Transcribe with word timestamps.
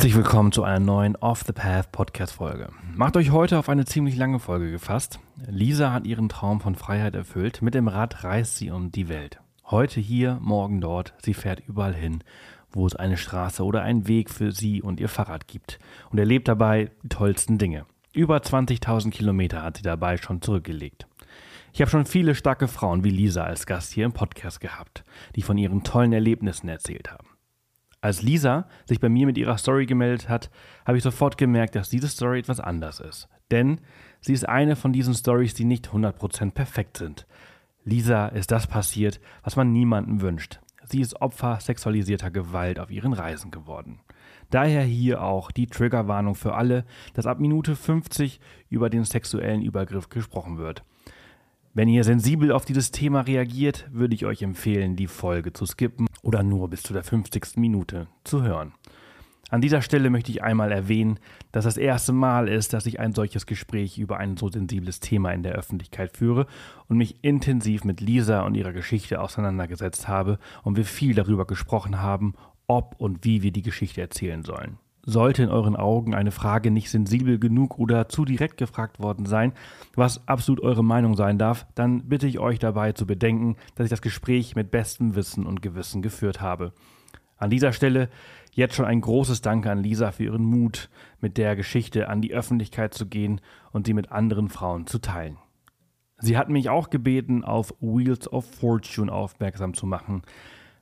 Herzlich 0.00 0.16
willkommen 0.16 0.50
zu 0.50 0.64
einer 0.64 0.80
neuen 0.80 1.14
Off 1.16 1.42
the 1.46 1.52
Path 1.52 1.92
Podcast 1.92 2.32
Folge. 2.32 2.70
Macht 2.94 3.18
euch 3.18 3.32
heute 3.32 3.58
auf 3.58 3.68
eine 3.68 3.84
ziemlich 3.84 4.16
lange 4.16 4.38
Folge 4.38 4.70
gefasst. 4.70 5.20
Lisa 5.46 5.92
hat 5.92 6.06
ihren 6.06 6.30
Traum 6.30 6.62
von 6.62 6.74
Freiheit 6.74 7.14
erfüllt. 7.14 7.60
Mit 7.60 7.74
dem 7.74 7.86
Rad 7.86 8.24
reist 8.24 8.56
sie 8.56 8.70
um 8.70 8.90
die 8.90 9.10
Welt. 9.10 9.40
Heute 9.66 10.00
hier, 10.00 10.38
morgen 10.40 10.80
dort. 10.80 11.12
Sie 11.22 11.34
fährt 11.34 11.60
überall 11.68 11.92
hin, 11.92 12.24
wo 12.72 12.86
es 12.86 12.96
eine 12.96 13.18
Straße 13.18 13.62
oder 13.62 13.82
einen 13.82 14.08
Weg 14.08 14.30
für 14.30 14.52
sie 14.52 14.80
und 14.80 15.00
ihr 15.00 15.10
Fahrrad 15.10 15.46
gibt. 15.46 15.78
Und 16.08 16.18
erlebt 16.18 16.48
dabei 16.48 16.92
die 17.02 17.10
tollsten 17.10 17.58
Dinge. 17.58 17.84
Über 18.14 18.38
20.000 18.38 19.10
Kilometer 19.10 19.62
hat 19.62 19.76
sie 19.76 19.82
dabei 19.82 20.16
schon 20.16 20.40
zurückgelegt. 20.40 21.06
Ich 21.74 21.82
habe 21.82 21.90
schon 21.90 22.06
viele 22.06 22.34
starke 22.34 22.68
Frauen 22.68 23.04
wie 23.04 23.10
Lisa 23.10 23.44
als 23.44 23.66
Gast 23.66 23.92
hier 23.92 24.06
im 24.06 24.12
Podcast 24.12 24.62
gehabt, 24.62 25.04
die 25.36 25.42
von 25.42 25.58
ihren 25.58 25.84
tollen 25.84 26.14
Erlebnissen 26.14 26.70
erzählt 26.70 27.12
haben. 27.12 27.29
Als 28.02 28.22
Lisa 28.22 28.66
sich 28.86 28.98
bei 28.98 29.10
mir 29.10 29.26
mit 29.26 29.36
ihrer 29.36 29.58
Story 29.58 29.84
gemeldet 29.84 30.28
hat, 30.28 30.50
habe 30.86 30.96
ich 30.96 31.04
sofort 31.04 31.36
gemerkt, 31.36 31.74
dass 31.74 31.90
diese 31.90 32.08
Story 32.08 32.38
etwas 32.38 32.58
anders 32.58 32.98
ist. 32.98 33.28
Denn 33.50 33.80
sie 34.20 34.32
ist 34.32 34.48
eine 34.48 34.74
von 34.74 34.92
diesen 34.92 35.14
Stories, 35.14 35.52
die 35.52 35.64
nicht 35.64 35.88
100% 35.88 36.52
perfekt 36.52 36.96
sind. 36.96 37.26
Lisa 37.84 38.28
ist 38.28 38.50
das 38.52 38.66
passiert, 38.66 39.20
was 39.42 39.56
man 39.56 39.72
niemandem 39.72 40.22
wünscht. 40.22 40.60
Sie 40.84 41.00
ist 41.00 41.20
Opfer 41.20 41.60
sexualisierter 41.60 42.30
Gewalt 42.30 42.80
auf 42.80 42.90
ihren 42.90 43.12
Reisen 43.12 43.50
geworden. 43.50 44.00
Daher 44.50 44.82
hier 44.82 45.22
auch 45.22 45.50
die 45.50 45.66
Triggerwarnung 45.66 46.34
für 46.34 46.54
alle, 46.54 46.84
dass 47.14 47.26
ab 47.26 47.38
Minute 47.38 47.76
50 47.76 48.40
über 48.70 48.90
den 48.90 49.04
sexuellen 49.04 49.62
Übergriff 49.62 50.08
gesprochen 50.08 50.58
wird. 50.58 50.82
Wenn 51.72 51.86
ihr 51.86 52.02
sensibel 52.02 52.50
auf 52.50 52.64
dieses 52.64 52.90
Thema 52.90 53.20
reagiert, 53.20 53.86
würde 53.92 54.16
ich 54.16 54.26
euch 54.26 54.42
empfehlen, 54.42 54.96
die 54.96 55.06
Folge 55.06 55.52
zu 55.52 55.66
skippen 55.66 56.08
oder 56.20 56.42
nur 56.42 56.68
bis 56.68 56.82
zu 56.82 56.92
der 56.92 57.04
50. 57.04 57.58
Minute 57.58 58.08
zu 58.24 58.42
hören. 58.42 58.72
An 59.50 59.60
dieser 59.60 59.80
Stelle 59.80 60.10
möchte 60.10 60.32
ich 60.32 60.42
einmal 60.42 60.72
erwähnen, 60.72 61.20
dass 61.52 61.64
das 61.64 61.76
erste 61.76 62.12
Mal 62.12 62.48
ist, 62.48 62.72
dass 62.72 62.86
ich 62.86 62.98
ein 62.98 63.12
solches 63.12 63.46
Gespräch 63.46 63.98
über 63.98 64.16
ein 64.16 64.36
so 64.36 64.50
sensibles 64.50 64.98
Thema 64.98 65.30
in 65.30 65.44
der 65.44 65.52
Öffentlichkeit 65.52 66.16
führe 66.16 66.48
und 66.88 66.96
mich 66.96 67.22
intensiv 67.22 67.84
mit 67.84 68.00
Lisa 68.00 68.40
und 68.42 68.56
ihrer 68.56 68.72
Geschichte 68.72 69.20
auseinandergesetzt 69.20 70.08
habe 70.08 70.40
und 70.64 70.76
wir 70.76 70.84
viel 70.84 71.14
darüber 71.14 71.46
gesprochen 71.46 72.02
haben, 72.02 72.34
ob 72.66 72.96
und 72.98 73.24
wie 73.24 73.44
wir 73.44 73.52
die 73.52 73.62
Geschichte 73.62 74.00
erzählen 74.00 74.42
sollen. 74.42 74.78
Sollte 75.02 75.42
in 75.42 75.48
euren 75.48 75.76
Augen 75.76 76.14
eine 76.14 76.30
Frage 76.30 76.70
nicht 76.70 76.90
sensibel 76.90 77.38
genug 77.38 77.78
oder 77.78 78.08
zu 78.08 78.24
direkt 78.24 78.58
gefragt 78.58 79.00
worden 79.00 79.24
sein, 79.26 79.52
was 79.94 80.26
absolut 80.28 80.62
eure 80.62 80.84
Meinung 80.84 81.16
sein 81.16 81.38
darf, 81.38 81.66
dann 81.74 82.08
bitte 82.08 82.26
ich 82.26 82.38
euch 82.38 82.58
dabei 82.58 82.92
zu 82.92 83.06
bedenken, 83.06 83.56
dass 83.74 83.84
ich 83.84 83.90
das 83.90 84.02
Gespräch 84.02 84.56
mit 84.56 84.70
bestem 84.70 85.14
Wissen 85.14 85.46
und 85.46 85.62
Gewissen 85.62 86.02
geführt 86.02 86.40
habe. 86.40 86.72
An 87.36 87.48
dieser 87.48 87.72
Stelle 87.72 88.10
jetzt 88.52 88.74
schon 88.74 88.84
ein 88.84 89.00
großes 89.00 89.40
Danke 89.40 89.70
an 89.70 89.82
Lisa 89.82 90.12
für 90.12 90.24
ihren 90.24 90.44
Mut, 90.44 90.90
mit 91.20 91.38
der 91.38 91.56
Geschichte 91.56 92.08
an 92.08 92.20
die 92.20 92.34
Öffentlichkeit 92.34 92.92
zu 92.92 93.06
gehen 93.06 93.40
und 93.72 93.86
sie 93.86 93.94
mit 93.94 94.12
anderen 94.12 94.48
Frauen 94.48 94.86
zu 94.86 94.98
teilen. 94.98 95.38
Sie 96.18 96.36
hat 96.36 96.50
mich 96.50 96.68
auch 96.68 96.90
gebeten, 96.90 97.44
auf 97.44 97.74
Wheels 97.80 98.30
of 98.30 98.44
Fortune 98.44 99.10
aufmerksam 99.10 99.72
zu 99.72 99.86
machen. 99.86 100.22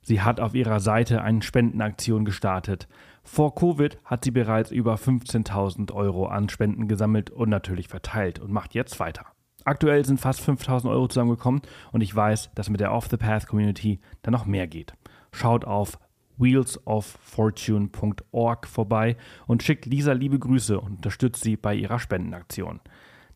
Sie 0.03 0.21
hat 0.21 0.41
auf 0.41 0.55
ihrer 0.55 0.81
Seite 0.81 1.23
eine 1.23 1.43
Spendenaktion 1.43 2.25
gestartet. 2.25 2.89
Vor 3.31 3.55
Covid 3.55 3.99
hat 4.05 4.25
sie 4.25 4.33
bereits 4.33 4.73
über 4.73 4.95
15.000 4.95 5.93
Euro 5.93 6.27
an 6.27 6.49
Spenden 6.49 6.89
gesammelt 6.89 7.31
und 7.31 7.51
natürlich 7.51 7.87
verteilt 7.87 8.41
und 8.41 8.51
macht 8.51 8.75
jetzt 8.75 8.99
weiter. 8.99 9.27
Aktuell 9.65 10.05
sind 10.05 10.19
fast 10.19 10.41
5.000 10.41 10.91
Euro 10.91 11.07
zusammengekommen 11.09 11.63
und 11.93 12.01
ich 12.01 12.17
weiß, 12.17 12.51
dass 12.55 12.71
mit 12.71 12.81
der 12.81 12.93
Off 12.93 13.07
the 13.09 13.19
Path 13.19 13.47
Community 13.47 14.01
dann 14.23 14.33
noch 14.33 14.47
mehr 14.47 14.67
geht. 14.67 14.95
Schaut 15.31 15.67
auf 15.67 16.01
wheelsoffortune.org 16.39 18.67
vorbei 18.67 19.17
und 19.47 19.63
schickt 19.63 19.87
Lisa 19.87 20.11
liebe 20.13 20.41
Grüße 20.41 20.81
und 20.81 20.97
unterstützt 20.97 21.45
sie 21.45 21.57
bei 21.57 21.75
ihrer 21.75 22.01
Spendenaktion. 22.01 22.81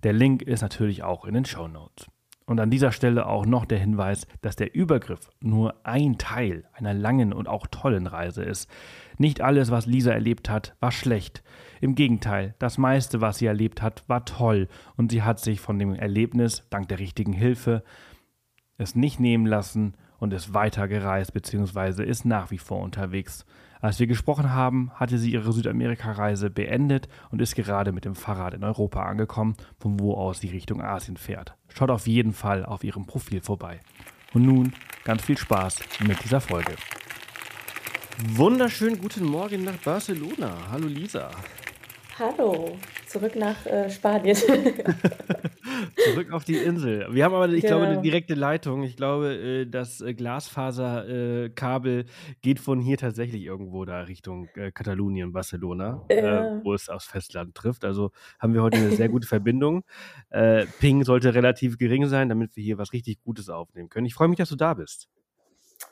Der 0.02 0.14
Link 0.14 0.42
ist 0.42 0.62
natürlich 0.62 1.04
auch 1.04 1.26
in 1.26 1.34
den 1.34 1.44
Show 1.44 1.69
Notes. 1.69 2.08
Und 2.52 2.60
an 2.60 2.70
dieser 2.70 2.92
Stelle 2.92 3.26
auch 3.26 3.47
noch 3.47 3.64
der 3.64 3.78
Hinweis, 3.78 4.26
dass 4.41 4.56
der 4.56 4.75
Übergriff 4.75 5.31
nur 5.41 5.75
ein 5.84 6.19
Teil 6.19 6.64
einer 6.72 6.92
langen 6.92 7.32
und 7.32 7.48
auch 7.48 7.66
tollen 7.69 8.06
Reise 8.06 8.42
ist. 8.42 8.69
Nicht 9.19 9.41
alles, 9.41 9.71
was 9.71 9.87
Lisa 9.87 10.12
erlebt 10.12 10.49
hat, 10.50 10.75
war 10.81 10.93
schlecht. 10.93 11.43
Im 11.81 11.95
Gegenteil, 11.95 12.55
das 12.59 12.78
meiste, 12.78 13.21
was 13.21 13.39
sie 13.39 13.47
erlebt 13.47 13.83
hat, 13.83 14.05
war 14.06 14.25
toll 14.25 14.69
und 14.97 15.11
sie 15.11 15.23
hat 15.23 15.41
sich 15.41 15.61
von 15.61 15.78
dem 15.78 15.95
Erlebnis, 15.95 16.65
dank 16.71 16.89
der 16.89 16.99
richtigen 16.99 17.33
Hilfe, 17.33 17.83
es 18.78 18.95
nicht 18.95 19.21
nehmen 19.21 19.47
lassen 19.47 19.95
und 20.19 20.33
ist 20.33 20.55
weitergereist 20.55 21.33
bzw. 21.33 22.05
ist 22.05 22.25
nach 22.25 22.50
wie 22.50 22.59
vor 22.59 22.81
unterwegs. 22.81 23.45
Als 23.81 23.99
wir 23.99 24.06
gesprochen 24.06 24.53
haben, 24.53 24.93
hatte 24.95 25.19
sie 25.19 25.33
ihre 25.33 25.53
Südamerika-Reise 25.53 26.50
beendet 26.50 27.09
und 27.31 27.43
ist 27.43 27.56
gerade 27.56 27.91
mit 27.91 28.05
dem 28.05 28.15
Fahrrad 28.15 28.55
in 28.55 28.62
Europa 28.62 29.03
angekommen, 29.03 29.56
von 29.81 29.99
wo 29.99 30.15
aus 30.15 30.39
sie 30.39 30.50
Richtung 30.50 30.81
Asien 30.81 31.17
fährt. 31.17 31.56
Schaut 31.69 31.91
auf 31.91 32.06
jeden 32.06 32.33
Fall 32.33 32.65
auf 32.65 32.84
ihrem 32.84 33.06
Profil 33.06 33.41
vorbei. 33.41 33.81
Und 34.33 34.47
nun 34.47 34.73
ganz 35.03 35.25
viel 35.25 35.37
Spaß 35.37 35.81
mit 36.06 36.23
dieser 36.23 36.41
Folge. 36.41 36.77
Wunderschönen 38.19 38.99
guten 38.99 39.25
Morgen 39.25 39.65
nach 39.65 39.77
Barcelona. 39.78 40.71
Hallo 40.71 40.87
Lisa. 40.87 41.31
Hallo, 42.19 42.77
zurück 43.06 43.34
nach 43.37 43.65
äh, 43.67 43.91
Spanien. 43.91 44.37
Zurück 46.05 46.31
auf 46.33 46.45
die 46.45 46.56
Insel. 46.56 47.06
Wir 47.11 47.25
haben 47.25 47.34
aber, 47.34 47.49
ich 47.49 47.62
genau. 47.62 47.78
glaube, 47.78 47.93
eine 47.93 48.03
direkte 48.03 48.34
Leitung. 48.34 48.83
Ich 48.83 48.97
glaube, 48.97 49.34
äh, 49.34 49.67
das 49.67 50.00
äh, 50.03 50.12
Glasfaserkabel 50.12 52.00
äh, 52.00 52.05
geht 52.43 52.61
von 52.61 52.81
hier 52.81 52.99
tatsächlich 52.99 53.43
irgendwo 53.43 53.84
da 53.84 54.03
Richtung 54.03 54.49
Katalonien, 54.75 55.33
Barcelona, 55.33 56.05
ja. 56.11 56.61
wo 56.62 56.75
es 56.75 56.89
aufs 56.89 57.06
Festland 57.06 57.55
trifft. 57.55 57.84
Also 57.84 58.11
haben 58.39 58.53
wir 58.53 58.62
heute 58.62 58.77
eine 58.77 58.91
sehr 58.91 59.09
gute 59.09 59.27
Verbindung. 59.27 59.84
Ping 60.81 61.05
sollte 61.05 61.34
relativ 61.34 61.79
gering 61.79 62.06
sein, 62.06 62.29
damit 62.29 62.56
wir 62.56 62.62
hier 62.62 62.79
was 62.79 62.93
richtig 62.93 63.23
Gutes 63.23 63.49
aufnehmen 63.49 63.89
können. 63.89 64.06
Ich 64.06 64.15
freue 64.15 64.29
mich, 64.29 64.39
dass 64.39 64.50
du 64.50 64.56
da 64.56 64.75
bist. 64.75 65.09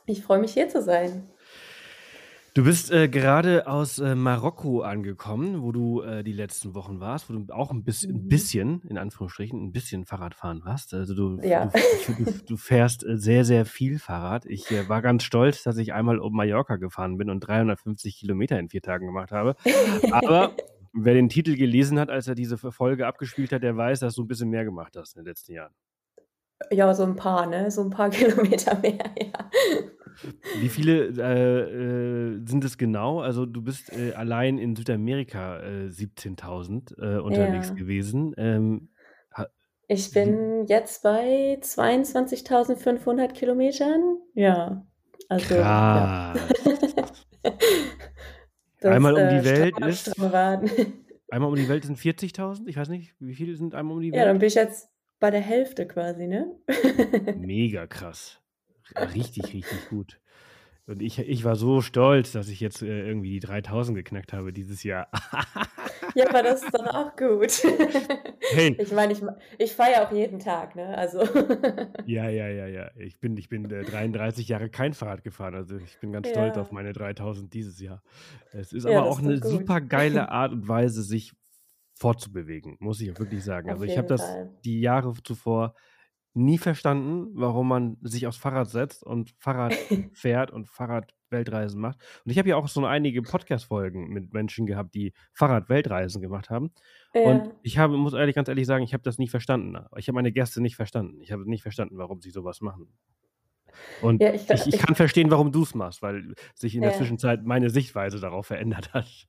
Ich 0.05 0.21
freue 0.21 0.39
mich, 0.39 0.53
hier 0.53 0.69
zu 0.69 0.81
sein. 0.81 1.29
Du 2.53 2.65
bist 2.65 2.91
äh, 2.91 3.07
gerade 3.07 3.65
aus 3.65 3.99
äh, 3.99 4.13
Marokko 4.13 4.81
angekommen, 4.81 5.61
wo 5.61 5.71
du 5.71 6.01
äh, 6.01 6.21
die 6.21 6.33
letzten 6.33 6.75
Wochen 6.75 6.99
warst, 6.99 7.29
wo 7.29 7.33
du 7.33 7.53
auch 7.53 7.71
ein 7.71 7.85
bisschen, 7.85 8.13
ein 8.13 8.23
mhm. 8.23 8.27
bisschen, 8.27 8.81
in 8.89 8.97
Anführungsstrichen, 8.97 9.63
ein 9.63 9.71
bisschen 9.71 10.05
Fahrradfahren 10.05 10.65
warst. 10.65 10.93
Also 10.93 11.15
du, 11.15 11.39
ja. 11.41 11.71
du, 12.07 12.25
du, 12.25 12.31
du, 12.45 12.57
fährst 12.57 13.05
äh, 13.05 13.17
sehr, 13.17 13.45
sehr 13.45 13.65
viel 13.65 13.99
Fahrrad. 13.99 14.45
Ich 14.47 14.69
äh, 14.69 14.89
war 14.89 15.01
ganz 15.01 15.23
stolz, 15.23 15.63
dass 15.63 15.77
ich 15.77 15.93
einmal 15.93 16.19
um 16.19 16.35
Mallorca 16.35 16.75
gefahren 16.75 17.17
bin 17.17 17.29
und 17.29 17.39
350 17.39 18.17
Kilometer 18.17 18.59
in 18.59 18.67
vier 18.67 18.81
Tagen 18.81 19.05
gemacht 19.05 19.31
habe. 19.31 19.55
Aber 20.11 20.53
wer 20.93 21.13
den 21.13 21.29
Titel 21.29 21.55
gelesen 21.55 21.97
hat, 22.01 22.09
als 22.09 22.27
er 22.27 22.35
diese 22.35 22.57
Folge 22.57 23.07
abgespielt 23.07 23.53
hat, 23.53 23.63
der 23.63 23.77
weiß, 23.77 24.01
dass 24.01 24.15
du 24.15 24.23
ein 24.23 24.27
bisschen 24.27 24.49
mehr 24.49 24.65
gemacht 24.65 24.97
hast 24.97 25.15
in 25.15 25.21
den 25.21 25.29
letzten 25.29 25.53
Jahren. 25.53 25.73
Ja, 26.69 26.93
so 26.93 27.03
ein 27.03 27.15
paar, 27.15 27.47
ne? 27.47 27.71
So 27.71 27.81
ein 27.81 27.89
paar 27.89 28.09
Kilometer 28.11 28.77
mehr, 28.79 29.05
ja. 29.17 29.49
Wie 30.59 30.69
viele 30.69 31.07
äh, 31.17 32.35
äh, 32.35 32.41
sind 32.45 32.63
es 32.63 32.77
genau? 32.77 33.21
Also 33.21 33.45
du 33.45 33.61
bist 33.61 33.91
äh, 33.91 34.13
allein 34.13 34.59
in 34.59 34.75
Südamerika 34.75 35.57
17.000 35.57 36.97
äh, 36.99 37.19
unterwegs 37.19 37.69
ja. 37.69 37.75
gewesen. 37.75 38.33
Ähm, 38.37 38.89
ich 39.93 40.11
bin 40.11 40.67
jetzt 40.67 41.03
bei 41.03 41.59
22.500 41.61 43.33
Kilometern. 43.33 44.19
Ja, 44.35 44.85
also 45.27 45.55
Krass. 45.55 45.57
Ja. 45.57 46.33
das, 48.79 48.91
einmal 48.93 49.13
um 49.15 49.29
die 49.29 49.49
äh, 49.49 49.59
Welt 49.59 49.85
ist. 49.85 50.17
Einmal 50.21 51.49
um 51.49 51.55
die 51.55 51.67
Welt 51.67 51.83
sind 51.83 51.97
40.000. 51.97 52.67
Ich 52.67 52.77
weiß 52.77 52.87
nicht, 52.87 53.15
wie 53.19 53.35
viele 53.35 53.57
sind 53.57 53.75
einmal 53.75 53.97
um 53.97 54.01
die 54.01 54.13
Welt? 54.13 54.19
Ja, 54.19 54.25
dann 54.27 54.39
bin 54.39 54.47
ich 54.47 54.55
jetzt 54.55 54.90
bei 55.21 55.31
der 55.31 55.39
Hälfte 55.39 55.87
quasi, 55.87 56.27
ne? 56.27 56.53
Mega 57.37 57.87
krass. 57.87 58.41
Richtig, 59.13 59.53
richtig 59.53 59.89
gut. 59.89 60.19
Und 60.87 61.01
ich, 61.01 61.19
ich 61.19 61.45
war 61.45 61.55
so 61.55 61.79
stolz, 61.79 62.31
dass 62.31 62.49
ich 62.49 62.59
jetzt 62.59 62.81
äh, 62.81 63.07
irgendwie 63.07 63.29
die 63.29 63.39
3000 63.39 63.95
geknackt 63.95 64.33
habe 64.33 64.51
dieses 64.51 64.83
Jahr. 64.83 65.07
ja, 66.15 66.27
aber 66.27 66.41
das 66.41 66.63
ist 66.63 66.73
dann 66.73 66.87
auch 66.87 67.15
gut. 67.15 67.51
hey. 68.51 68.75
Ich 68.79 68.91
meine, 68.91 69.13
ich, 69.13 69.21
ich 69.59 69.73
feiere 69.73 70.07
auch 70.07 70.11
jeden 70.11 70.39
Tag, 70.39 70.75
ne? 70.75 70.97
Also. 70.97 71.23
ja, 72.05 72.27
ja, 72.27 72.47
ja, 72.47 72.65
ja. 72.65 72.89
Ich 72.97 73.19
bin, 73.19 73.37
ich 73.37 73.47
bin 73.47 73.69
äh, 73.69 73.83
33 73.83 74.47
Jahre 74.47 74.69
kein 74.69 74.93
Fahrrad 74.93 75.23
gefahren. 75.23 75.53
Also 75.53 75.77
ich 75.77 75.99
bin 75.99 76.11
ganz 76.11 76.27
stolz 76.29 76.55
ja. 76.55 76.61
auf 76.63 76.71
meine 76.71 76.93
3000 76.93 77.53
dieses 77.53 77.79
Jahr. 77.79 78.01
Es 78.51 78.73
ist 78.73 78.85
ja, 78.85 78.97
aber 78.97 79.07
auch 79.07 79.19
eine 79.19 79.39
gut. 79.39 79.51
super 79.51 79.81
geile 79.81 80.29
Art 80.29 80.51
und 80.51 80.67
Weise, 80.67 81.03
sich 81.03 81.33
fortzubewegen, 82.01 82.77
muss 82.79 82.99
ich 82.99 83.11
auch 83.11 83.19
wirklich 83.19 83.43
sagen. 83.43 83.69
Auf 83.69 83.73
also 83.73 83.83
ich 83.83 83.95
habe 83.95 84.07
das 84.07 84.23
die 84.65 84.81
Jahre 84.81 85.13
zuvor 85.23 85.75
nie 86.33 86.57
verstanden, 86.57 87.27
warum 87.35 87.67
man 87.67 87.97
sich 88.01 88.25
aufs 88.25 88.37
Fahrrad 88.37 88.69
setzt 88.69 89.03
und 89.03 89.35
Fahrrad 89.37 89.73
fährt 90.13 90.49
und 90.49 90.67
Fahrrad-Weltreisen 90.67 91.79
macht. 91.79 91.99
Und 92.25 92.31
ich 92.31 92.39
habe 92.39 92.49
ja 92.49 92.55
auch 92.55 92.67
so 92.67 92.83
einige 92.85 93.21
Podcast-Folgen 93.21 94.07
mit 94.09 94.33
Menschen 94.33 94.65
gehabt, 94.65 94.95
die 94.95 95.13
Fahrrad-Weltreisen 95.33 96.23
gemacht 96.23 96.49
haben. 96.49 96.71
Ja. 97.13 97.21
Und 97.21 97.53
ich 97.61 97.77
habe, 97.77 97.97
muss 97.97 98.13
ehrlich, 98.13 98.33
ganz 98.33 98.47
ehrlich 98.47 98.65
sagen, 98.65 98.83
ich 98.83 98.93
habe 98.93 99.03
das 99.03 99.19
nicht 99.19 99.29
verstanden. 99.29 99.77
Ich 99.95 100.07
habe 100.07 100.15
meine 100.15 100.31
Gäste 100.31 100.59
nicht 100.59 100.77
verstanden. 100.77 101.21
Ich 101.21 101.31
habe 101.31 101.47
nicht 101.47 101.61
verstanden, 101.61 101.99
warum 101.99 102.19
sie 102.19 102.31
sowas 102.31 102.61
machen. 102.61 102.87
Und 104.01 104.23
ja, 104.23 104.33
ich, 104.33 104.49
ich, 104.49 104.73
ich, 104.73 104.79
kann 104.79 104.95
verstehen, 104.95 105.29
warum 105.29 105.51
du 105.51 105.61
es 105.61 105.75
machst, 105.75 106.01
weil 106.01 106.33
sich 106.55 106.73
in 106.73 106.81
der 106.81 106.93
Zwischenzeit 106.93 107.45
meine 107.45 107.69
Sichtweise 107.69 108.19
darauf 108.19 108.47
verändert 108.47 108.91
hat. 108.93 109.27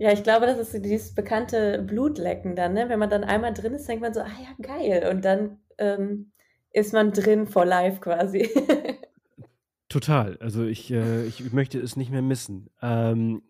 Ja, 0.00 0.10
ich 0.12 0.22
glaube, 0.22 0.46
das 0.46 0.56
ist 0.56 0.82
dieses 0.82 1.14
bekannte 1.14 1.82
Blutlecken 1.82 2.56
dann, 2.56 2.72
ne? 2.72 2.88
Wenn 2.88 2.98
man 2.98 3.10
dann 3.10 3.22
einmal 3.22 3.52
drin 3.52 3.74
ist, 3.74 3.86
denkt 3.86 4.00
man 4.00 4.14
so: 4.14 4.20
„Ah 4.20 4.28
ja, 4.28 4.66
geil.“ 4.66 5.06
Und 5.10 5.22
dann, 5.26 5.58
ähm, 5.76 6.32
ist 6.72 6.94
man 6.94 7.12
drin 7.12 7.46
for 7.46 7.66
life 7.66 8.00
quasi. 8.00 8.48
Total. 9.90 10.38
Also 10.40 10.64
ich, 10.64 10.90
äh, 10.90 11.26
ich 11.26 11.52
möchte 11.52 11.78
es 11.78 11.96
nicht 11.96 12.10
mehr 12.10 12.22
missen. 12.22 12.70
Ähm, 12.80 13.42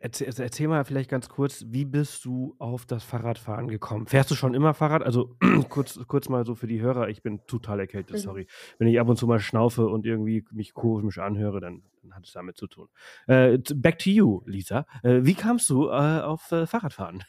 erzähl, 0.00 0.26
also 0.26 0.42
erzähl 0.42 0.68
mal 0.68 0.84
vielleicht 0.84 1.10
ganz 1.10 1.28
kurz, 1.28 1.64
wie 1.68 1.84
bist 1.84 2.24
du 2.24 2.54
auf 2.58 2.86
das 2.86 3.04
Fahrradfahren 3.04 3.68
gekommen? 3.68 4.06
Fährst 4.06 4.30
du 4.30 4.34
schon 4.34 4.54
immer 4.54 4.74
Fahrrad? 4.74 5.02
Also 5.02 5.36
kurz, 5.68 5.98
kurz 6.06 6.28
mal 6.28 6.44
so 6.44 6.54
für 6.54 6.66
die 6.66 6.80
Hörer, 6.80 7.08
ich 7.08 7.22
bin 7.22 7.46
total 7.46 7.80
erkältet, 7.80 8.16
mhm. 8.16 8.20
sorry. 8.20 8.46
Wenn 8.78 8.88
ich 8.88 9.00
ab 9.00 9.08
und 9.08 9.16
zu 9.16 9.26
mal 9.26 9.40
schnaufe 9.40 9.86
und 9.86 10.06
irgendwie 10.06 10.44
mich 10.52 10.74
komisch 10.74 11.18
anhöre, 11.18 11.60
dann, 11.60 11.82
dann 12.02 12.14
hat 12.14 12.26
es 12.26 12.32
damit 12.32 12.56
zu 12.56 12.66
tun. 12.66 12.88
Äh, 13.26 13.58
back 13.74 13.98
to 13.98 14.10
you, 14.10 14.42
Lisa. 14.46 14.86
Äh, 15.02 15.20
wie 15.22 15.34
kamst 15.34 15.68
du 15.70 15.88
äh, 15.88 16.20
auf 16.20 16.50
äh, 16.52 16.66
Fahrradfahren? 16.66 17.24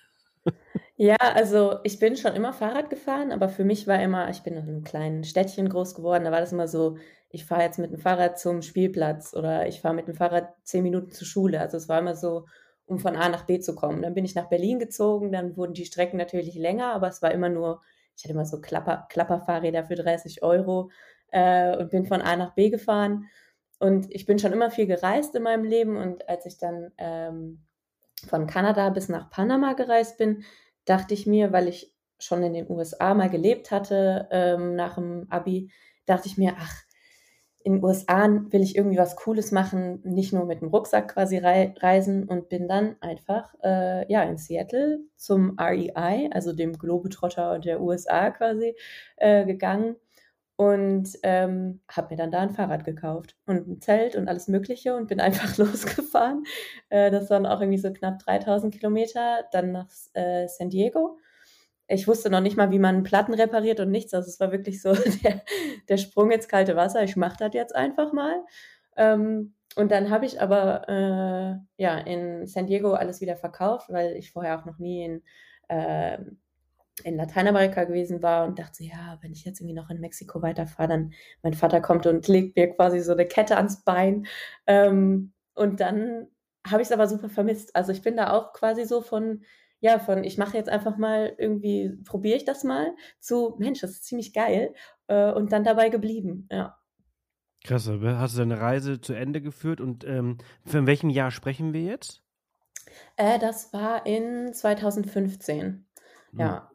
Ja, 1.02 1.16
also 1.16 1.80
ich 1.86 1.98
bin 1.98 2.18
schon 2.18 2.36
immer 2.36 2.52
Fahrrad 2.52 2.90
gefahren, 2.90 3.32
aber 3.32 3.48
für 3.48 3.64
mich 3.64 3.88
war 3.88 4.02
immer, 4.04 4.30
ich 4.30 4.44
bin 4.44 4.56
in 4.58 4.64
einem 4.64 4.84
kleinen 4.84 5.24
Städtchen 5.24 5.70
groß 5.70 5.96
geworden, 5.96 6.26
da 6.26 6.32
war 6.34 6.42
das 6.42 6.52
immer 6.52 6.68
so, 6.68 6.98
ich 7.30 7.46
fahre 7.46 7.62
jetzt 7.62 7.80
mit 7.80 7.94
dem 7.94 8.00
Fahrrad 8.00 8.38
zum 8.38 8.62
Spielplatz 8.62 9.34
oder 9.34 9.66
ich 9.66 9.80
fahre 9.80 9.94
mit 9.94 10.10
dem 10.10 10.16
Fahrrad 10.16 10.54
zehn 10.64 10.84
Minuten 10.84 11.12
zur 11.12 11.26
Schule. 11.26 11.62
Also 11.62 11.78
es 11.78 11.88
war 11.88 12.00
immer 12.00 12.18
so, 12.18 12.48
um 12.86 13.00
von 13.00 13.16
A 13.16 13.30
nach 13.30 13.46
B 13.46 13.60
zu 13.62 13.76
kommen. 13.76 14.02
Dann 14.02 14.14
bin 14.14 14.26
ich 14.26 14.36
nach 14.36 14.50
Berlin 14.50 14.78
gezogen, 14.78 15.32
dann 15.32 15.56
wurden 15.56 15.74
die 15.74 15.86
Strecken 15.86 16.18
natürlich 16.18 16.56
länger, 16.56 16.92
aber 16.94 17.08
es 17.08 17.22
war 17.22 17.32
immer 17.32 17.48
nur, 17.48 17.82
ich 18.18 18.26
hatte 18.26 18.34
immer 18.34 18.46
so 18.46 18.60
Klapper, 18.60 19.08
Klapperfahrräder 19.10 19.86
für 19.86 19.96
30 19.96 20.44
Euro 20.44 20.92
äh, 21.32 21.78
und 21.78 21.92
bin 21.92 22.08
von 22.08 22.22
A 22.22 22.36
nach 22.36 22.56
B 22.56 22.70
gefahren. 22.70 23.30
Und 23.80 24.14
ich 24.14 24.26
bin 24.26 24.38
schon 24.38 24.52
immer 24.52 24.70
viel 24.70 24.86
gereist 24.86 25.34
in 25.34 25.44
meinem 25.44 25.64
Leben 25.64 25.96
und 25.96 26.28
als 26.28 26.46
ich 26.46 26.58
dann 26.58 26.92
ähm, 26.98 27.64
von 28.28 28.48
Kanada 28.48 28.90
bis 28.90 29.08
nach 29.08 29.30
Panama 29.30 29.72
gereist 29.74 30.18
bin, 30.18 30.44
dachte 30.90 31.14
ich 31.14 31.28
mir, 31.28 31.52
weil 31.52 31.68
ich 31.68 31.94
schon 32.20 32.44
in 32.44 32.54
den 32.54 32.70
USA 32.70 33.14
mal 33.14 33.30
gelebt 33.30 33.72
hatte 33.72 34.28
ähm, 34.32 34.76
nach 34.76 34.96
dem 34.96 35.28
Abi, 35.30 35.72
dachte 36.06 36.28
ich 36.28 36.38
mir, 36.38 36.56
ach, 36.58 36.84
in 37.62 37.74
den 37.74 37.84
USA 37.84 38.28
will 38.50 38.62
ich 38.62 38.76
irgendwie 38.76 38.98
was 38.98 39.16
Cooles 39.16 39.52
machen, 39.52 40.02
nicht 40.04 40.34
nur 40.34 40.46
mit 40.46 40.62
dem 40.62 40.70
Rucksack 40.70 41.14
quasi 41.14 41.38
rei 41.38 41.76
reisen 41.80 42.24
und 42.24 42.50
bin 42.50 42.68
dann 42.68 42.96
einfach 43.02 43.54
äh, 43.64 44.12
ja 44.12 44.24
in 44.24 44.38
Seattle 44.38 45.00
zum 45.16 45.58
REI, 45.60 46.30
also 46.32 46.54
dem 46.54 46.78
Globetrotter 46.78 47.60
der 47.60 47.82
USA 47.82 48.32
quasi, 48.32 48.76
äh, 49.18 49.46
gegangen 49.46 49.98
und 50.60 51.08
ähm, 51.24 51.80
habe 51.90 52.10
mir 52.10 52.18
dann 52.18 52.32
da 52.32 52.42
ein 52.42 52.52
Fahrrad 52.52 52.84
gekauft 52.84 53.38
und 53.46 53.66
ein 53.66 53.80
Zelt 53.80 54.18
und 54.18 54.28
alles 54.28 54.50
Mögliche 54.50 54.94
und 54.94 55.08
bin 55.08 55.22
einfach 55.22 55.58
losgefahren. 55.58 56.44
Äh, 56.90 57.12
das 57.12 57.30
waren 57.30 57.46
auch 57.46 57.62
irgendwie 57.62 57.78
so 57.78 57.94
knapp 57.94 58.20
3000 58.20 58.74
Kilometer, 58.74 59.46
dann 59.54 59.72
nach 59.72 59.88
äh, 60.14 60.48
San 60.50 60.70
Diego 60.70 61.18
ich 61.92 62.08
wusste 62.08 62.30
noch 62.30 62.42
nicht 62.42 62.56
mal, 62.56 62.70
wie 62.70 62.78
man 62.78 63.02
Platten 63.02 63.34
repariert 63.34 63.80
und 63.80 63.90
nichts. 63.90 64.14
Also 64.14 64.30
es 64.30 64.40
war 64.40 64.52
wirklich 64.52 64.80
so 64.80 64.94
der, 65.24 65.42
der 65.88 65.98
Sprung 65.98 66.30
ins 66.30 66.48
kalte 66.48 66.76
Wasser. 66.76 67.02
Ich 67.04 67.16
mache 67.16 67.38
das 67.40 67.56
jetzt 67.56 67.76
einfach 67.76 68.14
mal. 68.14 68.44
Ähm, 68.96 69.56
und 69.76 69.92
dann 69.92 70.12
habe 70.12 70.28
ich 70.28 70.40
aber 70.40 70.88
äh, 70.88 71.82
ja 71.82 71.98
in 71.98 72.46
San 72.46 72.68
Diego 72.68 72.94
alles 72.94 73.22
wieder 73.22 73.38
verkauft, 73.38 73.90
weil 73.90 74.16
ich 74.18 74.32
vorher 74.32 74.60
auch 74.60 74.66
noch 74.66 74.78
nie 74.78 75.04
in, 75.04 75.24
äh, 75.68 76.20
in 77.04 77.16
Lateinamerika 77.16 77.84
gewesen 77.84 78.22
war 78.22 78.46
und 78.48 78.60
dachte, 78.60 78.84
ja, 78.84 79.18
wenn 79.22 79.32
ich 79.32 79.46
jetzt 79.46 79.60
irgendwie 79.62 79.76
noch 79.76 79.90
in 79.90 80.00
Mexiko 80.00 80.42
weiterfahre, 80.42 80.90
dann 80.90 81.14
mein 81.44 81.54
Vater 81.54 81.82
kommt 81.82 82.06
und 82.06 82.28
legt 82.28 82.56
mir 82.56 82.74
quasi 82.76 83.00
so 83.00 83.14
eine 83.14 83.26
Kette 83.28 83.58
ans 83.58 83.84
Bein. 83.84 84.28
Ähm, 84.68 85.34
und 85.54 85.80
dann 85.80 86.28
habe 86.68 86.82
ich 86.82 86.88
es 86.88 86.92
aber 86.92 87.08
super 87.08 87.30
vermisst. 87.30 87.76
Also 87.76 87.92
ich 87.92 88.02
bin 88.02 88.18
da 88.18 88.32
auch 88.32 88.54
quasi 88.54 88.86
so 88.86 89.02
von 89.02 89.44
ja, 89.82 90.00
von 90.00 90.24
ich 90.24 90.38
mache 90.38 90.58
jetzt 90.58 90.70
einfach 90.70 90.98
mal 90.98 91.34
irgendwie, 91.38 91.98
probiere 92.06 92.38
ich 92.38 92.46
das 92.46 92.64
mal, 92.64 92.94
zu 93.20 93.56
Mensch, 93.60 93.80
das 93.80 93.92
ist 93.92 94.06
ziemlich 94.06 94.34
geil 94.34 94.74
äh, 95.08 95.32
und 95.32 95.52
dann 95.52 95.64
dabei 95.64 95.90
geblieben, 95.90 96.48
ja. 96.52 96.78
Krass, 97.64 97.90
hast 97.90 98.36
du 98.36 98.40
deine 98.40 98.60
Reise 98.60 99.02
zu 99.02 99.14
Ende 99.14 99.42
geführt 99.42 99.82
und 99.82 100.06
ähm, 100.06 100.38
von 100.66 100.88
welchem 100.88 101.10
Jahr 101.10 101.32
sprechen 101.32 101.74
wir 101.74 101.82
jetzt? 101.82 102.24
Äh, 103.18 103.38
das 103.40 103.74
war 103.74 104.06
in 104.06 104.54
2015, 104.54 105.86
ja. 106.34 106.72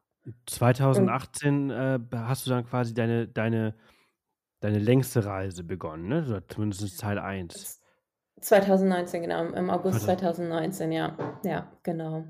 2018 0.46 1.70
äh, 1.70 1.98
hast 2.12 2.46
du 2.46 2.50
dann 2.50 2.66
quasi 2.66 2.94
deine, 2.94 3.28
deine, 3.28 3.74
deine 4.60 4.78
längste 4.78 5.24
Reise 5.24 5.64
begonnen, 5.64 6.08
ne? 6.08 6.24
Oder 6.26 6.46
zumindest 6.48 7.00
Teil 7.00 7.18
1. 7.18 7.80
2019, 8.40 9.22
genau, 9.22 9.44
im 9.46 9.70
August 9.70 10.02
2019, 10.02 10.92
ja. 10.92 11.16
Ja, 11.44 11.72
genau. 11.82 12.24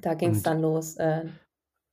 Da 0.00 0.14
ging 0.14 0.30
es 0.30 0.42
dann 0.42 0.60
los. 0.60 0.96
Äh, 0.96 1.26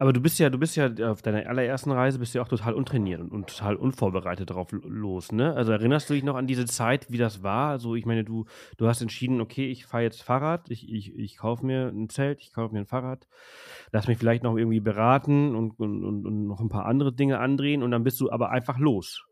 aber 0.03 0.11
du 0.11 0.19
bist 0.19 0.37
ja, 0.37 0.49
du 0.49 0.57
bist 0.57 0.75
ja 0.75 0.89
auf 1.09 1.21
deiner 1.21 1.47
allerersten 1.47 1.89
Reise 1.89 2.19
bist 2.19 2.35
ja 2.35 2.41
auch 2.41 2.49
total 2.49 2.73
untrainiert 2.73 3.21
und, 3.21 3.31
und 3.31 3.47
total 3.47 3.77
unvorbereitet 3.77 4.49
drauf 4.49 4.67
los, 4.73 5.31
ne? 5.31 5.53
Also 5.53 5.71
erinnerst 5.71 6.09
du 6.09 6.13
dich 6.13 6.25
noch 6.25 6.35
an 6.35 6.45
diese 6.45 6.65
Zeit, 6.65 7.09
wie 7.09 7.17
das 7.17 7.41
war? 7.41 7.69
Also 7.69 7.95
ich 7.95 8.05
meine, 8.05 8.25
du, 8.25 8.43
du 8.75 8.89
hast 8.89 9.01
entschieden, 9.01 9.39
okay, 9.39 9.71
ich 9.71 9.85
fahre 9.85 10.03
jetzt 10.03 10.21
Fahrrad, 10.21 10.69
ich, 10.69 10.91
ich, 10.91 11.17
ich 11.17 11.37
kaufe 11.37 11.65
mir 11.65 11.87
ein 11.87 12.09
Zelt, 12.09 12.41
ich 12.41 12.51
kaufe 12.51 12.73
mir 12.73 12.81
ein 12.81 12.85
Fahrrad, 12.85 13.29
lass 13.93 14.09
mich 14.09 14.17
vielleicht 14.17 14.43
noch 14.43 14.57
irgendwie 14.57 14.81
beraten 14.81 15.55
und, 15.55 15.79
und, 15.79 16.03
und, 16.03 16.25
und 16.25 16.47
noch 16.47 16.59
ein 16.59 16.67
paar 16.67 16.85
andere 16.85 17.13
Dinge 17.13 17.39
andrehen 17.39 17.81
und 17.81 17.91
dann 17.91 18.03
bist 18.03 18.19
du 18.19 18.29
aber 18.29 18.49
einfach 18.49 18.79
los. 18.79 19.23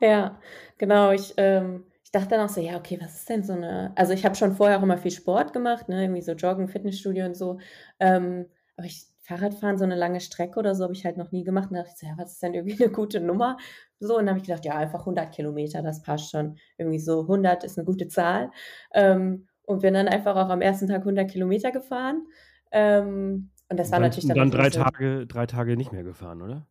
Ja, 0.00 0.38
genau. 0.76 1.12
Ich 1.12 1.32
ähm, 1.38 1.84
dachte 2.12 2.28
dann 2.28 2.40
auch 2.40 2.50
so, 2.50 2.60
ja, 2.60 2.76
okay, 2.76 2.98
was 3.00 3.14
ist 3.20 3.30
denn 3.30 3.42
so 3.42 3.54
eine. 3.54 3.92
Also 3.96 4.12
ich 4.12 4.26
habe 4.26 4.34
schon 4.34 4.52
vorher 4.52 4.78
auch 4.78 4.82
immer 4.82 4.98
viel 4.98 5.12
Sport 5.12 5.54
gemacht, 5.54 5.88
ne, 5.88 6.02
irgendwie 6.02 6.20
so 6.20 6.32
Joggen, 6.32 6.68
Fitnessstudio 6.68 7.24
und 7.24 7.38
so. 7.38 7.58
Ähm, 8.00 8.44
aber 8.76 8.86
ich 8.86 9.13
Fahrradfahren, 9.24 9.78
so 9.78 9.84
eine 9.84 9.96
lange 9.96 10.20
Strecke 10.20 10.58
oder 10.58 10.74
so, 10.74 10.84
habe 10.84 10.92
ich 10.92 11.04
halt 11.06 11.16
noch 11.16 11.32
nie 11.32 11.44
gemacht. 11.44 11.70
Und 11.70 11.76
da 11.76 11.82
dachte 11.82 11.94
ich 11.94 12.00
so, 12.00 12.06
ja, 12.06 12.12
was 12.18 12.32
ist 12.32 12.42
denn 12.42 12.52
irgendwie 12.52 12.82
eine 12.84 12.92
gute 12.92 13.20
Nummer? 13.20 13.56
So, 13.98 14.18
und 14.18 14.26
dann 14.26 14.30
habe 14.30 14.38
ich 14.38 14.44
gedacht, 14.44 14.66
ja, 14.66 14.74
einfach 14.76 15.06
100 15.06 15.32
Kilometer, 15.34 15.82
das 15.82 16.02
passt 16.02 16.30
schon. 16.30 16.58
Irgendwie 16.76 16.98
so 16.98 17.22
100 17.22 17.64
ist 17.64 17.78
eine 17.78 17.86
gute 17.86 18.08
Zahl. 18.08 18.50
Ähm, 18.92 19.48
und 19.62 19.80
bin 19.80 19.94
dann 19.94 20.08
einfach 20.08 20.36
auch 20.36 20.50
am 20.50 20.60
ersten 20.60 20.88
Tag 20.88 21.00
100 21.00 21.30
Kilometer 21.30 21.72
gefahren. 21.72 22.26
Ähm, 22.70 23.50
und 23.70 23.80
das 23.80 23.90
war 23.90 23.98
dann, 23.98 24.10
natürlich 24.10 24.28
dann. 24.28 24.36
dann 24.36 24.50
drei 24.50 24.68
Tage, 24.68 25.26
drei 25.26 25.46
Tage 25.46 25.78
nicht 25.78 25.92
mehr 25.92 26.04
gefahren, 26.04 26.42
oder? 26.42 26.66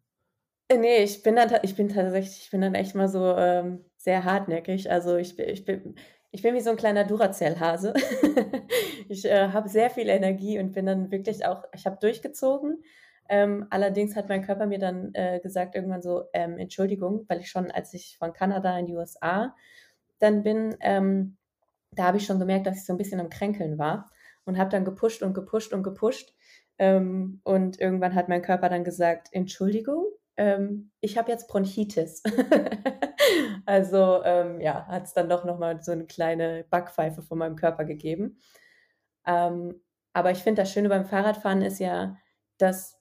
Äh, 0.68 0.78
nee, 0.78 0.98
ich 0.98 1.24
bin 1.24 1.36
dann 1.36 1.50
ich 1.64 1.76
bin 1.76 1.90
tatsächlich 1.90 2.44
ich 2.44 2.52
bin 2.52 2.62
dann 2.62 2.76
echt 2.76 2.94
mal 2.94 3.08
so, 3.08 3.36
ähm, 3.36 3.84
sehr 3.98 4.26
hartnäckig. 4.26 4.92
Also, 4.92 5.18
ich 5.18 5.40
ich 5.40 5.66
bin 5.66 5.96
ich 6.34 6.44
bin 6.44 6.56
wie 6.56 6.62
so 6.62 6.72
ein 6.72 6.78
kleiner 6.78 7.06
Duracell-Hase. 7.06 7.96
Ich, 9.10 9.26
äh, 9.26 9.50
habe 9.50 9.70
sehr 9.70 9.90
viel 9.92 10.10
Energie 10.10 10.60
und 10.60 10.72
bin 10.74 10.86
dann 10.88 11.12
wirklich 11.12 11.46
auch 11.46 11.64
ich 11.76 11.86
habe 11.86 11.98
durchgezogen. 12.02 12.84
Ähm, 13.30 13.68
allerdings 13.70 14.16
hat 14.16 14.30
mein 14.30 14.44
Körper 14.46 14.66
mir 14.66 14.80
dann, 14.80 15.14
äh, 15.14 15.40
gesagt 15.42 15.76
irgendwann 15.76 16.02
so: 16.02 16.26
„Ähm, 16.34 16.58
Entschuldigung“, 16.58 17.26
weil 17.30 17.42
ich 17.42 17.50
schon 17.52 17.72
als 17.72 17.94
ich 17.94 18.18
von 18.18 18.34
Kanada 18.34 18.78
in 18.80 18.88
die 18.88 18.96
USA 18.96 19.56
dann 20.20 20.44
bin, 20.44 20.78
ähm, 20.82 21.38
da 21.92 22.06
habe 22.06 22.18
ich 22.18 22.26
schon 22.28 22.40
gemerkt, 22.40 22.68
dass 22.68 22.78
ich 22.78 22.86
so 22.86 22.94
ein 22.94 22.98
bisschen 23.00 23.20
am 23.22 23.30
Kränkeln 23.32 23.80
war 23.80 24.12
und 24.46 24.58
habe 24.60 24.70
dann 24.72 24.86
gepusht 24.86 25.24
und 25.24 25.34
gepusht 25.36 25.74
und 25.74 25.84
gepusht. 25.84 26.36
Ähm, 26.80 27.42
und 27.44 27.80
irgendwann 27.80 28.16
hat 28.16 28.30
mein 28.30 28.44
Körper 28.44 28.70
dann 28.70 28.84
gesagt: 28.86 29.30
„Entschuldigung?“ 29.34 30.06
Ähm, 30.38 30.92
ich 31.02 31.18
habe 31.18 31.32
jetzt 31.32 31.48
Bronchitis. 31.48 32.24
also 33.66 34.24
ähm, 34.24 34.60
ja, 34.62 34.86
hat 34.88 35.06
es 35.06 35.14
dann 35.14 35.30
doch 35.30 35.46
nochmal 35.46 35.82
so 35.82 35.92
eine 35.92 36.06
kleine 36.06 36.66
Backpfeife 36.70 37.22
von 37.22 37.38
meinem 37.38 37.56
Körper 37.56 37.86
gegeben. 37.86 38.40
Ähm, 39.26 39.82
aber 40.14 40.32
ich 40.32 40.40
finde, 40.40 40.62
das 40.62 40.72
Schöne 40.72 40.90
beim 40.90 41.06
Fahrradfahren 41.06 41.62
ist 41.62 41.80
ja, 41.80 42.18
dass 42.58 43.00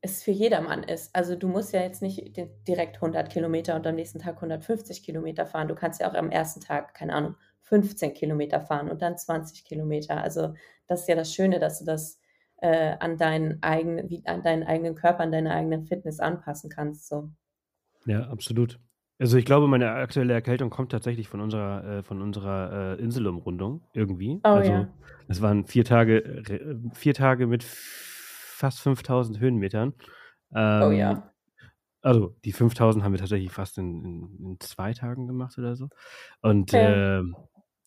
es 0.00 0.22
für 0.22 0.30
jedermann 0.32 0.82
ist. 0.82 1.14
Also 1.16 1.34
du 1.34 1.48
musst 1.48 1.72
ja 1.72 1.80
jetzt 1.80 2.02
nicht 2.02 2.36
direkt 2.68 2.96
100 2.96 3.30
Kilometer 3.30 3.74
und 3.74 3.86
am 3.86 3.94
nächsten 3.94 4.18
Tag 4.18 4.36
150 4.36 5.02
Kilometer 5.02 5.46
fahren. 5.46 5.68
Du 5.68 5.74
kannst 5.74 6.00
ja 6.00 6.10
auch 6.10 6.14
am 6.14 6.30
ersten 6.30 6.60
Tag, 6.60 6.94
keine 6.94 7.14
Ahnung, 7.14 7.36
15 7.62 8.12
Kilometer 8.12 8.60
fahren 8.60 8.90
und 8.90 9.00
dann 9.00 9.16
20 9.16 9.64
Kilometer. 9.64 10.22
Also 10.22 10.54
das 10.86 11.02
ist 11.02 11.08
ja 11.08 11.14
das 11.14 11.32
Schöne, 11.32 11.58
dass 11.58 11.78
du 11.78 11.86
das 11.86 12.20
äh, 12.64 12.96
an, 12.98 13.18
deinen 13.18 13.62
eigenen, 13.62 14.08
wie, 14.08 14.22
an 14.24 14.42
deinen 14.42 14.62
eigenen 14.62 14.94
Körper, 14.94 15.20
an 15.22 15.32
deine 15.32 15.52
eigene 15.52 15.82
Fitness 15.82 16.18
anpassen 16.18 16.70
kannst. 16.70 17.08
So. 17.08 17.28
Ja, 18.06 18.30
absolut. 18.30 18.80
Also 19.18 19.36
ich 19.36 19.44
glaube, 19.44 19.68
meine 19.68 19.90
aktuelle 19.90 20.32
Erkältung 20.32 20.70
kommt 20.70 20.90
tatsächlich 20.90 21.28
von 21.28 21.42
unserer, 21.42 21.84
äh, 21.84 22.02
von 22.02 22.22
unserer 22.22 22.96
äh, 22.98 23.02
Inselumrundung 23.02 23.82
irgendwie. 23.92 24.40
Oh, 24.44 24.48
also 24.48 24.72
ja. 24.72 24.88
es 25.28 25.42
waren 25.42 25.66
vier 25.66 25.84
Tage, 25.84 26.42
vier 26.94 27.12
Tage 27.12 27.46
mit 27.46 27.64
fast 27.64 28.80
5000 28.80 29.40
Höhenmetern. 29.40 29.92
Ähm, 30.54 30.82
oh 30.82 30.90
ja. 30.90 31.30
Also 32.00 32.34
die 32.46 32.52
5000 32.52 33.04
haben 33.04 33.12
wir 33.12 33.20
tatsächlich 33.20 33.52
fast 33.52 33.76
in, 33.76 34.04
in, 34.04 34.46
in 34.46 34.60
zwei 34.60 34.94
Tagen 34.94 35.26
gemacht 35.26 35.58
oder 35.58 35.76
so. 35.76 35.88
Und 36.40 36.72
ja. 36.72 37.20
äh, 37.20 37.24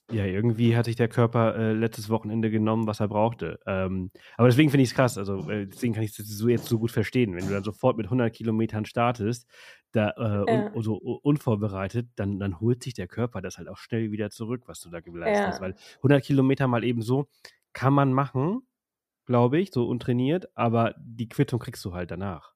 ja, 0.09 0.25
irgendwie 0.25 0.75
hat 0.77 0.85
sich 0.85 0.95
der 0.95 1.09
Körper 1.09 1.55
äh, 1.55 1.73
letztes 1.73 2.09
Wochenende 2.09 2.49
genommen, 2.49 2.87
was 2.87 3.01
er 3.01 3.09
brauchte. 3.09 3.59
Ähm, 3.65 4.11
aber 4.37 4.47
deswegen 4.47 4.69
finde 4.69 4.83
ich 4.83 4.89
es 4.89 4.95
krass. 4.95 5.17
Also 5.17 5.49
äh, 5.49 5.67
deswegen 5.67 5.93
kann 5.93 6.03
ich 6.03 6.15
das 6.15 6.27
so 6.27 6.47
jetzt 6.47 6.65
so 6.65 6.79
gut 6.79 6.91
verstehen. 6.91 7.35
Wenn 7.35 7.45
du 7.45 7.53
dann 7.53 7.63
sofort 7.63 7.97
mit 7.97 8.05
100 8.05 8.33
Kilometern 8.33 8.85
startest, 8.85 9.49
da 9.91 10.11
äh, 10.11 10.51
ja. 10.51 10.71
un, 10.73 10.81
so 10.81 10.95
unvorbereitet, 10.95 12.07
dann, 12.15 12.39
dann 12.39 12.61
holt 12.61 12.83
sich 12.83 12.93
der 12.93 13.07
Körper 13.07 13.41
das 13.41 13.57
halt 13.57 13.67
auch 13.67 13.77
schnell 13.77 14.11
wieder 14.11 14.29
zurück, 14.29 14.63
was 14.67 14.79
du 14.79 14.89
da 14.89 15.01
geleistet 15.01 15.43
ja. 15.43 15.47
hast. 15.47 15.61
Weil 15.61 15.75
100 15.97 16.23
Kilometer 16.23 16.67
mal 16.67 16.85
eben 16.85 17.01
so 17.01 17.27
kann 17.73 17.93
man 17.93 18.13
machen, 18.13 18.61
glaube 19.25 19.59
ich, 19.59 19.71
so 19.71 19.87
untrainiert, 19.87 20.47
aber 20.55 20.95
die 20.97 21.27
Quittung 21.27 21.59
kriegst 21.59 21.83
du 21.83 21.93
halt 21.93 22.11
danach. 22.11 22.53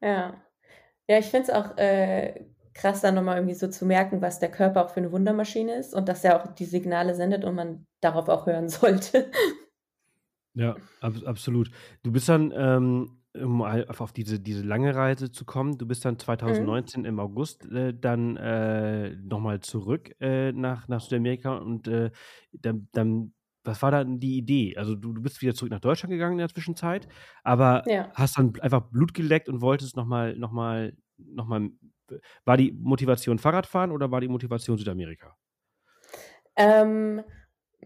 Ja. 0.00 0.42
Ja, 1.06 1.18
ich 1.18 1.26
finde 1.26 1.42
es 1.42 1.50
auch 1.50 1.76
äh, 1.76 2.46
krass, 2.74 3.00
dann 3.00 3.14
nochmal 3.14 3.36
irgendwie 3.36 3.54
so 3.54 3.68
zu 3.68 3.86
merken, 3.86 4.20
was 4.20 4.40
der 4.40 4.50
Körper 4.50 4.84
auch 4.84 4.90
für 4.90 4.98
eine 4.98 5.12
Wundermaschine 5.12 5.76
ist 5.76 5.94
und 5.94 6.08
dass 6.08 6.24
er 6.24 6.36
auch 6.36 6.54
die 6.54 6.64
Signale 6.64 7.14
sendet 7.14 7.44
und 7.44 7.54
man 7.54 7.86
darauf 8.00 8.28
auch 8.28 8.46
hören 8.46 8.68
sollte. 8.68 9.30
Ja, 10.54 10.76
ab, 11.00 11.14
absolut. 11.24 11.70
Du 12.02 12.12
bist 12.12 12.28
dann, 12.28 12.52
ähm, 12.54 13.18
um 13.36 13.62
auf 13.62 14.12
diese, 14.12 14.38
diese 14.38 14.62
lange 14.62 14.94
Reise 14.94 15.32
zu 15.32 15.44
kommen, 15.44 15.76
du 15.76 15.86
bist 15.86 16.04
dann 16.04 16.18
2019 16.18 17.00
mhm. 17.00 17.06
im 17.06 17.20
August 17.20 17.64
äh, 17.72 17.92
dann 17.92 18.36
äh, 18.36 19.16
nochmal 19.16 19.60
zurück 19.60 20.14
äh, 20.20 20.52
nach, 20.52 20.86
nach 20.86 21.00
Südamerika 21.00 21.56
und 21.56 21.88
äh, 21.88 22.12
dann, 22.52 22.88
dann, 22.92 23.32
was 23.64 23.82
war 23.82 23.90
dann 23.90 24.20
die 24.20 24.36
Idee? 24.36 24.76
Also 24.76 24.94
du, 24.94 25.12
du 25.12 25.22
bist 25.22 25.42
wieder 25.42 25.54
zurück 25.54 25.72
nach 25.72 25.80
Deutschland 25.80 26.12
gegangen 26.12 26.34
in 26.34 26.38
der 26.38 26.48
Zwischenzeit, 26.48 27.08
aber 27.42 27.82
ja. 27.88 28.08
hast 28.14 28.38
dann 28.38 28.52
einfach 28.60 28.82
Blut 28.82 29.14
geleckt 29.14 29.48
und 29.48 29.60
wolltest 29.60 29.96
nochmal, 29.96 30.36
nochmal, 30.36 30.96
nochmal, 31.16 31.70
war 32.44 32.56
die 32.56 32.72
Motivation 32.72 33.38
Fahrradfahren 33.38 33.90
oder 33.90 34.10
war 34.10 34.20
die 34.20 34.28
Motivation 34.28 34.78
Südamerika? 34.78 35.36
Ähm, 36.56 37.22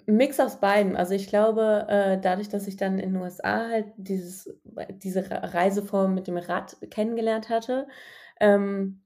Mix 0.06 0.38
aus 0.40 0.60
beiden. 0.60 0.96
Also 0.96 1.14
ich 1.14 1.28
glaube, 1.28 1.86
äh, 1.88 2.20
dadurch, 2.20 2.48
dass 2.48 2.66
ich 2.66 2.76
dann 2.76 2.98
in 2.98 3.14
den 3.14 3.22
USA 3.22 3.68
halt 3.68 3.86
dieses, 3.96 4.58
diese 5.02 5.24
Reiseform 5.30 6.14
mit 6.14 6.26
dem 6.26 6.36
Rad 6.36 6.76
kennengelernt 6.90 7.48
hatte, 7.48 7.88
ähm, 8.40 9.02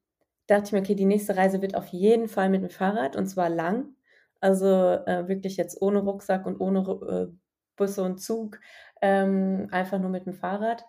dachte 0.47 0.67
ich 0.67 0.73
mir, 0.73 0.81
okay, 0.81 0.95
die 0.95 1.07
nächste 1.07 1.37
Reise 1.37 1.63
wird 1.63 1.75
auf 1.77 1.87
jeden 1.89 2.29
Fall 2.29 2.51
mit 2.51 2.63
dem 2.63 2.71
Fahrrad 2.71 3.17
und 3.17 3.27
zwar 3.27 3.49
lang. 3.49 3.95
Also 4.41 4.67
äh, 4.67 5.29
wirklich 5.29 5.57
jetzt 5.57 5.81
ohne 5.81 6.01
Rucksack 6.01 6.47
und 6.47 6.61
ohne 6.61 6.81
äh, 6.81 7.37
Busse 7.77 8.03
und 8.03 8.21
Zug, 8.21 8.61
ähm, 9.01 9.69
einfach 9.71 9.99
nur 9.99 10.11
mit 10.11 10.27
dem 10.27 10.35
Fahrrad. 10.35 10.85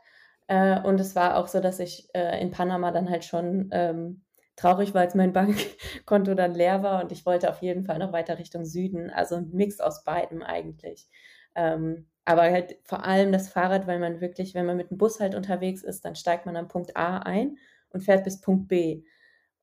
Äh, 0.48 0.82
und 0.82 1.00
es 1.00 1.16
war 1.16 1.38
auch 1.38 1.48
so, 1.48 1.60
dass 1.60 1.80
ich 1.80 2.10
äh, 2.14 2.42
in 2.42 2.52
Panama 2.52 2.92
dann 2.92 3.10
halt 3.10 3.24
schon 3.26 3.70
ähm, 3.72 4.23
traurig 4.56 4.94
war, 4.94 5.02
als 5.02 5.16
mein 5.16 5.34
Bankkonto 5.34 6.34
dann 6.36 6.54
leer 6.54 6.84
war 6.84 7.04
und 7.04 7.12
ich 7.12 7.26
wollte 7.26 7.50
auf 7.50 7.62
jeden 7.62 7.84
Fall 7.86 8.00
noch 8.00 8.12
weiter 8.12 8.40
Richtung 8.40 8.66
Süden. 8.66 9.10
Also 9.10 9.36
ein 9.36 9.50
Mix 9.52 9.80
aus 9.80 10.04
beidem 10.04 10.42
eigentlich. 10.42 11.08
Ähm, 11.56 12.08
aber 12.26 12.44
halt 12.44 12.78
vor 12.84 13.04
allem 13.06 13.32
das 13.32 13.50
Fahrrad, 13.50 13.86
weil 13.88 14.00
man 14.00 14.22
wirklich, 14.22 14.54
wenn 14.54 14.66
man 14.66 14.78
mit 14.78 14.90
dem 14.90 14.98
Bus 14.98 15.20
halt 15.20 15.36
unterwegs 15.36 15.84
ist, 15.84 16.06
dann 16.06 16.16
steigt 16.16 16.46
man 16.46 16.56
am 16.56 16.68
Punkt 16.68 16.96
A 16.96 17.18
ein 17.20 17.58
und 17.90 18.02
fährt 18.02 18.24
bis 18.24 18.40
Punkt 18.40 18.68
B 18.70 19.04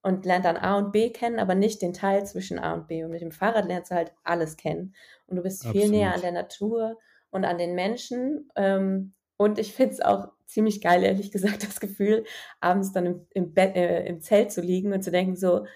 und 0.03 0.25
lernt 0.25 0.45
dann 0.45 0.57
A 0.57 0.77
und 0.77 0.93
B 0.93 1.11
kennen, 1.11 1.39
aber 1.39 1.55
nicht 1.55 1.83
den 1.83 1.93
Teil 1.93 2.25
zwischen 2.27 2.59
A 2.59 2.75
und 2.75 2.87
B. 2.87 3.05
Und 3.05 3.11
mit 3.11 3.21
dem 3.21 3.33
Fahrrad 3.33 3.67
lernst 3.67 3.91
du 3.91 3.95
halt 3.95 4.13
alles 4.25 4.57
kennen. 4.57 4.95
Und 5.27 5.37
du 5.37 5.43
bist 5.43 5.65
Absolut. 5.65 5.83
viel 5.83 5.91
näher 5.91 6.15
an 6.15 6.21
der 6.21 6.33
Natur 6.33 6.99
und 7.31 7.45
an 7.45 7.59
den 7.59 7.75
Menschen. 7.75 8.51
Ähm, 8.57 9.13
und 9.37 9.59
ich 9.59 9.75
finde 9.75 9.95
es 9.95 10.01
auch 10.01 10.29
ziemlich 10.53 10.81
geil, 10.81 11.03
ehrlich 11.03 11.31
gesagt, 11.31 11.63
das 11.67 11.81
Gefühl, 11.81 12.25
abends 12.61 12.93
dann 12.93 13.07
im, 13.07 13.27
im, 13.31 13.55
Bett, 13.55 13.77
äh, 13.77 14.07
im 14.07 14.21
Zelt 14.21 14.53
zu 14.53 14.61
liegen 14.61 14.93
und 14.93 15.03
zu 15.03 15.11
denken 15.11 15.37
so, 15.37 15.67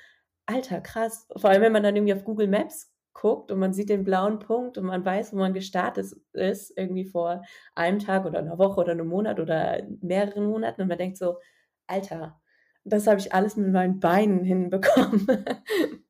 alter, 0.46 0.80
krass. 0.80 1.26
Vor 1.36 1.50
allem, 1.50 1.62
wenn 1.62 1.72
man 1.72 1.82
dann 1.82 1.96
irgendwie 1.96 2.14
auf 2.14 2.24
Google 2.24 2.48
Maps 2.48 2.92
guckt 3.12 3.52
und 3.52 3.60
man 3.60 3.72
sieht 3.72 3.88
den 3.88 4.04
blauen 4.04 4.40
Punkt 4.40 4.76
und 4.76 4.84
man 4.86 5.04
weiß, 5.04 5.32
wo 5.32 5.36
man 5.36 5.54
gestartet 5.54 6.12
ist, 6.32 6.76
irgendwie 6.76 7.04
vor 7.04 7.42
einem 7.74 8.00
Tag 8.00 8.26
oder 8.26 8.40
einer 8.40 8.58
Woche 8.58 8.80
oder 8.80 8.92
einem 8.92 9.06
Monat 9.06 9.38
oder 9.40 9.82
mehreren 10.00 10.46
Monaten 10.46 10.82
und 10.82 10.88
man 10.88 10.98
denkt 10.98 11.16
so, 11.16 11.38
alter, 11.86 12.40
das 12.84 13.06
habe 13.06 13.20
ich 13.20 13.32
alles 13.32 13.56
mit 13.56 13.72
meinen 13.72 14.00
Beinen 14.00 14.44
hinbekommen. 14.44 15.26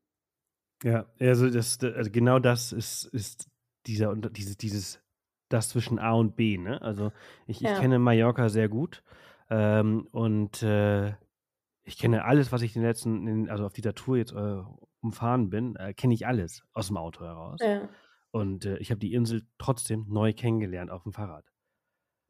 ja, 0.83 1.06
also, 1.21 1.50
das, 1.50 1.78
also 1.83 2.11
genau 2.11 2.38
das 2.38 2.73
ist, 2.73 3.04
ist 3.12 3.49
dieser, 3.87 4.14
dieses, 4.16 4.56
dieses 4.56 5.03
das 5.48 5.68
zwischen 5.68 5.98
A 5.98 6.12
und 6.12 6.36
B. 6.36 6.58
Ne? 6.58 6.80
Also 6.82 7.12
ich, 7.46 7.62
ich 7.62 7.74
kenne 7.74 7.98
Mallorca 7.98 8.48
sehr 8.48 8.68
gut 8.68 9.02
ähm, 9.50 10.08
und 10.10 10.62
äh, 10.62 11.12
ich 11.84 11.98
kenne 11.98 12.24
alles, 12.24 12.50
was 12.50 12.62
ich 12.62 12.72
den 12.72 12.82
letzten, 12.82 13.26
in, 13.26 13.50
also 13.50 13.66
auf 13.66 13.72
dieser 13.72 13.94
Tour 13.94 14.16
jetzt 14.16 14.32
äh, 14.32 14.62
umfahren 15.00 15.50
bin, 15.50 15.76
äh, 15.76 15.92
kenne 15.92 16.14
ich 16.14 16.26
alles 16.26 16.64
aus 16.72 16.88
dem 16.88 16.96
Auto 16.96 17.24
heraus. 17.24 17.60
Ja. 17.62 17.88
Und 18.30 18.64
äh, 18.64 18.78
ich 18.78 18.90
habe 18.90 18.98
die 18.98 19.12
Insel 19.12 19.46
trotzdem 19.58 20.06
neu 20.08 20.32
kennengelernt 20.32 20.90
auf 20.90 21.02
dem 21.02 21.12
Fahrrad. 21.12 21.44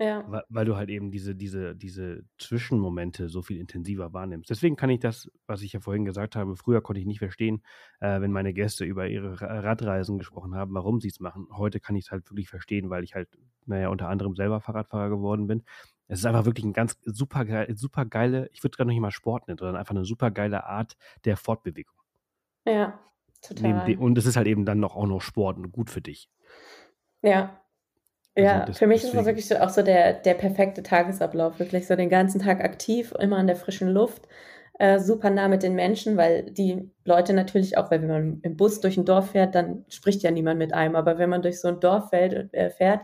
Ja. 0.00 0.24
Weil, 0.26 0.42
weil, 0.48 0.64
du 0.64 0.76
halt 0.76 0.90
eben 0.90 1.12
diese, 1.12 1.36
diese, 1.36 1.76
diese 1.76 2.24
Zwischenmomente 2.38 3.28
so 3.28 3.42
viel 3.42 3.60
intensiver 3.60 4.12
wahrnimmst. 4.12 4.50
Deswegen 4.50 4.74
kann 4.74 4.90
ich 4.90 4.98
das, 4.98 5.30
was 5.46 5.62
ich 5.62 5.72
ja 5.72 5.80
vorhin 5.80 6.04
gesagt 6.04 6.34
habe, 6.34 6.56
früher 6.56 6.80
konnte 6.80 6.98
ich 7.00 7.06
nicht 7.06 7.20
verstehen, 7.20 7.62
äh, 8.00 8.20
wenn 8.20 8.32
meine 8.32 8.52
Gäste 8.52 8.84
über 8.84 9.06
ihre 9.06 9.40
Radreisen 9.40 10.18
gesprochen 10.18 10.56
haben, 10.56 10.74
warum 10.74 11.00
sie 11.00 11.08
es 11.08 11.20
machen. 11.20 11.46
Heute 11.52 11.78
kann 11.78 11.94
ich 11.94 12.06
es 12.06 12.10
halt 12.10 12.28
wirklich 12.28 12.48
verstehen, 12.48 12.90
weil 12.90 13.04
ich 13.04 13.14
halt, 13.14 13.28
naja, 13.66 13.88
unter 13.88 14.08
anderem 14.08 14.34
selber 14.34 14.60
Fahrradfahrer 14.60 15.10
geworden 15.10 15.46
bin. 15.46 15.62
Es 16.08 16.18
ist 16.18 16.26
einfach 16.26 16.44
wirklich 16.44 16.64
ein 16.64 16.72
ganz 16.72 16.98
super, 17.04 17.46
super 17.74 18.04
geile, 18.04 18.50
ich 18.52 18.64
würde 18.64 18.76
gerade 18.76 18.88
noch 18.88 18.94
nicht 18.94 19.00
mal 19.00 19.12
Sport 19.12 19.46
nennen, 19.46 19.58
sondern 19.58 19.76
einfach 19.76 19.94
eine 19.94 20.04
super 20.04 20.32
geile 20.32 20.64
Art 20.64 20.96
der 21.24 21.36
Fortbewegung. 21.36 21.94
Ja, 22.66 22.98
total. 23.42 23.96
und 23.96 24.18
es 24.18 24.26
ist 24.26 24.36
halt 24.36 24.48
eben 24.48 24.64
dann 24.64 24.80
noch 24.80 24.96
auch 24.96 25.06
noch 25.06 25.20
Sport 25.20 25.56
und 25.56 25.70
gut 25.70 25.88
für 25.88 26.00
dich. 26.00 26.28
Ja, 27.22 27.60
also 28.36 28.48
ja, 28.48 28.66
das, 28.66 28.78
für 28.78 28.86
mich 28.86 29.02
deswegen. 29.02 29.12
ist 29.12 29.20
das 29.20 29.26
wirklich 29.26 29.48
so, 29.48 29.56
auch 29.56 29.70
so 29.70 29.82
der, 29.82 30.14
der 30.14 30.34
perfekte 30.34 30.82
Tagesablauf. 30.82 31.58
Wirklich 31.58 31.86
so 31.86 31.96
den 31.96 32.08
ganzen 32.08 32.40
Tag 32.40 32.62
aktiv, 32.62 33.14
immer 33.18 33.36
an 33.36 33.46
der 33.46 33.56
frischen 33.56 33.88
Luft, 33.88 34.26
äh, 34.78 34.98
super 34.98 35.30
nah 35.30 35.48
mit 35.48 35.62
den 35.62 35.74
Menschen, 35.74 36.16
weil 36.16 36.50
die 36.50 36.90
Leute 37.04 37.32
natürlich 37.32 37.78
auch, 37.78 37.90
weil 37.90 38.02
wenn 38.02 38.08
man 38.08 38.40
im 38.42 38.56
Bus 38.56 38.80
durch 38.80 38.96
ein 38.96 39.04
Dorf 39.04 39.30
fährt, 39.30 39.54
dann 39.54 39.84
spricht 39.88 40.22
ja 40.22 40.30
niemand 40.30 40.58
mit 40.58 40.74
einem. 40.74 40.96
Aber 40.96 41.18
wenn 41.18 41.30
man 41.30 41.42
durch 41.42 41.60
so 41.60 41.68
ein 41.68 41.80
Dorf 41.80 42.10
fährt, 42.10 42.52
äh, 42.52 42.70
fährt 42.70 43.02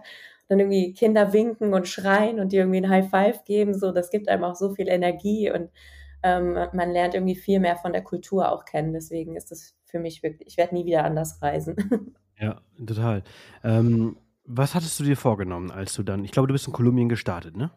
dann 0.48 0.58
irgendwie 0.58 0.92
Kinder 0.94 1.32
winken 1.32 1.74
und 1.74 1.86
schreien 1.86 2.40
und 2.40 2.50
die 2.50 2.56
irgendwie 2.56 2.78
ein 2.78 2.88
High 2.88 3.08
Five 3.08 3.44
geben, 3.44 3.72
so, 3.72 3.92
das 3.92 4.10
gibt 4.10 4.28
einem 4.28 4.42
auch 4.42 4.56
so 4.56 4.74
viel 4.74 4.88
Energie 4.88 5.48
und 5.48 5.70
ähm, 6.24 6.54
man 6.72 6.90
lernt 6.90 7.14
irgendwie 7.14 7.36
viel 7.36 7.60
mehr 7.60 7.76
von 7.76 7.92
der 7.92 8.02
Kultur 8.02 8.50
auch 8.50 8.64
kennen. 8.64 8.92
Deswegen 8.92 9.36
ist 9.36 9.52
das 9.52 9.76
für 9.84 10.00
mich 10.00 10.24
wirklich, 10.24 10.48
ich 10.48 10.56
werde 10.56 10.74
nie 10.74 10.84
wieder 10.84 11.04
anders 11.04 11.40
reisen. 11.40 11.76
Ja, 12.42 12.62
total. 12.86 13.22
Ähm, 13.62 14.16
was 14.52 14.74
hattest 14.74 14.98
du 14.98 15.04
dir 15.04 15.16
vorgenommen, 15.16 15.70
als 15.70 15.94
du 15.94 16.02
dann, 16.02 16.24
ich 16.24 16.32
glaube, 16.32 16.48
du 16.48 16.52
bist 16.52 16.66
in 16.66 16.72
Kolumbien 16.72 17.08
gestartet, 17.08 17.56
ne? 17.56 17.70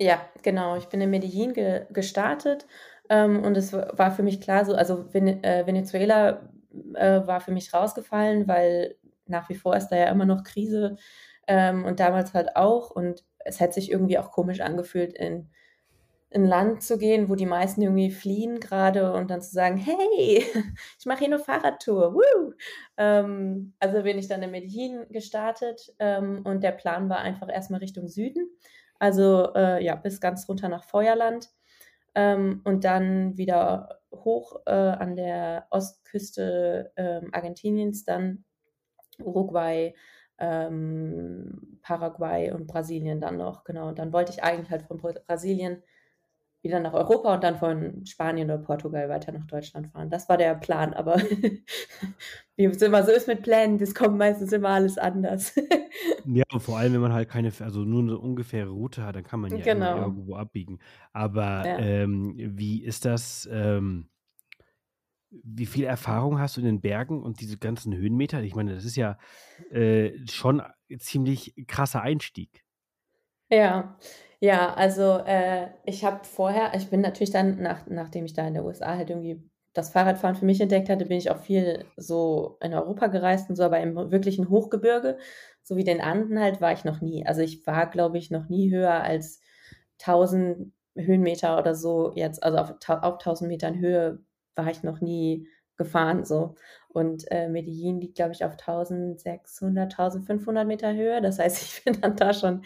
Ja, 0.00 0.20
genau. 0.42 0.76
Ich 0.76 0.86
bin 0.86 1.00
in 1.00 1.10
Medellin 1.10 1.54
ge 1.54 1.86
gestartet 1.90 2.66
ähm, 3.08 3.42
und 3.42 3.56
es 3.56 3.72
war 3.72 4.10
für 4.12 4.22
mich 4.22 4.40
klar 4.40 4.64
so, 4.64 4.74
also 4.74 5.12
Ven 5.12 5.42
äh, 5.42 5.66
Venezuela 5.66 6.48
äh, 6.94 7.26
war 7.26 7.40
für 7.40 7.50
mich 7.50 7.72
rausgefallen, 7.72 8.46
weil 8.46 8.96
nach 9.26 9.48
wie 9.48 9.54
vor 9.54 9.74
ist 9.76 9.88
da 9.88 9.96
ja 9.96 10.08
immer 10.10 10.26
noch 10.26 10.44
Krise 10.44 10.96
ähm, 11.48 11.84
und 11.84 11.98
damals 11.98 12.34
halt 12.34 12.56
auch 12.56 12.90
und 12.90 13.24
es 13.44 13.60
hat 13.60 13.72
sich 13.72 13.90
irgendwie 13.90 14.18
auch 14.18 14.30
komisch 14.30 14.60
angefühlt, 14.60 15.14
in 15.14 15.50
ein 16.34 16.44
Land 16.44 16.82
zu 16.82 16.98
gehen, 16.98 17.28
wo 17.28 17.34
die 17.34 17.46
meisten 17.46 17.80
irgendwie 17.80 18.10
fliehen 18.10 18.60
gerade 18.60 19.12
und 19.12 19.30
dann 19.30 19.40
zu 19.40 19.50
sagen, 19.50 19.78
hey, 19.78 20.44
ich 20.98 21.06
mache 21.06 21.20
hier 21.20 21.28
eine 21.28 21.38
Fahrradtour. 21.38 22.14
Woo! 22.14 22.52
Ähm, 22.96 23.74
also 23.78 24.02
bin 24.02 24.18
ich 24.18 24.28
dann 24.28 24.42
in 24.42 24.50
Medellin 24.50 25.06
gestartet 25.10 25.94
ähm, 25.98 26.42
und 26.44 26.62
der 26.62 26.72
Plan 26.72 27.08
war 27.08 27.20
einfach 27.20 27.48
erstmal 27.48 27.80
Richtung 27.80 28.08
Süden, 28.08 28.48
also 28.98 29.52
äh, 29.54 29.82
ja, 29.82 29.94
bis 29.94 30.20
ganz 30.20 30.48
runter 30.48 30.68
nach 30.68 30.84
Feuerland 30.84 31.48
ähm, 32.14 32.60
und 32.64 32.84
dann 32.84 33.36
wieder 33.38 34.00
hoch 34.12 34.60
äh, 34.66 34.72
an 34.72 35.16
der 35.16 35.66
Ostküste 35.70 36.92
äh, 36.96 37.20
Argentiniens, 37.32 38.04
dann 38.04 38.44
Uruguay, 39.18 39.94
ähm, 40.38 41.78
Paraguay 41.82 42.52
und 42.52 42.66
Brasilien 42.66 43.20
dann 43.20 43.36
noch, 43.38 43.64
genau. 43.64 43.88
Und 43.88 43.98
dann 43.98 44.12
wollte 44.12 44.32
ich 44.32 44.42
eigentlich 44.42 44.70
halt 44.70 44.82
von 44.82 44.98
Brasilien 44.98 45.82
wieder 46.62 46.80
nach 46.80 46.92
Europa 46.92 47.34
und 47.34 47.44
dann 47.44 47.56
von 47.56 48.04
Spanien 48.04 48.50
oder 48.50 48.58
Portugal 48.58 49.08
weiter 49.08 49.32
nach 49.32 49.46
Deutschland 49.46 49.88
fahren. 49.88 50.10
Das 50.10 50.28
war 50.28 50.36
der 50.36 50.54
Plan, 50.54 50.92
aber 50.92 51.16
wie 52.56 52.64
es 52.64 52.82
immer 52.82 53.04
so 53.04 53.12
ist 53.12 53.28
mit 53.28 53.42
Plänen, 53.42 53.78
das 53.78 53.94
kommt 53.94 54.18
meistens 54.18 54.52
immer 54.52 54.70
alles 54.70 54.98
anders. 54.98 55.54
ja, 56.26 56.44
und 56.52 56.60
vor 56.60 56.78
allem, 56.78 56.94
wenn 56.94 57.00
man 57.00 57.12
halt 57.12 57.28
keine, 57.28 57.52
also 57.60 57.80
nur 57.80 58.02
eine 58.02 58.18
ungefähre 58.18 58.70
Route 58.70 59.04
hat, 59.04 59.14
dann 59.14 59.24
kann 59.24 59.40
man 59.40 59.56
ja 59.56 59.62
genau. 59.62 59.98
irgendwo 59.98 60.34
abbiegen. 60.34 60.80
Aber 61.12 61.64
ja. 61.66 61.78
ähm, 61.78 62.34
wie 62.36 62.82
ist 62.82 63.04
das? 63.04 63.48
Ähm, 63.50 64.08
wie 65.30 65.66
viel 65.66 65.84
Erfahrung 65.84 66.40
hast 66.40 66.56
du 66.56 66.60
in 66.60 66.66
den 66.66 66.80
Bergen 66.80 67.22
und 67.22 67.40
diese 67.40 67.58
ganzen 67.58 67.94
Höhenmeter? 67.94 68.42
Ich 68.42 68.54
meine, 68.54 68.74
das 68.74 68.84
ist 68.84 68.96
ja 68.96 69.18
äh, 69.70 70.12
schon 70.26 70.62
ziemlich 70.98 71.54
krasser 71.66 72.00
Einstieg. 72.00 72.64
Ja, 73.50 73.98
ja, 74.40 74.72
also 74.74 75.18
äh, 75.26 75.68
ich 75.84 76.04
habe 76.04 76.24
vorher, 76.24 76.72
ich 76.74 76.88
bin 76.90 77.00
natürlich 77.00 77.30
dann, 77.30 77.60
nach, 77.62 77.86
nachdem 77.88 78.24
ich 78.24 78.34
da 78.34 78.46
in 78.46 78.54
der 78.54 78.64
USA 78.64 78.96
halt 78.96 79.10
irgendwie 79.10 79.42
das 79.74 79.90
Fahrradfahren 79.90 80.36
für 80.36 80.44
mich 80.44 80.60
entdeckt 80.60 80.88
hatte, 80.88 81.06
bin 81.06 81.18
ich 81.18 81.30
auch 81.30 81.38
viel 81.38 81.84
so 81.96 82.56
in 82.60 82.74
Europa 82.74 83.08
gereist 83.08 83.50
und 83.50 83.56
so, 83.56 83.64
aber 83.64 83.80
im 83.80 83.96
wirklichen 84.10 84.48
Hochgebirge, 84.48 85.18
so 85.62 85.76
wie 85.76 85.84
den 85.84 86.00
Anden 86.00 86.40
halt, 86.40 86.60
war 86.60 86.72
ich 86.72 86.84
noch 86.84 87.00
nie. 87.00 87.26
Also 87.26 87.42
ich 87.42 87.66
war, 87.66 87.86
glaube 87.90 88.18
ich, 88.18 88.30
noch 88.30 88.48
nie 88.48 88.70
höher 88.70 89.02
als 89.02 89.40
1000 89.98 90.72
Höhenmeter 90.96 91.58
oder 91.58 91.74
so 91.74 92.12
jetzt, 92.16 92.42
also 92.42 92.58
auf, 92.58 92.74
auf 92.88 93.18
1000 93.18 93.48
Metern 93.48 93.78
Höhe 93.78 94.20
war 94.56 94.68
ich 94.70 94.82
noch 94.82 95.00
nie 95.00 95.48
gefahren 95.76 96.24
so. 96.24 96.56
Und 96.88 97.30
äh, 97.30 97.48
Medellin 97.48 98.00
liegt, 98.00 98.16
glaube 98.16 98.32
ich, 98.32 98.44
auf 98.44 98.52
1600, 98.52 99.92
1500 99.92 100.66
Meter 100.66 100.92
Höhe. 100.94 101.20
Das 101.20 101.38
heißt, 101.38 101.62
ich 101.78 101.84
bin 101.84 102.00
dann 102.00 102.16
da 102.16 102.34
schon 102.34 102.62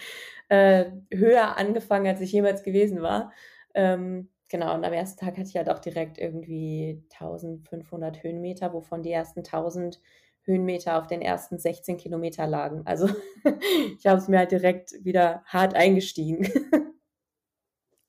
äh, 0.52 0.90
höher 1.10 1.56
angefangen, 1.56 2.06
als 2.06 2.20
ich 2.20 2.30
jemals 2.30 2.62
gewesen 2.62 3.00
war. 3.00 3.32
Ähm, 3.74 4.28
genau, 4.50 4.74
und 4.74 4.84
am 4.84 4.92
ersten 4.92 5.18
Tag 5.18 5.38
hatte 5.38 5.48
ich 5.48 5.56
halt 5.56 5.70
auch 5.70 5.78
direkt 5.78 6.18
irgendwie 6.18 7.02
1500 7.14 8.22
Höhenmeter, 8.22 8.74
wovon 8.74 9.02
die 9.02 9.12
ersten 9.12 9.42
1000 9.42 9.98
Höhenmeter 10.42 10.98
auf 10.98 11.06
den 11.06 11.22
ersten 11.22 11.58
16 11.58 11.96
Kilometer 11.96 12.46
lagen. 12.46 12.82
Also 12.84 13.08
ich 13.98 14.04
habe 14.04 14.18
es 14.18 14.28
mir 14.28 14.40
halt 14.40 14.52
direkt 14.52 14.92
wieder 15.02 15.42
hart 15.46 15.74
eingestiegen. 15.74 16.46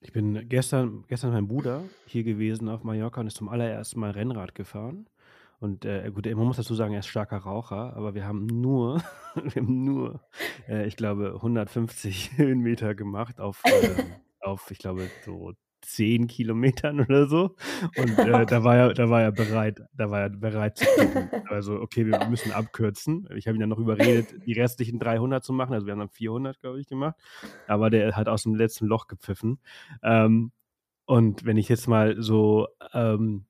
Ich 0.01 0.11
bin 0.11 0.49
gestern, 0.49 1.05
gestern 1.07 1.31
meinem 1.31 1.47
Bruder 1.47 1.83
hier 2.07 2.25
gewesen 2.25 2.67
auf 2.67 2.83
Mallorca 2.83 3.21
und 3.21 3.27
ist 3.27 3.37
zum 3.37 3.47
allerersten 3.47 4.01
Mal 4.01 4.11
Rennrad 4.11 4.53
gefahren. 4.53 5.07
Und 5.63 5.85
äh, 5.85 6.11
gut, 6.13 6.25
man 6.25 6.45
muss 6.45 6.57
dazu 6.57 6.75
sagen, 6.75 6.91
er 6.91 6.99
ist 6.99 7.07
starker 7.07 7.37
Raucher, 7.37 7.95
aber 7.95 8.13
wir 8.13 8.27
haben 8.27 8.47
nur, 8.47 9.01
wir 9.35 9.61
haben 9.61 9.85
nur, 9.85 10.19
äh, 10.67 10.85
ich 10.85 10.97
glaube, 10.97 11.35
150 11.35 12.31
Höhenmeter 12.37 12.95
gemacht 12.95 13.39
auf, 13.39 13.61
äh, 13.63 14.03
auf, 14.41 14.69
ich 14.71 14.77
glaube, 14.77 15.09
so 15.23 15.53
10 15.83 16.27
Kilometern 16.27 16.99
oder 16.99 17.27
so. 17.27 17.55
Und 17.95 18.19
äh, 18.19 18.45
da 18.45 18.65
war 18.65 18.75
er, 18.75 18.93
da 18.93 19.09
war 19.09 19.21
er 19.21 19.31
bereit, 19.31 19.79
da 19.93 20.11
war 20.11 20.23
er 20.23 20.29
bereit 20.31 20.79
zu 20.79 20.85
gucken. 20.97 21.29
Also, 21.47 21.79
okay, 21.79 22.05
wir 22.07 22.27
müssen 22.27 22.51
abkürzen. 22.51 23.29
Ich 23.33 23.47
habe 23.47 23.55
ihn 23.55 23.61
dann 23.61 23.69
noch 23.69 23.79
überredet, 23.79 24.45
die 24.45 24.59
restlichen 24.59 24.99
300 24.99 25.45
zu 25.45 25.53
machen. 25.53 25.73
Also, 25.73 25.85
wir 25.87 25.93
haben 25.93 25.99
dann 25.99 26.09
400, 26.09 26.59
glaube 26.59 26.81
ich, 26.81 26.87
gemacht. 26.87 27.15
Aber 27.67 27.89
der 27.89 28.17
hat 28.17 28.27
aus 28.27 28.43
dem 28.43 28.55
letzten 28.55 28.85
Loch 28.85 29.07
gepfiffen. 29.07 29.59
Ähm, 30.03 30.51
und 31.05 31.45
wenn 31.45 31.55
ich 31.55 31.69
jetzt 31.69 31.87
mal 31.87 32.21
so 32.21 32.67
ähm, 32.93 33.45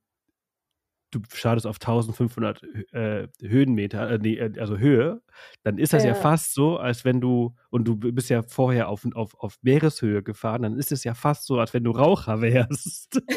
du 1.16 1.22
startest 1.32 1.68
auf 1.68 1.76
1500 1.76 2.64
äh, 2.92 3.28
Höhenmeter, 3.42 4.10
äh, 4.10 4.18
nee, 4.18 4.36
äh, 4.36 4.60
also 4.60 4.78
Höhe, 4.78 5.22
dann 5.64 5.78
ist 5.78 5.94
das 5.94 6.04
ja. 6.04 6.10
ja. 6.10 6.16
fast 6.16 6.54
so, 6.54 6.78
als 6.78 7.06
wenn 7.06 7.22
du, 7.22 7.56
und 7.70 7.86
du 7.86 7.96
bist 7.96 8.30
ja 8.30 8.44
vorher 8.44 8.90
auf, 8.90 9.06
auf, 9.14 9.36
auf 9.40 9.58
Meereshöhe 9.62 10.24
gefahren, 10.24 10.64
dann 10.64 10.78
ist 10.78 10.92
es 10.92 11.04
ja 11.04 11.14
fast 11.14 11.46
so, 11.46 11.60
als 11.60 11.74
wenn 11.74 11.84
du 11.84 11.92
Raucher 11.92 12.42
wärst. 12.42 13.22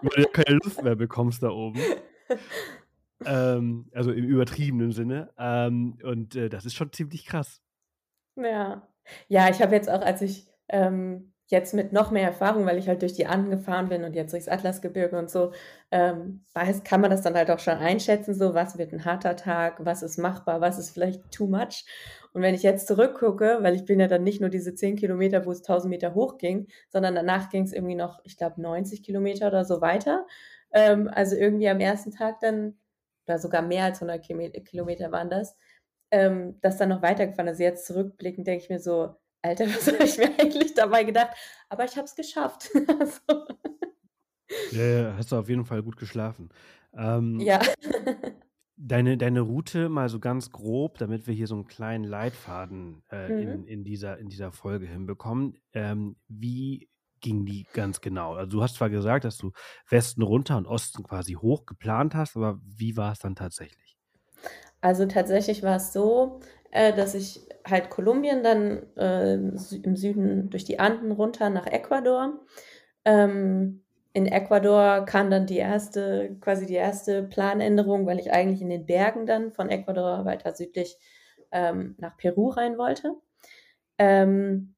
Ja. 0.00 0.14
Weil 0.14 0.22
du 0.24 0.28
keine 0.30 0.58
Luft 0.62 0.82
mehr 0.82 0.94
bekommst 0.94 1.42
da 1.42 1.50
oben. 1.50 1.80
ähm, 3.26 3.90
also 3.92 4.12
im 4.12 4.24
übertriebenen 4.24 4.92
Sinne. 4.92 5.32
Ähm, 5.36 5.98
und 6.04 6.36
äh, 6.36 6.48
das 6.48 6.64
ist 6.64 6.74
schon 6.74 6.92
ziemlich 6.92 7.26
krass. 7.26 7.60
Ja. 8.36 8.88
Ja, 9.26 9.50
ich 9.50 9.60
habe 9.60 9.74
jetzt 9.74 9.90
auch, 9.90 10.02
als 10.02 10.22
ich 10.22 10.46
ähm, 10.68 11.32
jetzt 11.50 11.74
mit 11.74 11.92
noch 11.92 12.10
mehr 12.10 12.24
Erfahrung, 12.24 12.66
weil 12.66 12.78
ich 12.78 12.88
halt 12.88 13.02
durch 13.02 13.14
die 13.14 13.26
Anden 13.26 13.50
gefahren 13.50 13.88
bin 13.88 14.04
und 14.04 14.14
jetzt 14.14 14.32
durchs 14.32 14.48
Atlasgebirge 14.48 15.18
und 15.18 15.30
so, 15.30 15.52
ähm, 15.90 16.44
weiß, 16.54 16.84
kann 16.84 17.00
man 17.00 17.10
das 17.10 17.22
dann 17.22 17.34
halt 17.34 17.50
auch 17.50 17.58
schon 17.58 17.78
einschätzen, 17.78 18.34
so 18.34 18.54
was 18.54 18.76
wird 18.78 18.92
ein 18.92 19.04
harter 19.04 19.34
Tag, 19.36 19.84
was 19.84 20.02
ist 20.02 20.18
machbar, 20.18 20.60
was 20.60 20.78
ist 20.78 20.90
vielleicht 20.90 21.30
too 21.32 21.46
much. 21.46 21.86
Und 22.34 22.42
wenn 22.42 22.54
ich 22.54 22.62
jetzt 22.62 22.86
zurückgucke, 22.86 23.58
weil 23.62 23.74
ich 23.74 23.86
bin 23.86 23.98
ja 23.98 24.08
dann 24.08 24.24
nicht 24.24 24.40
nur 24.40 24.50
diese 24.50 24.74
10 24.74 24.96
Kilometer, 24.96 25.46
wo 25.46 25.50
es 25.50 25.62
1000 25.62 25.90
Meter 25.90 26.14
hoch 26.14 26.36
ging, 26.38 26.68
sondern 26.90 27.14
danach 27.14 27.48
ging 27.50 27.64
es 27.64 27.72
irgendwie 27.72 27.94
noch, 27.94 28.20
ich 28.24 28.36
glaube, 28.36 28.60
90 28.60 29.02
Kilometer 29.02 29.48
oder 29.48 29.64
so 29.64 29.80
weiter. 29.80 30.26
Ähm, 30.72 31.08
also 31.12 31.34
irgendwie 31.36 31.68
am 31.68 31.80
ersten 31.80 32.10
Tag 32.12 32.40
dann, 32.40 32.78
oder 33.26 33.38
sogar 33.38 33.62
mehr 33.62 33.84
als 33.84 34.02
100 34.02 34.22
Kilometer 34.66 35.12
waren 35.12 35.30
das, 35.30 35.56
ähm, 36.10 36.58
das 36.60 36.76
dann 36.76 36.90
noch 36.90 37.02
weitergefahren. 37.02 37.48
Also 37.48 37.62
jetzt 37.62 37.86
zurückblickend 37.86 38.46
denke 38.46 38.64
ich 38.64 38.70
mir 38.70 38.80
so, 38.80 39.16
Alter, 39.48 39.66
was 39.74 39.86
habe 39.86 40.04
ich 40.04 40.18
mir 40.18 40.38
eigentlich 40.38 40.74
dabei 40.74 41.04
gedacht? 41.04 41.36
Aber 41.68 41.84
ich 41.84 41.96
habe 41.96 42.04
es 42.04 42.14
geschafft. 42.14 42.70
also. 43.00 43.46
ja, 44.72 44.84
ja, 44.84 45.14
hast 45.16 45.32
du 45.32 45.36
auf 45.36 45.48
jeden 45.48 45.64
Fall 45.64 45.82
gut 45.82 45.96
geschlafen. 45.96 46.50
Ähm, 46.94 47.40
ja. 47.40 47.60
Deine, 48.76 49.16
deine 49.16 49.40
Route 49.40 49.88
mal 49.88 50.08
so 50.08 50.20
ganz 50.20 50.50
grob, 50.50 50.98
damit 50.98 51.26
wir 51.26 51.34
hier 51.34 51.46
so 51.46 51.56
einen 51.56 51.66
kleinen 51.66 52.04
Leitfaden 52.04 53.02
äh, 53.10 53.28
mhm. 53.28 53.48
in, 53.48 53.64
in, 53.66 53.84
dieser, 53.84 54.18
in 54.18 54.28
dieser 54.28 54.52
Folge 54.52 54.86
hinbekommen. 54.86 55.58
Ähm, 55.72 56.16
wie 56.28 56.88
ging 57.20 57.44
die 57.44 57.66
ganz 57.72 58.00
genau? 58.00 58.34
Also 58.34 58.58
du 58.58 58.62
hast 58.62 58.76
zwar 58.76 58.90
gesagt, 58.90 59.24
dass 59.24 59.36
du 59.36 59.50
Westen 59.88 60.22
runter 60.22 60.56
und 60.56 60.66
Osten 60.66 61.02
quasi 61.02 61.32
hoch 61.32 61.66
geplant 61.66 62.14
hast, 62.14 62.36
aber 62.36 62.60
wie 62.62 62.96
war 62.96 63.12
es 63.12 63.18
dann 63.18 63.34
tatsächlich? 63.34 63.98
Also 64.80 65.06
tatsächlich 65.06 65.62
war 65.64 65.76
es 65.76 65.92
so, 65.92 66.40
äh, 66.70 66.92
dass 66.92 67.14
ich 67.14 67.40
halt 67.66 67.90
Kolumbien 67.90 68.42
dann 68.42 68.82
äh, 68.96 69.34
im 69.34 69.96
Süden 69.96 70.50
durch 70.50 70.64
die 70.64 70.78
Anden 70.78 71.12
runter 71.12 71.50
nach 71.50 71.66
Ecuador. 71.66 72.40
Ähm, 73.04 73.82
in 74.12 74.26
Ecuador 74.26 75.04
kam 75.04 75.30
dann 75.30 75.46
die 75.46 75.58
erste, 75.58 76.36
quasi 76.40 76.66
die 76.66 76.74
erste 76.74 77.22
Planänderung, 77.22 78.06
weil 78.06 78.18
ich 78.18 78.32
eigentlich 78.32 78.62
in 78.62 78.70
den 78.70 78.86
Bergen 78.86 79.26
dann 79.26 79.52
von 79.52 79.68
Ecuador 79.68 80.24
weiter 80.24 80.52
südlich 80.54 80.96
ähm, 81.52 81.94
nach 81.98 82.16
Peru 82.16 82.48
rein 82.48 82.78
wollte. 82.78 83.14
Ähm, 83.98 84.74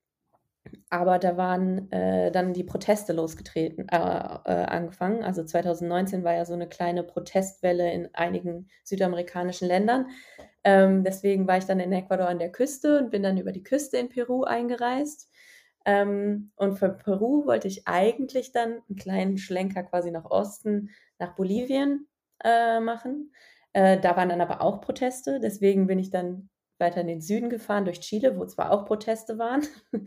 aber 0.91 1.19
da 1.19 1.37
waren 1.37 1.91
äh, 1.91 2.31
dann 2.31 2.53
die 2.53 2.65
Proteste 2.65 3.13
losgetreten, 3.13 3.89
äh, 3.89 3.97
äh, 3.97 4.65
angefangen. 4.67 5.23
Also 5.25 5.45
2019 5.45 6.25
war 6.25 6.35
ja 6.35 6.45
so 6.45 6.55
eine 6.55 6.69
kleine 6.69 7.03
Protestwelle 7.03 7.93
in 7.93 8.15
einigen 8.15 8.69
südamerikanischen 8.85 9.69
Ländern. 9.69 10.07
Ähm, 10.65 11.05
deswegen 11.05 11.47
war 11.47 11.59
ich 11.59 11.65
dann 11.65 11.81
in 11.81 11.93
Ecuador 11.93 12.29
an 12.29 12.39
der 12.39 12.53
Küste 12.53 12.99
und 12.99 13.11
bin 13.11 13.23
dann 13.23 13.39
über 13.39 13.53
die 13.53 13.63
Küste 13.63 13.97
in 13.99 14.09
Peru 14.09 14.45
eingereist. 14.45 15.31
Ähm, 15.87 16.53
und 16.57 16.79
von 16.79 16.99
Peru 16.99 17.47
wollte 17.47 17.69
ich 17.69 17.87
eigentlich 17.89 18.53
dann 18.53 18.83
einen 18.89 18.97
kleinen 18.97 19.39
Schlenker 19.39 19.83
quasi 19.83 20.11
nach 20.11 20.27
Osten, 20.27 20.91
nach 21.19 21.35
Bolivien 21.35 22.07
äh, 22.45 22.81
machen. 22.81 23.33
Äh, 23.73 23.99
da 23.99 24.17
waren 24.17 24.29
dann 24.29 24.41
aber 24.41 24.61
auch 24.61 24.81
Proteste. 24.81 25.41
Deswegen 25.41 25.87
bin 25.87 25.99
ich 25.99 26.11
dann 26.11 26.51
weiter 26.79 27.01
in 27.01 27.07
den 27.07 27.21
Süden 27.21 27.51
gefahren, 27.51 27.85
durch 27.85 28.01
Chile, 28.01 28.39
wo 28.39 28.45
zwar 28.47 28.73
auch 28.73 28.85
Proteste 28.85 29.39
waren. 29.39 29.63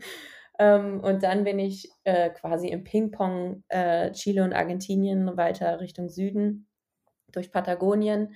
ähm, 0.58 1.00
und 1.00 1.22
dann 1.22 1.44
bin 1.44 1.58
ich 1.58 1.90
äh, 2.04 2.30
quasi 2.30 2.68
im 2.68 2.84
Ping-Pong 2.84 3.64
äh, 3.68 4.12
Chile 4.12 4.44
und 4.44 4.52
Argentinien 4.52 5.36
weiter 5.36 5.80
Richtung 5.80 6.08
Süden, 6.08 6.68
durch 7.32 7.50
Patagonien 7.50 8.34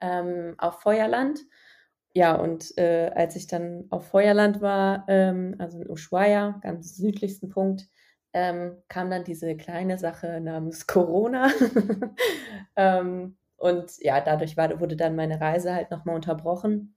ähm, 0.00 0.54
auf 0.58 0.80
Feuerland. 0.80 1.40
Ja, 2.14 2.34
und 2.34 2.76
äh, 2.78 3.10
als 3.14 3.36
ich 3.36 3.46
dann 3.46 3.86
auf 3.90 4.08
Feuerland 4.08 4.60
war, 4.62 5.04
ähm, 5.08 5.54
also 5.58 5.80
in 5.80 5.90
Ushuaia, 5.90 6.58
ganz 6.62 6.96
südlichsten 6.96 7.50
Punkt, 7.50 7.88
ähm, 8.32 8.76
kam 8.88 9.10
dann 9.10 9.24
diese 9.24 9.56
kleine 9.56 9.98
Sache 9.98 10.40
namens 10.40 10.86
Corona. 10.86 11.50
ähm, 12.76 13.36
und 13.56 13.98
ja, 14.00 14.20
dadurch 14.20 14.56
war, 14.56 14.80
wurde 14.80 14.96
dann 14.96 15.16
meine 15.16 15.40
Reise 15.40 15.74
halt 15.74 15.90
nochmal 15.90 16.14
unterbrochen 16.16 16.94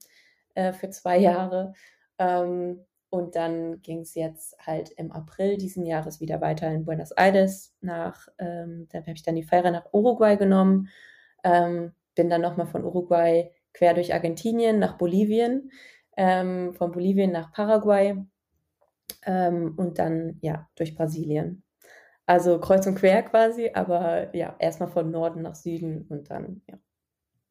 äh, 0.54 0.72
für 0.72 0.90
zwei 0.90 1.18
Jahre. 1.18 1.72
Ähm, 2.18 2.84
und 3.10 3.34
dann 3.34 3.82
ging 3.82 4.00
es 4.00 4.14
jetzt 4.14 4.56
halt 4.64 4.90
im 4.90 5.10
April 5.10 5.56
diesen 5.56 5.84
Jahres 5.84 6.20
wieder 6.20 6.40
weiter 6.40 6.70
in 6.70 6.84
Buenos 6.84 7.10
Aires 7.10 7.74
nach, 7.80 8.28
ähm, 8.38 8.86
dann 8.90 9.02
habe 9.02 9.12
ich 9.12 9.22
dann 9.24 9.34
die 9.34 9.42
Fähre 9.42 9.72
nach 9.72 9.92
Uruguay 9.92 10.36
genommen. 10.36 10.88
Ähm, 11.42 11.92
bin 12.14 12.30
dann 12.30 12.42
nochmal 12.42 12.66
von 12.66 12.84
Uruguay 12.84 13.50
quer 13.72 13.94
durch 13.94 14.12
Argentinien 14.12 14.78
nach 14.78 14.98
Bolivien, 14.98 15.70
ähm, 16.16 16.74
von 16.74 16.92
Bolivien 16.92 17.32
nach 17.32 17.52
Paraguay 17.52 18.16
ähm, 19.24 19.74
und 19.76 19.98
dann 19.98 20.38
ja 20.40 20.68
durch 20.76 20.94
Brasilien. 20.94 21.62
Also 22.26 22.60
kreuz 22.60 22.86
und 22.86 22.94
quer 22.94 23.22
quasi, 23.22 23.70
aber 23.74 24.34
ja, 24.36 24.54
erstmal 24.58 24.88
von 24.88 25.10
Norden 25.10 25.42
nach 25.42 25.54
Süden 25.54 26.06
und 26.08 26.30
dann, 26.30 26.62
ja. 26.68 26.78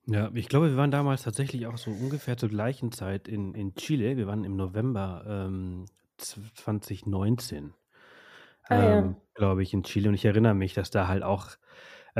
Ja, 0.05 0.31
ich 0.33 0.49
glaube, 0.49 0.71
wir 0.71 0.77
waren 0.77 0.89
damals 0.89 1.21
tatsächlich 1.21 1.67
auch 1.67 1.77
so 1.77 1.91
ungefähr 1.91 2.35
zur 2.35 2.49
gleichen 2.49 2.91
Zeit 2.91 3.27
in, 3.27 3.53
in 3.53 3.75
Chile. 3.75 4.17
Wir 4.17 4.25
waren 4.25 4.43
im 4.43 4.55
November 4.55 5.23
ähm, 5.27 5.85
2019, 6.17 7.73
ah, 8.63 8.75
ähm, 8.75 8.81
ja. 8.81 9.15
glaube 9.35 9.61
ich, 9.61 9.73
in 9.73 9.83
Chile. 9.83 10.09
Und 10.09 10.15
ich 10.15 10.25
erinnere 10.25 10.55
mich, 10.55 10.73
dass 10.73 10.89
da 10.89 11.07
halt 11.07 11.21
auch 11.21 11.49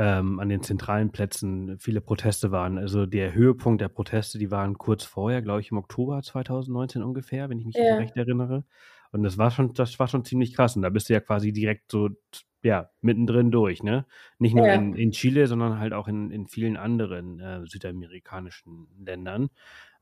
ähm, 0.02 0.40
an 0.40 0.48
den 0.48 0.62
zentralen 0.62 1.12
Plätzen 1.12 1.78
viele 1.78 2.00
Proteste 2.00 2.50
waren. 2.50 2.78
Also 2.78 3.04
der 3.04 3.34
Höhepunkt 3.34 3.82
der 3.82 3.88
Proteste, 3.88 4.38
die 4.38 4.50
waren 4.50 4.78
kurz 4.78 5.04
vorher, 5.04 5.42
glaube 5.42 5.60
ich, 5.60 5.70
im 5.72 5.76
Oktober 5.76 6.22
2019 6.22 7.02
ungefähr, 7.02 7.50
wenn 7.50 7.58
ich 7.58 7.66
mich 7.66 7.76
ja. 7.76 7.96
recht 7.96 8.16
erinnere. 8.16 8.64
Und 9.12 9.24
das 9.24 9.36
war 9.36 9.50
schon, 9.50 9.74
das 9.74 9.98
war 9.98 10.08
schon 10.08 10.24
ziemlich 10.24 10.54
krass. 10.54 10.74
Und 10.74 10.82
da 10.82 10.88
bist 10.88 11.10
du 11.10 11.12
ja 11.12 11.20
quasi 11.20 11.52
direkt 11.52 11.90
so, 11.92 12.08
ja, 12.62 12.88
mittendrin 13.02 13.50
durch, 13.50 13.82
ne? 13.82 14.06
Nicht 14.38 14.54
nur 14.54 14.66
ja. 14.66 14.72
in, 14.72 14.94
in 14.94 15.10
Chile, 15.10 15.46
sondern 15.46 15.78
halt 15.78 15.92
auch 15.92 16.08
in, 16.08 16.30
in 16.30 16.46
vielen 16.46 16.78
anderen 16.78 17.38
äh, 17.38 17.66
südamerikanischen 17.66 18.88
Ländern. 19.04 19.50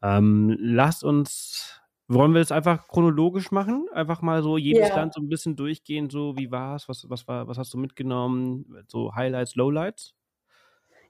Ähm, 0.01 0.57
lasst 0.61 1.03
uns 1.03 1.83
wollen 2.09 2.33
wir 2.33 2.40
es 2.40 2.51
einfach 2.51 2.88
chronologisch 2.88 3.51
machen? 3.51 3.87
Einfach 3.92 4.23
mal 4.23 4.42
so 4.42 4.57
jedes 4.57 4.88
ja. 4.88 4.97
Land 4.97 5.14
so 5.14 5.21
ein 5.21 5.29
bisschen 5.29 5.57
durchgehen, 5.57 6.11
so 6.11 6.37
wie 6.37 6.51
war 6.51 6.77
es, 6.77 6.88
was, 6.88 7.09
was, 7.09 7.29
war, 7.29 7.47
was 7.47 7.59
hast 7.59 7.73
du 7.75 7.79
mitgenommen, 7.79 8.85
so 8.88 9.14
Highlights, 9.14 9.55
Lowlights? 9.55 10.14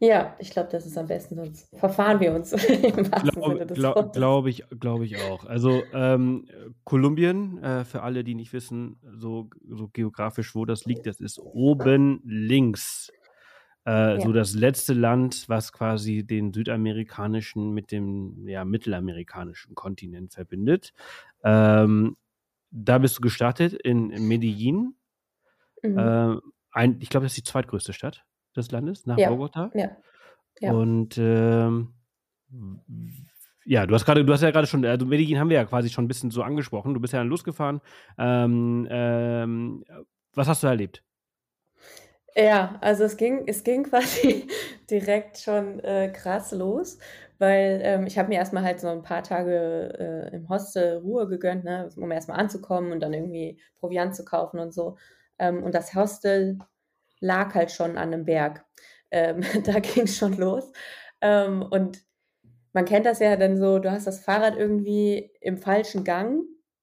Ja, 0.00 0.36
ich 0.38 0.50
glaube, 0.50 0.68
das 0.70 0.86
ist 0.86 0.96
am 0.96 1.08
besten, 1.08 1.34
sonst 1.34 1.76
verfahren 1.76 2.20
wir 2.20 2.32
uns 2.32 2.50
Glaube 3.32 3.66
glaub, 3.66 4.12
glaub 4.12 4.46
ich, 4.46 4.64
glaub 4.78 5.02
ich 5.02 5.16
auch. 5.16 5.44
Also 5.44 5.82
ähm, 5.92 6.46
Kolumbien, 6.84 7.62
äh, 7.64 7.84
für 7.84 8.02
alle, 8.02 8.22
die 8.22 8.36
nicht 8.36 8.52
wissen, 8.52 9.00
so, 9.16 9.50
so 9.68 9.88
geografisch, 9.88 10.54
wo 10.54 10.64
das 10.64 10.84
liegt, 10.84 11.06
das 11.06 11.20
ist 11.20 11.40
oben 11.40 12.20
links 12.24 13.10
Äh, 13.86 14.14
ja. 14.14 14.20
So 14.20 14.32
das 14.32 14.54
letzte 14.54 14.92
Land, 14.94 15.48
was 15.48 15.72
quasi 15.72 16.24
den 16.24 16.52
südamerikanischen 16.52 17.72
mit 17.72 17.90
dem 17.90 18.46
ja, 18.46 18.64
mittelamerikanischen 18.64 19.74
Kontinent 19.74 20.32
verbindet. 20.34 20.92
Ähm, 21.44 22.16
da 22.70 22.98
bist 22.98 23.18
du 23.18 23.22
gestartet 23.22 23.72
in, 23.72 24.10
in 24.10 24.28
Medellin. 24.28 24.94
Mhm. 25.82 25.98
Äh, 25.98 26.36
ein, 26.72 26.96
ich 27.00 27.08
glaube, 27.08 27.24
das 27.24 27.32
ist 27.32 27.38
die 27.38 27.50
zweitgrößte 27.50 27.92
Stadt 27.92 28.24
des 28.56 28.70
Landes 28.70 29.06
nach 29.06 29.18
ja. 29.18 29.30
Bogota. 29.30 29.70
Ja. 29.74 29.90
ja. 30.60 30.72
Und 30.72 31.16
ähm, 31.18 31.94
ja, 33.64 33.86
du 33.86 33.94
hast 33.94 34.04
gerade, 34.04 34.24
du 34.24 34.32
hast 34.32 34.42
ja 34.42 34.50
gerade 34.50 34.66
schon, 34.66 34.84
also 34.84 35.06
Medellin 35.06 35.38
haben 35.38 35.50
wir 35.50 35.56
ja 35.56 35.64
quasi 35.64 35.90
schon 35.90 36.04
ein 36.04 36.08
bisschen 36.08 36.30
so 36.30 36.42
angesprochen. 36.42 36.94
Du 36.94 37.00
bist 37.00 37.12
ja 37.12 37.20
dann 37.20 37.28
losgefahren. 37.28 37.80
Ähm, 38.16 38.86
ähm, 38.90 39.84
was 40.34 40.48
hast 40.48 40.62
du 40.62 40.66
erlebt? 40.66 41.02
Ja, 42.38 42.78
also 42.82 43.04
es 43.04 43.16
ging, 43.16 43.44
es 43.48 43.64
ging 43.64 43.82
quasi 43.90 44.48
direkt 44.90 45.38
schon 45.38 45.80
äh, 45.80 46.10
krass 46.12 46.52
los, 46.52 46.98
weil 47.38 47.80
ähm, 47.82 48.06
ich 48.06 48.16
habe 48.18 48.28
mir 48.28 48.36
erstmal 48.36 48.62
halt 48.64 48.80
so 48.80 48.88
ein 48.88 49.02
paar 49.02 49.22
Tage 49.24 50.30
äh, 50.32 50.36
im 50.36 50.48
Hostel 50.48 50.98
Ruhe 50.98 51.26
gegönnt, 51.28 51.64
ne, 51.64 51.88
um 51.96 52.10
erstmal 52.12 52.38
anzukommen 52.38 52.92
und 52.92 53.00
dann 53.00 53.12
irgendwie 53.12 53.60
Proviant 53.80 54.14
zu 54.14 54.24
kaufen 54.24 54.60
und 54.60 54.72
so. 54.72 54.96
Ähm, 55.38 55.62
und 55.64 55.74
das 55.74 55.94
Hostel 55.94 56.58
lag 57.20 57.54
halt 57.54 57.72
schon 57.72 57.92
an 57.98 58.12
einem 58.14 58.24
Berg. 58.24 58.64
Ähm, 59.10 59.42
da 59.64 59.80
ging 59.80 60.04
es 60.04 60.16
schon 60.18 60.34
los. 60.36 60.72
Ähm, 61.22 61.62
und 61.62 62.00
man 62.72 62.84
kennt 62.84 63.06
das 63.06 63.20
ja 63.20 63.36
dann 63.36 63.58
so, 63.58 63.78
du 63.78 63.90
hast 63.90 64.06
das 64.06 64.20
Fahrrad 64.20 64.56
irgendwie 64.56 65.32
im 65.40 65.58
falschen 65.58 66.04
Gang 66.04 66.42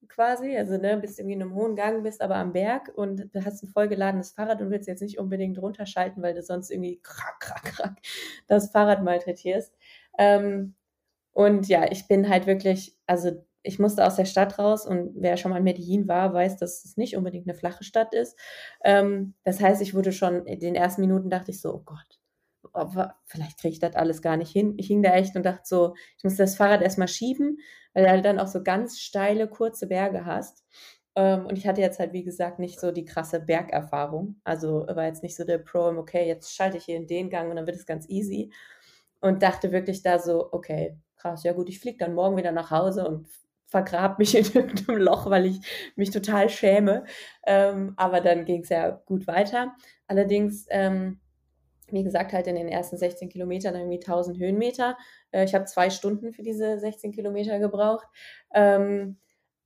quasi, 0.10 0.56
also 0.58 0.78
ne, 0.78 0.98
bist 0.98 1.20
irgendwie 1.20 1.36
in 1.36 1.42
einem 1.42 1.56
hohen 1.56 1.76
Gang, 1.76 2.04
bist 2.04 2.22
aber 2.22 2.36
am 2.36 2.54
Berg 2.54 2.92
und 2.96 3.30
du 3.34 3.46
hast 3.46 3.64
ein 3.64 3.70
vollgeladenes 3.70 4.32
Fahrrad 4.32 4.62
und 4.62 4.70
willst 4.72 4.88
jetzt 4.88 5.02
nicht 5.02 5.20
unbedingt 5.20 5.62
runterschalten, 5.62 6.22
weil 6.24 6.34
du 6.34 6.42
sonst 6.42 6.72
irgendwie 6.72 7.00
krack, 7.02 7.40
krack, 7.40 7.64
krack 7.64 7.98
das 8.48 8.72
Fahrrad 8.72 9.04
malträtierst. 9.04 9.74
Ähm, 10.18 10.76
und 11.34 11.68
ja, 11.68 11.92
ich 11.92 12.08
bin 12.08 12.30
halt 12.30 12.48
wirklich, 12.48 12.98
also 13.08 13.32
ich 13.64 13.80
musste 13.80 14.06
aus 14.06 14.16
der 14.16 14.26
Stadt 14.26 14.60
raus 14.60 14.86
und 14.86 15.12
wer 15.16 15.38
schon 15.38 15.52
mal 15.52 15.58
in 15.58 15.64
Medellin 15.64 16.08
war, 16.08 16.34
weiß, 16.34 16.58
dass 16.58 16.86
es 16.86 16.98
nicht 16.98 17.18
unbedingt 17.18 17.48
eine 17.48 17.58
flache 17.58 17.84
Stadt 17.84 18.14
ist. 18.14 18.38
Ähm, 18.84 19.34
das 19.44 19.60
heißt, 19.60 19.82
ich 19.82 19.94
wurde 19.94 20.12
schon 20.12 20.46
in 20.46 20.60
den 20.60 20.76
ersten 20.76 21.02
Minuten 21.02 21.30
dachte 21.30 21.52
ich 21.52 21.62
so, 21.62 21.74
oh 21.74 21.82
Gott, 21.84 22.20
vielleicht 23.26 23.60
kriege 23.60 23.74
ich 23.74 23.80
das 23.80 23.96
alles 23.96 24.22
gar 24.22 24.38
nicht 24.38 24.52
hin. 24.52 24.76
Ich 24.78 24.88
hing 24.88 25.02
da 25.02 25.14
echt 25.14 25.36
und 25.36 25.46
dachte 25.46 25.64
so, 25.64 25.96
ich 26.18 26.24
muss 26.24 26.36
das 26.36 26.56
Fahrrad 26.56 26.82
erstmal 26.82 27.08
schieben, 27.08 27.60
weil 27.94 28.04
du 28.04 28.10
halt 28.10 28.26
dann 28.26 28.40
auch 28.40 28.48
so 28.48 28.64
ganz 28.64 29.00
steile, 29.00 29.48
kurze 29.48 29.88
Berge 29.88 30.26
hast. 30.26 30.64
Ähm, 31.16 31.46
und 31.46 31.58
ich 31.58 31.68
hatte 31.68 31.82
jetzt 31.82 32.00
halt, 32.00 32.14
wie 32.14 32.24
gesagt, 32.24 32.60
nicht 32.60 32.80
so 32.80 32.92
die 32.92 33.06
krasse 33.06 33.40
Bergerfahrung. 33.40 34.40
Also 34.44 34.86
war 34.88 35.06
jetzt 35.06 35.24
nicht 35.24 35.36
so 35.36 35.46
der 35.46 35.60
Pro 35.60 35.88
okay, 35.98 36.28
jetzt 36.28 36.54
schalte 36.54 36.78
ich 36.78 36.86
hier 36.86 36.98
in 36.98 37.08
den 37.08 37.30
Gang 37.30 37.50
und 37.50 37.56
dann 37.56 37.66
wird 37.68 37.78
es 37.78 37.86
ganz 37.86 38.08
easy. 38.10 38.52
Und 39.22 39.42
dachte 39.42 39.72
wirklich 39.72 40.04
da 40.04 40.20
so, 40.20 40.52
okay, 40.52 40.98
krass, 41.18 41.44
ja 41.44 41.54
gut, 41.54 41.70
ich 41.70 41.80
fliege 41.80 41.98
dann 41.98 42.14
morgen 42.14 42.38
wieder 42.38 42.52
nach 42.52 42.70
Hause 42.72 43.08
und 43.08 43.28
vergrab 43.68 44.20
mich 44.20 44.36
in 44.36 44.46
irgendeinem 44.54 44.98
Loch, 45.00 45.30
weil 45.30 45.46
ich 45.48 45.60
mich 45.96 46.12
total 46.12 46.50
schäme. 46.50 47.06
Ähm, 47.46 47.94
aber 47.98 48.22
dann 48.22 48.46
ging 48.46 48.62
es 48.62 48.70
ja 48.70 48.92
gut 48.92 49.28
weiter. 49.28 49.74
Allerdings 50.08 50.66
ähm, 50.70 51.20
wie 51.92 52.04
gesagt, 52.04 52.34
halt 52.34 52.48
in 52.48 52.56
den 52.56 52.68
ersten 52.68 52.98
16 52.98 53.30
Kilometern 53.30 53.76
irgendwie 53.76 54.00
1000 54.00 54.38
Höhenmeter. 54.40 54.98
Äh, 55.32 55.46
ich 55.46 55.54
habe 55.56 55.66
zwei 55.66 55.90
Stunden 55.90 56.34
für 56.34 56.44
diese 56.44 56.80
16 56.80 57.12
Kilometer 57.12 57.60
gebraucht. 57.60 58.08
Ähm, 58.54 59.18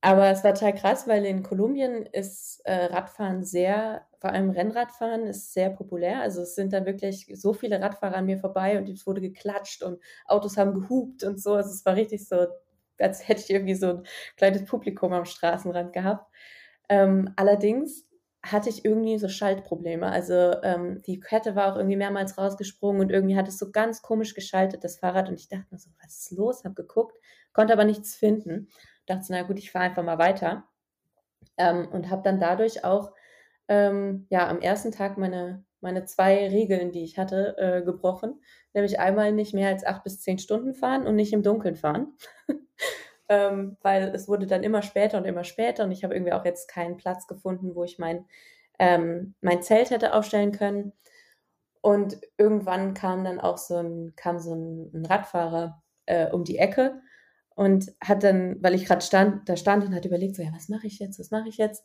aber 0.02 0.30
es 0.30 0.42
war 0.44 0.54
total 0.54 0.74
krass, 0.74 1.06
weil 1.06 1.26
in 1.26 1.42
Kolumbien 1.42 2.06
ist 2.06 2.60
äh, 2.64 2.86
Radfahren 2.86 3.44
sehr, 3.44 4.06
vor 4.18 4.30
allem 4.30 4.50
Rennradfahren 4.50 5.26
ist 5.26 5.52
sehr 5.52 5.68
populär. 5.70 6.20
Also 6.22 6.40
es 6.42 6.54
sind 6.54 6.72
da 6.72 6.86
wirklich 6.86 7.26
so 7.34 7.52
viele 7.52 7.80
Radfahrer 7.80 8.16
an 8.16 8.26
mir 8.26 8.38
vorbei 8.38 8.78
und 8.78 8.88
es 8.88 9.06
wurde 9.06 9.20
geklatscht 9.20 9.82
und 9.82 10.00
Autos 10.26 10.56
haben 10.56 10.72
gehupt 10.80 11.22
und 11.22 11.40
so. 11.40 11.54
Also 11.54 11.70
es 11.70 11.84
war 11.84 11.96
richtig 11.96 12.26
so, 12.26 12.46
als 12.98 13.28
hätte 13.28 13.42
ich 13.42 13.50
irgendwie 13.50 13.74
so 13.74 13.88
ein 13.88 14.02
kleines 14.36 14.64
Publikum 14.64 15.12
am 15.12 15.26
Straßenrand 15.26 15.92
gehabt. 15.92 16.26
Ähm, 16.88 17.32
allerdings 17.36 18.06
hatte 18.42 18.70
ich 18.70 18.84
irgendwie 18.84 19.18
so 19.18 19.28
Schaltprobleme. 19.28 20.06
Also 20.06 20.34
ähm, 20.62 21.02
die 21.02 21.20
Kette 21.20 21.54
war 21.56 21.72
auch 21.72 21.76
irgendwie 21.76 21.96
mehrmals 21.96 22.38
rausgesprungen 22.38 23.02
und 23.02 23.10
irgendwie 23.10 23.36
hat 23.36 23.48
es 23.48 23.58
so 23.58 23.70
ganz 23.70 24.02
komisch 24.02 24.34
geschaltet, 24.34 24.82
das 24.82 24.98
Fahrrad. 24.98 25.28
Und 25.28 25.38
ich 25.38 25.48
dachte 25.48 25.66
mir 25.70 25.78
so, 25.78 25.90
was 26.02 26.20
ist 26.20 26.32
los? 26.32 26.64
Hab 26.64 26.74
geguckt, 26.74 27.16
konnte 27.52 27.72
aber 27.72 27.84
nichts 27.84 28.14
finden. 28.14 28.68
Dachte, 29.06 29.26
na 29.30 29.42
gut, 29.42 29.58
ich 29.58 29.70
fahre 29.70 29.86
einfach 29.86 30.02
mal 30.04 30.18
weiter. 30.18 30.64
Ähm, 31.58 31.88
und 31.92 32.10
habe 32.10 32.22
dann 32.22 32.40
dadurch 32.40 32.84
auch 32.84 33.12
ähm, 33.68 34.26
ja 34.30 34.48
am 34.48 34.60
ersten 34.60 34.92
Tag 34.92 35.18
meine, 35.18 35.64
meine 35.80 36.04
zwei 36.06 36.48
Regeln, 36.48 36.92
die 36.92 37.04
ich 37.04 37.18
hatte, 37.18 37.56
äh, 37.58 37.82
gebrochen. 37.82 38.40
Nämlich 38.72 39.00
einmal 39.00 39.32
nicht 39.32 39.52
mehr 39.54 39.68
als 39.68 39.84
acht 39.84 40.02
bis 40.04 40.20
zehn 40.20 40.38
Stunden 40.38 40.74
fahren 40.74 41.06
und 41.06 41.16
nicht 41.16 41.32
im 41.32 41.42
Dunkeln 41.42 41.76
fahren. 41.76 42.16
ähm, 43.30 43.76
weil 43.80 44.12
es 44.14 44.28
wurde 44.28 44.46
dann 44.46 44.64
immer 44.64 44.82
später 44.82 45.16
und 45.16 45.24
immer 45.24 45.44
später 45.44 45.84
und 45.84 45.92
ich 45.92 46.04
habe 46.04 46.14
irgendwie 46.14 46.32
auch 46.32 46.44
jetzt 46.44 46.68
keinen 46.68 46.96
Platz 46.96 47.28
gefunden, 47.28 47.76
wo 47.76 47.84
ich 47.84 47.98
mein, 47.98 48.26
ähm, 48.78 49.34
mein 49.40 49.62
Zelt 49.62 49.90
hätte 49.90 50.14
aufstellen 50.14 50.52
können. 50.52 50.92
Und 51.80 52.20
irgendwann 52.36 52.92
kam 52.92 53.24
dann 53.24 53.40
auch 53.40 53.56
so 53.56 53.76
ein, 53.76 54.14
kam 54.16 54.38
so 54.40 54.54
ein, 54.54 54.90
ein 54.92 55.06
Radfahrer 55.06 55.82
äh, 56.06 56.30
um 56.30 56.44
die 56.44 56.58
Ecke 56.58 57.00
und 57.54 57.92
hat 58.02 58.24
dann, 58.24 58.62
weil 58.62 58.74
ich 58.74 58.84
gerade 58.84 59.00
stand, 59.00 59.48
da 59.48 59.56
stand 59.56 59.84
und 59.84 59.94
hat 59.94 60.04
überlegt, 60.04 60.36
so, 60.36 60.42
ja, 60.42 60.50
was 60.52 60.68
mache 60.68 60.88
ich 60.88 60.98
jetzt, 60.98 61.20
was 61.20 61.30
mache 61.30 61.48
ich 61.48 61.56
jetzt? 61.56 61.84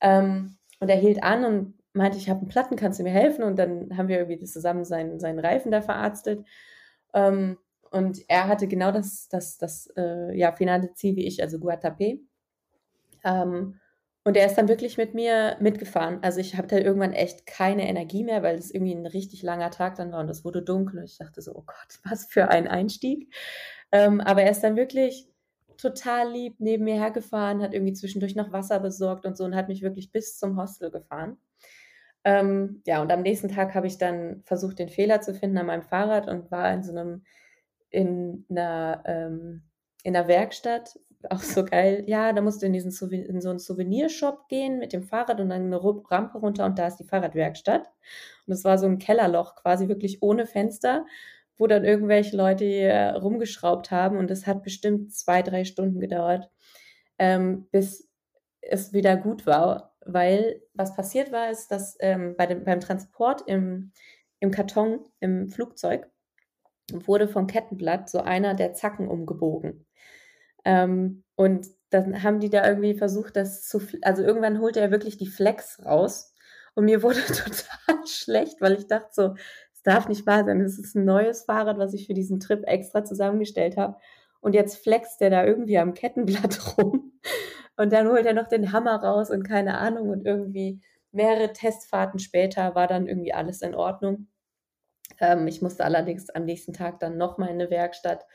Ähm, 0.00 0.58
und 0.80 0.88
er 0.88 0.96
hielt 0.96 1.22
an 1.22 1.44
und 1.44 1.74
meinte, 1.92 2.18
ich 2.18 2.28
habe 2.28 2.40
einen 2.40 2.48
Platten, 2.48 2.76
kannst 2.76 2.98
du 2.98 3.04
mir 3.04 3.12
helfen? 3.12 3.44
Und 3.44 3.56
dann 3.58 3.96
haben 3.96 4.08
wir 4.08 4.18
irgendwie 4.18 4.44
zusammen 4.44 4.84
seinen, 4.84 5.20
seinen 5.20 5.38
Reifen 5.38 5.70
da 5.70 5.82
verarztet. 5.82 6.44
Ähm, 7.14 7.58
und 7.90 8.24
er 8.28 8.46
hatte 8.48 8.68
genau 8.68 8.92
das, 8.92 9.28
das, 9.28 9.58
das 9.58 9.88
äh, 9.96 10.36
ja, 10.36 10.52
finale 10.52 10.92
Ziel 10.94 11.16
wie 11.16 11.26
ich, 11.26 11.42
also 11.42 11.58
Guatapé. 11.58 12.20
Ähm, 13.24 13.80
und 14.22 14.36
er 14.36 14.46
ist 14.46 14.56
dann 14.56 14.68
wirklich 14.68 14.98
mit 14.98 15.14
mir 15.14 15.56
mitgefahren. 15.60 16.18
Also 16.22 16.40
ich 16.40 16.56
hatte 16.56 16.78
irgendwann 16.78 17.14
echt 17.14 17.46
keine 17.46 17.88
Energie 17.88 18.22
mehr, 18.22 18.42
weil 18.42 18.56
es 18.56 18.70
irgendwie 18.70 18.94
ein 18.94 19.06
richtig 19.06 19.42
langer 19.42 19.70
Tag 19.70 19.96
dann 19.96 20.12
war 20.12 20.20
und 20.20 20.28
es 20.28 20.44
wurde 20.44 20.62
dunkel 20.62 20.98
und 21.00 21.04
ich 21.06 21.18
dachte 21.18 21.40
so, 21.40 21.52
oh 21.54 21.64
Gott, 21.66 22.00
was 22.04 22.26
für 22.26 22.48
ein 22.48 22.68
Einstieg. 22.68 23.34
Ähm, 23.92 24.20
aber 24.20 24.42
er 24.42 24.50
ist 24.50 24.62
dann 24.62 24.76
wirklich 24.76 25.26
total 25.78 26.30
lieb 26.30 26.56
neben 26.58 26.84
mir 26.84 26.96
hergefahren, 26.96 27.62
hat 27.62 27.72
irgendwie 27.72 27.94
zwischendurch 27.94 28.36
noch 28.36 28.52
Wasser 28.52 28.78
besorgt 28.80 29.24
und 29.24 29.36
so 29.36 29.44
und 29.44 29.56
hat 29.56 29.68
mich 29.68 29.82
wirklich 29.82 30.12
bis 30.12 30.38
zum 30.38 30.60
Hostel 30.60 30.90
gefahren. 30.90 31.38
Ähm, 32.24 32.82
ja, 32.86 33.00
und 33.00 33.10
am 33.10 33.22
nächsten 33.22 33.48
Tag 33.48 33.74
habe 33.74 33.86
ich 33.86 33.96
dann 33.96 34.42
versucht, 34.44 34.78
den 34.78 34.90
Fehler 34.90 35.22
zu 35.22 35.34
finden 35.34 35.56
an 35.58 35.66
meinem 35.66 35.82
Fahrrad 35.82 36.28
und 36.28 36.50
war 36.50 36.70
in 36.72 36.82
so 36.82 36.92
einem 36.92 37.24
in 37.90 38.44
einer, 38.48 39.02
ähm, 39.06 39.62
in 40.02 40.16
einer 40.16 40.28
Werkstatt, 40.28 40.98
auch 41.28 41.42
so 41.42 41.64
geil, 41.64 42.04
ja, 42.06 42.32
da 42.32 42.40
musst 42.40 42.62
du 42.62 42.66
in, 42.66 42.72
diesen 42.72 42.92
in 43.12 43.40
so 43.40 43.50
einen 43.50 43.58
Souvenirshop 43.58 44.48
gehen 44.48 44.78
mit 44.78 44.92
dem 44.92 45.02
Fahrrad 45.02 45.40
und 45.40 45.50
dann 45.50 45.66
eine 45.66 45.82
Rampe 45.82 46.38
runter 46.38 46.64
und 46.64 46.78
da 46.78 46.86
ist 46.86 46.96
die 46.96 47.04
Fahrradwerkstatt. 47.04 47.90
Und 48.46 48.54
es 48.54 48.64
war 48.64 48.78
so 48.78 48.86
ein 48.86 48.98
Kellerloch, 48.98 49.56
quasi 49.56 49.88
wirklich 49.88 50.22
ohne 50.22 50.46
Fenster, 50.46 51.04
wo 51.58 51.66
dann 51.66 51.84
irgendwelche 51.84 52.36
Leute 52.36 52.64
hier 52.64 53.18
rumgeschraubt 53.20 53.90
haben 53.90 54.16
und 54.16 54.30
es 54.30 54.46
hat 54.46 54.62
bestimmt 54.62 55.12
zwei, 55.12 55.42
drei 55.42 55.64
Stunden 55.64 56.00
gedauert, 56.00 56.50
ähm, 57.18 57.68
bis 57.70 58.08
es 58.62 58.92
wieder 58.92 59.16
gut 59.16 59.46
war, 59.46 59.94
weil 60.06 60.62
was 60.72 60.96
passiert 60.96 61.32
war, 61.32 61.50
ist, 61.50 61.70
dass 61.70 61.96
ähm, 62.00 62.34
bei 62.36 62.46
dem, 62.46 62.64
beim 62.64 62.80
Transport 62.80 63.42
im, 63.46 63.92
im 64.38 64.50
Karton, 64.50 65.04
im 65.20 65.50
Flugzeug, 65.50 66.08
wurde 67.06 67.28
vom 67.28 67.46
Kettenblatt 67.46 68.08
so 68.08 68.20
einer 68.20 68.54
der 68.54 68.74
Zacken 68.74 69.08
umgebogen. 69.08 69.86
Ähm, 70.64 71.24
und 71.36 71.66
dann 71.90 72.22
haben 72.22 72.40
die 72.40 72.50
da 72.50 72.66
irgendwie 72.66 72.94
versucht, 72.94 73.36
das 73.36 73.62
zu, 73.62 73.80
also 74.02 74.22
irgendwann 74.22 74.60
holte 74.60 74.80
er 74.80 74.90
wirklich 74.90 75.16
die 75.16 75.26
Flex 75.26 75.84
raus 75.84 76.34
und 76.74 76.84
mir 76.84 77.02
wurde 77.02 77.20
total 77.26 78.06
schlecht, 78.06 78.60
weil 78.60 78.74
ich 78.74 78.86
dachte 78.86 79.08
so, 79.12 79.34
es 79.72 79.82
darf 79.82 80.08
nicht 80.08 80.26
wahr 80.26 80.44
sein, 80.44 80.60
das 80.60 80.78
ist 80.78 80.94
ein 80.94 81.04
neues 81.04 81.44
Fahrrad, 81.44 81.78
was 81.78 81.94
ich 81.94 82.06
für 82.06 82.14
diesen 82.14 82.38
Trip 82.38 82.62
extra 82.66 83.04
zusammengestellt 83.04 83.76
habe. 83.76 83.96
Und 84.40 84.54
jetzt 84.54 84.82
flext 84.82 85.20
der 85.20 85.30
da 85.30 85.44
irgendwie 85.44 85.78
am 85.78 85.94
Kettenblatt 85.94 86.76
rum. 86.78 87.12
Und 87.76 87.92
dann 87.92 88.08
holt 88.08 88.26
er 88.26 88.34
noch 88.34 88.48
den 88.48 88.72
Hammer 88.72 89.02
raus 89.02 89.30
und 89.30 89.42
keine 89.42 89.78
Ahnung. 89.78 90.10
Und 90.10 90.26
irgendwie 90.26 90.82
mehrere 91.12 91.52
Testfahrten 91.52 92.18
später 92.18 92.74
war 92.74 92.86
dann 92.86 93.06
irgendwie 93.06 93.32
alles 93.32 93.62
in 93.62 93.74
Ordnung. 93.74 94.28
Ähm, 95.20 95.46
ich 95.46 95.62
musste 95.62 95.84
allerdings 95.84 96.30
am 96.30 96.44
nächsten 96.44 96.72
Tag 96.72 96.98
dann 97.00 97.16
nochmal 97.16 97.48
in 97.48 97.54
eine 97.54 97.70
Werkstatt 97.70 98.26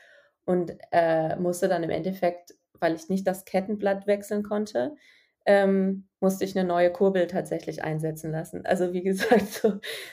und 0.44 0.72
äh, 0.92 1.36
musste 1.36 1.68
dann 1.68 1.82
im 1.82 1.90
Endeffekt, 1.90 2.54
weil 2.80 2.94
ich 2.94 3.08
nicht 3.08 3.26
das 3.26 3.44
Kettenblatt 3.44 4.06
wechseln 4.06 4.42
konnte, 4.42 4.96
ähm, 5.44 6.08
musste 6.20 6.44
ich 6.44 6.58
eine 6.58 6.66
neue 6.66 6.92
Kurbel 6.92 7.26
tatsächlich 7.26 7.84
einsetzen 7.84 8.32
lassen. 8.32 8.64
Also 8.66 8.92
wie 8.92 9.02
gesagt, 9.02 9.46
so, 9.52 9.70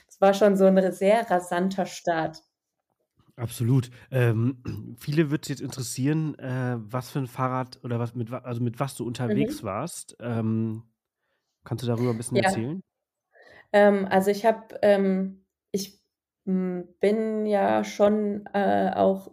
das 0.07 0.19
war 0.21 0.33
schon 0.33 0.57
so 0.57 0.65
ein 0.65 0.91
sehr 0.91 1.29
rasanter 1.29 1.85
Start. 1.85 2.43
Absolut. 3.35 3.89
Ähm, 4.11 4.95
viele 4.99 5.31
wird 5.31 5.43
es 5.43 5.49
jetzt 5.49 5.61
interessieren, 5.61 6.37
äh, 6.39 6.75
was 6.77 7.09
für 7.09 7.19
ein 7.19 7.27
Fahrrad 7.27 7.79
oder 7.83 7.99
was 7.99 8.13
mit, 8.15 8.31
also 8.31 8.61
mit 8.61 8.79
was 8.79 8.95
du 8.95 9.05
unterwegs 9.05 9.61
mhm. 9.61 9.67
warst. 9.67 10.15
Ähm, 10.19 10.83
kannst 11.63 11.83
du 11.83 11.87
darüber 11.87 12.11
ein 12.11 12.17
bisschen 12.17 12.37
ja. 12.37 12.43
erzählen? 12.43 12.81
Ähm, 13.71 14.07
also 14.09 14.29
ich 14.29 14.45
habe, 14.45 14.79
ähm, 14.83 15.45
ich 15.71 16.02
bin 16.45 17.45
ja 17.45 17.83
schon, 17.83 18.45
äh, 18.53 18.91
auch 18.95 19.31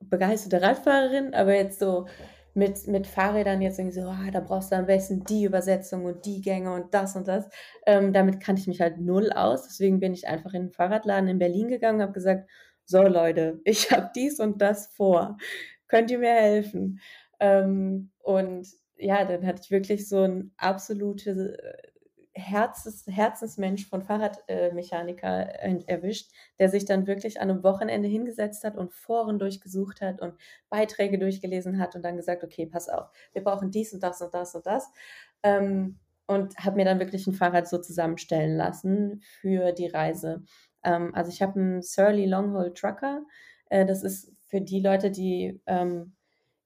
begeisterte 0.00 0.62
Radfahrerin, 0.62 1.34
aber 1.34 1.54
jetzt 1.54 1.78
so 1.80 2.06
mit 2.54 2.86
mit 2.86 3.06
Fahrrädern 3.06 3.62
jetzt 3.62 3.78
irgendwie 3.78 3.98
so: 4.00 4.06
„Ah, 4.08 4.30
da 4.30 4.40
brauchst 4.40 4.70
du 4.72 4.76
am 4.76 4.86
besten 4.86 5.24
die 5.24 5.44
Übersetzung 5.44 6.04
und 6.04 6.26
die 6.26 6.40
Gänge 6.42 6.72
und 6.74 6.92
das 6.94 7.16
und 7.16 7.26
das.“ 7.28 7.48
Ähm, 7.86 8.12
damit 8.12 8.40
kannte 8.40 8.60
ich 8.60 8.68
mich 8.68 8.80
halt 8.80 8.98
null 9.00 9.32
aus. 9.32 9.64
Deswegen 9.64 10.00
bin 10.00 10.12
ich 10.14 10.28
einfach 10.28 10.52
in 10.54 10.64
'n 10.66 10.70
Fahrradladen 10.70 11.28
in 11.28 11.38
Berlin 11.38 11.68
gegangen 11.68 11.96
und 11.98 12.02
habe 12.02 12.12
gesagt: 12.12 12.48
„So 12.84 13.02
Leute, 13.02 13.60
ich 13.64 13.90
habe 13.90 14.10
dies 14.14 14.38
und 14.40 14.60
das 14.62 14.88
vor. 14.88 15.38
Könnt 15.88 16.10
ihr 16.10 16.18
mir 16.18 16.30
helfen?“ 16.34 17.00
Ähm, 17.40 18.10
und 18.20 18.66
ja, 18.96 19.24
dann 19.24 19.46
hatte 19.46 19.62
ich 19.64 19.70
wirklich 19.70 20.08
so 20.08 20.22
'n 20.24 20.52
absolute 20.58 21.56
Herzens 22.34 23.04
Herzensmensch 23.08 23.88
von 23.88 24.02
Fahrradmechaniker 24.02 25.62
äh, 25.62 25.78
erwischt, 25.86 26.30
der 26.58 26.70
sich 26.70 26.84
dann 26.86 27.06
wirklich 27.06 27.40
an 27.40 27.48
'nem 27.48 27.62
Wochenende 27.62 28.08
hingesetzt 28.08 28.64
hat 28.64 28.76
und 28.76 28.92
Foren 28.92 29.38
durchgesucht 29.38 30.00
hat 30.00 30.20
und 30.22 30.34
Beiträge 30.70 31.18
durchgelesen 31.18 31.78
hat 31.78 31.94
und 31.96 32.02
dann 32.02 32.16
gesagt: 32.16 32.42
„Okay, 32.44 32.66
pass 32.66 32.88
auf, 32.88 33.10
wir 33.34 33.44
brauchen 33.44 33.70
dies 33.70 33.92
und 33.92 34.02
das 34.02 34.22
und 34.22 34.32
das 34.34 34.54
und 34.54 34.66
das.“ 34.66 34.90
Ähm, 35.42 35.98
und 36.26 36.56
hat 36.58 36.76
mir 36.76 36.84
dann 36.86 37.00
wirklich 37.00 37.26
'n 37.26 37.34
Fahrrad 37.34 37.68
so 37.68 37.78
zusammenstellen 37.78 38.56
lassen 38.56 39.20
für 39.40 39.72
die 39.72 39.88
Reise. 39.88 40.44
Ähm, 40.84 41.14
also, 41.14 41.30
ich 41.30 41.42
habe 41.42 41.58
'n 41.60 41.82
Surly 41.82 42.26
Long-Haul 42.26 42.72
Trucker. 42.74 43.24
Äh, 43.70 43.84
das 43.86 44.02
ist 44.02 44.32
für 44.46 44.60
die 44.62 44.80
Leute, 44.80 45.10
die, 45.10 45.60
ähm, 45.66 46.16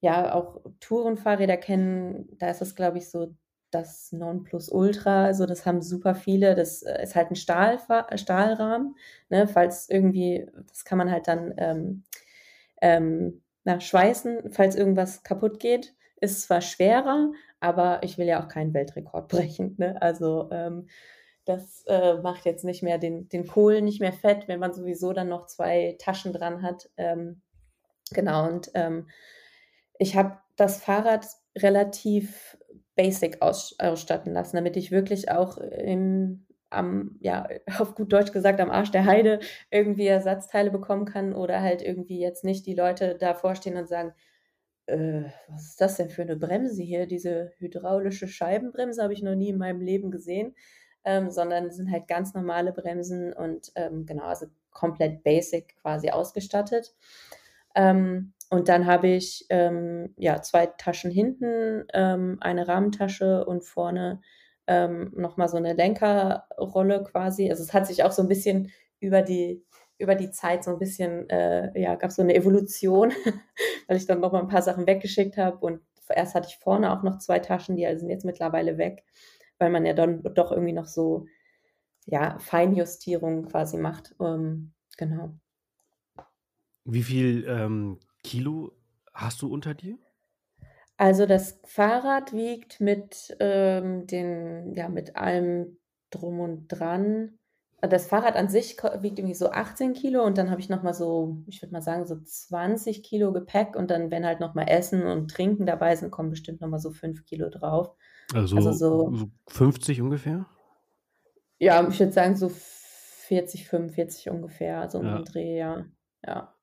ja 0.01 0.33
auch 0.35 0.61
Tourenfahrräder 0.81 1.57
kennen, 1.57 2.29
da 2.39 2.51
ist 2.51 2.61
das, 2.61 2.75
glaube 2.77 2.99
ich, 2.99 3.11
so 3.11 3.35
das 3.71 4.13
Nonplusultra. 4.13 5.25
Also, 5.27 5.47
das 5.47 5.67
haben 5.67 5.83
super 5.83 6.15
viele. 6.15 6.55
Das, 6.55 6.83
äh, 6.83 7.03
ist 7.03 7.15
halt 7.17 7.31
'n 7.31 7.37
Stahlfa 7.37 8.07
Stahlrahmen, 8.17 8.97
ne, 9.31 9.49
falls 9.49 9.89
irgendwie 9.91 10.47
das 10.69 10.85
kann 10.85 10.99
man 10.99 11.11
halt 11.11 11.29
dann, 11.29 11.55
ähm, 11.59 12.05
ähm, 12.83 13.43
na, 13.65 13.81
schweißen, 13.81 14.51
falls 14.53 14.77
irgendwas 14.77 15.23
kaputt 15.25 15.61
geht. 15.61 15.95
Ist 16.21 16.43
zwar 16.43 16.61
schwerer, 16.63 17.33
aber 17.61 18.03
ich 18.03 18.19
will 18.19 18.27
ja 18.27 18.43
auch 18.45 18.49
keinen 18.49 18.75
Weltrekord 18.75 19.29
brechen, 19.31 19.75
ne? 19.79 20.01
Also, 20.03 20.49
ähm, 20.53 20.89
das, 21.47 21.85
äh, 21.89 22.15
macht 22.23 22.45
jetzt 22.47 22.65
nicht 22.65 22.83
mehr 22.83 22.99
den 22.99 23.29
den 23.29 23.47
Kohl 23.47 23.83
nicht 23.83 24.01
mehr 24.01 24.13
fett, 24.13 24.49
wenn 24.49 24.61
man 24.61 24.75
sowieso 24.75 25.13
dann 25.13 25.29
noch 25.29 25.47
2 25.47 25.97
Taschen 26.01 26.33
dran 26.33 26.63
hat. 26.63 26.91
Ähm, 26.99 27.43
genau 28.13 28.49
und, 28.49 28.71
ähm, 28.75 29.09
ich 29.99 30.17
habe 30.17 30.39
das 30.57 30.83
Fahrrad 30.83 31.27
relativ 31.59 32.57
basic 32.97 33.43
aus 33.43 33.77
ausstatten 33.79 34.33
lassen, 34.33 34.57
damit 34.57 34.77
ich 34.77 34.91
wirklich 34.91 35.31
auch 35.31 35.59
im 35.59 36.47
am 36.71 37.17
ja, 37.21 37.49
auf 37.79 37.95
gut 37.95 38.13
Deutsch 38.13 38.33
gesagt, 38.33 38.61
am 38.61 38.71
Arsch 38.71 38.91
der 38.91 39.07
Heide 39.07 39.41
irgendwie 39.71 40.07
Ersatzteile 40.07 40.71
bekommen 40.71 41.05
kann 41.07 41.35
oder 41.35 41.63
halt 41.63 41.83
irgendwie 41.83 42.21
jetzt 42.21 42.45
nicht 42.45 42.67
die 42.67 42.75
Leute 42.75 43.17
davor 43.19 43.55
stehen 43.57 43.77
und 43.77 43.89
sagen: 43.89 44.13
„Äh, 44.87 45.25
was 45.49 45.65
ist 45.71 45.81
das 45.81 45.97
denn 45.97 46.11
für 46.11 46.25
'ne 46.25 46.37
Bremse 46.37 46.83
hier? 46.83 47.07
Diese 47.07 47.53
hydraulische 47.59 48.29
Scheibenbremse 48.29 49.03
habe 49.03 49.13
ich 49.13 49.23
noch 49.23 49.35
nie 49.35 49.51
in 49.51 49.59
meinem 49.59 49.81
Leben 49.81 50.11
gesehen.“ 50.11 50.55
Ähm, 51.05 51.31
sondern 51.31 51.71
sind 51.71 51.91
halt 51.93 52.09
ganz 52.09 52.35
normale 52.35 52.73
Bremsen 52.73 53.33
und, 53.33 53.73
ähm, 53.77 54.07
genau, 54.07 54.25
also 54.25 54.47
komplett 54.73 55.23
basic 55.25 55.77
quasi 55.83 56.11
ausgestattet. 56.11 56.95
Ähm, 57.75 58.33
und 58.51 58.69
dann 58.69 58.87
habe 58.87 59.09
ich, 59.09 59.47
ähm, 59.51 60.15
ja, 60.17 60.43
2 60.43 60.67
Taschen 60.67 61.11
hinten, 61.11 61.85
ähm, 61.95 62.39
eine 62.41 62.69
Rahmentasche 62.69 63.45
und 63.47 63.65
vorne, 63.65 64.21
ähm, 64.69 65.13
noch 65.17 65.37
mal 65.37 65.49
so 65.49 65.59
'ne 65.59 65.75
Lenkerrolle 65.75 67.03
quasi. 67.05 67.51
Also, 67.51 67.63
es 67.65 67.75
hat 67.75 67.87
sich 67.87 68.05
auch 68.05 68.13
so 68.13 68.23
'n 68.23 68.29
bisschen 68.29 68.71
über 69.01 69.23
die 69.23 69.65
über 69.99 70.15
die 70.15 70.31
Zeit 70.31 70.65
so 70.65 70.71
'n 70.73 70.79
bisschen, 70.79 71.29
äh, 71.31 71.73
ja, 71.81 71.95
gab's 71.97 72.17
so 72.17 72.23
'ne 72.25 72.35
Evolution, 72.35 73.11
weil 73.89 73.97
ich 73.97 74.07
dann 74.07 74.21
noch 74.21 74.33
mal 74.33 74.41
'n 74.43 74.49
paar 74.49 74.63
Sachen 74.63 74.87
weggeschickt 74.87 75.37
habe 75.39 75.59
und 75.59 75.81
erst 76.15 76.35
hatte 76.35 76.49
ich 76.51 76.59
vorne 76.59 76.93
auch 76.93 77.03
noch 77.03 77.19
2 77.19 77.39
Taschen, 77.41 77.77
die, 77.77 77.87
sind 77.99 78.11
jetzt 78.11 78.25
mittlerweile 78.27 78.79
weg, 78.79 79.05
weil 79.59 79.71
man 79.71 79.87
ja 79.87 79.95
dann 79.95 80.23
doch 80.35 80.53
irgendwie 80.53 80.73
noch 80.75 80.87
so, 80.87 81.27
ja, 82.07 82.39
Feinjustierungen 82.41 83.49
quasi 83.49 83.79
macht. 83.79 84.15
Ähm, 84.21 84.73
genau. 84.99 85.35
Wie 86.89 87.03
viel, 87.03 87.45
ähm, 87.49 87.99
Kilo 88.27 88.73
hast 89.15 89.41
du 89.43 89.47
unter 89.53 89.73
dir? 89.75 89.99
Also, 90.99 91.27
das 91.27 91.61
Fahrrad 91.67 92.33
wiegt 92.33 92.81
mit, 92.81 93.37
ähm, 93.41 94.07
den 94.07 94.75
ja, 94.75 94.89
mit 94.89 95.17
allem 95.17 95.79
Drum 96.11 96.41
und 96.41 96.69
Dran 96.69 97.39
das 97.83 98.07
Fahrrad 98.09 98.37
an 98.37 98.49
sich 98.49 98.77
wiegt 99.01 99.19
irgendwie 99.19 99.35
so 99.35 99.51
18 99.51 99.93
Kilo 99.93 100.25
und 100.25 100.39
dann 100.39 100.51
habe 100.51 100.61
ich 100.61 100.69
noch 100.69 100.83
mal 100.83 100.95
so, 100.95 101.43
ich 101.47 101.61
würde 101.63 101.73
mal 101.73 101.83
sagen, 101.83 102.07
so 102.07 102.17
20 102.21 103.03
Kilo 103.03 103.33
Gepäck 103.33 103.77
und 103.77 103.91
dann, 103.91 104.11
wenn 104.11 104.25
halt 104.27 104.41
noch 104.41 104.55
mal 104.55 104.65
Essen 104.65 105.07
und 105.07 105.31
Trinken 105.31 105.67
dabei 105.67 105.95
sind, 105.95 106.11
kommen 106.11 106.31
bestimmt 106.31 106.61
noch 106.63 106.69
mal 106.69 106.79
so 106.79 106.91
5 106.91 107.25
Kilo 107.27 107.49
drauf. 107.51 107.95
Also, 108.33 108.57
Also, 108.57 108.73
so 108.73 109.15
so 109.15 109.31
50 109.49 110.01
ungefähr? 110.01 110.47
Ja, 111.61 111.89
ich 111.89 111.99
würde 112.01 112.13
sagen, 112.13 112.37
so 112.37 112.49
40, 112.51 113.69
45 113.69 114.29
ungefähr, 114.31 114.89
so 114.91 114.99
um 114.99 115.11
den 115.11 115.17
Ja. 115.17 115.25
Dreh, 115.25 115.59
ja. 115.59 115.87
Ja. 116.27 116.56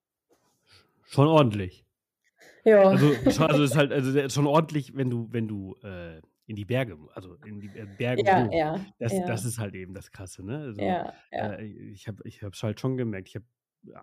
Schon 1.13 1.28
ordentlich. 1.28 1.86
Ja. 2.65 2.89
Also, 2.89 3.08
also, 3.45 3.63
ist 3.63 3.76
halt 3.76 3.91
also, 3.91 4.30
schon 4.30 4.47
ordentlich, 4.47 4.95
wenn 4.95 5.10
du 5.10 5.28
wenn 5.32 5.47
du, 5.47 5.76
äh, 5.84 6.21
in 6.47 6.56
die 6.56 6.65
Berge 6.65 6.97
also, 7.13 7.36
in 7.45 7.60
die, 7.60 7.67
äh, 7.67 7.86
Berge 7.86 8.23
Ja, 8.26 8.43
hoch. 8.43 8.54
ja, 8.54 8.76
Das 8.99 9.12
das 9.26 9.43
ja. 9.43 9.47
ist 9.49 9.60
halt 9.60 9.76
eben 9.76 9.93
das 9.93 10.12
Krasse, 10.12 10.43
ne? 10.43 10.58
Also, 10.60 10.82
Ja, 10.82 11.13
ja. 11.32 11.54
äh, 11.54 11.65
ich 11.65 12.08
habe 12.08 12.23
ich 12.26 12.41
es 12.41 12.63
halt 12.63 12.80
schon 12.80 12.97
gemerkt. 12.97 13.28
Ich 13.30 13.36
habe 13.36 13.45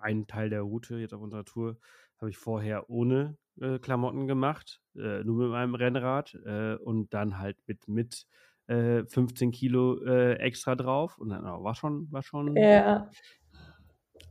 einen 0.03 0.27
Teil 0.27 0.51
der 0.51 0.61
Route 0.63 0.97
jetzt 0.99 1.15
auf 1.15 1.23
unserer 1.23 1.45
Tour 1.45 1.79
habe 2.21 2.31
ich 2.31 2.37
vorher 2.37 2.91
ohne, 2.91 3.39
äh, 3.61 3.79
Klamotten 3.79 4.27
gemacht, 4.29 4.83
äh, 4.95 5.25
nur 5.25 5.37
mit 5.45 5.51
meinem 5.51 5.75
Rennrad, 5.75 6.35
äh, 6.45 6.75
und 6.77 7.15
dann 7.15 7.39
halt 7.39 7.57
mit 7.67 7.89
mit, 7.89 8.27
äh, 8.67 9.05
15 9.07 9.51
Kilo, 9.53 10.03
äh, 10.05 10.35
extra 10.35 10.77
drauf 10.77 11.19
und 11.19 11.31
dann 11.31 11.45
war 11.45 11.75
schon 11.75 12.13
war 12.13 12.23
schon 12.23 12.57
Ja. 12.57 13.11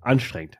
anstrengend. 0.01 0.59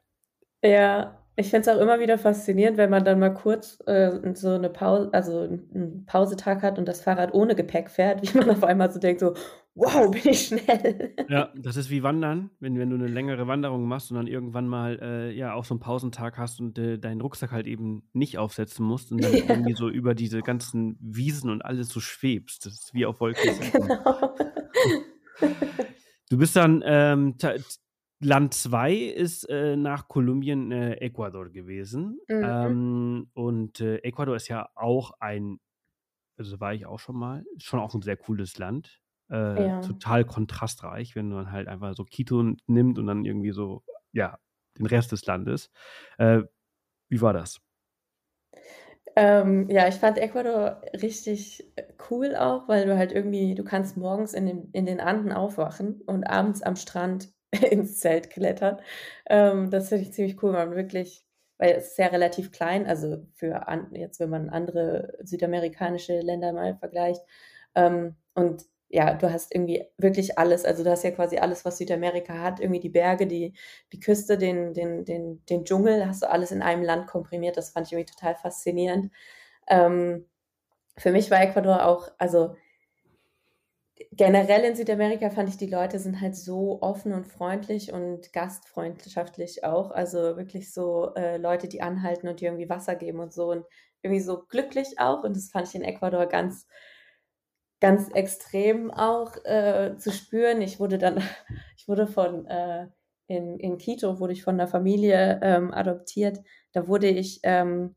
Ja, 0.64 1.26
ich 1.40 1.50
finde 1.50 1.70
es 1.72 1.78
auch 1.78 1.82
immer 1.82 2.00
wieder 2.00 2.18
faszinierend, 2.18 2.78
wenn 2.78 2.90
man 2.90 3.06
dann 3.06 3.20
mal 3.20 3.34
kurz, 3.34 3.80
äh, 3.88 4.12
so 4.36 4.58
'ne 4.58 4.70
Pau 4.70 5.10
also 5.12 5.42
'n 5.44 5.70
'n 5.74 6.06
Pausetag 6.06 6.62
hat 6.64 6.78
und 6.80 6.88
das 6.88 7.02
Fahrrad 7.02 7.34
ohne 7.34 7.56
Gepäck 7.56 7.90
fährt, 7.90 8.22
wie 8.34 8.38
man 8.38 8.50
auf 8.52 8.64
einmal 8.64 8.92
so 8.92 9.00
denkt 9.00 9.22
so: 9.22 9.34
„Wow, 9.76 10.12
bin 10.12 10.22
ich 10.32 10.48
schnell.“ 10.48 11.16
Ja, 11.30 11.54
das 11.56 11.76
ist 11.76 11.92
wie 11.92 12.02
Wandern, 12.02 12.50
wenn 12.60 12.80
wenn 12.80 12.90
du 12.90 12.98
'ne 12.98 13.06
längere 13.08 13.46
Wanderung 13.46 13.88
machst 13.88 14.10
und 14.10 14.18
dann 14.18 14.26
irgendwann 14.26 14.68
mal, 14.68 14.98
äh, 15.00 15.32
ja, 15.32 15.54
auch 15.54 15.64
so 15.64 15.76
'n 15.76 15.80
Pausentag 15.80 16.40
hast 16.40 16.60
und, 16.60 16.80
äh, 16.80 16.98
deinen 16.98 17.22
Rucksack 17.22 17.52
halt 17.52 17.68
eben 17.68 18.10
nicht 18.14 18.40
aufsetzen 18.40 18.84
musst 18.84 19.12
und 19.12 19.22
dann 19.22 19.38
irgendwie 19.44 19.74
Ja. 19.74 19.76
so 19.76 19.90
über 19.90 20.16
diese 20.16 20.42
ganzen 20.42 20.98
Wiesen 21.00 21.52
und 21.52 21.64
alles 21.64 21.90
so 21.90 22.00
schwebst. 22.00 22.66
Das 22.66 22.74
ist 22.74 22.94
wie 22.96 23.06
auf 23.06 23.20
Wolke 23.20 23.52
7. 23.52 23.94
Genau. 24.02 24.34
Du 26.30 26.38
bist 26.38 26.56
dann, 26.56 26.84
ähm, 26.86 27.38
Land 28.22 28.54
2 28.54 28.94
ist, 28.96 29.46
äh, 29.50 29.78
nach 29.78 30.10
Kolumbien, 30.10 30.72
äh, 30.74 30.96
Ecuador 30.96 31.50
gewesen. 31.50 32.20
Mhm. 32.30 32.80
Ähm, 32.82 33.30
und, 33.34 33.80
äh, 33.80 33.98
Ecuador 34.00 34.36
ist 34.36 34.50
ja 34.50 34.70
auch 34.76 35.12
ein 35.20 35.60
also, 36.38 36.60
war 36.62 36.74
ich 36.74 36.86
auch 36.88 37.00
schon 37.00 37.18
mal, 37.18 37.46
schon 37.60 37.80
auch 37.80 37.94
'n 37.96 38.02
sehr 38.04 38.18
cooles 38.18 38.58
Land, 38.60 39.02
äh, 39.30 39.70
Ja. 39.70 39.82
total 39.82 40.26
kontrastreich, 40.26 41.16
wenn 41.16 41.30
man 41.30 41.52
halt 41.52 41.68
einfach 41.70 41.96
so 41.96 42.06
Quito 42.06 42.44
nimmt 42.68 43.00
und 43.00 43.08
dann 43.08 43.26
irgendwie 43.26 43.52
so, 43.52 43.84
ja, 44.14 44.40
den 44.80 44.88
Rest 44.88 45.12
des 45.14 45.26
Landes. 45.28 45.72
Äh, 46.18 46.44
wie 47.10 47.22
war 47.22 47.34
das? 47.34 47.62
Ähm, 49.16 49.70
ja, 49.70 49.88
ich 49.88 49.96
fand 49.96 50.18
Ecuador 50.18 50.82
richtig, 51.02 51.72
äh, 51.76 51.84
cool 52.10 52.36
auch, 52.36 52.68
weil 52.68 52.86
du 52.86 52.98
halt 52.98 53.12
irgendwie 53.12 53.56
du 53.56 53.64
kannst 53.64 53.98
morgens 53.98 54.34
in 54.34 54.46
den 54.46 54.70
in 54.72 54.86
den 54.86 55.00
Anden 55.00 55.32
aufwachen 55.32 56.02
und 56.06 56.26
abends 56.26 56.62
am 56.62 56.76
Strand 56.76 57.30
ins 57.72 58.00
Zelt 58.00 58.30
klettern. 58.30 58.80
Ähm, 59.30 59.70
das 59.72 59.90
finde 59.90 60.04
ich 60.06 60.14
ziemlich 60.14 60.42
cool, 60.44 60.54
weil 60.54 60.68
man 60.68 60.76
wirklich 60.76 61.24
weil 61.62 61.72
es 61.76 61.88
ist 61.90 61.98
ja 61.98 62.08
relativ 62.08 62.54
klein, 62.54 62.88
also, 62.88 63.18
für 63.36 63.68
an 63.68 63.94
jetzt, 63.94 64.22
wenn 64.22 64.30
man 64.30 64.50
andere 64.50 65.18
südamerikanische 65.24 66.22
Länder 66.22 66.54
mal 66.54 66.78
vergleicht. 66.78 67.22
Ähm, 67.76 68.16
und 68.34 68.64
ja, 68.88 69.14
du 69.14 69.32
hast 69.32 69.54
irgendwie 69.54 69.84
wirklich 69.98 70.40
alles. 70.40 70.64
Also, 70.66 70.84
du 70.86 70.90
hast 70.90 71.04
ja 71.04 71.12
quasi 71.12 71.38
alles, 71.38 71.66
was 71.66 71.78
Südamerika 71.78 72.36
hat, 72.42 72.60
irgendwie 72.62 72.80
die 72.80 72.88
Berge, 72.90 73.28
die 73.28 73.54
die 73.94 74.00
Küste, 74.00 74.38
den 74.38 74.74
den 74.74 75.04
den 75.06 75.44
den 75.50 75.66
Dschungel, 75.66 76.08
hast 76.08 76.24
du 76.24 76.30
alles 76.30 76.52
in 76.52 76.62
einem 76.62 76.84
Land 76.84 77.08
komprimiert. 77.08 77.58
Das 77.58 77.72
fand 77.72 77.88
ich 77.88 77.94
irgendwie 77.94 78.12
total 78.14 78.36
faszinierend. 78.36 79.12
Ähm, 79.70 80.26
für 80.98 81.12
mich 81.12 81.32
war 81.32 81.42
Ecuador 81.42 81.86
auch 81.86 82.10
also 82.18 82.56
generell 84.12 84.64
in 84.64 84.76
Südamerika 84.76 85.30
fand 85.30 85.50
ich, 85.50 85.58
die 85.58 85.68
Leute 85.68 86.00
sind 86.00 86.22
halt 86.22 86.36
so 86.36 86.82
offen 86.82 87.14
und 87.14 87.28
freundlich 87.28 87.92
und 87.94 88.32
gastfreundschaftlich 88.34 89.64
auch. 89.64 89.92
Also, 89.92 90.38
wirklich 90.38 90.74
so, 90.74 91.14
äh, 91.16 91.38
Leute, 91.38 91.68
die 91.68 91.82
anhalten 91.82 92.28
und 92.28 92.42
dir 92.42 92.50
irgendwie 92.50 92.70
Wasser 92.70 92.96
geben 92.96 93.20
und 93.20 93.34
so 93.34 93.52
und 93.52 93.66
irgendwie 94.02 94.22
so 94.22 94.44
glücklich 94.48 95.00
auch 95.00 95.24
und 95.24 95.36
das 95.36 95.50
fand 95.52 95.68
ich 95.68 95.76
in 95.76 95.84
Ecuador 95.84 96.26
ganz 96.28 96.66
ganz 97.80 98.10
extrem 98.14 98.92
auch, 98.92 99.36
äh, 99.46 99.96
zu 99.98 100.12
spüren. 100.12 100.62
Ich 100.62 100.80
wurde 100.80 100.98
dann 100.98 101.18
ich 101.78 101.88
wurde 101.88 102.08
von, 102.08 102.46
äh, 102.48 102.88
in, 103.28 103.60
in 103.60 103.78
Quito 103.78 104.20
wurde 104.20 104.34
ich 104.34 104.44
von 104.44 104.58
der 104.58 104.68
Familie 104.68 105.40
ähm, 105.44 105.74
adoptiert. 105.74 106.40
Da 106.74 106.88
wurde 106.88 107.08
ich, 107.10 107.40
ähm, 107.44 107.96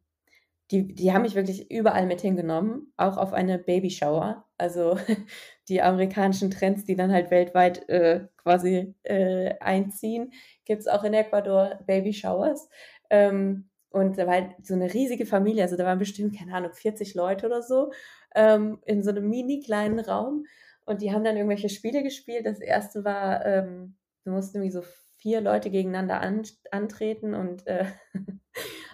die, 0.72 0.94
die 0.94 1.12
haben 1.12 1.22
mich 1.22 1.34
wirklich 1.34 1.70
überall 1.70 2.06
mit 2.06 2.22
hingenommen, 2.22 2.92
auch 2.96 3.18
auf 3.18 3.34
eine 3.34 3.58
Babyshower. 3.58 4.46
Also 4.56 4.96
die 5.68 5.82
amerikanischen 5.82 6.50
Trends, 6.50 6.84
die 6.84 6.96
dann 6.96 7.12
halt 7.12 7.30
weltweit 7.30 7.88
äh, 7.90 8.26
quasi 8.38 8.94
äh, 9.02 9.54
einziehen, 9.60 10.32
gibt 10.64 10.80
es 10.80 10.88
auch 10.88 11.04
in 11.04 11.12
Ecuador 11.12 11.78
Babyshowers. 11.86 12.68
Ähm, 13.10 13.68
und 13.90 14.16
da 14.16 14.26
war 14.26 14.34
halt 14.34 14.54
so 14.62 14.72
eine 14.72 14.92
riesige 14.94 15.26
Familie, 15.26 15.62
also 15.62 15.76
da 15.76 15.84
waren 15.84 15.98
bestimmt, 15.98 16.38
keine 16.38 16.54
Ahnung, 16.54 16.72
40 16.72 17.14
Leute 17.14 17.44
oder 17.46 17.62
so, 17.62 17.92
ähm, 18.34 18.78
in 18.86 19.02
so 19.02 19.10
einem 19.10 19.28
mini 19.28 19.60
kleinen 19.60 20.00
Raum. 20.00 20.46
Und 20.86 21.02
die 21.02 21.12
haben 21.12 21.22
dann 21.22 21.36
irgendwelche 21.36 21.68
Spiele 21.68 22.02
gespielt. 22.02 22.46
Das 22.46 22.60
erste 22.60 23.04
war, 23.04 23.44
ähm, 23.44 23.96
wir 24.24 24.32
mussten 24.32 24.56
irgendwie 24.56 24.72
so 24.72 24.82
vier 25.18 25.42
Leute 25.42 25.70
gegeneinander 25.70 26.20
an, 26.20 26.42
antreten 26.70 27.34
und 27.34 27.66
äh, 27.66 27.84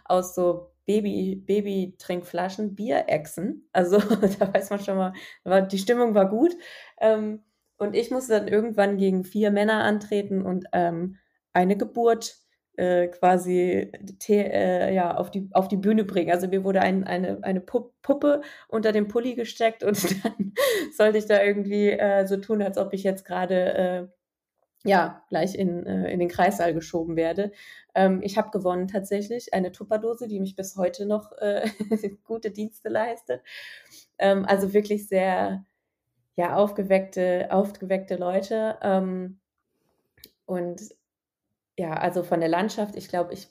aus 0.04 0.34
so 0.34 0.72
Baby, 0.88 1.36
Baby-Trinkflaschen 1.36 2.74
Bier 2.74 3.04
exen. 3.08 3.68
Also 3.74 3.98
da 4.38 4.54
weiß 4.54 4.70
man 4.70 4.80
schon 4.80 4.96
mal, 4.96 5.12
war, 5.44 5.60
die 5.60 5.76
Stimmung 5.76 6.14
war 6.14 6.30
gut. 6.30 6.56
Ähm, 6.98 7.44
und 7.76 7.94
ich 7.94 8.10
musste 8.10 8.32
dann 8.32 8.48
irgendwann 8.48 8.96
gegen 8.96 9.22
vier 9.22 9.50
Männer 9.50 9.84
antreten 9.84 10.40
und 10.40 10.64
ähm, 10.72 11.18
eine 11.52 11.76
Geburt 11.76 12.36
äh, 12.78 13.08
quasi 13.08 13.92
äh, 14.30 14.94
ja, 14.94 15.14
auf, 15.14 15.30
die, 15.30 15.50
auf 15.52 15.68
die 15.68 15.76
Bühne 15.76 16.04
bringen. 16.04 16.30
Also 16.30 16.48
mir 16.48 16.64
wurde 16.64 16.80
ein, 16.80 17.04
eine, 17.04 17.38
eine 17.42 17.60
Puppe 17.60 18.40
unter 18.68 18.90
dem 18.92 19.08
Pulli 19.08 19.34
gesteckt 19.34 19.84
und 19.84 20.02
dann 20.24 20.54
sollte 20.96 21.18
ich 21.18 21.26
da 21.26 21.42
irgendwie 21.42 21.90
äh, 21.90 22.26
so 22.26 22.38
tun, 22.38 22.62
als 22.62 22.78
ob 22.78 22.94
ich 22.94 23.02
jetzt 23.02 23.26
gerade 23.26 23.74
äh, 23.74 24.08
ja, 24.84 25.24
gleich 25.28 25.54
in, 25.54 25.84
äh, 25.86 26.10
in 26.10 26.20
den 26.20 26.28
Kreissaal 26.28 26.72
geschoben 26.72 27.16
werde. 27.16 27.52
Ähm, 27.94 28.20
ich 28.22 28.38
habe 28.38 28.50
gewonnen 28.50 28.88
tatsächlich, 28.88 29.52
eine 29.52 29.72
Tupperdose, 29.72 30.28
die 30.28 30.40
mich 30.40 30.56
bis 30.56 30.76
heute 30.76 31.06
noch 31.06 31.32
äh, 31.38 31.68
gute 32.24 32.50
Dienste 32.50 32.88
leistet. 32.88 33.42
Ähm, 34.18 34.44
also 34.46 34.72
wirklich 34.72 35.08
sehr 35.08 35.64
ja, 36.36 36.54
aufgeweckte, 36.54 37.48
aufgeweckte 37.50 38.16
Leute. 38.16 38.78
Ähm, 38.82 39.40
und 40.46 40.80
ja, 41.76 41.94
also 41.94 42.22
von 42.22 42.40
der 42.40 42.48
Landschaft, 42.48 42.96
ich 42.96 43.08
glaube, 43.08 43.34
ich, 43.34 43.48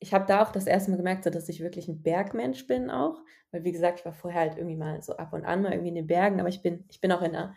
ich 0.00 0.12
habe 0.12 0.26
da 0.26 0.42
auch 0.42 0.50
das 0.50 0.66
erste 0.66 0.90
Mal 0.90 0.96
gemerkt, 0.96 1.24
so, 1.24 1.30
dass 1.30 1.48
ich 1.48 1.60
wirklich 1.60 1.88
ein 1.88 2.02
Bergmensch 2.02 2.66
bin 2.66 2.90
auch. 2.90 3.20
Weil, 3.52 3.62
wie 3.64 3.72
gesagt, 3.72 4.00
ich 4.00 4.04
war 4.04 4.12
vorher 4.12 4.40
halt 4.40 4.56
irgendwie 4.56 4.76
mal 4.76 5.00
so 5.02 5.16
ab 5.16 5.32
und 5.32 5.44
an 5.44 5.62
mal 5.62 5.72
irgendwie 5.72 5.90
in 5.90 5.94
den 5.94 6.08
Bergen, 6.08 6.40
aber 6.40 6.48
ich 6.48 6.62
bin, 6.62 6.84
ich 6.90 7.00
bin 7.00 7.12
auch 7.12 7.22
in 7.22 7.34
einer 7.36 7.54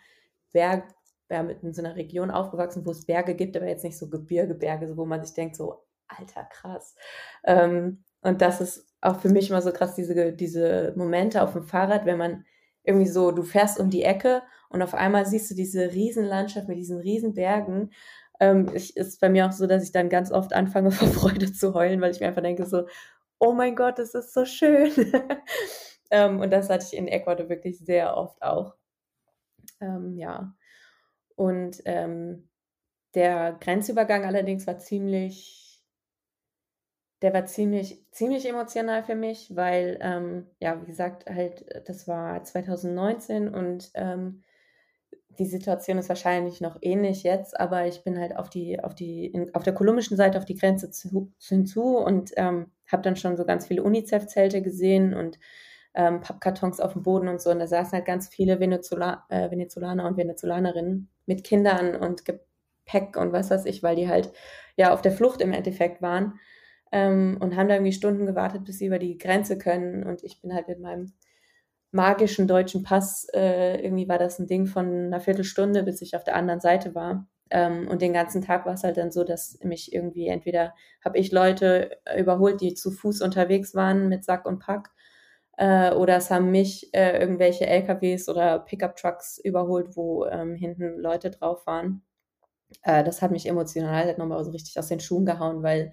Berg, 0.52 0.84
ja, 1.30 1.42
mit 1.42 1.62
in 1.62 1.72
so 1.72 1.82
einer 1.82 1.96
Region 1.96 2.30
aufgewachsen, 2.30 2.84
wo 2.84 2.90
es 2.90 3.06
Berge 3.06 3.34
gibt, 3.34 3.56
aber 3.56 3.68
jetzt 3.68 3.84
nicht 3.84 3.98
so 3.98 4.08
Gebirgeberge, 4.08 4.88
so, 4.88 4.96
wo 4.96 5.06
man 5.06 5.24
sich 5.24 5.34
denkt, 5.34 5.56
so, 5.56 5.84
alter, 6.08 6.44
krass. 6.44 6.94
Ähm, 7.44 8.04
und 8.22 8.42
das 8.42 8.60
ist 8.60 8.86
auch 9.00 9.20
für 9.20 9.28
mich 9.30 9.48
immer 9.50 9.62
so 9.62 9.72
krass, 9.72 9.94
diese, 9.94 10.32
diese 10.32 10.92
Momente 10.96 11.42
auf 11.42 11.52
dem 11.52 11.64
Fahrrad, 11.64 12.04
wenn 12.04 12.18
man 12.18 12.44
irgendwie 12.82 13.06
so, 13.06 13.30
du 13.30 13.42
fährst 13.42 13.78
um 13.78 13.90
die 13.90 14.02
Ecke 14.02 14.42
und 14.68 14.82
auf 14.82 14.94
einmal 14.94 15.26
siehst 15.26 15.50
du 15.50 15.54
diese 15.54 15.92
Riesenlandschaft 15.92 16.68
mit 16.68 16.78
diesen 16.78 16.98
Riesenbergen 16.98 17.90
ähm, 18.40 18.70
ich, 18.74 18.96
ist 18.96 19.20
bei 19.20 19.28
mir 19.28 19.46
auch 19.46 19.52
so, 19.52 19.66
dass 19.66 19.84
ich 19.84 19.92
dann 19.92 20.08
ganz 20.08 20.32
oft 20.32 20.52
anfange, 20.54 20.90
vor 20.90 21.08
Freude 21.08 21.52
zu 21.52 21.74
heulen, 21.74 22.00
weil 22.00 22.10
ich 22.10 22.20
mir 22.20 22.28
einfach 22.28 22.42
denke 22.42 22.66
so, 22.66 22.86
oh 23.38 23.52
mein 23.52 23.76
Gott, 23.76 23.98
das 23.98 24.14
ist 24.14 24.32
so 24.34 24.44
schön. 24.44 24.90
ähm, 26.10 26.40
und 26.40 26.50
das 26.50 26.70
hatte 26.70 26.86
ich 26.86 26.96
in 26.96 27.06
Ecuador 27.06 27.48
wirklich 27.48 27.78
sehr 27.78 28.16
oft 28.16 28.42
auch. 28.42 28.74
Ähm, 29.80 30.16
ja. 30.16 30.54
Und 31.40 31.80
ähm, 31.86 32.50
der 33.14 33.56
Grenzübergang 33.60 34.26
allerdings 34.26 34.66
war 34.66 34.76
ziemlich, 34.76 35.82
der 37.22 37.32
war 37.32 37.46
ziemlich, 37.46 38.04
ziemlich 38.10 38.46
emotional 38.46 39.02
für 39.02 39.14
mich, 39.14 39.56
weil, 39.56 39.98
ähm, 40.02 40.48
ja, 40.60 40.78
wie 40.82 40.84
gesagt, 40.84 41.30
halt, 41.30 41.64
das 41.88 42.06
war 42.06 42.44
2019 42.44 43.48
und 43.48 43.90
ähm, 43.94 44.42
die 45.38 45.46
Situation 45.46 45.96
ist 45.96 46.10
wahrscheinlich 46.10 46.60
noch 46.60 46.76
ähnlich 46.82 47.22
jetzt, 47.22 47.58
aber 47.58 47.86
ich 47.86 48.04
bin 48.04 48.18
halt 48.18 48.36
auf 48.36 48.50
die, 48.50 48.78
auf 48.84 48.94
die, 48.94 49.24
in, 49.24 49.54
auf 49.54 49.62
der 49.62 49.72
kolumbischen 49.72 50.18
Seite 50.18 50.36
auf 50.36 50.44
die 50.44 50.58
Grenze 50.58 50.90
zu, 50.90 51.32
hinzu 51.40 51.96
und 51.96 52.32
ähm, 52.36 52.70
habe 52.92 53.00
dann 53.00 53.16
schon 53.16 53.38
so 53.38 53.46
ganz 53.46 53.66
viele 53.66 53.82
UNICEF-Zelte 53.82 54.60
gesehen 54.60 55.14
und 55.14 55.38
ähm, 55.94 56.20
Pappkartons 56.20 56.80
auf 56.80 56.92
dem 56.92 57.02
Boden 57.02 57.28
und 57.28 57.40
so. 57.40 57.50
Und 57.50 57.58
da 57.58 57.66
saßen 57.66 57.92
halt 57.92 58.06
ganz 58.06 58.28
viele 58.28 58.60
Venezola 58.60 59.24
äh, 59.28 59.50
Venezolaner 59.50 60.06
und 60.06 60.16
Venezolanerinnen 60.16 61.08
mit 61.26 61.44
Kindern 61.44 61.96
und 61.96 62.24
Gepäck 62.24 63.16
und 63.16 63.32
was 63.32 63.50
weiß 63.50 63.66
ich, 63.66 63.82
weil 63.82 63.96
die 63.96 64.08
halt 64.08 64.32
ja 64.76 64.92
auf 64.92 65.02
der 65.02 65.12
Flucht 65.12 65.40
im 65.40 65.52
Endeffekt 65.52 66.02
waren 66.02 66.38
ähm, 66.92 67.38
und 67.40 67.56
haben 67.56 67.68
da 67.68 67.74
irgendwie 67.74 67.92
Stunden 67.92 68.26
gewartet, 68.26 68.64
bis 68.64 68.78
sie 68.78 68.86
über 68.86 68.98
die 68.98 69.18
Grenze 69.18 69.58
können. 69.58 70.04
Und 70.04 70.22
ich 70.24 70.40
bin 70.40 70.54
halt 70.54 70.68
mit 70.68 70.80
meinem 70.80 71.12
magischen 71.92 72.46
deutschen 72.46 72.82
Pass, 72.82 73.26
äh, 73.34 73.82
irgendwie 73.82 74.08
war 74.08 74.18
das 74.18 74.38
ein 74.38 74.46
Ding 74.46 74.66
von 74.66 74.86
einer 74.86 75.20
Viertelstunde, 75.20 75.82
bis 75.82 76.02
ich 76.02 76.14
auf 76.16 76.24
der 76.24 76.36
anderen 76.36 76.60
Seite 76.60 76.94
war. 76.94 77.26
Ähm, 77.50 77.88
und 77.88 78.00
den 78.00 78.12
ganzen 78.12 78.42
Tag 78.42 78.64
war 78.64 78.74
es 78.74 78.84
halt 78.84 78.96
dann 78.96 79.10
so, 79.10 79.24
dass 79.24 79.58
mich 79.62 79.92
irgendwie 79.92 80.28
entweder 80.28 80.74
habe 81.04 81.18
ich 81.18 81.32
Leute 81.32 81.98
überholt, 82.16 82.60
die 82.60 82.74
zu 82.74 82.92
Fuß 82.92 83.22
unterwegs 83.22 83.74
waren 83.74 84.08
mit 84.08 84.24
Sack 84.24 84.46
und 84.46 84.60
Pack, 84.60 84.90
äh, 85.60 85.92
oder 85.92 86.16
es 86.16 86.30
haben 86.30 86.50
mich 86.50 86.88
äh, 86.94 87.18
irgendwelche 87.20 87.66
LKWs 87.66 88.30
oder 88.30 88.60
Pickup-Trucks 88.60 89.38
überholt, 89.38 89.94
wo 89.94 90.24
ähm, 90.24 90.54
hinten 90.56 90.98
Leute 90.98 91.30
drauf 91.30 91.66
waren. 91.66 92.02
Äh, 92.82 93.04
das 93.04 93.22
hat 93.22 93.30
mich 93.30 93.46
emotional 93.46 94.06
halt 94.06 94.18
nochmal 94.18 94.42
so 94.44 94.52
richtig 94.52 94.78
aus 94.78 94.88
den 94.88 95.00
Schuhen 95.00 95.26
gehauen, 95.26 95.62
weil 95.62 95.92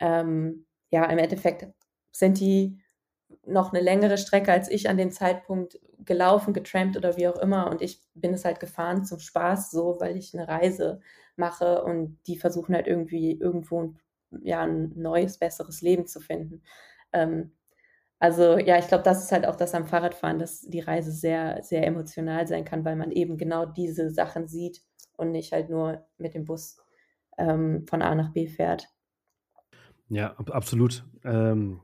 ähm, 0.00 0.66
ja, 0.90 1.04
im 1.06 1.18
Endeffekt 1.18 1.68
sind 2.12 2.40
die 2.40 2.80
noch 3.44 3.72
eine 3.72 3.82
längere 3.82 4.18
Strecke 4.18 4.52
als 4.52 4.70
ich 4.70 4.88
an 4.88 4.96
dem 4.96 5.10
Zeitpunkt 5.10 5.78
gelaufen, 5.98 6.54
getrampt 6.54 6.96
oder 6.96 7.18
wie 7.18 7.28
auch 7.28 7.38
immer. 7.38 7.70
Und 7.70 7.82
ich 7.82 8.02
bin 8.14 8.32
es 8.34 8.46
halt 8.46 8.60
gefahren 8.60 9.04
zum 9.04 9.18
Spaß 9.20 9.70
so, 9.72 9.98
weil 10.00 10.16
ich 10.16 10.34
eine 10.34 10.48
Reise 10.48 11.00
mache 11.36 11.84
und 11.84 12.18
die 12.26 12.38
versuchen 12.38 12.74
halt 12.74 12.86
irgendwie 12.86 13.32
irgendwo 13.38 13.94
ja, 14.42 14.62
ein 14.62 14.92
neues, 14.96 15.38
besseres 15.38 15.82
Leben 15.82 16.06
zu 16.06 16.20
finden. 16.20 16.62
Ähm, 17.12 17.55
also 18.18 18.58
ja, 18.58 18.78
ich 18.78 18.88
glaube, 18.88 19.04
das 19.04 19.22
ist 19.24 19.32
halt 19.32 19.46
auch 19.46 19.56
das 19.56 19.74
am 19.74 19.86
Fahrradfahren, 19.86 20.38
dass 20.38 20.62
die 20.62 20.80
Reise 20.80 21.12
sehr, 21.12 21.62
sehr 21.62 21.86
emotional 21.86 22.46
sein 22.46 22.64
kann, 22.64 22.84
weil 22.84 22.96
man 22.96 23.10
eben 23.12 23.36
genau 23.36 23.66
diese 23.66 24.10
Sachen 24.10 24.48
sieht 24.48 24.82
und 25.16 25.32
nicht 25.32 25.52
halt 25.52 25.68
nur 25.70 26.06
mit 26.18 26.34
dem 26.34 26.44
Bus 26.44 26.78
ähm, 27.38 27.86
von 27.88 28.02
A 28.02 28.14
nach 28.14 28.32
B 28.32 28.46
fährt. 28.48 28.88
Ja, 30.08 30.34
absolut. 30.36 31.04
Ähm, 31.24 31.80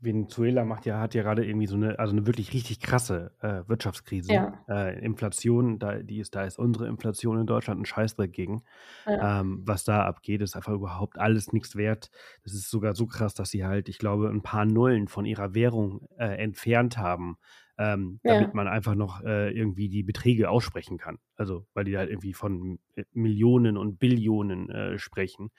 Venezuela 0.00 0.64
macht 0.64 0.84
ja, 0.84 0.98
hat 0.98 1.14
ja 1.14 1.22
gerade 1.22 1.46
irgendwie 1.46 1.66
so 1.66 1.76
eine, 1.76 1.98
also 1.98 2.12
eine 2.12 2.26
wirklich 2.26 2.52
richtig 2.52 2.80
krasse 2.80 3.32
äh, 3.40 3.62
Wirtschaftskrise. 3.68 4.32
Ja. 4.32 4.64
Äh, 4.68 4.98
Inflation, 5.04 5.78
da, 5.78 5.98
die 6.02 6.18
ist, 6.18 6.34
da 6.34 6.44
ist 6.44 6.58
unsere 6.58 6.88
Inflation 6.88 7.38
in 7.38 7.46
Deutschland 7.46 7.80
ein 7.80 7.86
Scheißdreck 7.86 8.32
gegen. 8.32 8.64
Ja. 9.06 9.40
Ähm, 9.40 9.62
was 9.64 9.84
da 9.84 10.04
abgeht, 10.04 10.42
ist 10.42 10.56
einfach 10.56 10.72
überhaupt 10.72 11.18
alles 11.18 11.52
nichts 11.52 11.76
wert. 11.76 12.10
Das 12.42 12.52
ist 12.52 12.70
sogar 12.70 12.94
so 12.94 13.06
krass, 13.06 13.34
dass 13.34 13.50
sie 13.50 13.64
halt, 13.64 13.88
ich 13.88 13.98
glaube, 13.98 14.28
ein 14.28 14.42
paar 14.42 14.64
Nullen 14.64 15.08
von 15.08 15.24
ihrer 15.24 15.54
Währung 15.54 16.06
äh, 16.18 16.36
entfernt 16.42 16.98
haben, 16.98 17.36
ähm, 17.78 18.20
damit 18.22 18.48
ja. 18.48 18.54
man 18.54 18.68
einfach 18.68 18.94
noch 18.94 19.22
äh, 19.22 19.50
irgendwie 19.56 19.88
die 19.88 20.02
Beträge 20.02 20.50
aussprechen 20.50 20.98
kann. 20.98 21.18
Also, 21.36 21.66
weil 21.74 21.84
die 21.84 21.96
halt 21.96 22.10
irgendwie 22.10 22.34
von 22.34 22.78
äh, 22.96 23.04
Millionen 23.12 23.76
und 23.76 23.98
Billionen 23.98 24.68
äh, 24.70 24.98
sprechen, 24.98 25.50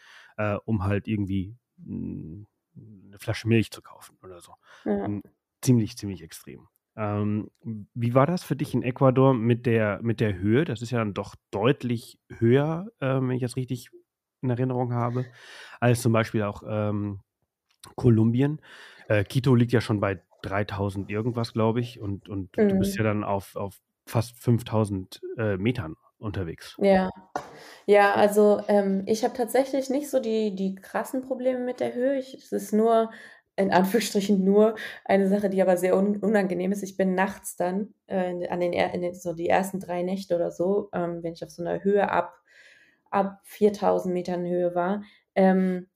um 0.65 0.83
halt 0.83 1.07
irgendwie 1.07 1.55
eine 1.85 3.19
Flasche 3.19 3.47
Milch 3.47 3.71
zu 3.71 3.81
kaufen 3.81 4.17
oder 4.23 4.41
so. 4.41 4.53
Ja. 4.85 5.05
Hm, 5.05 5.21
ziemlich, 5.61 5.97
ziemlich 5.97 6.21
extrem. 6.21 6.67
Ähm, 6.95 7.49
wie 7.93 8.13
war 8.13 8.27
das 8.27 8.43
für 8.43 8.55
dich 8.55 8.73
in 8.73 8.83
Ecuador 8.83 9.33
mit 9.33 9.65
der, 9.65 9.99
mit 10.03 10.19
der 10.19 10.37
Höhe? 10.37 10.63
Das 10.63 10.81
ist 10.81 10.91
ja 10.91 10.99
dann 10.99 11.13
doch 11.13 11.35
deutlich 11.51 12.19
höher, 12.29 12.91
äh, 12.99 13.15
wenn 13.15 13.31
ich 13.31 13.41
das 13.41 13.55
richtig 13.55 13.89
in 14.41 14.49
Erinnerung 14.49 14.93
habe, 14.93 15.25
als 15.79 16.01
zum 16.01 16.13
Beispiel 16.13 16.43
auch 16.43 16.63
ähm, 16.67 17.21
Kolumbien. 17.95 18.61
Äh, 19.07 19.23
Quito 19.23 19.55
liegt 19.55 19.71
ja 19.71 19.81
schon 19.81 19.99
bei 19.99 20.21
3000 20.43 21.09
irgendwas, 21.09 21.53
glaube 21.53 21.79
ich, 21.79 21.99
und, 21.99 22.29
und 22.29 22.55
mhm. 22.57 22.69
du 22.69 22.79
bist 22.79 22.97
ja 22.97 23.03
dann 23.03 23.23
auf, 23.23 23.55
auf 23.55 23.79
fast 24.05 24.37
5000 24.37 25.21
äh, 25.37 25.57
Metern 25.57 25.95
unterwegs. 26.23 26.75
Ja, 26.79 27.09
ja, 27.85 28.13
also 28.13 28.61
ähm, 28.67 29.03
ich 29.05 29.23
habe 29.23 29.35
tatsächlich 29.35 29.89
nicht 29.89 30.09
so 30.09 30.19
die, 30.19 30.55
die 30.55 30.75
krassen 30.75 31.21
Probleme 31.21 31.59
mit 31.59 31.79
der 31.79 31.93
Höhe. 31.93 32.17
Ich, 32.17 32.33
es 32.33 32.51
ist 32.51 32.73
nur, 32.73 33.11
in 33.55 33.71
Anführungsstrichen 33.71 34.43
nur, 34.43 34.75
eine 35.05 35.27
Sache, 35.27 35.49
die 35.49 35.61
aber 35.61 35.77
sehr 35.77 35.95
un 35.97 36.17
unangenehm 36.17 36.71
ist. 36.71 36.83
Ich 36.83 36.97
bin 36.97 37.13
nachts 37.15 37.55
dann, 37.55 37.93
äh, 38.07 38.47
an 38.47 38.59
den, 38.61 38.73
in 38.73 39.01
den, 39.01 39.13
so 39.13 39.33
die 39.33 39.49
ersten 39.49 39.79
drei 39.79 40.01
Nächte 40.03 40.35
oder 40.35 40.51
so, 40.51 40.89
ähm, 40.93 41.21
wenn 41.23 41.33
ich 41.33 41.43
auf 41.43 41.51
so 41.51 41.63
einer 41.63 41.83
Höhe 41.83 42.09
ab, 42.09 42.33
ab 43.11 43.41
4000 43.43 44.13
Metern 44.13 44.45
Höhe 44.45 44.73
war, 44.75 45.03
ähm, 45.35 45.87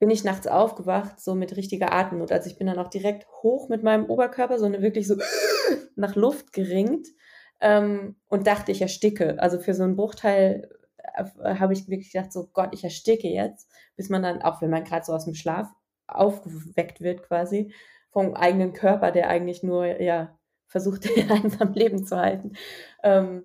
bin 0.00 0.10
ich 0.10 0.24
nachts 0.24 0.46
aufgewacht, 0.46 1.20
so 1.20 1.34
mit 1.34 1.56
richtiger 1.56 1.92
Atemnot. 1.92 2.32
Also 2.32 2.50
ich 2.50 2.58
bin 2.58 2.66
dann 2.68 2.78
auch 2.78 2.88
direkt 2.88 3.26
hoch 3.42 3.68
mit 3.68 3.82
meinem 3.82 4.06
Oberkörper, 4.06 4.58
so 4.58 4.66
eine 4.66 4.82
wirklich 4.82 5.06
so 5.08 5.16
nach 5.96 6.14
Luft 6.16 6.52
geringt 6.52 7.08
ähm, 7.60 8.16
und 8.28 8.46
dachte, 8.46 8.72
ich 8.72 8.82
ersticke. 8.82 9.40
Also 9.40 9.58
für 9.58 9.74
so 9.74 9.84
einen 9.84 9.96
Bruchteil 9.96 10.68
äh, 11.14 11.54
habe 11.56 11.72
ich 11.72 11.88
wirklich 11.88 12.12
gedacht, 12.12 12.32
so 12.32 12.48
Gott, 12.52 12.70
ich 12.72 12.84
ersticke 12.84 13.28
jetzt, 13.28 13.70
bis 13.96 14.08
man 14.08 14.22
dann, 14.22 14.42
auch 14.42 14.62
wenn 14.62 14.70
man 14.70 14.84
gerade 14.84 15.04
so 15.04 15.12
aus 15.12 15.24
dem 15.24 15.34
Schlaf 15.34 15.68
aufgeweckt 16.06 17.00
wird 17.00 17.22
quasi, 17.22 17.72
vom 18.10 18.34
eigenen 18.34 18.72
Körper, 18.72 19.12
der 19.12 19.28
eigentlich 19.28 19.62
nur, 19.62 20.00
ja, 20.00 20.38
versucht, 20.66 21.06
einen 21.30 21.56
am 21.60 21.72
Leben 21.72 22.06
zu 22.06 22.18
halten. 22.18 22.52
Ähm, 23.02 23.44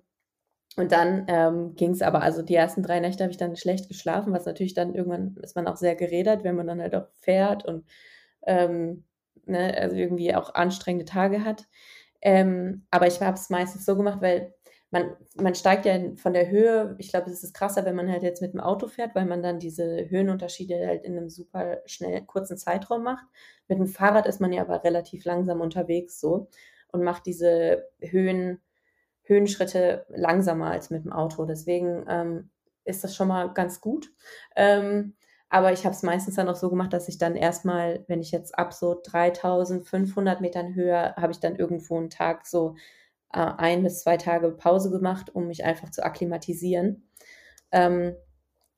und 0.76 0.90
dann 0.90 1.26
ähm, 1.28 1.74
ging 1.76 1.90
es 1.92 2.02
aber, 2.02 2.22
also 2.22 2.42
die 2.42 2.54
ersten 2.54 2.82
drei 2.82 2.98
Nächte 2.98 3.22
habe 3.22 3.30
ich 3.30 3.36
dann 3.36 3.56
schlecht 3.56 3.88
geschlafen, 3.88 4.32
was 4.32 4.44
natürlich 4.44 4.74
dann 4.74 4.94
irgendwann 4.94 5.36
ist 5.42 5.54
man 5.54 5.68
auch 5.68 5.76
sehr 5.76 5.94
gerädert, 5.94 6.42
wenn 6.42 6.56
man 6.56 6.66
dann 6.66 6.80
halt 6.80 6.94
auch 6.96 7.06
fährt 7.20 7.64
und 7.64 7.84
ähm, 8.46 9.04
ne, 9.46 9.76
also 9.78 9.96
irgendwie 9.96 10.34
auch 10.34 10.54
anstrengende 10.54 11.04
Tage 11.04 11.44
hat. 11.44 11.68
Ähm, 12.24 12.86
aber 12.90 13.06
ich 13.06 13.20
habe 13.20 13.36
es 13.36 13.50
meistens 13.50 13.84
so 13.84 13.96
gemacht, 13.96 14.20
weil 14.20 14.54
man, 14.90 15.16
man 15.36 15.54
steigt 15.54 15.86
ja 15.86 15.98
von 16.16 16.32
der 16.32 16.50
Höhe, 16.50 16.94
ich 16.98 17.10
glaube, 17.10 17.30
es 17.30 17.42
ist 17.42 17.52
krasser, 17.52 17.84
wenn 17.84 17.96
man 17.96 18.10
halt 18.10 18.22
jetzt 18.22 18.40
mit 18.40 18.54
dem 18.54 18.60
Auto 18.60 18.86
fährt, 18.86 19.14
weil 19.14 19.26
man 19.26 19.42
dann 19.42 19.58
diese 19.58 20.08
Höhenunterschiede 20.08 20.86
halt 20.86 21.04
in 21.04 21.16
einem 21.16 21.28
super 21.28 21.82
schnell 21.84 22.22
kurzen 22.22 22.56
Zeitraum 22.56 23.02
macht. 23.02 23.24
Mit 23.68 23.78
dem 23.78 23.88
Fahrrad 23.88 24.26
ist 24.26 24.40
man 24.40 24.52
ja 24.52 24.62
aber 24.62 24.84
relativ 24.84 25.24
langsam 25.24 25.60
unterwegs 25.60 26.20
so 26.20 26.48
und 26.92 27.02
macht 27.02 27.26
diese 27.26 27.88
Höhen, 28.00 28.60
Höhenschritte 29.22 30.06
langsamer 30.08 30.70
als 30.70 30.90
mit 30.90 31.04
dem 31.04 31.12
Auto. 31.12 31.44
Deswegen 31.44 32.04
ähm, 32.08 32.50
ist 32.84 33.04
das 33.04 33.16
schon 33.16 33.28
mal 33.28 33.52
ganz 33.52 33.80
gut. 33.80 34.12
Ähm, 34.54 35.14
aber 35.54 35.72
ich 35.72 35.84
habe 35.84 35.94
es 35.94 36.02
meistens 36.02 36.34
dann 36.34 36.48
auch 36.48 36.56
so 36.56 36.68
gemacht, 36.68 36.92
dass 36.92 37.06
ich 37.06 37.16
dann 37.16 37.36
erstmal, 37.36 38.04
wenn 38.08 38.20
ich 38.20 38.32
jetzt 38.32 38.58
ab 38.58 38.74
so 38.74 39.00
3500 39.04 40.40
Metern 40.40 40.74
Höhe, 40.74 41.14
habe 41.14 41.30
ich 41.30 41.38
dann 41.38 41.54
irgendwo 41.54 41.96
einen 41.96 42.10
Tag 42.10 42.44
so 42.44 42.74
äh, 43.32 43.38
ein 43.38 43.84
bis 43.84 44.00
zwei 44.00 44.16
Tage 44.16 44.50
Pause 44.50 44.90
gemacht, 44.90 45.32
um 45.32 45.46
mich 45.46 45.64
einfach 45.64 45.90
zu 45.92 46.04
akklimatisieren. 46.04 47.08
Ähm, 47.70 48.16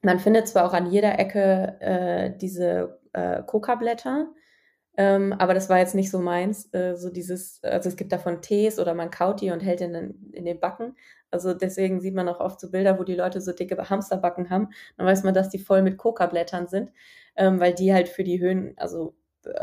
man 0.02 0.18
findet 0.18 0.48
zwar 0.48 0.66
auch 0.66 0.74
an 0.74 0.90
jeder 0.90 1.18
Ecke 1.18 1.80
äh, 1.80 2.36
diese 2.36 3.00
äh, 3.14 3.42
Coca-Blätter, 3.42 4.28
ähm, 4.98 5.32
aber 5.32 5.54
das 5.54 5.70
war 5.70 5.78
jetzt 5.78 5.94
nicht 5.94 6.10
so 6.10 6.18
meins. 6.18 6.68
Äh, 6.74 6.94
so 6.96 7.08
dieses, 7.08 7.64
also 7.64 7.88
es 7.88 7.96
gibt 7.96 8.12
davon 8.12 8.42
Tees 8.42 8.78
oder 8.78 8.92
man 8.92 9.10
kaut 9.10 9.40
die 9.40 9.50
und 9.50 9.60
hält 9.60 9.80
den 9.80 9.94
dann 9.94 10.14
in 10.32 10.44
den 10.44 10.60
Backen. 10.60 10.94
Also 11.30 11.54
deswegen 11.54 12.00
sieht 12.00 12.14
man 12.14 12.28
auch 12.28 12.40
oft 12.40 12.60
so 12.60 12.70
Bilder, 12.70 12.98
wo 12.98 13.04
die 13.04 13.14
Leute 13.14 13.40
so 13.40 13.52
dicke 13.52 13.76
Hamsterbacken 13.90 14.50
haben. 14.50 14.68
Dann 14.96 15.06
weiß 15.06 15.24
man, 15.24 15.34
dass 15.34 15.48
die 15.50 15.58
voll 15.58 15.82
mit 15.82 15.98
Coca-Blättern 15.98 16.68
sind, 16.68 16.92
ähm, 17.36 17.60
weil 17.60 17.74
die 17.74 17.92
halt 17.92 18.08
für 18.08 18.24
die 18.24 18.40
Höhen, 18.40 18.74
also 18.76 19.14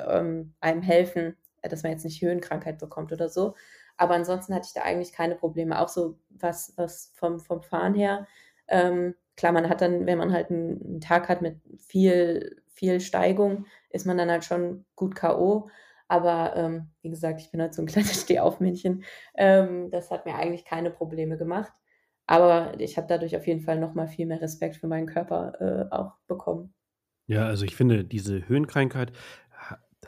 ähm, 0.08 0.54
einem 0.60 0.82
helfen, 0.82 1.38
dass 1.62 1.84
man 1.84 1.92
jetzt 1.94 2.04
nicht 2.04 2.22
Höhenkrankheit 2.22 2.78
bekommt 2.80 3.12
oder 3.12 3.30
so. 3.30 3.56
Aber 3.98 4.16
ansonsten 4.16 4.54
hatte 4.54 4.68
ich 4.68 4.74
da 4.74 4.82
eigentlich 4.82 5.14
keine 5.14 5.36
Probleme. 5.36 5.80
Auch 5.80 5.90
so 5.90 6.18
was, 6.30 6.74
was 6.78 7.12
vom, 7.16 7.40
vom 7.40 7.62
Fahren 7.62 7.94
her. 7.94 8.28
Ähm, 8.68 9.16
klar, 9.38 9.52
man 9.52 9.70
hat 9.70 9.82
dann, 9.82 10.06
wenn 10.06 10.18
man 10.18 10.34
halt 10.34 10.50
einen 10.50 11.00
Tag 11.02 11.30
hat 11.30 11.42
mit 11.42 11.58
viel, 11.80 12.62
viel 12.68 13.00
Steigung, 13.00 13.66
ist 13.90 14.06
man 14.06 14.18
dann 14.18 14.32
halt 14.32 14.46
schon 14.46 14.86
gut 14.96 15.16
K.O. 15.16 15.70
Aber 16.14 16.56
ähm, 16.56 16.92
wie 17.02 17.10
gesagt, 17.10 17.42
ich 17.42 17.50
bin 17.50 17.60
halt 17.60 17.74
so 17.74 17.82
ein 17.82 17.88
kleines 17.88 18.22
Stehaufmännchen. 18.22 19.04
Ähm, 19.36 19.90
das 19.90 20.12
hat 20.12 20.28
mir 20.28 20.36
eigentlich 20.36 20.64
keine 20.64 20.92
Probleme 20.92 21.40
gemacht. 21.40 21.74
Aber 22.28 22.80
ich 22.80 22.98
habe 22.98 23.08
dadurch 23.08 23.36
auf 23.36 23.48
jeden 23.48 23.62
Fall 23.62 23.80
nochmal 23.80 24.08
viel 24.08 24.28
mehr 24.28 24.40
Respekt 24.40 24.76
für 24.76 24.88
meinen 24.88 25.08
Körper 25.08 25.60
äh, 25.60 25.92
auch 25.92 26.14
bekommen. 26.28 26.76
Ja, 27.26 27.48
also 27.48 27.66
ich 27.66 27.76
finde, 27.76 28.06
diese 28.06 28.48
Höhenkrankheit 28.48 29.12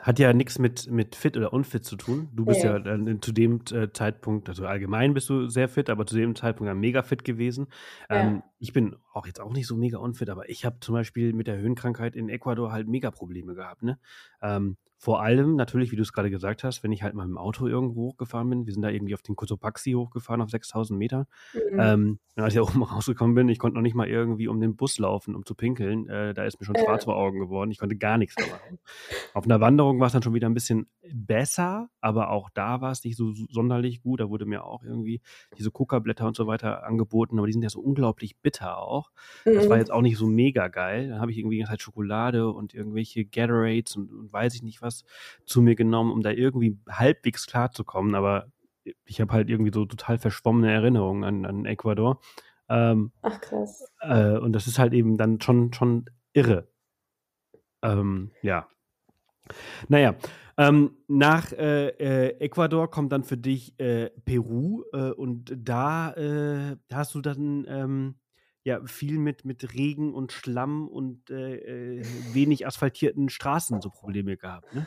hat 0.00 0.20
ja 0.20 0.32
nichts 0.32 0.60
mit, 0.60 0.88
mit 0.90 1.16
fit 1.16 1.36
oder 1.36 1.52
unfit 1.52 1.84
zu 1.84 1.96
tun. 1.96 2.28
Du 2.32 2.44
bist 2.44 2.62
ja, 2.62 2.78
ja 2.78 3.20
zu 3.20 3.32
dem 3.32 3.62
äh, 3.72 3.90
Zeitpunkt, 3.92 4.48
also 4.48 4.64
allgemein 4.64 5.12
bist 5.12 5.28
du 5.28 5.48
sehr 5.48 5.68
fit, 5.68 5.90
aber 5.90 6.06
zu 6.06 6.14
dem 6.14 6.36
Zeitpunkt 6.36 6.70
dann 6.70 6.78
mega 6.78 7.02
fit 7.02 7.24
gewesen. 7.24 7.66
Ja. 8.08 8.20
Ähm, 8.20 8.42
ich 8.60 8.72
bin 8.72 8.94
auch 9.12 9.26
jetzt 9.26 9.40
auch 9.40 9.52
nicht 9.52 9.66
so 9.66 9.76
mega 9.76 9.98
unfit, 9.98 10.30
aber 10.30 10.48
ich 10.48 10.64
habe 10.64 10.78
zum 10.80 10.94
Beispiel 10.94 11.32
mit 11.32 11.48
der 11.48 11.56
Höhenkrankheit 11.58 12.14
in 12.14 12.28
Ecuador 12.28 12.70
halt 12.70 12.86
mega 12.86 13.10
Probleme 13.10 13.54
gehabt. 13.54 13.82
Ne? 13.82 13.98
Ähm, 14.40 14.76
vor 14.98 15.22
allem 15.22 15.56
natürlich, 15.56 15.92
wie 15.92 15.96
du 15.96 16.02
es 16.02 16.12
gerade 16.12 16.30
gesagt 16.30 16.64
hast, 16.64 16.82
wenn 16.82 16.90
ich 16.90 17.02
halt 17.02 17.14
mal 17.14 17.24
im 17.24 17.36
Auto 17.36 17.66
irgendwo 17.66 18.06
hochgefahren 18.06 18.48
bin. 18.48 18.66
Wir 18.66 18.72
sind 18.72 18.82
da 18.82 18.88
irgendwie 18.88 19.14
auf 19.14 19.20
den 19.20 19.36
Cotopaxi 19.36 19.92
hochgefahren 19.92 20.40
auf 20.40 20.50
6000 20.50 20.98
Meter. 20.98 21.26
Mhm. 21.52 21.78
Ähm, 21.78 22.18
als 22.36 22.54
ich 22.54 22.60
da 22.60 22.62
oben 22.62 22.82
rausgekommen 22.82 23.34
bin, 23.34 23.48
ich 23.50 23.58
konnte 23.58 23.76
noch 23.76 23.82
nicht 23.82 23.94
mal 23.94 24.08
irgendwie 24.08 24.48
um 24.48 24.60
den 24.60 24.74
Bus 24.74 24.98
laufen, 24.98 25.34
um 25.34 25.44
zu 25.44 25.54
pinkeln. 25.54 26.08
Äh, 26.08 26.32
da 26.32 26.44
ist 26.44 26.58
mir 26.58 26.66
schon 26.66 26.76
schwarz 26.76 27.04
vor 27.04 27.16
Augen 27.16 27.38
geworden. 27.38 27.70
Ich 27.70 27.78
konnte 27.78 27.96
gar 27.96 28.16
nichts 28.16 28.36
mehr 28.36 28.48
machen. 28.48 28.78
auf 29.34 29.44
einer 29.44 29.60
Wanderung 29.60 30.00
war 30.00 30.06
es 30.06 30.14
dann 30.14 30.22
schon 30.22 30.34
wieder 30.34 30.48
ein 30.48 30.54
bisschen 30.54 30.86
besser, 31.12 31.90
aber 32.00 32.30
auch 32.30 32.48
da 32.50 32.80
war 32.80 32.90
es 32.90 33.04
nicht 33.04 33.16
so 33.16 33.32
sonderlich 33.50 34.02
gut. 34.02 34.20
Da 34.20 34.30
wurde 34.30 34.46
mir 34.46 34.64
auch 34.64 34.82
irgendwie 34.82 35.20
diese 35.58 35.70
Coca-Blätter 35.70 36.26
und 36.26 36.36
so 36.36 36.46
weiter 36.46 36.84
angeboten, 36.84 37.38
aber 37.38 37.46
die 37.46 37.52
sind 37.52 37.62
ja 37.62 37.70
so 37.70 37.80
unglaublich 37.80 38.38
bitter 38.38 38.78
auch. 38.78 39.10
Das 39.44 39.68
war 39.68 39.76
mhm. 39.76 39.80
jetzt 39.80 39.92
auch 39.92 40.02
nicht 40.02 40.16
so 40.16 40.26
mega 40.26 40.68
geil. 40.68 41.10
Dann 41.10 41.20
habe 41.20 41.30
ich 41.30 41.38
irgendwie 41.38 41.66
halt 41.66 41.82
Schokolade 41.82 42.50
und 42.50 42.72
irgendwelche 42.72 43.26
Gatorades 43.26 43.96
und, 43.96 44.10
und 44.10 44.32
weiß 44.32 44.54
ich 44.54 44.62
nicht 44.62 44.82
was 44.82 44.85
zu 45.44 45.62
mir 45.62 45.74
genommen, 45.74 46.12
um 46.12 46.22
da 46.22 46.30
irgendwie 46.30 46.78
halbwegs 46.88 47.46
klarzukommen. 47.46 48.14
Aber 48.14 48.46
ich 49.04 49.20
habe 49.20 49.32
halt 49.32 49.50
irgendwie 49.50 49.72
so 49.72 49.84
total 49.84 50.18
verschwommene 50.18 50.72
Erinnerungen 50.72 51.24
an, 51.24 51.46
an 51.46 51.64
Ecuador. 51.64 52.20
Ähm, 52.68 53.12
Ach 53.22 53.40
krass. 53.40 53.92
Äh, 54.00 54.38
und 54.38 54.52
das 54.52 54.66
ist 54.66 54.78
halt 54.78 54.92
eben 54.92 55.16
dann 55.16 55.40
schon, 55.40 55.72
schon 55.72 56.06
irre. 56.32 56.68
Ähm, 57.82 58.32
ja. 58.42 58.68
Naja, 59.88 60.16
ähm, 60.58 60.96
nach 61.06 61.52
äh, 61.52 61.88
äh, 61.88 62.40
Ecuador 62.40 62.90
kommt 62.90 63.12
dann 63.12 63.24
für 63.24 63.36
dich 63.36 63.78
äh, 63.78 64.10
Peru 64.24 64.84
äh, 64.92 65.10
und 65.10 65.52
da 65.56 66.12
äh, 66.14 66.76
hast 66.92 67.14
du 67.14 67.20
dann 67.20 67.66
ähm, 67.68 68.14
ja 68.66 68.80
viel 68.84 69.18
mit, 69.18 69.44
mit 69.44 69.74
Regen 69.74 70.12
und 70.12 70.32
Schlamm 70.32 70.88
und 70.88 71.30
äh, 71.30 72.02
wenig 72.32 72.66
asphaltierten 72.66 73.28
Straßen 73.28 73.80
so 73.80 73.90
Probleme 73.90 74.36
gehabt, 74.36 74.74
ne? 74.74 74.86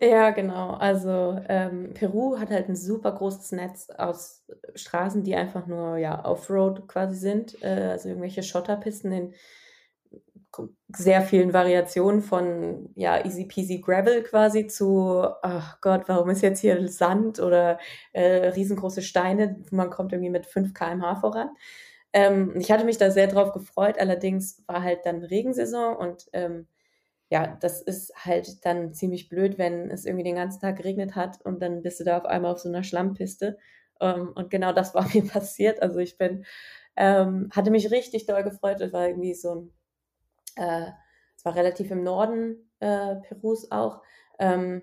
Ja, 0.00 0.30
genau. 0.30 0.74
Also 0.74 1.40
ähm, 1.48 1.92
Peru 1.94 2.38
hat 2.38 2.50
halt 2.50 2.68
ein 2.68 2.76
super 2.76 3.12
großes 3.12 3.52
Netz 3.52 3.88
aus 3.90 4.44
Straßen, 4.74 5.24
die 5.24 5.34
einfach 5.34 5.66
nur 5.66 5.96
ja 5.96 6.24
Offroad 6.24 6.86
quasi 6.86 7.16
sind, 7.16 7.62
äh, 7.62 7.88
also 7.92 8.08
irgendwelche 8.08 8.42
Schotterpisten 8.42 9.12
in 9.12 9.34
sehr 10.96 11.22
vielen 11.22 11.52
Variationen 11.52 12.22
von 12.22 12.90
ja 12.94 13.24
easy 13.24 13.44
peasy 13.44 13.80
Gravel 13.80 14.22
quasi 14.22 14.66
zu 14.66 15.24
ach 15.42 15.80
Gott, 15.80 16.04
warum 16.06 16.30
ist 16.30 16.42
jetzt 16.42 16.60
hier 16.60 16.88
Sand 16.88 17.38
oder 17.40 17.78
äh, 18.12 18.48
riesengroße 18.48 19.02
Steine, 19.02 19.62
man 19.70 19.90
kommt 19.90 20.12
irgendwie 20.12 20.30
mit 20.30 20.46
5 20.46 20.74
km/h 20.74 21.16
voran. 21.16 21.50
Ähm, 22.12 22.54
ich 22.58 22.70
hatte 22.70 22.84
mich 22.84 22.98
da 22.98 23.10
sehr 23.10 23.26
drauf 23.26 23.52
gefreut, 23.52 23.98
allerdings 23.98 24.62
war 24.66 24.82
halt 24.82 25.04
dann 25.04 25.22
Regensaison 25.24 25.96
und 25.96 26.28
ähm, 26.32 26.66
ja, 27.30 27.56
das 27.60 27.82
ist 27.82 28.12
halt 28.24 28.64
dann 28.66 28.94
ziemlich 28.94 29.28
blöd, 29.28 29.58
wenn 29.58 29.90
es 29.90 30.06
irgendwie 30.06 30.24
den 30.24 30.36
ganzen 30.36 30.60
Tag 30.60 30.76
geregnet 30.78 31.14
hat 31.16 31.40
und 31.44 31.60
dann 31.62 31.82
bist 31.82 32.00
du 32.00 32.04
da 32.04 32.18
auf 32.18 32.24
einmal 32.26 32.52
auf 32.52 32.60
so 32.60 32.68
einer 32.70 32.84
Schlammpiste. 32.84 33.58
Ähm, 34.00 34.32
und 34.34 34.50
genau 34.50 34.72
das 34.72 34.94
war 34.94 35.06
mir 35.14 35.26
passiert. 35.26 35.82
Also 35.82 35.98
ich 36.00 36.18
bin, 36.18 36.44
ähm, 36.96 37.50
hatte 37.54 37.70
mich 37.70 37.90
richtig 37.90 38.26
doll 38.26 38.44
gefreut. 38.44 38.80
Es 38.80 38.92
war 38.92 39.08
irgendwie 39.08 39.34
so 39.34 39.54
ein, 39.54 39.72
äh, 40.56 40.90
es 41.36 41.44
war 41.44 41.54
relativ 41.56 41.90
im 41.90 42.02
Norden 42.04 42.70
äh, 42.80 43.16
Perus 43.16 43.70
auch. 43.70 44.02
Ähm, 44.38 44.82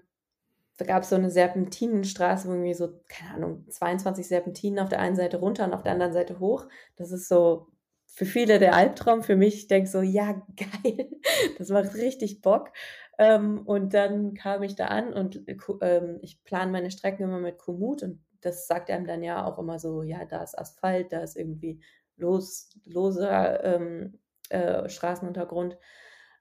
da 0.78 0.86
gab 0.86 1.04
es 1.04 1.10
so 1.10 1.16
eine 1.16 1.30
Serpentinenstraße, 1.30 2.48
wo 2.48 2.54
irgendwie 2.54 2.74
so, 2.74 3.00
keine 3.08 3.36
Ahnung, 3.36 3.66
22 3.70 4.28
Serpentinen 4.28 4.80
auf 4.80 4.90
der 4.90 5.00
einen 5.00 5.16
Seite 5.16 5.38
runter 5.38 5.66
und 5.66 5.74
auf 5.74 5.84
der 5.84 5.94
anderen 5.94 6.14
Seite 6.14 6.40
hoch. 6.40 6.68
Das 6.98 7.12
ist 7.12 7.28
so 7.28 7.68
für 8.06 8.26
viele 8.26 8.60
der 8.60 8.76
Albtraum, 8.76 9.24
für 9.24 9.36
mich, 9.36 9.56
ich 9.56 9.68
denke 9.68 9.90
so, 9.90 10.02
ja, 10.02 10.34
geil, 10.56 11.10
das 11.58 11.70
macht 11.70 11.96
richtig 11.96 12.42
Bock. 12.42 12.72
Ähm, 13.18 13.62
und 13.66 13.94
dann 13.94 14.34
kam 14.34 14.64
ich 14.64 14.76
da 14.76 14.88
an 14.88 15.14
und 15.14 15.42
ähm, 15.82 16.20
ich 16.22 16.44
plane 16.44 16.72
meine 16.72 16.92
Strecken 16.92 17.24
immer 17.24 17.40
mit 17.40 17.58
Komoot 17.58 18.04
und 18.04 18.22
das 18.42 18.68
sagt 18.68 18.90
einem 18.90 19.08
dann 19.08 19.24
ja 19.24 19.46
auch 19.46 19.58
immer 19.58 19.80
so, 19.80 20.04
ja, 20.04 20.26
da 20.26 20.44
ist 20.44 20.58
Asphalt, 20.58 21.12
da 21.12 21.22
ist 21.22 21.36
irgendwie 21.36 21.82
los, 22.18 22.70
loser 22.86 23.64
ähm, 23.64 24.20
äh, 24.50 24.88
Straßenuntergrund. 24.88 25.78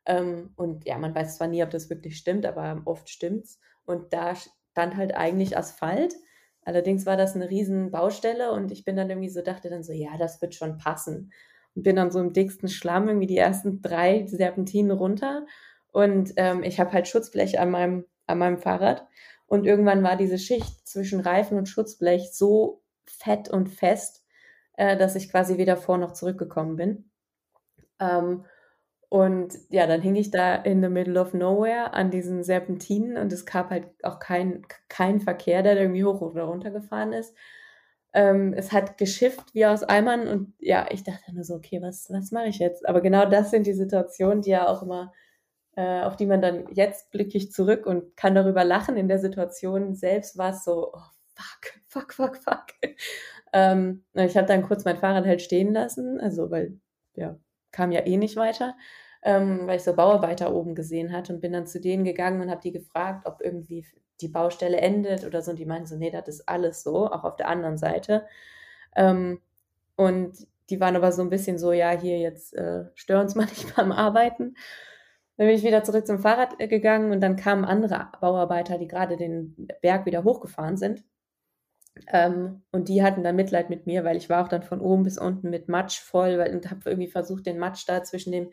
Ähm, 0.07 0.53
und 0.57 0.85
ja, 0.85 0.99
man 0.99 1.15
weiß 1.15 1.37
zwar 1.37 1.49
nie, 1.49 1.63
ob 1.63 1.71
das 1.71 1.89
wirklich 1.89 2.17
stimmt, 2.17 2.45
aber 2.47 2.83
oft 2.85 3.09
stimmt's. 3.09 3.59
Und 3.85 4.13
da 4.13 4.35
stand 4.35 4.97
halt 4.97 5.15
eigentlich 5.15 5.57
Asphalt. 5.57 6.15
Allerdings 6.65 7.07
war 7.07 7.17
das 7.17 7.35
eine 7.35 7.51
riesen 7.51 7.91
Baustelle 7.91 8.53
und 8.53 8.73
ich 8.73 8.85
bin 8.85 8.97
dann 8.97 9.11
irgendwie 9.11 9.29
so, 9.29 9.43
dachte 9.43 9.69
dann 9.69 9.83
so, 9.83 9.93
ja, 9.93 10.17
das 10.19 10.41
wird 10.41 10.55
schon 10.55 10.79
passen 10.79 11.31
und 11.75 11.83
bin 11.83 11.97
dann 11.97 12.11
so 12.11 12.21
im 12.21 12.33
dicksten 12.33 12.69
Schlamm 12.69 13.09
irgendwie 13.09 13.27
die 13.27 13.37
ersten 13.37 13.83
drei 13.83 14.27
Serpentinen 14.27 14.91
runter. 14.91 15.47
Und 15.93 16.33
ähm, 16.37 16.63
ich 16.63 16.81
habe 16.81 16.93
halt 16.93 17.07
Schutzblech 17.07 17.61
an 17.61 17.71
meinem, 17.71 18.05
an 18.27 18.39
meinem 18.39 18.59
Fahrrad. 18.59 19.07
Und 19.47 19.67
irgendwann 19.67 20.03
war 20.03 20.17
diese 20.17 20.39
Schicht 20.39 20.87
zwischen 20.89 21.21
Reifen 21.21 21.59
und 21.59 21.69
Schutzblech 21.69 22.33
so 22.33 22.83
fett 23.05 23.49
und 23.49 23.69
fest, 23.69 24.25
äh, 24.77 24.97
dass 24.97 25.17
ich 25.17 25.31
quasi 25.31 25.59
weder 25.59 25.77
vor 25.77 25.99
noch 25.99 26.13
zurückgekommen 26.13 26.77
bin. 26.77 27.11
Ähm, 28.01 28.45
und 29.09 29.55
ja, 29.71 29.87
dann 29.87 30.03
hing 30.03 30.17
ich 30.17 30.31
da 30.31 30.55
in 30.57 30.83
the 30.83 30.89
middle 30.89 31.21
of 31.21 31.35
nowhere 31.35 31.93
an 31.93 32.11
diesen 32.11 32.43
Serpentinen 32.43 33.17
und 33.17 33.33
es 33.33 33.47
gab 33.47 33.71
halt 33.71 33.87
auch 34.03 34.19
kein, 34.19 34.67
kein 34.89 35.21
Verkehr, 35.21 35.63
der 35.63 35.81
irgendwie 35.81 36.05
hoch 36.05 36.21
oder 36.21 36.45
runter 36.45 36.71
gefahren 36.71 37.13
ist. 37.13 37.35
Ähm, 38.13 38.55
es 38.57 38.73
hat 38.73 38.97
geschifft 38.99 39.55
wie 39.55 39.67
aus 39.67 39.83
Eimern 39.83 40.29
und 40.29 40.55
ja, 40.59 40.87
ich 40.91 41.03
dachte 41.05 41.35
nur 41.35 41.45
so, 41.45 41.55
okay, 41.55 41.83
was, 41.83 42.09
was 42.11 42.31
mache 42.31 42.47
ich 42.49 42.59
jetzt? 42.59 42.89
Aber 42.89 43.01
genau 43.01 43.27
das 43.27 43.51
sind 43.51 43.67
die 43.67 43.73
Situationen, 43.73 44.43
die 44.43 44.51
ja 44.51 44.69
auch 44.69 44.83
immer, 44.83 45.13
äh, 45.77 46.03
auf 46.03 46.17
die 46.17 46.27
man 46.27 46.41
dann 46.41 46.67
jetzt 46.73 47.11
blicke 47.11 47.37
ich 47.37 47.53
zurück 47.53 47.87
und 47.87 48.17
kann 48.17 48.35
darüber 48.35 48.65
lachen. 48.65 48.97
In 48.97 49.09
der 49.09 49.19
Situation 49.19 49.95
selbst 49.95 50.39
war 50.39 50.51
es 50.51 50.65
so, 50.65 50.93
oh, 50.93 51.01
fuck, 51.35 51.81
fuck, 51.87 52.13
fuck, 52.15 52.37
fuck. 52.37 52.67
ähm, 53.53 54.05
ich 54.15 54.37
habe 54.37 54.47
dann 54.47 54.63
kurz 54.63 54.85
mein 54.85 54.99
Fahrrad 54.99 55.27
halt 55.27 55.43
stehen 55.43 55.73
lassen, 55.73 56.21
also 56.21 56.51
weil, 56.51 56.79
ja, 57.17 57.37
kam 57.75 57.93
ja 57.93 58.07
eh 58.07 58.17
nicht 58.17 58.37
weiter, 58.37 58.77
ähm, 59.23 59.67
weil 59.67 59.77
ich 59.77 59.83
so 59.83 59.95
Bauarbeiter 59.95 60.55
oben 60.55 60.75
gesehen 60.75 61.13
hatte 61.13 61.35
und 61.35 61.41
bin 61.41 61.53
dann 61.53 61.67
zu 61.67 61.81
denen 61.81 62.05
gegangen 62.05 62.41
und 62.41 62.51
habe 62.51 62.61
die 62.63 62.73
gefragt, 62.73 63.27
ob 63.27 63.41
irgendwie 63.43 63.85
die 64.21 64.29
Baustelle 64.29 64.79
endet 64.79 65.27
oder 65.27 65.43
so. 65.43 65.51
Und 65.51 65.59
die 65.59 65.67
meinen 65.67 65.87
so, 65.87 65.97
nee, 65.97 66.11
das 66.11 66.29
ist 66.29 66.49
alles 66.49 66.83
so, 66.83 67.11
auch 67.11 67.25
auf 67.25 67.37
der 67.37 67.49
anderen 67.49 67.77
Seite. 67.79 68.27
Ähm, 68.97 69.41
und 69.97 70.47
die 70.71 70.81
waren 70.81 70.97
aber 70.97 71.13
so 71.13 71.23
ein 71.23 71.31
bisschen 71.31 71.59
so, 71.59 71.73
ja, 71.73 71.91
hier 71.91 72.19
jetzt 72.19 72.55
äh, 72.55 72.85
stör 72.95 73.21
uns 73.21 73.35
mal 73.35 73.45
nicht 73.47 73.75
beim 73.77 73.93
Arbeiten. 73.93 74.57
Dann 75.37 75.49
bin 75.49 75.57
ich 75.57 75.65
wieder 75.65 75.83
zurück 75.83 76.07
zum 76.07 76.21
Fahrrad 76.21 76.61
äh, 76.61 76.69
gegangen 76.69 77.13
und 77.13 77.21
dann 77.21 77.37
kamen 77.37 77.65
andere 77.65 78.09
Bauarbeiter, 78.21 78.79
die 78.79 78.89
gerade 78.89 79.17
den 79.17 79.69
Berg 79.83 80.07
wieder 80.07 80.25
hochgefahren 80.25 80.77
sind. 80.77 81.05
Ähm, 82.09 82.63
und 82.73 82.89
die 82.89 83.03
hatten 83.03 83.23
dann 83.23 83.37
Mitleid 83.37 83.71
mit 83.71 83.87
mir, 83.87 84.05
weil 84.05 84.17
ich 84.17 84.29
war 84.29 84.45
auch 84.45 84.49
dann 84.49 84.63
von 84.63 84.81
oben 84.81 85.05
bis 85.05 85.19
unten 85.19 85.51
mit 85.51 85.69
Matsch 85.69 86.01
voll 86.01 86.39
weil, 86.39 86.55
und 86.55 86.71
habe 86.71 86.81
irgendwie 86.91 87.11
versucht, 87.11 87.47
den 87.47 87.59
Matsch 87.59 87.85
da 87.87 88.03
zwischen 88.03 88.33
dem 88.33 88.51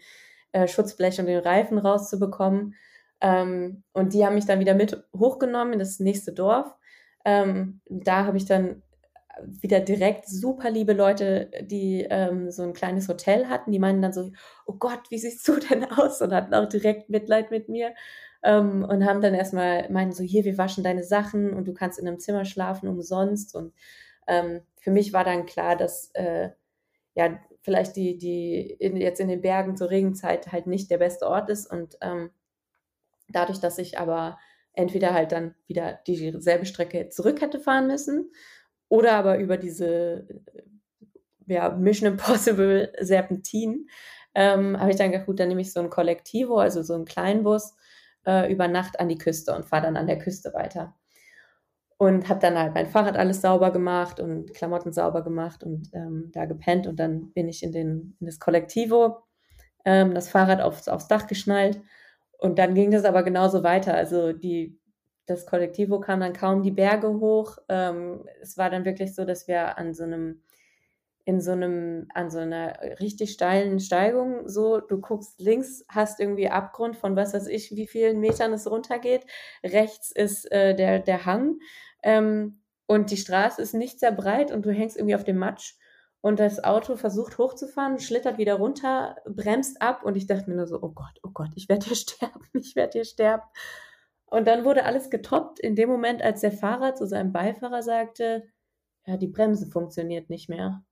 äh, 0.51 0.67
Schutzblech 0.67 1.19
und 1.19 1.25
den 1.27 1.39
Reifen 1.39 1.77
rauszubekommen. 1.77 2.75
Ähm, 3.21 3.83
und 3.93 4.13
die 4.13 4.25
haben 4.25 4.35
mich 4.35 4.45
dann 4.45 4.59
wieder 4.59 4.75
mit 4.75 5.03
hochgenommen 5.15 5.73
in 5.73 5.79
das 5.79 5.99
nächste 5.99 6.33
Dorf. 6.33 6.75
Ähm, 7.25 7.81
da 7.89 8.25
habe 8.25 8.37
ich 8.37 8.45
dann 8.45 8.83
wieder 9.45 9.79
direkt 9.79 10.27
super 10.27 10.69
liebe 10.69 10.93
Leute, 10.93 11.51
die 11.61 12.05
ähm, 12.09 12.51
so 12.51 12.63
ein 12.63 12.73
kleines 12.73 13.07
Hotel 13.07 13.47
hatten, 13.47 13.71
die 13.71 13.79
meinen 13.79 14.01
dann 14.01 14.13
so, 14.13 14.31
oh 14.65 14.73
Gott, 14.73 15.09
wie 15.09 15.17
siehst 15.17 15.47
du 15.47 15.57
denn 15.57 15.85
aus? 15.85 16.21
Und 16.21 16.33
hatten 16.33 16.53
auch 16.53 16.67
direkt 16.67 17.09
Mitleid 17.09 17.51
mit 17.51 17.69
mir 17.69 17.93
ähm, 18.43 18.83
und 18.83 19.05
haben 19.05 19.21
dann 19.21 19.33
erstmal 19.33 19.89
meinen 19.89 20.11
so, 20.11 20.23
hier, 20.23 20.45
wir 20.45 20.57
waschen 20.57 20.83
deine 20.83 21.03
Sachen 21.03 21.53
und 21.53 21.67
du 21.67 21.73
kannst 21.73 21.99
in 21.99 22.07
einem 22.07 22.19
Zimmer 22.19 22.45
schlafen 22.45 22.87
umsonst. 22.89 23.55
Und 23.55 23.73
ähm, 24.27 24.61
für 24.79 24.91
mich 24.91 25.13
war 25.13 25.23
dann 25.23 25.45
klar, 25.45 25.75
dass 25.75 26.11
äh, 26.13 26.49
ja 27.15 27.39
vielleicht 27.61 27.95
die, 27.95 28.17
die 28.17 28.61
in, 28.79 28.97
jetzt 28.97 29.19
in 29.19 29.27
den 29.27 29.41
Bergen 29.41 29.75
zur 29.75 29.89
Regenzeit 29.89 30.51
halt 30.51 30.67
nicht 30.67 30.89
der 30.89 30.97
beste 30.97 31.27
Ort 31.27 31.49
ist. 31.49 31.71
Und 31.71 31.97
ähm, 32.01 32.31
dadurch, 33.29 33.59
dass 33.59 33.77
ich 33.77 33.99
aber 33.99 34.39
entweder 34.73 35.13
halt 35.13 35.31
dann 35.31 35.55
wieder 35.67 35.99
dieselbe 36.07 36.65
Strecke 36.65 37.09
zurück 37.09 37.41
hätte 37.41 37.59
fahren 37.59 37.87
müssen 37.87 38.31
oder 38.89 39.13
aber 39.13 39.37
über 39.37 39.57
diese 39.57 40.27
ja, 41.45 41.69
Mission 41.69 42.13
Impossible 42.13 42.93
Serpentin, 42.99 43.87
ähm, 44.33 44.79
habe 44.79 44.91
ich 44.91 44.97
dann 44.97 45.11
gedacht, 45.11 45.27
gut, 45.27 45.39
dann 45.39 45.49
nehme 45.49 45.61
ich 45.61 45.73
so 45.73 45.81
ein 45.81 45.89
Kollektivo, 45.89 46.57
also 46.57 46.81
so 46.81 46.93
einen 46.93 47.05
Kleinbus 47.05 47.75
äh, 48.25 48.51
über 48.51 48.67
Nacht 48.67 48.99
an 48.99 49.09
die 49.09 49.17
Küste 49.17 49.55
und 49.55 49.65
fahre 49.65 49.83
dann 49.83 49.97
an 49.97 50.07
der 50.07 50.19
Küste 50.19 50.53
weiter. 50.53 50.95
Und 51.97 52.29
habe 52.29 52.39
dann 52.39 52.57
halt 52.57 52.73
mein 52.73 52.87
Fahrrad 52.87 53.15
alles 53.15 53.41
sauber 53.41 53.71
gemacht 53.71 54.19
und 54.19 54.53
Klamotten 54.55 54.91
sauber 54.91 55.23
gemacht 55.23 55.63
und 55.63 55.89
ähm, 55.93 56.31
da 56.33 56.45
gepennt. 56.45 56.87
Und 56.87 56.99
dann 56.99 57.31
bin 57.33 57.47
ich 57.47 57.61
in, 57.61 57.71
den, 57.71 58.17
in 58.19 58.25
das 58.25 58.39
Kollektivo, 58.39 59.19
ähm, 59.85 60.15
das 60.15 60.27
Fahrrad 60.29 60.61
aufs, 60.61 60.87
aufs 60.87 61.07
Dach 61.07 61.27
geschnallt. 61.27 61.79
Und 62.39 62.57
dann 62.57 62.73
ging 62.73 62.89
das 62.89 63.05
aber 63.05 63.21
genauso 63.21 63.61
weiter. 63.63 63.93
Also 63.93 64.33
die, 64.33 64.79
das 65.27 65.45
Kollektivo 65.45 65.99
kam 65.99 66.21
dann 66.21 66.33
kaum 66.33 66.63
die 66.63 66.71
Berge 66.71 67.07
hoch. 67.19 67.57
Ähm, 67.69 68.25
es 68.41 68.57
war 68.57 68.71
dann 68.71 68.83
wirklich 68.83 69.13
so, 69.13 69.23
dass 69.23 69.47
wir 69.47 69.77
an 69.77 69.93
so 69.93 70.03
einem 70.03 70.41
in 71.25 71.41
so 71.41 71.51
einem, 71.51 72.07
an 72.13 72.29
so 72.29 72.39
einer 72.39 72.79
richtig 72.99 73.31
steilen 73.31 73.79
Steigung, 73.79 74.47
so, 74.47 74.79
du 74.79 74.99
guckst 74.99 75.39
links, 75.39 75.85
hast 75.87 76.19
irgendwie 76.19 76.49
Abgrund 76.49 76.95
von 76.95 77.15
was 77.15 77.33
weiß 77.33 77.47
ich, 77.47 77.71
wie 77.75 77.87
vielen 77.87 78.19
Metern 78.19 78.53
es 78.53 78.69
runtergeht. 78.69 79.25
Rechts 79.63 80.11
ist 80.11 80.51
äh, 80.51 80.75
der, 80.75 80.99
der 80.99 81.25
Hang 81.25 81.59
ähm, 82.03 82.61
und 82.87 83.11
die 83.11 83.17
Straße 83.17 83.61
ist 83.61 83.73
nicht 83.73 83.99
sehr 83.99 84.11
breit 84.11 84.51
und 84.51 84.65
du 84.65 84.71
hängst 84.71 84.97
irgendwie 84.97 85.15
auf 85.15 85.23
dem 85.23 85.37
Matsch 85.37 85.75
und 86.21 86.39
das 86.39 86.63
Auto 86.63 86.95
versucht 86.95 87.37
hochzufahren, 87.37 87.99
schlittert 87.99 88.37
wieder 88.37 88.55
runter, 88.55 89.17
bremst 89.25 89.81
ab 89.81 90.03
und 90.03 90.15
ich 90.15 90.27
dachte 90.27 90.49
mir 90.49 90.55
nur 90.55 90.67
so, 90.67 90.81
oh 90.81 90.91
Gott, 90.91 91.19
oh 91.23 91.31
Gott, 91.33 91.49
ich 91.55 91.67
werde 91.67 91.87
hier 91.87 91.95
sterben, 91.97 92.47
ich 92.53 92.75
werde 92.75 92.93
hier 92.93 93.05
sterben. 93.05 93.43
Und 94.25 94.47
dann 94.47 94.63
wurde 94.63 94.85
alles 94.85 95.09
getoppt 95.09 95.59
in 95.59 95.75
dem 95.75 95.89
Moment, 95.89 96.21
als 96.21 96.41
der 96.41 96.53
Fahrer 96.53 96.95
zu 96.95 97.05
seinem 97.05 97.33
Beifahrer 97.33 97.83
sagte, 97.83 98.43
ja, 99.05 99.17
die 99.17 99.27
Bremse 99.27 99.67
funktioniert 99.67 100.29
nicht 100.29 100.47
mehr. 100.47 100.83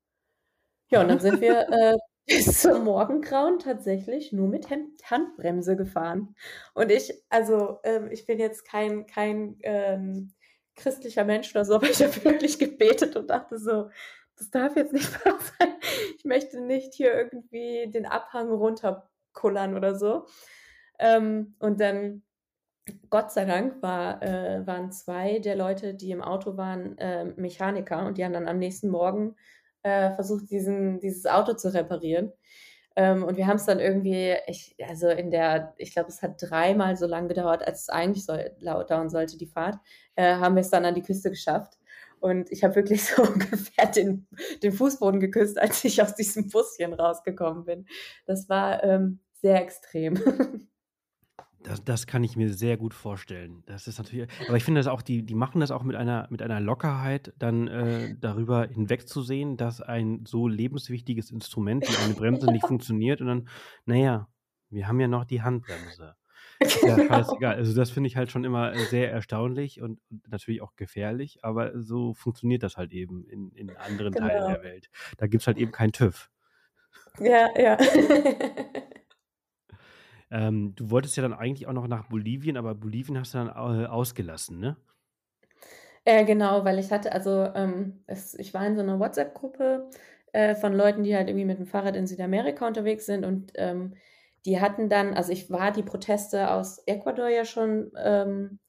Ja, 0.89 1.01
und 1.01 1.07
dann 1.07 1.19
sind 1.19 1.41
wir 1.41 1.67
äh, 1.71 1.97
bis 2.25 2.61
zum 2.61 2.83
Morgengrauen 2.83 3.59
tatsächlich 3.59 4.31
nur 4.33 4.47
mit 4.47 4.67
Handbremse 4.69 5.75
gefahren. 5.75 6.35
Und 6.73 6.91
ich, 6.91 7.13
also 7.29 7.79
ähm, 7.83 8.09
ich 8.11 8.25
bin 8.25 8.39
jetzt 8.39 8.65
kein, 8.65 9.07
kein 9.07 9.57
ähm, 9.63 10.33
christlicher 10.75 11.25
Mensch 11.25 11.51
oder 11.51 11.65
so, 11.65 11.75
aber 11.75 11.89
ich 11.89 12.01
habe 12.01 12.23
wirklich 12.23 12.59
gebetet 12.59 13.15
und 13.15 13.29
dachte 13.29 13.57
so, 13.57 13.89
das 14.37 14.49
darf 14.51 14.75
jetzt 14.75 14.93
nicht 14.93 15.13
wahr 15.25 15.37
sein. 15.39 15.73
Ich 16.17 16.25
möchte 16.25 16.61
nicht 16.61 16.93
hier 16.93 17.13
irgendwie 17.13 17.89
den 17.91 18.05
Abhang 18.05 18.49
runterkullern 18.51 19.75
oder 19.75 19.95
so. 19.95 20.25
Ähm, 20.99 21.55
und 21.59 21.79
dann, 21.79 22.23
Gott 23.09 23.31
sei 23.31 23.45
Dank, 23.45 23.81
war, 23.81 24.21
äh, 24.23 24.65
waren 24.67 24.91
zwei 24.91 25.39
der 25.39 25.55
Leute, 25.55 25.93
die 25.95 26.11
im 26.11 26.21
Auto 26.21 26.57
waren, 26.57 26.97
äh, 26.97 27.25
Mechaniker 27.25 28.05
und 28.05 28.17
die 28.17 28.25
haben 28.25 28.33
dann 28.33 28.47
am 28.47 28.59
nächsten 28.59 28.89
Morgen 28.89 29.35
äh, 29.83 30.13
versucht, 30.15 30.49
diesen, 30.49 30.99
dieses 30.99 31.25
Auto 31.25 31.53
zu 31.53 31.73
reparieren. 31.73 32.31
Ähm, 32.95 33.23
und 33.23 33.37
wir 33.37 33.47
haben 33.47 33.57
es 33.57 33.65
dann 33.65 33.79
irgendwie, 33.79 34.35
ich, 34.47 34.75
also 34.87 35.07
in 35.09 35.31
der, 35.31 35.73
ich 35.77 35.93
glaube, 35.93 36.09
es 36.09 36.21
hat 36.21 36.41
dreimal 36.41 36.97
so 36.97 37.05
lange 37.05 37.29
gedauert, 37.29 37.65
als 37.65 37.83
es 37.83 37.89
eigentlich 37.89 38.25
soll, 38.25 38.51
dauern 38.61 39.09
sollte, 39.09 39.37
die 39.37 39.47
Fahrt, 39.47 39.77
äh, 40.15 40.35
haben 40.35 40.55
wir 40.55 40.61
es 40.61 40.69
dann 40.69 40.85
an 40.85 40.95
die 40.95 41.03
Küste 41.03 41.29
geschafft. 41.29 41.77
Und 42.19 42.51
ich 42.51 42.63
habe 42.63 42.75
wirklich 42.75 43.03
so 43.05 43.23
ungefähr 43.23 43.87
den, 43.87 44.27
den 44.63 44.73
Fußboden 44.73 45.19
geküsst, 45.19 45.57
als 45.57 45.83
ich 45.85 46.01
aus 46.01 46.15
diesem 46.15 46.49
Buschen 46.49 46.93
rausgekommen 46.93 47.65
bin. 47.65 47.85
Das 48.25 48.49
war 48.49 48.83
ähm, 48.83 49.19
sehr 49.41 49.61
extrem. 49.61 50.15
Das, 51.63 51.83
das 51.83 52.07
kann 52.07 52.23
ich 52.23 52.37
mir 52.37 52.53
sehr 52.53 52.77
gut 52.77 52.93
vorstellen. 52.93 53.63
Das 53.65 53.87
ist 53.87 53.97
natürlich, 53.97 54.29
aber 54.47 54.55
ich 54.55 54.63
finde 54.63 54.79
das 54.79 54.87
auch, 54.87 55.01
die, 55.01 55.23
die 55.25 55.35
machen 55.35 55.59
das 55.59 55.71
auch 55.71 55.83
mit 55.83 55.95
einer, 55.95 56.27
mit 56.29 56.41
einer 56.41 56.61
Lockerheit, 56.61 57.33
dann 57.37 57.67
äh, 57.67 58.15
darüber 58.19 58.67
hinwegzusehen, 58.67 59.57
dass 59.57 59.81
ein 59.81 60.25
so 60.25 60.47
lebenswichtiges 60.47 61.31
Instrument 61.31 61.83
wie 61.89 62.03
eine 62.03 62.13
Bremse 62.13 62.49
nicht 62.51 62.65
funktioniert 62.67 63.19
und 63.19 63.27
dann, 63.27 63.49
naja, 63.85 64.27
wir 64.69 64.87
haben 64.87 64.99
ja 64.99 65.07
noch 65.07 65.25
die 65.25 65.41
Handbremse. 65.41 66.15
Ja, 66.83 66.97
scheißegal. 66.97 67.55
Also 67.55 67.73
das 67.73 67.89
finde 67.89 68.07
ich 68.07 68.17
halt 68.17 68.31
schon 68.31 68.43
immer 68.43 68.75
sehr 68.75 69.09
erstaunlich 69.13 69.81
und, 69.81 70.01
natürlich 70.27 70.61
auch 70.61 70.75
gefährlich, 70.75 71.39
aber 71.41 71.81
so 71.81 72.13
funktioniert 72.13 72.63
das 72.63 72.75
halt 72.75 72.91
eben 72.91 73.23
in, 73.29 73.51
in 73.53 73.77
anderen 73.77 74.11
genau. 74.11 74.27
Teilen 74.27 74.53
der 74.53 74.63
Welt. 74.63 74.89
Da 75.17 75.27
gibt 75.27 75.41
es 75.41 75.47
halt 75.47 75.57
eben 75.57 75.71
keinen 75.71 75.93
TÜV. 75.93 76.29
Ja, 77.19 77.47
ja. 77.57 77.77
Ähm, 80.31 80.75
du 80.75 80.91
wolltest 80.91 81.17
ja 81.17 81.23
dann 81.23 81.33
eigentlich 81.33 81.67
auch 81.67 81.73
noch 81.73 81.87
nach 81.87 82.05
Bolivien, 82.05 82.57
aber 82.57 82.75
Bolivien 82.75 83.19
hast 83.19 83.33
du 83.33 83.39
dann 83.39 83.47
äh, 83.49 83.85
ausgelassen, 83.87 84.59
ne? 84.59 84.77
Äh, 86.05 86.25
genau, 86.25 86.63
weil 86.65 86.79
ich 86.79 86.91
hatte, 86.91 87.11
also 87.11 87.45
ähm, 87.55 88.03
es, 88.07 88.33
ich 88.35 88.53
war 88.53 88.65
in 88.65 88.75
so 88.75 88.81
einer 88.81 88.99
WhatsApp-Gruppe 88.99 89.89
äh, 90.33 90.55
von 90.55 90.73
Leuten, 90.73 91.03
die 91.03 91.15
halt 91.15 91.27
irgendwie 91.29 91.45
mit 91.45 91.59
dem 91.59 91.65
Fahrrad 91.67 91.95
in 91.95 92.07
Südamerika 92.07 92.65
unterwegs 92.67 93.05
sind 93.05 93.25
und 93.25 93.51
ähm, 93.55 93.95
die 94.45 94.61
hatten 94.61 94.89
dann, 94.89 95.13
also 95.13 95.31
ich 95.31 95.51
war 95.51 95.71
die 95.71 95.83
Proteste 95.83 96.51
aus 96.51 96.79
Ecuador 96.87 97.27
ja 97.27 97.43
schon, 97.45 97.91
ähm, 97.97 98.59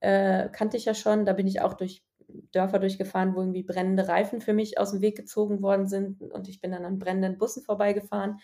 äh, 0.00 0.48
kannte 0.48 0.76
ich 0.76 0.84
ja 0.84 0.94
schon, 0.94 1.24
da 1.24 1.32
bin 1.32 1.46
ich 1.46 1.60
auch 1.60 1.74
durch 1.74 2.04
Dörfer 2.52 2.78
durchgefahren, 2.78 3.34
wo 3.34 3.40
irgendwie 3.40 3.62
brennende 3.62 4.08
Reifen 4.08 4.40
für 4.40 4.52
mich 4.52 4.78
aus 4.78 4.90
dem 4.90 5.00
Weg 5.02 5.16
gezogen 5.16 5.62
worden 5.62 5.86
sind 5.86 6.20
und 6.20 6.48
ich 6.48 6.60
bin 6.60 6.72
dann 6.72 6.84
an 6.84 6.98
brennenden 6.98 7.38
Bussen 7.38 7.62
vorbeigefahren. 7.62 8.40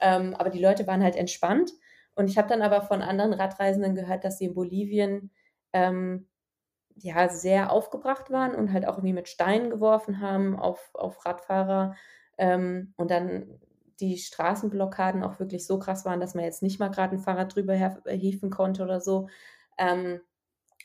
Ähm, 0.00 0.34
aber 0.34 0.50
die 0.50 0.60
Leute 0.60 0.86
waren 0.86 1.02
halt 1.02 1.16
entspannt 1.16 1.72
und 2.18 2.28
ich 2.28 2.36
habe 2.36 2.48
dann 2.48 2.62
aber 2.62 2.82
von 2.82 3.00
anderen 3.00 3.32
Radreisenden 3.32 3.94
gehört, 3.94 4.24
dass 4.24 4.38
sie 4.38 4.46
in 4.46 4.54
Bolivien 4.54 5.30
ähm, 5.72 6.26
ja 6.96 7.28
sehr 7.28 7.70
aufgebracht 7.70 8.30
waren 8.32 8.56
und 8.56 8.72
halt 8.72 8.86
auch 8.88 8.96
irgendwie 8.96 9.12
mit 9.12 9.28
Steinen 9.28 9.70
geworfen 9.70 10.20
haben 10.20 10.58
auf, 10.58 10.90
auf 10.94 11.24
Radfahrer. 11.24 11.94
Ähm, 12.36 12.92
und 12.96 13.12
dann 13.12 13.60
die 14.00 14.16
Straßenblockaden 14.18 15.22
auch 15.22 15.38
wirklich 15.38 15.64
so 15.64 15.78
krass 15.78 16.04
waren, 16.04 16.18
dass 16.18 16.34
man 16.34 16.44
jetzt 16.44 16.60
nicht 16.60 16.80
mal 16.80 16.88
gerade 16.90 17.14
ein 17.14 17.20
Fahrrad 17.20 17.54
drüber 17.54 17.74
hieven 17.74 18.50
konnte 18.50 18.82
oder 18.82 19.00
so. 19.00 19.28
Ähm, 19.78 20.20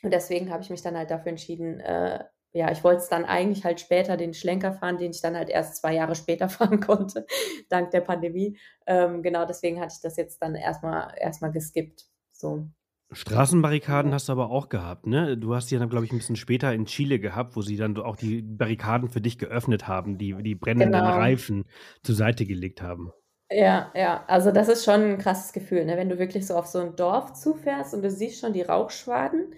und 0.04 0.12
deswegen 0.12 0.52
habe 0.52 0.62
ich 0.62 0.70
mich 0.70 0.82
dann 0.82 0.96
halt 0.96 1.10
dafür 1.10 1.30
entschieden, 1.30 1.80
äh, 1.80 2.24
ja, 2.54 2.70
ich 2.70 2.84
wollte 2.84 3.02
es 3.02 3.08
dann 3.08 3.24
eigentlich 3.24 3.64
halt 3.64 3.80
später 3.80 4.16
den 4.16 4.32
Schlenker 4.32 4.72
fahren, 4.72 4.96
den 4.96 5.10
ich 5.10 5.20
dann 5.20 5.36
halt 5.36 5.50
erst 5.50 5.76
zwei 5.76 5.92
Jahre 5.92 6.14
später 6.14 6.48
fahren 6.48 6.80
konnte, 6.80 7.26
dank 7.68 7.90
der 7.90 8.00
Pandemie. 8.00 8.56
Ähm, 8.86 9.22
genau 9.22 9.44
deswegen 9.44 9.80
hatte 9.80 9.94
ich 9.96 10.00
das 10.00 10.16
jetzt 10.16 10.40
dann 10.40 10.54
erstmal 10.54 11.12
erstmal 11.18 11.50
geskippt. 11.50 12.06
So. 12.32 12.68
Straßenbarrikaden 13.10 14.12
hast 14.14 14.28
du 14.28 14.32
aber 14.32 14.50
auch 14.50 14.68
gehabt, 14.68 15.06
ne? 15.06 15.36
Du 15.36 15.54
hast 15.54 15.70
die 15.70 15.78
dann, 15.78 15.88
glaube 15.88 16.04
ich, 16.04 16.12
ein 16.12 16.18
bisschen 16.18 16.36
später 16.36 16.72
in 16.72 16.86
Chile 16.86 17.18
gehabt, 17.18 17.56
wo 17.56 17.62
sie 17.62 17.76
dann 17.76 17.96
auch 17.98 18.16
die 18.16 18.42
Barrikaden 18.42 19.08
für 19.08 19.20
dich 19.20 19.38
geöffnet 19.38 19.88
haben, 19.88 20.16
die 20.16 20.34
die 20.42 20.54
brennenden 20.54 20.92
Genau. 20.92 21.16
Reifen 21.16 21.64
zur 22.02 22.14
Seite 22.14 22.46
gelegt 22.46 22.82
haben. 22.82 23.12
Ja, 23.50 23.92
ja, 23.94 24.24
also 24.26 24.50
das 24.52 24.68
ist 24.68 24.84
schon 24.84 25.02
ein 25.02 25.18
krasses 25.18 25.52
Gefühl, 25.52 25.84
ne? 25.84 25.96
Wenn 25.96 26.08
du 26.08 26.18
wirklich 26.18 26.46
so 26.46 26.54
auf 26.56 26.66
so 26.66 26.78
ein 26.78 26.96
Dorf 26.96 27.34
zufährst 27.34 27.94
und 27.94 28.02
du 28.02 28.10
siehst 28.10 28.40
schon 28.40 28.52
die 28.52 28.62
Rauchschwaden 28.62 29.54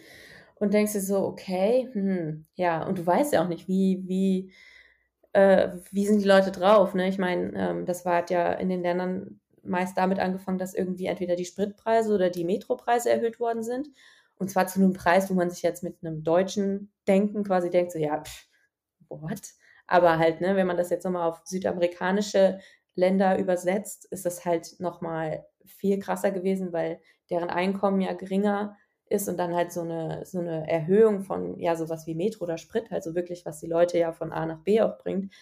und 0.57 0.75
denkst 0.75 0.93
dir 0.95 1.01
so: 1.03 1.19
„Okay, 1.27 1.89
hm, 1.93 2.47
ja“ 2.57 2.85
und 2.87 2.99
du 2.99 3.07
weißt 3.07 3.33
ja 3.35 3.45
auch 3.45 3.49
nicht, 3.49 3.69
wie 3.69 4.05
wie 4.07 4.53
äh, 5.33 5.71
wie 5.93 6.07
sind 6.07 6.21
die 6.21 6.29
Leute 6.29 6.51
drauf, 6.53 6.95
ne? 6.95 7.09
Ich 7.09 7.19
meine, 7.19 7.53
ähm, 7.55 7.87
das 7.87 8.05
war 8.05 8.29
ja 8.31 8.53
in 8.55 8.69
den 8.69 8.83
Ländern 8.83 9.41
meist 9.63 9.99
damit 9.99 10.19
angefangen, 10.21 10.59
dass 10.59 10.75
irgendwie 10.75 11.07
entweder 11.07 11.37
die 11.37 11.45
Spritpreise 11.45 12.15
oder 12.15 12.31
die 12.31 12.45
Metropreise 12.45 13.11
erhöht 13.11 13.41
worden 13.41 13.63
sind. 13.65 13.89
Und 14.39 14.51
zwar 14.51 14.67
zu 14.69 14.81
einem 14.81 14.93
Preis, 14.93 15.29
wo 15.31 15.35
man 15.35 15.51
sich 15.51 15.63
jetzt 15.63 15.83
mit 15.83 15.97
einem 16.05 16.23
deutschen 16.23 16.93
Denken 17.09 17.43
quasi 17.45 17.71
denkt, 17.71 17.93
so 17.93 17.99
ja, 17.99 18.23
pff, 18.23 18.47
what? 19.09 19.41
Aber 19.87 20.19
halt, 20.19 20.41
ne, 20.41 20.57
wenn 20.57 20.67
man 20.67 20.77
das 20.77 20.91
jetzt 20.91 21.05
nochmal 21.05 21.29
auf 21.29 21.43
südamerikanische 21.45 22.59
Länder 22.95 23.39
übersetzt, 23.39 24.07
ist 24.07 24.27
das 24.27 24.45
halt 24.45 24.77
nochmal 24.81 25.47
viel 25.65 25.99
krasser 26.01 26.31
gewesen, 26.31 26.73
weil 26.73 27.01
deren 27.31 27.51
Einkommen 27.51 28.01
ja 28.01 28.13
geringer 28.15 28.77
ist 29.09 29.29
und 29.29 29.39
dann 29.39 29.55
halt 29.55 29.73
so 29.73 29.83
eine, 29.83 30.25
so 30.25 30.41
eine 30.41 30.69
Erhöhung 30.69 31.21
von, 31.21 31.59
ja, 31.59 31.77
sowas 31.77 32.07
wie 32.07 32.15
Metro 32.15 32.45
oder 32.45 32.59
Sprit, 32.59 32.91
also 32.91 33.15
wirklich, 33.15 33.47
was 33.47 33.61
die 33.61 33.67
Leute 33.67 33.99
ja 33.99 34.13
von 34.13 34.33
A 34.33 34.47
nach 34.47 34.61
B 34.61 34.81
auch 34.81 34.99
bringt, 34.99 35.33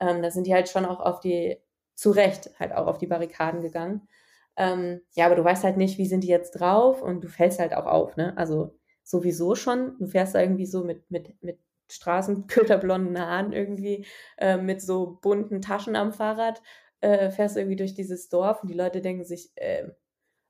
ähm, 0.00 0.22
da 0.22 0.30
sind 0.30 0.46
die 0.46 0.54
halt 0.54 0.68
schon 0.68 0.84
auch 0.84 1.00
auf 1.00 1.20
die, 1.20 1.58
zu 1.94 2.10
Recht 2.10 2.50
halt 2.60 2.72
auch 2.72 2.86
auf 2.86 2.98
die 2.98 3.08
Barrikaden 3.08 3.60
gegangen. 3.60 4.08
Ähm, 4.56 5.00
ja, 5.14 5.26
aber 5.26 5.36
du 5.36 5.44
weißt 5.44 5.64
halt 5.64 5.76
nicht, 5.76 5.98
wie 5.98 6.06
sind 6.06 6.22
die 6.22 6.28
jetzt 6.28 6.52
drauf 6.52 7.02
und 7.02 7.22
du 7.22 7.28
fällst 7.28 7.58
halt 7.60 7.74
auch 7.74 7.86
auf, 7.86 8.16
ne? 8.16 8.36
Also 8.36 8.76
sowieso 9.04 9.54
schon, 9.54 9.96
du 9.98 10.06
fährst 10.06 10.34
da 10.34 10.40
irgendwie 10.40 10.66
so 10.66 10.84
mit, 10.84 11.10
mit, 11.10 11.42
mit 11.42 11.58
Straßenköterblonden 11.90 13.18
Haaren 13.18 13.52
irgendwie, 13.52 14.06
äh, 14.36 14.56
mit 14.56 14.82
so 14.82 15.18
bunten 15.22 15.62
Taschen 15.62 15.96
am 15.96 16.12
Fahrrad, 16.12 16.62
äh, 17.00 17.30
fährst 17.30 17.56
irgendwie 17.56 17.76
durch 17.76 17.94
dieses 17.94 18.28
Dorf 18.28 18.62
und 18.62 18.68
die 18.68 18.74
Leute 18.76 19.00
denken 19.00 19.24
sich, 19.24 19.50
äh, 19.56 19.88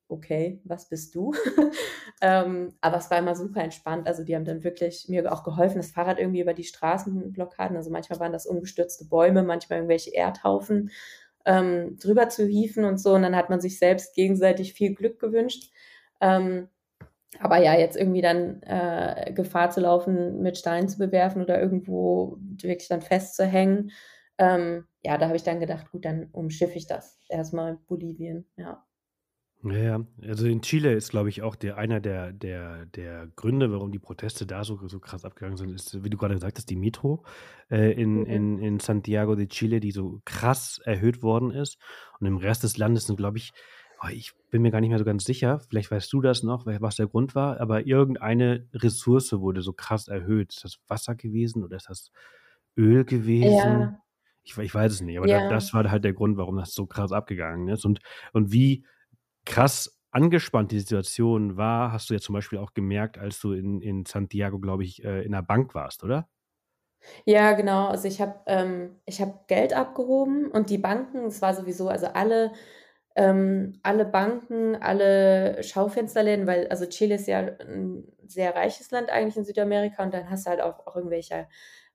okay, 0.09 0.61
was 0.65 0.89
bist 0.89 1.15
du? 1.15 1.35
ähm, 2.23 2.75
aber 2.81 2.97
es 2.97 3.11
war 3.11 3.19
immer 3.19 3.35
super 3.35 3.63
entspannt. 3.63 4.07
Also 4.07 4.25
die 4.25 4.35
haben 4.35 4.45
dann 4.45 4.65
wirklich 4.65 5.07
mir 5.09 5.31
auch 5.33 5.45
geholfen, 5.45 5.79
das 5.79 5.91
Fahrrad 5.91 6.19
irgendwie 6.19 6.41
über 6.41 6.55
die 6.55 6.65
Straßenblockaden, 6.65 7.77
also 7.77 7.91
manchmal 7.91 8.21
waren 8.21 8.33
das 8.33 8.47
umgestürzte 8.47 9.05
Bäume, 9.07 9.43
manchmal 9.43 9.81
irgendwelche 9.81 10.15
Erdhaufen, 10.15 10.91
ähm, 11.45 11.99
drüber 11.99 12.29
zu 12.29 12.47
hieven 12.47 12.85
und 12.85 12.99
so. 12.99 13.15
Und 13.15 13.23
dann 13.23 13.37
hat 13.37 13.51
man 13.51 13.61
sich 13.61 13.79
selbst 13.79 14.15
gegenseitig 14.15 14.75
viel 14.75 14.95
Glück 14.95 15.19
gewünscht. 15.19 15.73
Ähm, 16.21 16.69
aber 17.41 17.59
ja, 17.59 17.79
jetzt 17.79 17.97
irgendwie 17.97 18.23
dann 18.23 18.63
äh, 18.63 19.33
Gefahr 19.35 19.71
zu 19.71 19.81
laufen, 19.81 20.41
mit 20.41 20.57
Steinen 20.57 20.89
zu 20.89 20.99
bewerfen 20.99 21.43
oder 21.43 21.61
irgendwo 21.61 22.39
wirklich 22.41 22.89
dann 22.89 23.03
festzuhängen, 23.03 23.91
ähm, 24.39 24.87
ja, 25.03 25.19
da 25.19 25.27
habe 25.27 25.37
ich 25.37 25.43
dann 25.43 25.61
gedacht, 25.61 25.91
gut, 25.91 26.05
dann 26.05 26.29
umschiffe 26.33 26.79
ich 26.79 26.87
das. 26.87 27.19
Erstmal 27.29 27.77
Bolivien, 27.89 28.47
ja. 28.57 28.85
Ja, 29.65 29.73
ja. 29.77 30.07
Also 30.23 30.47
in 30.47 30.63
Chile 30.63 30.93
ist, 30.93 31.11
glaube 31.11 31.31
ich, 31.31 31.43
auch 31.43 31.57
der, 31.57 31.77
einer 31.79 31.99
der, 32.01 32.33
der, 32.33 32.87
der 32.87 33.27
Gründe, 33.35 33.73
warum 33.73 33.91
die 33.91 33.99
Proteste 33.99 34.47
da 34.47 34.63
so, 34.63 34.79
so 34.87 35.01
krass 35.01 35.25
abgegangen 35.25 35.57
sind, 35.57 35.71
ist, 35.75 36.05
wie 36.05 36.11
du 36.11 36.17
gerade 36.17 36.35
gesagt 36.35 36.59
hast, 36.59 36.71
die 36.71 36.77
Metro 36.77 37.25
äh, 37.69 37.91
in, 38.01 38.21
Mhm. 38.21 38.27
in, 38.27 38.59
in 38.61 38.81
Santiago 38.81 39.35
de 39.35 39.49
Chile, 39.49 39.81
die 39.81 39.91
so 39.91 40.21
krass 40.25 40.79
erhöht 40.85 41.23
worden 41.23 41.51
ist. 41.51 41.79
Und 42.21 42.27
im 42.29 42.37
Rest 42.37 42.63
des 42.63 42.77
Landes 42.77 43.07
sind, 43.07 43.17
glaube 43.17 43.39
ich, 43.39 43.51
oh, 44.01 44.09
ich 44.13 44.33
bin 44.51 44.63
mir 44.63 44.71
gar 44.71 44.81
nicht 44.81 44.91
mehr 44.91 44.99
so 44.99 45.05
ganz 45.05 45.25
sicher, 45.25 45.59
vielleicht 45.69 45.91
weißt 45.91 46.13
du 46.13 46.21
das 46.21 46.45
noch, 46.45 46.65
was 46.67 46.95
der 46.95 47.09
Grund 47.09 47.35
war, 47.35 47.61
aber 47.61 47.85
irgendeine 47.85 48.69
Ressource 48.73 49.33
wurde 49.33 49.63
so 49.63 49.73
krass 49.73 50.07
erhöht. 50.07 50.53
Ist 50.55 50.65
das 50.65 50.79
Wasser 50.87 51.17
gewesen 51.17 51.65
oder 51.65 51.77
ist 51.77 51.89
das 51.89 52.13
Öl 52.77 53.05
gewesen? 53.05 53.81
Ja, 53.81 54.01
Ich, 54.45 54.57
ich 54.57 54.73
weiß 54.75 54.93
es 54.93 55.01
nicht, 55.03 55.19
aber 55.19 55.27
ja. 55.27 55.49
das 55.49 55.75
war 55.75 55.91
halt 55.91 56.05
der 56.05 56.13
Grund, 56.15 56.37
warum 56.37 56.57
das 56.57 56.73
so 56.75 56.87
krass 56.87 57.11
abgegangen 57.13 57.69
ist. 57.69 57.85
Und, 57.85 57.99
und 58.33 58.53
wie 58.53 58.85
krass 59.49 59.99
angespannt 60.11 60.73
die 60.73 60.81
Situation 60.81 61.57
war, 61.57 61.93
hast 61.93 62.11
du 62.11 62.15
ja 62.15 62.21
zum 62.21 62.35
Beispiel 62.35 62.59
auch 62.59 62.75
gemerkt, 62.75 63.19
als 63.19 63.41
du 63.41 63.53
in, 63.53 63.81
in 63.83 64.05
Santiago, 64.07 64.59
glaube 64.59 64.85
ich, 64.85 65.05
äh, 65.05 65.23
in 65.25 65.33
der 65.33 65.43
Bank 65.43 65.75
warst, 65.75 66.05
oder? 66.05 66.29
Ja, 67.25 67.53
genau. 67.53 67.89
Also 67.89 68.09
ich 68.09 68.21
habe 68.21 68.41
ähm, 68.47 69.01
habe 69.09 69.41
Geld 69.47 69.73
abgehoben 69.73 70.51
und 70.51 70.71
die 70.71 70.79
Banken, 70.79 71.27
es 71.27 71.41
war 71.43 71.55
sowieso, 71.55 71.89
also 71.89 72.07
alle, 72.09 72.53
ähm, 73.17 73.79
alle 73.83 74.05
Banken, 74.05 74.77
alle 74.77 75.63
Schaufensterläden, 75.63 76.47
weil 76.47 76.69
also 76.69 76.87
Chile 76.87 77.17
ist 77.17 77.27
ja 77.29 77.41
ein 77.41 78.05
sehr 78.27 78.55
reiches 78.55 78.91
Land 78.91 79.11
eigentlich 79.11 79.37
in 79.37 79.45
Südamerika 79.45 80.03
und 80.03 80.15
dann 80.15 80.31
hast 80.31 80.47
du 80.47 80.51
halt 80.51 80.61
auch, 80.61 80.87
auch 80.87 80.97
irgendwelche, 80.97 81.49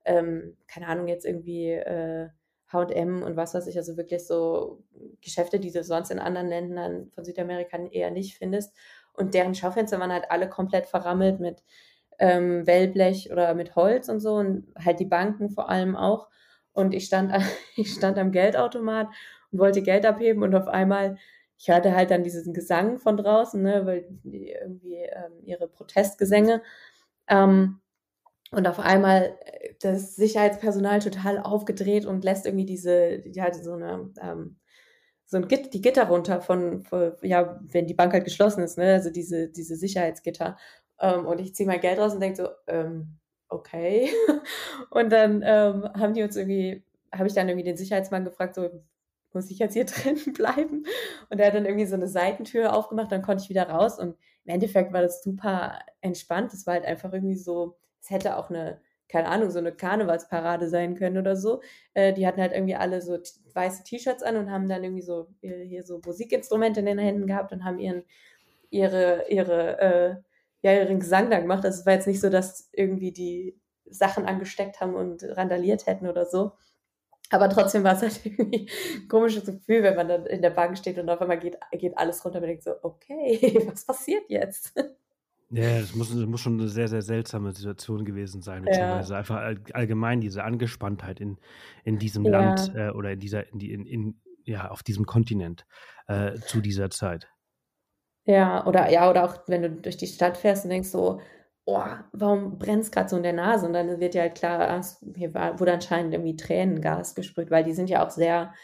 ähm, 0.04 0.56
keine 0.66 0.88
Ahnung, 0.88 1.08
jetzt 1.08 1.24
irgendwie 1.26 1.70
äh, 1.72 2.28
H&M 2.72 3.22
und 3.22 3.36
was 3.36 3.54
weiß 3.54 3.66
ich, 3.66 3.76
also 3.76 3.96
wirklich 3.96 4.26
so 4.26 4.82
Geschäfte, 5.20 5.60
die 5.60 5.70
du 5.70 5.84
sonst 5.84 6.10
in 6.10 6.18
anderen 6.18 6.48
Ländern 6.48 7.10
von 7.14 7.24
Südamerika 7.24 7.78
eher 7.90 8.10
nicht 8.10 8.36
findest. 8.36 8.74
Und 9.12 9.34
deren 9.34 9.54
Schaufenster 9.54 10.00
waren 10.00 10.12
halt 10.12 10.30
alle 10.30 10.48
komplett 10.48 10.86
verrammelt 10.86 11.40
mit 11.40 11.62
ähm, 12.18 12.66
Wellblech 12.66 13.30
oder 13.30 13.54
mit 13.54 13.76
Holz 13.76 14.08
und 14.08 14.20
so 14.20 14.34
und 14.34 14.72
halt 14.78 15.00
die 15.00 15.04
Banken 15.04 15.50
vor 15.50 15.68
allem 15.70 15.96
auch. 15.96 16.28
Und 16.72 16.94
ich 16.94 17.06
stand, 17.06 17.32
ich 17.76 17.92
stand 17.92 18.18
am 18.18 18.32
Geldautomat 18.32 19.08
und 19.52 19.58
wollte 19.58 19.82
Geld 19.82 20.06
abheben 20.06 20.42
und 20.42 20.54
auf 20.54 20.68
einmal, 20.68 21.16
ich 21.56 21.68
hörte 21.68 21.94
halt 21.94 22.10
dann 22.10 22.24
diesen 22.24 22.52
Gesang 22.52 22.98
von 22.98 23.16
draußen, 23.16 23.62
ne, 23.62 23.86
weil 23.86 24.06
die 24.24 24.50
irgendwie 24.50 24.96
ähm, 24.96 25.32
ihre 25.44 25.68
Protestgesänge. 25.68 26.62
Ähm, 27.28 27.80
und 28.54 28.66
auf 28.66 28.78
einmal 28.78 29.36
äh, 29.44 29.74
das 29.80 30.16
Sicherheitspersonal 30.16 31.00
total 31.00 31.38
aufgedreht 31.38 32.06
und 32.06 32.24
lässt 32.24 32.46
irgendwie 32.46 32.66
diese, 32.66 33.20
die 33.20 33.42
hatte 33.42 33.62
so 33.62 33.72
eine, 33.72 34.10
ähm, 34.20 34.56
so 35.26 35.38
ein 35.38 35.48
Git, 35.48 35.74
die 35.74 35.80
Gitter 35.80 36.08
runter 36.08 36.40
von, 36.40 36.82
von, 36.82 37.14
ja, 37.22 37.60
wenn 37.62 37.86
die 37.86 37.94
Bank 37.94 38.12
halt 38.12 38.24
geschlossen 38.24 38.62
ist, 38.62 38.78
ne, 38.78 38.92
also 38.92 39.10
diese, 39.10 39.48
diese 39.48 39.76
Sicherheitsgitter. 39.76 40.56
Ähm, 41.00 41.26
und 41.26 41.40
ich 41.40 41.54
ziehe 41.54 41.66
mein 41.66 41.80
Geld 41.80 41.98
raus 41.98 42.14
und 42.14 42.20
denke 42.20 42.36
so, 42.36 42.48
ähm, 42.66 43.18
okay. 43.48 44.10
und 44.90 45.10
dann 45.12 45.42
ähm, 45.44 45.88
haben 45.94 46.14
die 46.14 46.22
uns 46.22 46.36
irgendwie, 46.36 46.84
habe 47.12 47.28
ich 47.28 47.34
dann 47.34 47.48
irgendwie 47.48 47.64
den 47.64 47.76
Sicherheitsmann 47.76 48.24
gefragt, 48.24 48.54
so, 48.54 48.68
muss 49.32 49.50
ich 49.50 49.58
jetzt 49.58 49.74
hier 49.74 49.84
drin 49.86 50.18
bleiben? 50.34 50.84
Und 51.30 51.40
er 51.40 51.48
hat 51.48 51.54
dann 51.54 51.66
irgendwie 51.66 51.86
so 51.86 51.96
eine 51.96 52.08
Seitentür 52.08 52.74
aufgemacht, 52.74 53.10
dann 53.12 53.22
konnte 53.22 53.42
ich 53.42 53.50
wieder 53.50 53.68
raus. 53.68 53.98
Und 53.98 54.16
im 54.44 54.54
Endeffekt 54.54 54.92
war 54.92 55.02
das 55.02 55.22
super 55.22 55.80
entspannt. 56.00 56.52
Es 56.52 56.66
war 56.66 56.74
halt 56.74 56.84
einfach 56.84 57.12
irgendwie 57.12 57.36
so, 57.36 57.76
es 58.04 58.10
hätte 58.10 58.36
auch 58.36 58.50
eine, 58.50 58.80
keine 59.08 59.28
Ahnung, 59.28 59.50
so 59.50 59.58
eine 59.58 59.72
Karnevalsparade 59.72 60.68
sein 60.68 60.94
können 60.94 61.16
oder 61.16 61.36
so. 61.36 61.62
Äh, 61.94 62.12
die 62.12 62.26
hatten 62.26 62.40
halt 62.40 62.52
irgendwie 62.52 62.74
alle 62.74 63.00
so 63.00 63.18
weiße 63.54 63.82
T-Shirts 63.84 64.22
an 64.22 64.36
und 64.36 64.50
haben 64.50 64.68
dann 64.68 64.84
irgendwie 64.84 65.02
so 65.02 65.28
hier 65.40 65.82
so 65.84 66.00
Musikinstrumente 66.04 66.80
in 66.80 66.86
den 66.86 66.98
Händen 66.98 67.26
gehabt 67.26 67.52
und 67.52 67.64
haben 67.64 67.78
ihren, 67.78 68.04
ihre, 68.70 69.24
ihre, 69.30 69.80
äh, 69.80 70.16
ja, 70.62 70.74
ihren 70.74 71.00
Gesang 71.00 71.30
da 71.30 71.40
gemacht. 71.40 71.64
Also 71.64 71.86
war 71.86 71.94
jetzt 71.94 72.06
nicht 72.06 72.20
so, 72.20 72.28
dass 72.28 72.68
irgendwie 72.72 73.12
die 73.12 73.58
Sachen 73.86 74.26
angesteckt 74.26 74.80
haben 74.80 74.94
und 74.94 75.22
randaliert 75.22 75.86
hätten 75.86 76.06
oder 76.06 76.26
so. 76.26 76.52
Aber 77.30 77.48
trotzdem 77.48 77.84
war 77.84 77.94
es 77.94 78.02
halt 78.02 78.20
irgendwie 78.26 78.68
ein 78.96 79.08
komisches 79.08 79.46
Gefühl, 79.46 79.82
wenn 79.82 79.96
man 79.96 80.08
dann 80.08 80.26
in 80.26 80.42
der 80.42 80.50
Bank 80.50 80.76
steht 80.76 80.98
und 80.98 81.08
auf 81.08 81.22
einmal 81.22 81.38
geht, 81.38 81.56
geht 81.72 81.96
alles 81.96 82.22
runter 82.24 82.36
und 82.38 82.42
man 82.42 82.48
denkt 82.50 82.64
so, 82.64 82.74
okay, 82.82 83.62
was 83.66 83.86
passiert 83.86 84.24
jetzt? 84.28 84.74
Ja, 85.50 85.80
das 85.80 85.94
muss, 85.94 86.08
das 86.08 86.26
muss 86.26 86.40
schon 86.40 86.58
eine 86.58 86.68
sehr, 86.68 86.88
sehr 86.88 87.02
seltsame 87.02 87.52
Situation 87.52 88.04
gewesen 88.04 88.42
sein, 88.42 88.64
beziehungsweise 88.64 89.14
Ja, 89.14 89.16
einfach 89.16 89.36
all, 89.36 89.60
allgemein 89.72 90.20
diese 90.20 90.42
Angespanntheit 90.42 91.20
in, 91.20 91.38
in 91.84 91.98
diesem 91.98 92.26
ja, 92.26 92.28
Land 92.28 92.70
äh, 92.74 92.90
oder 92.90 93.12
in 93.12 93.20
dieser, 93.20 93.46
in 93.52 93.58
die, 93.58 93.72
in, 93.72 93.86
in, 93.86 94.20
ja, 94.44 94.70
auf 94.70 94.82
diesem 94.82 95.06
Kontinent 95.06 95.66
äh, 96.08 96.40
zu 96.44 96.60
dieser 96.60 96.90
Zeit. 96.90 97.28
ja, 98.26 98.66
oder 98.66 98.90
ja, 98.90 99.10
oder 99.10 99.24
auch 99.24 99.36
wenn 99.48 99.62
du 99.62 99.70
durch 99.70 99.96
die 99.96 100.06
Stadt 100.06 100.36
fährst 100.36 100.64
und 100.64 100.70
denkst 100.70 100.88
so, 100.90 101.20
oh, 101.66 101.82
warum 102.12 102.58
brennt 102.58 102.82
es 102.84 102.90
gerade 102.90 103.08
so 103.08 103.16
in 103.16 103.22
der 103.22 103.32
Nase? 103.34 103.66
Und 103.66 103.72
dann 103.74 104.00
wird 104.00 104.14
ja 104.14 104.22
halt 104.22 104.34
klar, 104.36 104.78
es- 104.78 105.04
hier 105.16 105.34
war, 105.34 105.60
wurde 105.60 105.72
anscheinend 105.74 106.14
irgendwie 106.14 106.36
Tränengas 106.36 107.14
gesprüht, 107.14 107.50
weil 107.50 107.64
die 107.64 107.72
sind 107.74 107.90
ja 107.90 108.04
auch 108.06 108.10
sehr, 108.10 108.54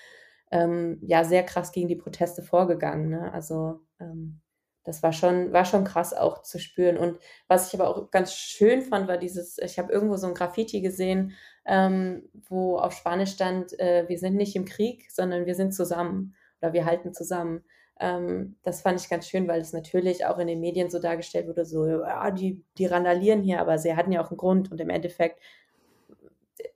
ähm, 0.50 0.98
ja, 1.02 1.24
sehr 1.24 1.42
krass 1.44 1.72
gegen 1.72 1.88
die 1.88 1.96
Proteste 1.96 2.42
vorgegangen, 2.42 3.10
ne? 3.10 3.32
Also 3.32 3.80
ähm, 4.00 4.40
das 4.84 5.02
war 5.02 5.12
schon, 5.12 5.52
war 5.52 5.64
schon 5.64 5.84
krass 5.84 6.14
auch 6.14 6.42
zu 6.42 6.58
spüren. 6.58 6.96
Und 6.96 7.18
was 7.48 7.68
ich 7.68 7.78
aber 7.78 7.88
auch 7.88 8.10
ganz 8.10 8.34
schön 8.34 8.82
fand, 8.82 9.08
war 9.08 9.18
dieses, 9.18 9.58
ich 9.58 9.78
habe 9.78 9.92
irgendwo 9.92 10.16
so 10.16 10.26
ein 10.26 10.34
Graffiti 10.34 10.80
gesehen, 10.80 11.32
ähm, 11.66 12.28
wo 12.48 12.78
auf 12.78 12.92
Spanisch 12.92 13.32
stand, 13.32 13.78
äh, 13.78 14.08
wir 14.08 14.18
sind 14.18 14.36
nicht 14.36 14.56
im 14.56 14.64
Krieg, 14.64 15.10
sondern 15.10 15.46
wir 15.46 15.54
sind 15.54 15.72
zusammen 15.72 16.34
oder 16.60 16.72
wir 16.72 16.86
halten 16.86 17.12
zusammen. 17.12 17.64
Ähm, 18.00 18.56
das 18.62 18.80
fand 18.80 19.00
ich 19.00 19.10
ganz 19.10 19.28
schön, 19.28 19.46
weil 19.46 19.60
es 19.60 19.72
natürlich 19.72 20.24
auch 20.24 20.38
in 20.38 20.46
den 20.46 20.60
Medien 20.60 20.90
so 20.90 20.98
dargestellt 20.98 21.46
wurde, 21.46 21.66
so, 21.66 21.86
ja, 21.86 22.30
die, 22.30 22.64
die 22.78 22.86
randalieren 22.86 23.42
hier, 23.42 23.60
aber 23.60 23.78
sie 23.78 23.94
hatten 23.94 24.12
ja 24.12 24.24
auch 24.24 24.30
einen 24.30 24.38
Grund 24.38 24.72
und 24.72 24.80
im 24.80 24.88
Endeffekt 24.90 25.40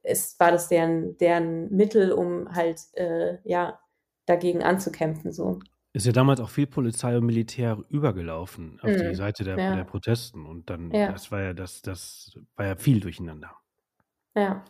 ist, 0.02 0.38
war 0.38 0.52
das 0.52 0.68
deren, 0.68 1.16
deren 1.18 1.70
Mittel, 1.70 2.12
um 2.12 2.54
halt, 2.54 2.80
äh, 2.94 3.38
ja, 3.44 3.80
dagegen 4.26 4.62
anzukämpfen, 4.62 5.32
so. 5.32 5.60
Ist 5.96 6.06
ja 6.06 6.12
damals 6.12 6.40
auch 6.40 6.50
viel 6.50 6.66
Polizei 6.66 7.16
und 7.16 7.24
Militär 7.24 7.78
übergelaufen 7.88 8.80
auf 8.80 8.96
die 8.96 9.12
Mhm. 9.12 9.14
Seite 9.14 9.44
der 9.44 9.60
der 9.70 9.84
Ja. 9.84 9.84
Protesten 9.84 10.44
und 10.44 10.68
dann 10.68 10.92
Ja. 10.92 11.12
das 11.12 11.30
war 11.30 11.40
ja 11.40 11.54
das 11.54 11.82
das 11.82 12.32
war 12.56 12.66
ja 12.66 12.74
viel 12.74 12.98
durcheinander. 12.98 13.54
Ja. 14.34 14.64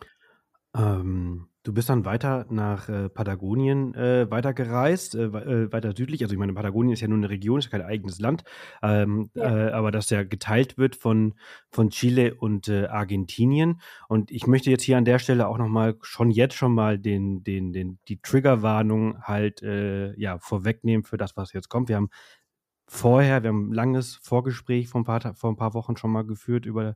Ähm, 0.75 1.47
du 1.63 1.73
bist 1.73 1.89
dann 1.89 2.03
weiter 2.05 2.45
nach, 2.49 2.89
äh, 2.89 3.09
Patagonien, 3.09 3.93
äh, 3.95 4.29
weitergereist, 4.29 5.15
äh, 5.15 5.23
äh, 5.25 5.71
weiter 5.71 5.93
südlich. 5.95 6.21
Also, 6.21 6.33
ich 6.33 6.39
meine, 6.39 6.53
Patagonien 6.53 6.93
ist 6.93 7.01
ja 7.01 7.07
nur 7.07 7.17
'ne 7.17 7.29
Region, 7.29 7.59
ist 7.59 7.65
ja 7.65 7.71
kein 7.71 7.81
eigenes 7.81 8.19
Land, 8.19 8.43
ähm, 8.83 9.29
Ja. 9.35 9.55
äh, 9.69 9.71
aber 9.71 9.91
das 9.91 10.09
ja 10.09 10.23
geteilt 10.23 10.77
wird 10.77 10.95
von 10.97 11.35
von 11.71 11.89
Chile 11.91 12.35
und, 12.35 12.67
äh, 12.67 12.87
Argentinien. 12.87 13.79
Und 14.09 14.31
ich 14.31 14.47
möchte 14.47 14.69
jetzt 14.69 14.83
hier 14.83 14.97
an 14.97 15.05
der 15.05 15.19
Stelle 15.19 15.47
auch 15.47 15.57
noch 15.57 15.69
mal 15.69 15.95
schon 16.01 16.29
jetzt 16.31 16.55
schon 16.55 16.73
mal 16.73 16.99
den 16.99 17.43
den 17.43 17.71
den 17.73 17.99
die 18.07 18.21
Triggerwarnung 18.21 19.21
halt, 19.23 19.61
ja, 20.17 20.37
vorwegnehmen 20.39 21.03
für 21.05 21.17
das, 21.17 21.35
was 21.37 21.53
jetzt 21.53 21.69
kommt. 21.69 21.89
Wir 21.89 21.95
haben 21.97 22.09
vorher 22.87 23.43
wir 23.43 23.49
haben 23.49 23.69
'n 23.71 23.73
langes 23.73 24.15
Vorgespräch 24.17 24.87
vor 24.89 25.01
'n 25.01 25.05
paar 25.05 25.35
vor 25.35 25.49
'n 25.51 25.57
paar 25.57 25.73
Wochen 25.75 25.97
schon 25.97 26.11
mal 26.11 26.25
geführt 26.25 26.65
über 26.65 26.95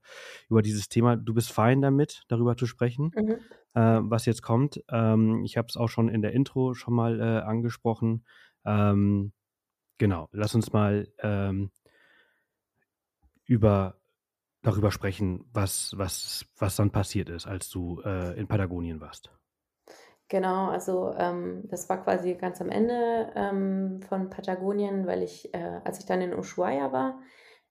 über 0.49 0.61
dieses 0.63 0.89
Thema. 0.89 1.15
Du 1.17 1.33
bist 1.33 1.51
fein 1.51 1.81
damit, 1.81 2.23
darüber 2.29 2.57
zu 2.57 2.65
sprechen, 2.67 3.15
Mhm. 3.15 3.49
äh, 3.75 3.81
was 4.03 4.25
jetzt 4.27 4.43
kommt. 4.43 4.83
Ähm, 4.89 5.43
ich 5.45 5.57
habe 5.57 5.67
es 5.69 5.77
auch 5.77 5.89
schon 5.89 6.09
in 6.09 6.21
der 6.23 6.33
Intro 6.33 6.73
schon 6.75 6.93
mal, 6.95 7.19
äh, 7.21 7.41
angesprochen. 7.43 8.25
Ähm, 8.65 9.33
genau, 9.99 10.29
lass 10.33 10.55
uns 10.55 10.73
mal, 10.73 11.09
ähm 11.19 11.71
über 13.47 13.99
darüber 14.61 14.91
sprechen, 14.91 15.45
was 15.53 15.93
was 15.97 16.45
was 16.57 16.75
dann 16.75 16.91
passiert 16.91 17.29
ist, 17.29 17.47
als 17.47 17.69
du, 17.69 18.01
äh, 18.03 18.39
in 18.39 18.47
Patagonien 18.47 19.01
warst. 19.01 19.31
Genau, 20.31 20.67
also, 20.69 21.11
ähm, 21.17 21.63
das 21.69 21.89
war 21.89 22.03
quasi 22.03 22.35
ganz 22.35 22.61
am 22.61 22.69
Ende, 22.69 23.31
ähm, 23.35 23.99
von 24.07 24.29
Patagonien, 24.29 25.07
weil 25.07 25.23
ich 25.23 25.51
äh, 25.55 25.81
als 25.83 25.97
ich 25.99 26.05
dann 26.05 26.21
in 26.21 26.35
Ushuaia 26.35 26.91
war, 26.91 27.19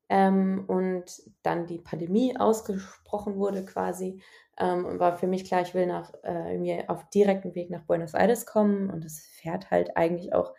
ähm, 0.09 0.65
und 0.67 1.05
dann 1.45 1.67
die 1.67 1.79
Pandemie 1.79 2.37
ausgesprochen 2.37 3.37
wurde 3.37 3.65
quasi, 3.65 4.21
ähm, 4.59 4.99
war 4.99 5.17
für 5.19 5.29
mich 5.29 5.45
klar, 5.45 5.63
ich 5.63 5.73
will 5.75 5.87
nach 5.87 6.13
äh, 6.25 6.53
irgendwie 6.55 6.89
auf 6.89 7.09
direktem 7.11 7.55
Weg 7.55 7.71
nach 7.71 7.85
Buenos 7.85 8.15
Aires 8.15 8.45
kommen 8.47 8.91
und 8.91 9.05
es 9.05 9.21
fährt 9.41 9.71
halt 9.71 9.97
eigentlich 9.97 10.33
auch 10.35 10.53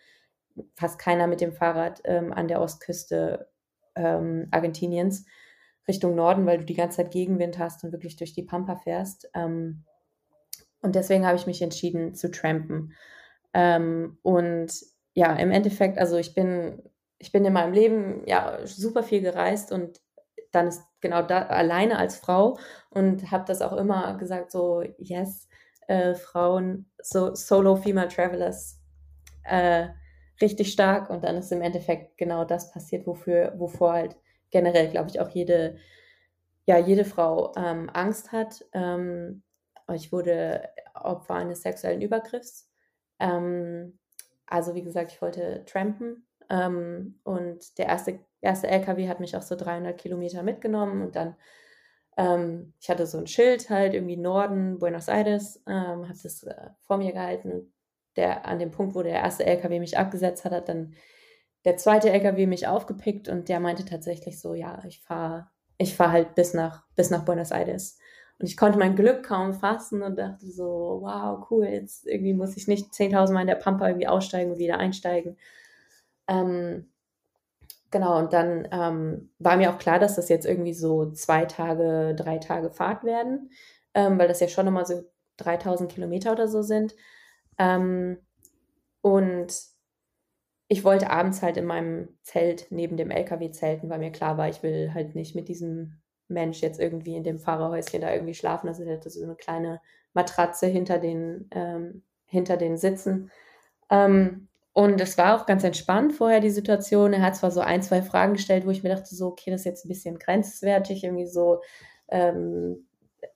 fast 0.76 1.00
keiner 1.00 1.28
mit 1.28 1.42
dem 1.42 1.54
Fahrrad, 1.54 2.02
ähm, 2.06 2.34
an 2.34 2.48
der 2.48 2.62
Ostküste, 2.62 3.50
ähm, 3.96 4.48
Argentiniens 4.52 5.26
Richtung 5.88 6.16
Norden, 6.16 6.46
weil 6.46 6.60
du 6.60 6.66
die 6.66 6.76
ganze 6.76 6.98
Zeit 6.98 7.12
Gegenwind 7.12 7.60
hast 7.60 7.84
und 7.84 7.92
wirklich 7.92 8.16
durch 8.18 8.34
die 8.34 8.44
Pampa 8.44 8.78
fährst. 8.78 9.30
Ähm, 9.34 9.84
und 10.82 10.96
deswegen 10.96 11.26
habe 11.26 11.38
ich 11.38 11.48
mich 11.48 11.62
entschieden 11.62 12.16
zu 12.16 12.32
trampen. 12.32 12.94
Ähm, 13.54 14.18
und 14.24 14.72
ja, 15.14 15.34
im 15.36 15.52
Endeffekt 15.52 15.98
also, 15.98 16.18
ich 16.18 16.34
bin 16.36 16.82
ich 17.20 17.32
bin 17.34 17.44
in 17.46 17.54
meinem 17.54 17.74
Leben, 17.74 18.24
ja, 18.28 18.60
super 18.66 19.04
viel 19.04 19.22
gereist 19.22 19.72
und 19.74 20.00
dann 20.52 20.68
ist 20.68 20.82
genau 21.02 21.22
da 21.22 21.44
alleine 21.48 21.98
als 22.00 22.18
Frau 22.18 22.58
und 22.92 23.30
habe 23.32 23.44
das 23.48 23.62
auch 23.62 23.74
immer 23.74 24.18
gesagt 24.18 24.52
so: 24.52 24.84
„Yes, 24.98 25.48
äh, 25.88 26.16
Frauen, 26.16 26.90
so 27.02 27.36
Solo 27.36 27.76
Female 27.76 28.08
Travelers, 28.10 28.80
äh, 29.44 29.90
richtig 30.42 30.72
stark.“ 30.74 31.10
Und 31.10 31.24
dann 31.24 31.38
ist 31.38 31.52
im 31.52 31.62
Endeffekt 31.62 32.18
genau 32.18 32.46
das 32.46 32.72
passiert, 32.72 33.08
wofür 33.08 33.54
wovor 33.58 33.94
halt 33.94 34.18
generell, 34.52 34.90
glaube 34.90 35.10
ich, 35.10 35.20
auch 35.22 35.30
jede 35.30 35.78
ja, 36.66 36.78
jede 36.78 37.06
Frau, 37.06 37.54
ähm, 37.58 37.90
Angst 37.94 38.32
hat. 38.32 38.66
Ähm, 38.74 39.44
ich 39.96 40.12
wurde 40.12 40.70
Opfer 40.96 41.36
eines 41.36 41.62
sexuellen 41.64 42.02
Übergriffs. 42.02 42.70
Ähm, 43.20 44.00
also, 44.48 44.76
wie 44.76 44.84
gesagt, 44.84 45.12
ich 45.12 45.22
wollte 45.22 45.64
trampen, 45.66 46.28
ähm, 46.50 47.20
und 47.24 47.78
der 47.78 47.88
erste 47.88 48.20
erste 48.42 48.68
LKW 48.70 49.08
hat 49.10 49.20
mich 49.20 49.36
auch 49.38 49.42
so 49.44 49.56
300 49.56 49.98
Kilometer 50.00 50.44
mitgenommen 50.44 51.02
und 51.04 51.16
dann 51.16 51.36
ähm, 52.18 52.74
ich 52.82 52.90
hatte 52.90 53.06
so 53.08 53.18
'n 53.20 53.28
Schild 53.28 53.70
halt 53.70 53.94
irgendwie 53.94 54.18
Norden, 54.18 54.80
Buenos 54.80 55.08
Aires, 55.10 55.62
ähm, 55.68 56.08
habe 56.10 56.20
das, 56.24 56.44
äh, 56.44 56.70
vor 56.82 56.98
mir 56.98 57.14
gehalten 57.14 57.52
und 57.52 57.74
der 58.18 58.46
an 58.48 58.60
dem 58.60 58.72
Punkt, 58.72 58.96
wo 58.96 59.04
der 59.04 59.14
erste 59.16 59.46
LKW 59.46 59.80
mich 59.80 59.98
abgesetzt 59.98 60.46
hat, 60.46 60.52
hat 60.54 60.70
dann 60.70 60.94
der 61.66 61.78
zweite 61.78 62.12
LKW 62.12 62.48
mich 62.48 62.68
aufgepickt 62.68 63.30
und 63.30 63.50
der 63.50 63.60
meinte 63.62 63.86
tatsächlich 63.86 64.40
so: 64.42 64.54
„Ja, 64.56 64.84
ich 64.88 65.02
fahre 65.02 65.50
ich 65.78 65.96
fahre 65.96 66.12
halt 66.14 66.36
bis 66.36 66.54
nach 66.54 66.86
bis 66.96 67.10
nach 67.12 67.26
Buenos 67.26 67.52
Aires.“ 67.52 67.98
Und 68.40 68.48
ich 68.48 68.58
konnte 68.58 68.80
mein 68.80 68.96
Glück 68.96 69.24
kaum 69.26 69.54
fassen 69.54 70.02
und 70.02 70.18
dachte 70.18 70.48
so: 70.52 71.00
„Wow, 71.02 71.48
cool, 71.52 71.66
jetzt 71.68 72.08
irgendwie 72.08 72.34
muss 72.34 72.58
ich 72.58 72.68
nicht 72.68 72.94
10.000 72.94 73.34
Mal 73.36 73.42
in 73.42 73.48
der 73.48 73.56
Pampa 73.56 73.88
irgendwie 73.88 74.08
aussteigen 74.08 74.52
und 74.52 74.60
wieder 74.60 74.78
einsteigen.“ 74.80 75.38
Ähm, 76.28 76.90
genau, 77.92 78.20
und 78.20 78.34
dann, 78.34 78.68
ähm, 78.72 79.30
war 79.40 79.58
mir 79.58 79.72
auch 79.74 79.78
klar, 79.80 80.00
dass 80.00 80.16
das 80.16 80.30
jetzt 80.30 80.46
irgendwie 80.46 80.74
so 80.74 81.12
2 81.12 81.46
Tage, 81.46 82.16
3 82.16 82.38
Tage 82.40 82.72
Fahrt 82.72 83.04
werden, 83.04 83.52
ähm, 83.94 84.18
weil 84.20 84.28
das 84.28 84.40
ja 84.40 84.48
schon 84.48 84.66
noch 84.66 84.72
mal 84.72 84.86
so 84.86 85.04
3.000 85.38 85.92
Kilometer 85.92 86.32
oder 86.32 86.48
so 86.48 86.62
sind. 86.62 86.96
Ähm, 87.58 88.18
und 89.02 89.54
ich 90.68 90.84
wollte 90.84 91.10
abends 91.10 91.42
halt 91.42 91.58
in 91.58 91.66
meinem 91.66 92.18
Zelt 92.24 92.68
neben 92.70 92.96
dem 92.98 93.12
LKW 93.12 93.52
zelten, 93.52 93.90
weil 93.90 94.00
mir 94.00 94.12
klar 94.12 94.38
war, 94.38 94.50
ich 94.50 94.62
will 94.64 94.94
halt 94.94 95.16
nicht 95.16 95.36
mit 95.36 95.48
diesem 95.48 96.00
Mensch 96.30 96.62
jetzt 96.62 96.80
irgendwie 96.80 97.16
in 97.18 97.24
dem 97.24 97.40
Fahrerhäuschen 97.40 98.02
da 98.02 98.14
irgendwie 98.14 98.34
schlafen. 98.36 98.68
Also, 98.70 98.84
der 98.86 98.98
hatte 98.98 99.10
so 99.10 99.26
'ne 99.26 99.36
kleine 99.36 99.82
Matratze 100.14 100.68
hinter 100.68 101.00
den 101.00 101.50
ähm, 101.52 102.04
hinter 102.26 102.58
den 102.58 102.78
Sitzen. 102.78 103.32
Ähm, 103.92 104.48
und 104.74 105.02
es 105.02 105.18
war 105.18 105.36
auch 105.42 105.46
ganz 105.48 105.64
entspannt 105.66 106.14
vorher 106.14 106.42
die 106.42 106.50
Situation. 106.52 107.14
Er 107.14 107.22
hat 107.24 107.36
zwar 107.38 107.52
so 107.52 107.62
1, 107.62 107.82
2 107.84 108.02
Fragen 108.04 108.34
gestellt, 108.34 108.66
wo 108.68 108.72
ich 108.72 108.84
mir 108.84 108.90
dachte 108.90 109.16
so: 109.16 109.28
„Okay, 109.30 109.52
das 109.52 109.62
ist 109.62 109.66
jetzt 109.66 109.86
'n 109.86 109.90
bisschen 109.90 110.20
grenzwertig“, 110.20 111.04
irgendwie 111.06 111.28
so, 111.28 111.62
ähm, 112.10 112.88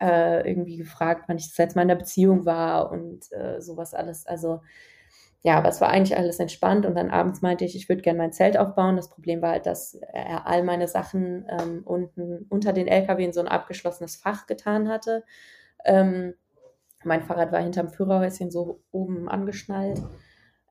äh, 0.02 0.48
irgendwie 0.50 0.78
gefragt, 0.78 1.26
wann 1.28 1.38
ich 1.38 1.50
das 1.50 1.58
letzte 1.60 1.78
Mal 1.80 1.84
in 1.84 1.88
'ner 1.90 1.96
Beziehung 1.98 2.46
war 2.46 2.92
und, 2.92 3.32
äh, 3.34 3.62
so 3.62 3.78
was 3.78 3.94
alles. 3.96 4.26
Also, 4.28 4.62
ja, 5.44 5.58
aber 5.58 5.70
es 5.70 5.82
war 5.82 5.90
eigentlich 5.90 6.18
alles 6.18 6.40
entspannt 6.40 6.86
und 6.86 6.96
dann 6.96 7.12
abends 7.12 7.42
meinte 7.42 7.66
ich, 7.66 7.76
ich 7.76 7.90
würde 7.90 8.02
gern 8.02 8.18
mein 8.18 8.34
Zelt 8.34 8.58
aufbauen. 8.58 8.96
Das 8.98 9.10
Problem 9.10 9.42
war 9.42 9.52
halt, 9.52 9.66
dass 9.68 9.96
er 10.14 10.48
all 10.48 10.64
meine 10.64 10.88
Sachen, 10.88 11.46
ähm, 11.50 11.84
unten 11.86 12.46
unter 12.50 12.74
den 12.74 12.88
LKW 12.88 13.26
in 13.26 13.34
so 13.34 13.42
'n 13.42 13.48
abgeschlossenes 13.50 14.16
Fach 14.18 14.48
getan 14.48 14.90
hatte. 14.90 15.24
Ähm, 15.86 16.36
mein 17.06 17.24
Fahrrad 17.24 17.52
war 17.54 17.62
hinterm 17.62 17.90
Führerhäuschen 17.90 18.52
so 18.52 18.82
oben 18.92 19.30
angeschnallt. 19.30 20.02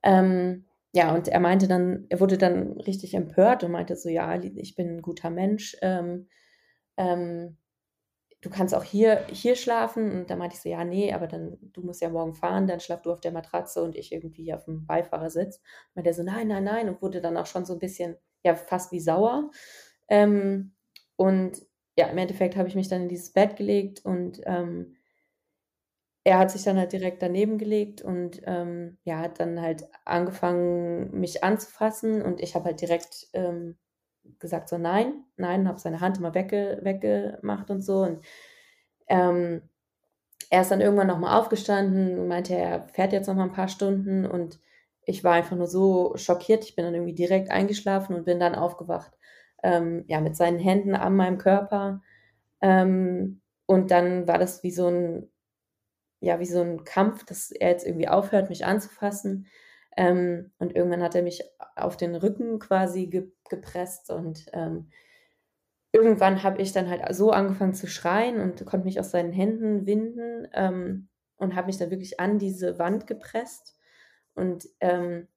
Ähm, 0.04 0.64
ja, 0.94 1.14
und 1.14 1.28
er 1.28 1.40
meinte 1.40 1.68
dann 1.68 2.06
er 2.10 2.20
wurde 2.20 2.38
dann 2.38 2.72
richtig 2.82 3.14
empört 3.14 3.64
und 3.64 3.72
meinte 3.72 3.96
so: 3.96 4.08
„Ja, 4.10 4.36
ich 4.42 4.74
bin 4.76 4.98
'n 4.98 5.02
guter 5.02 5.30
Mensch, 5.30 5.76
ähm, 5.82 6.28
ähm, 6.98 7.56
du 8.42 8.50
kannst 8.50 8.74
auch 8.74 8.84
hier 8.84 9.26
hier 9.32 9.56
schlafen.“ 9.56 10.12
Und 10.12 10.30
da 10.30 10.36
meinte 10.36 10.56
ich 10.56 10.62
so: 10.62 10.68
„Ja, 10.70 10.84
ne, 10.84 11.14
aber 11.14 11.28
dann 11.28 11.58
du 11.72 11.82
musst 11.82 12.02
ja 12.02 12.10
morgen 12.10 12.34
fahren, 12.34 12.66
dann 12.68 12.80
schlaf 12.80 13.02
du 13.02 13.12
auf 13.12 13.20
der 13.22 13.32
Matratze 13.32 13.82
und 13.82 13.96
ich 13.96 14.12
irgendwie 14.12 14.52
aufm 14.54 14.86
Beifahrersitz.“ 14.86 15.62
Meinte 15.94 16.10
er 16.10 16.14
so: 16.14 16.22
„Nein, 16.24 16.48
nein, 16.48 16.64
nein“ 16.64 16.88
und 16.90 17.02
wurde 17.02 17.20
dann 17.22 17.36
auch 17.38 17.46
schon 17.46 17.64
so 17.66 17.74
'n 17.74 17.78
bisschen, 17.80 18.16
ja, 18.44 18.54
fast 18.56 18.92
wie 18.92 19.00
sauer. 19.00 19.50
Ähm, 20.08 20.74
und 21.16 21.62
ja, 21.98 22.06
im 22.08 22.18
Endeffekt 22.18 22.56
habe 22.56 22.68
ich 22.68 22.74
mich 22.76 22.88
dann 22.88 23.02
in 23.02 23.08
dieses 23.08 23.32
Bett 23.32 23.56
gelegt 23.56 24.04
und, 24.04 24.40
ähm 24.46 24.96
er 26.26 26.38
hat 26.38 26.50
sich 26.52 26.62
dann 26.62 26.78
halt 26.78 26.92
direkt 26.92 27.20
daneben 27.22 27.58
gelegt 27.58 28.00
und, 28.02 28.42
ähm, 28.46 28.98
ja, 29.04 29.18
hat 29.18 29.40
dann 29.40 29.60
halt 29.60 29.88
angefangen, 30.04 31.10
mich 31.18 31.42
anzufassen 31.42 32.22
und 32.22 32.40
ich 32.40 32.54
habe 32.54 32.66
halt 32.66 32.80
direkt, 32.80 33.28
ähm, 33.32 33.76
gesagt 34.40 34.68
so: 34.68 34.78
„Nein, 34.78 35.24
nein“, 35.36 35.68
habe 35.68 35.78
seine 35.80 36.00
Hand 36.00 36.18
immer 36.18 36.34
wegge 36.34 36.78
weggemacht 36.82 37.70
und 37.70 37.82
so 37.82 38.02
und, 38.04 38.20
ähm, 39.08 39.62
er 40.50 40.62
ist 40.62 40.70
dann 40.72 40.80
irgendwann 40.82 41.08
noch 41.08 41.18
mal 41.20 41.38
aufgestanden 41.40 42.18
und 42.20 42.28
meinte, 42.28 42.54
er 42.56 42.82
fährt 42.94 43.12
jetzt 43.14 43.28
noch 43.28 43.34
mal 43.36 43.44
'n 43.48 43.52
paar 43.52 43.68
Stunden 43.68 44.26
und 44.26 44.60
ich 45.06 45.24
war 45.24 45.34
einfach 45.34 45.56
nur 45.56 45.66
so 45.68 46.14
schockiert. 46.16 46.64
Ich 46.64 46.76
bin 46.76 46.84
dann 46.86 46.94
irgendwie 46.94 47.14
direkt 47.14 47.50
eingeschlafen 47.52 48.16
und 48.16 48.24
bin 48.26 48.40
dann 48.40 48.54
aufgewacht, 48.56 49.12
ähm, 49.64 50.04
ja, 50.08 50.20
mit 50.22 50.36
seinen 50.36 50.58
Händen 50.60 50.94
an 50.96 51.16
meinem 51.16 51.38
Körper. 51.38 52.02
Ähm, 52.62 53.40
und 53.66 53.90
dann 53.92 54.28
war 54.28 54.38
das 54.38 54.62
wie 54.64 54.72
so 54.72 54.88
'n 54.88 55.30
ja, 56.20 56.40
wie 56.40 56.46
so 56.46 56.62
'n 56.62 56.84
Kampf, 56.84 57.24
dass 57.26 57.50
er 57.52 57.70
jetzt 57.70 57.86
irgendwie 57.86 58.08
aufhört, 58.08 58.50
mich 58.50 58.66
anzufassen. 58.66 59.46
Ähm, 59.96 60.52
und 60.58 60.74
irgendwann 60.76 61.02
hat 61.02 61.14
er 61.14 61.22
mich 61.22 61.42
auf 61.76 61.96
den 61.96 62.14
Rücken 62.16 62.58
quasi 62.58 63.06
ge 63.08 63.32
gepresst 63.50 64.10
und, 64.10 64.46
ähm, 64.54 64.90
irgendwann 65.92 66.42
habe 66.42 66.62
ich 66.62 66.72
dann 66.72 66.88
halt 66.90 67.02
so 67.14 67.30
angefangen 67.32 67.74
zu 67.74 67.86
schreien 67.86 68.40
und 68.40 68.64
konnte 68.66 68.86
mich 68.86 68.98
aus 69.00 69.10
seinen 69.12 69.32
Händen 69.32 69.86
winden, 69.86 70.48
ähm, 70.54 71.08
und 71.36 71.54
habe 71.56 71.66
mich 71.68 71.78
dann 71.78 71.90
wirklich 71.90 72.20
an 72.20 72.38
diese 72.38 72.78
Wand 72.78 73.06
gepresst. 73.06 73.76
Und, 74.34 74.68
ähm, 74.80 75.28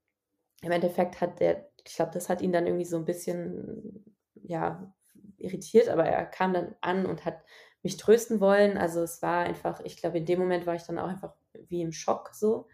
im 0.63 0.71
Endeffekt 0.71 1.21
hat 1.21 1.39
der 1.41 1.69
ich 1.87 1.95
glaube, 1.97 2.11
das 2.13 2.29
hat 2.29 2.41
ihn 2.41 2.51
dann 2.53 2.67
irgendwie 2.67 2.85
so 2.85 2.97
'n 2.97 3.05
bisschen, 3.05 4.05
ja, 4.35 4.93
irritiert, 5.37 5.89
aber 5.89 6.05
er 6.05 6.25
kam 6.27 6.53
dann 6.53 6.75
an 6.81 7.05
und 7.07 7.25
hat 7.25 7.43
mich 7.83 7.97
trösten 7.97 8.39
wollen. 8.41 8.77
Also, 8.77 9.01
es 9.03 9.21
war 9.23 9.45
einfach 9.45 9.81
ich 9.85 9.97
glaube, 9.97 10.17
in 10.19 10.25
dem 10.27 10.39
Moment 10.39 10.65
war 10.67 10.75
ich 10.75 10.83
dann 10.83 10.99
auch 10.99 11.09
einfach 11.09 11.33
wie 11.69 11.81
im 11.83 11.91
Schock 11.93 12.31
so. 12.35 12.67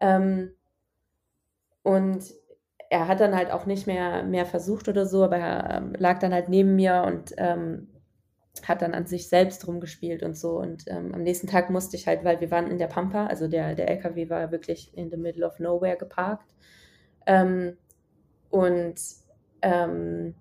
Ähm 0.00 0.54
und 1.84 2.24
er 2.90 3.08
hat 3.08 3.20
dann 3.20 3.36
halt 3.36 3.52
auch 3.52 3.66
nicht 3.66 3.86
mehr, 3.86 4.24
mehr 4.24 4.46
versucht 4.46 4.88
oder 4.88 5.06
so, 5.06 5.22
aber 5.22 5.36
er 5.36 5.78
ähm, 5.78 5.92
lag 5.96 6.18
dann 6.18 6.32
halt 6.32 6.48
neben 6.48 6.74
mir 6.74 7.04
und 7.06 7.34
ähm, 7.36 7.88
hat 8.62 8.82
dann 8.82 8.94
an 8.94 9.06
sich 9.06 9.28
selbst 9.28 9.66
rumgespielt 9.66 10.22
und 10.22 10.36
so. 10.36 10.58
Und 10.58 10.84
ähm, 10.86 11.14
am 11.14 11.22
nächsten 11.22 11.46
Tag 11.46 11.70
musste 11.70 11.96
ich 11.96 12.06
halt, 12.06 12.24
weil 12.24 12.40
wir 12.40 12.50
waren 12.50 12.68
in 12.68 12.78
der 12.78 12.86
Pampa, 12.86 13.26
also 13.26 13.48
der, 13.48 13.74
der 13.74 13.90
LKW 13.90 14.30
war 14.30 14.50
wirklich 14.50 14.96
in 14.96 15.10
the 15.10 15.16
middle 15.16 15.46
of 15.46 15.58
nowhere 15.58 15.96
geparkt. 15.96 16.48
Ähm, 17.26 17.76
und 18.48 18.94
ähm, 19.62 20.34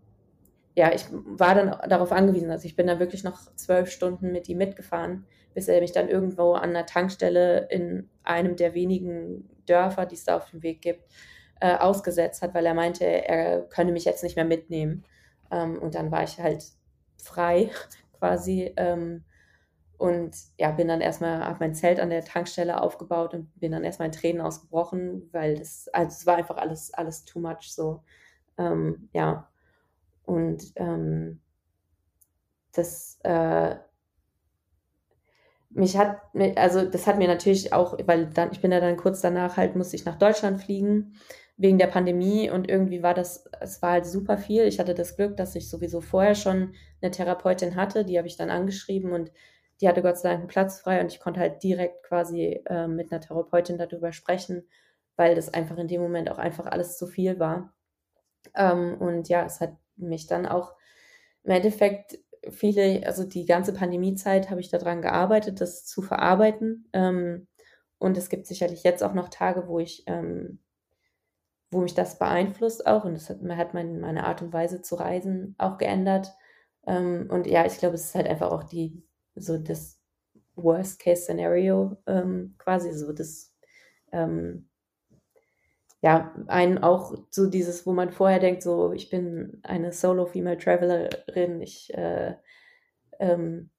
ja, 0.76 0.94
ich 0.94 1.06
war 1.12 1.56
dann 1.56 1.90
darauf 1.90 2.12
angewiesen. 2.12 2.52
Also 2.52 2.66
ich 2.66 2.76
bin 2.76 2.88
dann 2.88 3.00
wirklich 3.00 3.24
noch 3.24 3.54
zwölf 3.56 3.90
Stunden 3.90 4.32
mit 4.32 4.48
ihm 4.48 4.60
mitgefahren, 4.60 5.26
bis 5.54 5.68
er 5.68 5.82
mich 5.82 5.92
dann 5.92 6.08
irgendwo 6.08 6.54
an 6.54 6.70
einer 6.70 6.86
Tankstelle 6.86 7.68
in 7.70 8.10
einem 8.24 8.56
der 8.56 8.74
wenigen 8.74 9.50
Dörfer, 9.66 10.06
die 10.06 10.16
es 10.16 10.24
da 10.24 10.38
auf 10.38 10.50
dem 10.52 10.64
Weg 10.64 10.82
gibt, 10.82 11.04
äh, 11.64 11.78
ausgesetzt 11.78 12.42
hat, 12.42 12.54
weil 12.54 12.66
er 12.66 12.74
meinte, 12.74 13.06
er 13.06 13.62
könne 13.62 13.94
mich 13.94 14.04
jetzt 14.04 14.22
nicht 14.22 14.36
mehr 14.36 14.44
mitnehmen. 14.44 15.06
Ähm, 15.50 15.80
und 15.80 15.96
dann 15.96 16.12
war 16.12 16.22
ich 16.24 16.38
halt 16.38 16.66
frei 17.18 17.72
quasi. 18.20 18.74
Ähm, 18.76 19.24
und 19.98 20.36
ja, 20.58 20.72
bin 20.72 20.90
dann 20.90 21.00
erstmal, 21.00 21.40
habe 21.46 21.60
mein 21.62 21.74
Zelt 21.74 22.02
an 22.02 22.10
der 22.10 22.26
Tankstelle 22.26 22.82
aufgebaut 22.82 23.34
und 23.34 23.58
bin 23.62 23.72
dann 23.72 23.86
erstmal 23.86 24.08
in 24.08 24.12
Tränen 24.12 24.42
ausgebrochen, 24.42 25.30
weil 25.32 25.58
das, 25.58 25.88
also 25.94 26.10
es 26.10 26.26
war 26.26 26.36
einfach 26.36 26.58
alles, 26.58 26.94
alles 26.94 27.24
too 27.24 27.40
much 27.40 27.72
so. 27.74 28.04
Ähm, 28.58 29.08
ja, 29.14 29.50
und 30.26 30.74
ähm, 30.76 31.40
das, 32.74 33.20
äh, 33.24 33.78
mich 35.70 35.96
hat, 35.98 36.18
also 36.58 36.84
das 36.84 37.08
hat 37.08 37.18
mir 37.18 37.30
natürlich 37.30 37.72
auch, 37.72 37.98
weil 38.06 38.26
dann, 38.28 38.52
ich 38.52 38.60
bin 38.60 38.74
ja 38.74 38.82
dann 38.82 38.98
kurz 38.98 39.22
danach 39.22 39.56
halt, 39.56 39.78
musste 39.78 39.96
ich 39.96 40.04
nach 40.04 40.18
Deutschland 40.18 40.62
fliegen 40.62 41.16
wegen 41.64 41.78
der 41.78 41.88
Pandemie 41.88 42.50
und 42.50 42.70
irgendwie 42.70 43.02
war 43.04 43.14
das, 43.14 43.46
es 43.62 43.82
war 43.82 43.92
halt 43.94 44.06
super 44.06 44.38
viel. 44.38 44.66
Ich 44.66 44.80
hatte 44.80 44.94
das 44.94 45.16
Glück, 45.16 45.38
dass 45.38 45.56
ich 45.56 45.70
sowieso 45.70 46.02
vorher 46.02 46.36
schon 46.36 46.76
eine 47.02 47.10
Therapeutin 47.10 47.78
hatte, 47.78 48.04
die 48.04 48.18
habe 48.18 48.28
ich 48.28 48.36
dann 48.36 48.50
angeschrieben 48.50 49.14
und 49.14 49.32
die 49.80 49.88
hatte 49.88 50.02
Gott 50.02 50.18
sei 50.18 50.30
Dank 50.30 50.42
einen 50.42 50.50
Platz 50.50 50.82
frei 50.82 51.00
und 51.00 51.10
ich 51.14 51.22
konnte 51.22 51.40
halt 51.40 51.64
direkt 51.64 52.04
quasi 52.04 52.62
äh, 52.66 52.88
mit 52.88 53.12
einer 53.12 53.22
Therapeutin 53.22 53.78
darüber 53.78 54.12
sprechen, 54.12 54.68
weil 55.16 55.36
das 55.36 55.54
einfach 55.54 55.78
in 55.78 55.88
dem 55.88 56.02
Moment 56.02 56.30
auch 56.30 56.38
einfach 56.38 56.66
alles 56.66 56.98
zu 56.98 57.08
viel 57.08 57.40
war. 57.40 57.74
Ähm, 58.56 58.98
und 59.00 59.30
ja, 59.30 59.46
es 59.46 59.62
hat 59.62 59.78
mich 59.96 60.28
dann 60.28 60.46
auch 60.46 60.74
im 61.44 61.52
Endeffekt 61.52 62.20
viele, 62.50 63.06
also 63.08 63.24
die 63.24 63.46
ganze 63.46 63.74
Pandemiezeit 63.74 64.50
habe 64.50 64.60
ich 64.60 64.70
daran 64.70 65.02
gearbeitet, 65.02 65.62
das 65.62 65.86
zu 65.86 66.02
verarbeiten. 66.02 66.90
Ähm, 66.92 67.48
und 68.00 68.18
es 68.18 68.28
gibt 68.28 68.48
sicherlich 68.48 68.84
jetzt 68.84 69.02
auch 69.02 69.14
noch 69.14 69.30
Tage, 69.30 69.70
wo 69.70 69.80
ich, 69.80 70.04
ähm, 70.08 70.60
wo 71.74 71.82
mich 71.82 71.94
das 71.96 72.20
beeinflusst 72.20 72.86
auch. 72.88 73.06
Und 73.06 73.16
das 73.16 73.30
hat, 73.30 73.40
hat 73.42 73.74
mein, 73.74 74.00
meine 74.00 74.26
Art 74.26 74.42
und 74.42 74.54
Weise 74.54 74.82
zu 74.82 74.96
reisen 74.96 75.56
auch 75.58 75.78
geändert. 75.78 76.34
Ähm, 76.88 77.28
und 77.30 77.48
ja, 77.48 77.66
ich 77.66 77.78
glaube, 77.78 77.96
es 77.96 78.06
ist 78.06 78.16
halt 78.16 78.28
einfach 78.28 78.52
auch 78.52 78.64
die, 78.64 79.04
so 79.36 79.58
das 79.58 80.00
Worst-Case-Szenario 80.56 81.98
ähm, 82.08 82.56
quasi, 82.58 82.94
so 82.94 83.14
das, 83.14 83.54
ähm, 84.12 84.70
ja, 86.02 86.34
einen 86.48 86.80
auch 86.80 87.16
so 87.30 87.48
dieses, 87.50 87.86
wo 87.86 87.94
man 87.94 88.12
vorher 88.12 88.40
denkt, 88.40 88.62
so, 88.62 88.92
ich 88.92 89.10
bin 89.10 89.60
eine 89.64 89.94
Solo-Female-Travelerin, 89.94 91.62
ich 91.62 91.94
äh, 91.94 92.36
ähm, 93.20 93.70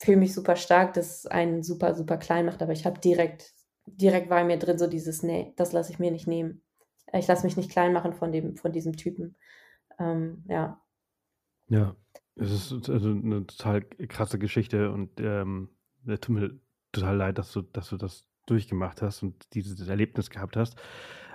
fühle 0.00 0.18
mich 0.18 0.34
super 0.34 0.56
stark, 0.56 0.94
das 0.94 1.26
einen 1.26 1.62
super, 1.62 1.94
super 1.94 2.16
klein 2.16 2.46
macht, 2.46 2.62
aber 2.62 2.72
ich 2.72 2.86
habe 2.86 3.00
direkt, 3.00 3.52
direkt 3.86 4.30
war 4.30 4.44
mir 4.44 4.58
drin 4.58 4.78
so 4.78 4.88
dieses, 4.88 5.22
nee, 5.22 5.54
das 5.56 5.72
lasse 5.72 5.92
ich 5.92 6.00
mir 6.00 6.10
nicht 6.10 6.26
nehmen. 6.26 6.63
Ich 7.12 7.26
lasse 7.26 7.44
mich 7.44 7.56
nicht 7.56 7.70
klein 7.70 7.92
machen 7.92 8.12
von 8.12 8.32
dem, 8.32 8.56
von 8.56 8.72
diesem 8.72 8.96
Typen. 8.96 9.36
Ähm, 9.98 10.44
ja. 10.48 10.80
Ja, 11.68 11.96
es 12.36 12.72
ist 12.72 12.90
also 12.90 13.10
eine 13.10 13.46
total 13.46 13.82
krasse 13.82 14.38
Geschichte 14.38 14.90
und 14.90 15.20
ähm, 15.20 15.68
tut 16.06 16.28
mir 16.28 16.50
total 16.92 17.16
leid, 17.16 17.38
dass 17.38 17.52
du, 17.52 17.62
dass 17.62 17.88
du 17.88 17.96
das 17.96 18.26
durchgemacht 18.46 19.02
hast 19.02 19.22
und 19.22 19.54
dieses 19.54 19.88
Erlebnis 19.88 20.30
gehabt 20.30 20.56
hast. 20.56 20.76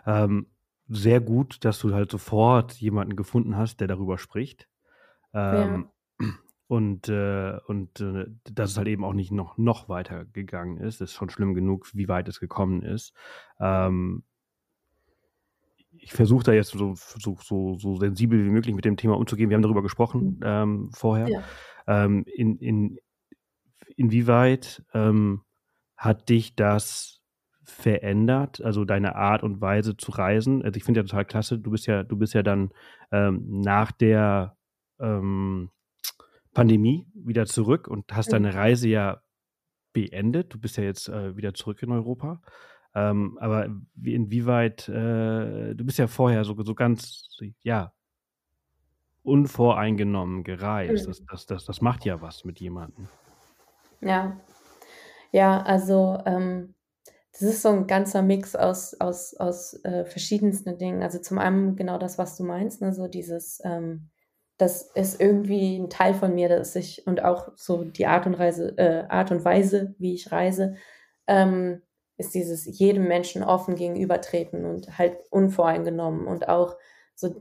Ähm, 0.06 0.48
sehr 0.88 1.22
gut, 1.22 1.64
dass 1.66 1.80
du 1.80 1.94
halt 1.94 2.12
sofort 2.12 2.74
jemanden 2.74 3.16
gefunden 3.16 3.56
hast, 3.56 3.80
der 3.80 3.88
darüber 3.88 4.18
spricht. 4.18 4.68
Ähm, 5.34 5.90
ja. 6.20 6.28
Und, 6.68 7.10
äh, 7.10 7.58
und 7.66 8.00
äh, 8.00 8.28
dass 8.44 8.72
es 8.72 8.78
halt 8.78 8.88
eben 8.88 9.04
auch 9.04 9.14
nicht 9.14 9.32
noch, 9.32 9.58
noch 9.58 9.90
weiter 9.90 10.26
gegangen 10.26 10.78
ist. 10.78 11.02
ist 11.02 11.14
schon 11.14 11.32
schlimm 11.32 11.56
genug, 11.56 11.90
wie 11.96 12.08
weit 12.08 12.28
es 12.28 12.40
gekommen 12.40 12.84
ist. 12.84 13.14
Ähm, 13.60 14.24
ich 16.02 16.14
versuche 16.14 16.44
da 16.44 16.54
jetzt 16.54 16.72
so, 16.72 16.96
so, 16.96 17.38
so, 17.42 17.78
so, 17.78 17.96
sensibel 17.98 18.44
wie 18.46 18.50
möglich 18.50 18.76
mit 18.76 18.86
dem 18.86 18.98
Thema 18.98 19.18
umzugehen. 19.18 19.50
Wir 19.50 19.56
haben 19.56 19.62
darüber 19.62 19.84
gesprochen 19.84 20.38
mhm. 20.38 20.44
ähm, 20.44 20.90
vorher. 20.94 21.28
Ja. 21.28 21.44
Ähm, 21.88 22.24
in, 22.26 22.58
in, 22.58 23.00
inwieweit 23.96 24.84
ähm, 24.94 25.42
hat 25.98 26.30
dich 26.30 26.56
das 26.56 27.22
verändert, 27.64 28.62
also 28.62 28.86
deine 28.86 29.16
Art 29.16 29.44
und 29.44 29.62
Weise 29.62 29.96
zu 29.98 30.12
reisen? 30.12 30.64
Also 30.64 30.78
ich 30.78 30.84
finde 30.84 31.02
ja 31.02 31.04
total 31.06 31.26
klasse, 31.26 31.60
du 31.60 31.72
bist 31.72 31.86
ja, 31.88 32.04
du 32.04 32.18
bist 32.18 32.34
ja 32.34 32.44
dann 32.44 32.72
ähm, 33.12 33.62
nach 33.62 33.92
der 33.92 34.58
ähm, 35.00 35.70
Pandemie 36.54 37.06
wieder 37.14 37.46
zurück 37.46 37.88
und 37.88 38.12
hast 38.12 38.34
deine 38.34 38.54
Reise 38.54 38.90
ja 38.90 39.22
beendet. 39.94 40.54
Du 40.54 40.60
bist 40.60 40.78
ja 40.78 40.84
jetzt 40.84 41.10
äh, 41.10 41.36
wieder 41.38 41.54
zurück 41.54 41.82
in 41.84 41.92
Europa. 41.92 42.42
Ähm, 42.96 43.38
aber 43.40 43.70
wie, 43.96 44.16
inwieweit, 44.16 44.90
äh, 44.90 45.76
du 45.76 45.86
bist 45.86 46.00
ja 46.00 46.08
vorher 46.08 46.44
so, 46.44 46.62
so 46.64 46.74
ganz, 46.74 47.38
ja, 47.62 47.94
unvoreingenommen 49.24 50.44
gereist. 50.44 51.06
Mhm. 51.06 51.12
Das, 51.12 51.26
das, 51.26 51.46
das, 51.46 51.66
das 51.66 51.82
macht 51.82 52.06
ja 52.06 52.22
was 52.22 52.46
mit 52.46 52.60
jemandem. 52.60 53.08
Ja. 54.02 54.40
Ja, 55.32 55.62
also 55.62 56.20
ähm, 56.26 56.74
das 57.34 57.42
ist 57.44 57.62
so 57.62 57.70
ein 57.70 57.88
ganzer 57.88 58.22
Mix 58.22 58.56
aus, 58.56 59.00
aus, 59.00 59.36
aus 59.36 59.84
äh, 59.84 60.06
verschiedensten 60.06 60.78
Dingen. 60.78 61.04
Also 61.04 61.20
zum 61.20 61.38
einen 61.38 61.76
genau 61.76 61.98
das, 61.98 62.18
was 62.18 62.36
du 62.36 62.44
meinst, 62.44 62.82
ne? 62.82 62.94
so 62.94 63.08
dieses, 63.08 63.62
ähm, 63.64 64.10
das 64.58 64.92
ist 64.96 65.22
irgendwie 65.22 65.78
ein 65.78 65.90
Teil 65.90 66.14
von 66.14 66.34
mir, 66.34 66.50
dass 66.50 66.76
ich 66.76 67.06
und 67.06 67.24
auch 67.24 67.52
so 67.56 67.84
die 67.84 68.08
Art 68.08 68.26
und, 68.26 68.34
Reise, 68.34 68.78
äh, 68.78 69.06
Art 69.08 69.32
und 69.32 69.46
Weise, 69.46 69.96
wie 70.00 70.14
ich 70.14 70.32
reise, 70.32 70.76
ähm, 71.28 71.82
ist 72.20 72.36
dieses 72.36 72.66
jedem 72.66 73.08
Menschen 73.08 73.44
offen 73.44 73.76
gegenübertreten 73.76 74.66
und 74.66 74.98
halt 74.98 75.18
unvoreingenommen 75.32 76.28
und 76.28 76.50
auch 76.50 76.76
so, 77.16 77.34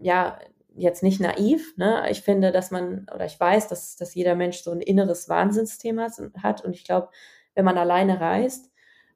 ja, 0.00 0.38
jetzt 0.74 1.02
nicht 1.02 1.20
naiv. 1.20 1.76
Ne? 1.76 2.06
Ich 2.10 2.22
finde, 2.22 2.50
dass 2.50 2.70
man, 2.70 3.06
oder 3.14 3.26
ich 3.26 3.38
weiß, 3.38 3.68
dass, 3.68 3.94
dass 3.96 4.14
jeder 4.14 4.34
Mensch 4.34 4.62
so 4.62 4.70
ein 4.70 4.80
inneres 4.80 5.28
Wahnsinnsthema 5.28 6.08
hat 6.42 6.64
und 6.64 6.74
ich 6.74 6.84
glaube, 6.84 7.10
wenn 7.54 7.66
man 7.66 7.76
alleine 7.76 8.22
reist, 8.22 8.70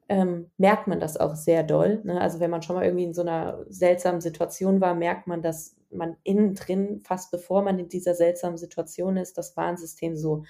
ähm, 0.07 0.51
merkt 0.57 0.87
man 0.87 0.99
das 0.99 1.17
auch 1.17 1.35
sehr 1.35 1.63
doll. 1.63 1.99
Ne? 2.03 2.21
Also 2.21 2.39
wenn 2.39 2.51
man 2.51 2.61
schon 2.61 2.75
mal 2.75 2.85
irgendwie 2.85 3.05
in 3.05 3.15
so 3.15 3.21
einer 3.21 3.65
seltsamen 3.69 4.21
Situation 4.21 4.79
war, 4.81 4.93
merkt 4.93 5.25
man, 5.25 5.41
dass 5.41 5.75
man 5.89 6.15
innen 6.21 6.53
drin, 6.53 7.01
fast 7.03 7.31
bevor 7.31 7.63
man 7.63 7.79
in 7.79 7.89
dieser 7.89 8.13
seltsamen 8.13 8.57
Situation 8.57 9.17
ist, 9.17 9.35
das 9.39 9.57
Warnsystem 9.57 10.15
so, 10.15 10.43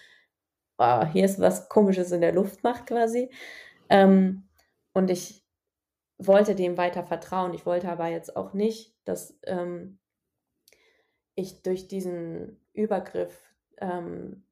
oh, 0.77 1.05
hier 1.05 1.23
ist 1.23 1.39
was 1.39 1.69
Komisches 1.69 2.11
in 2.11 2.19
der 2.19 2.33
Luft 2.33 2.63
macht 2.63 2.85
quasi. 2.87 3.29
Ähm, 3.89 4.46
und 4.97 5.11
ich 5.11 5.45
wollte 6.17 6.55
dem 6.55 6.75
weiter 6.75 7.03
vertrauen. 7.03 7.53
Ich 7.53 7.67
wollte 7.67 7.87
aber 7.87 8.07
jetzt 8.07 8.35
auch 8.35 8.53
nicht, 8.53 8.95
dass 9.05 9.37
ähm, 9.43 9.99
ich 11.35 11.61
durch 11.61 11.87
diesen 11.87 12.59
Übergriff 12.73 13.39
ähm, 13.77 14.43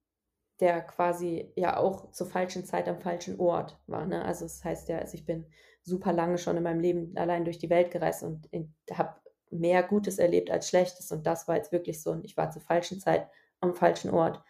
der 0.60 0.82
quasi 0.82 1.52
ja 1.56 1.78
auch 1.78 2.12
zur 2.12 2.28
falschen 2.28 2.64
Zeit 2.64 2.88
am 2.88 3.00
falschen 3.00 3.40
Ort 3.40 3.80
war. 3.88 4.06
Ne? 4.06 4.24
Also 4.24 4.46
das 4.46 4.64
heißt 4.64 4.88
ja, 4.88 5.00
also 5.00 5.16
ich 5.16 5.26
bin 5.26 5.48
super 5.82 6.14
lange 6.14 6.38
schon 6.38 6.58
in 6.58 6.64
meinem 6.64 6.80
Leben 6.80 7.18
allein 7.18 7.44
durch 7.44 7.58
die 7.58 7.72
Welt 7.72 7.90
gereist 7.90 8.22
und 8.22 8.48
habe 8.94 9.20
mehr 9.50 9.82
Gutes 9.82 10.20
erlebt 10.20 10.52
als 10.52 10.70
Schlechtes 10.70 11.12
und 11.12 11.26
das 11.26 11.48
war 11.48 11.56
jetzt 11.56 11.72
wirklich 11.72 12.04
so, 12.04 12.20
ich 12.22 12.38
war 12.38 12.52
zur 12.52 12.62
falschen 12.62 13.00
Zeit 13.00 13.28
am 13.62 13.74
falschen 13.74 14.12
Ort. 14.12 14.44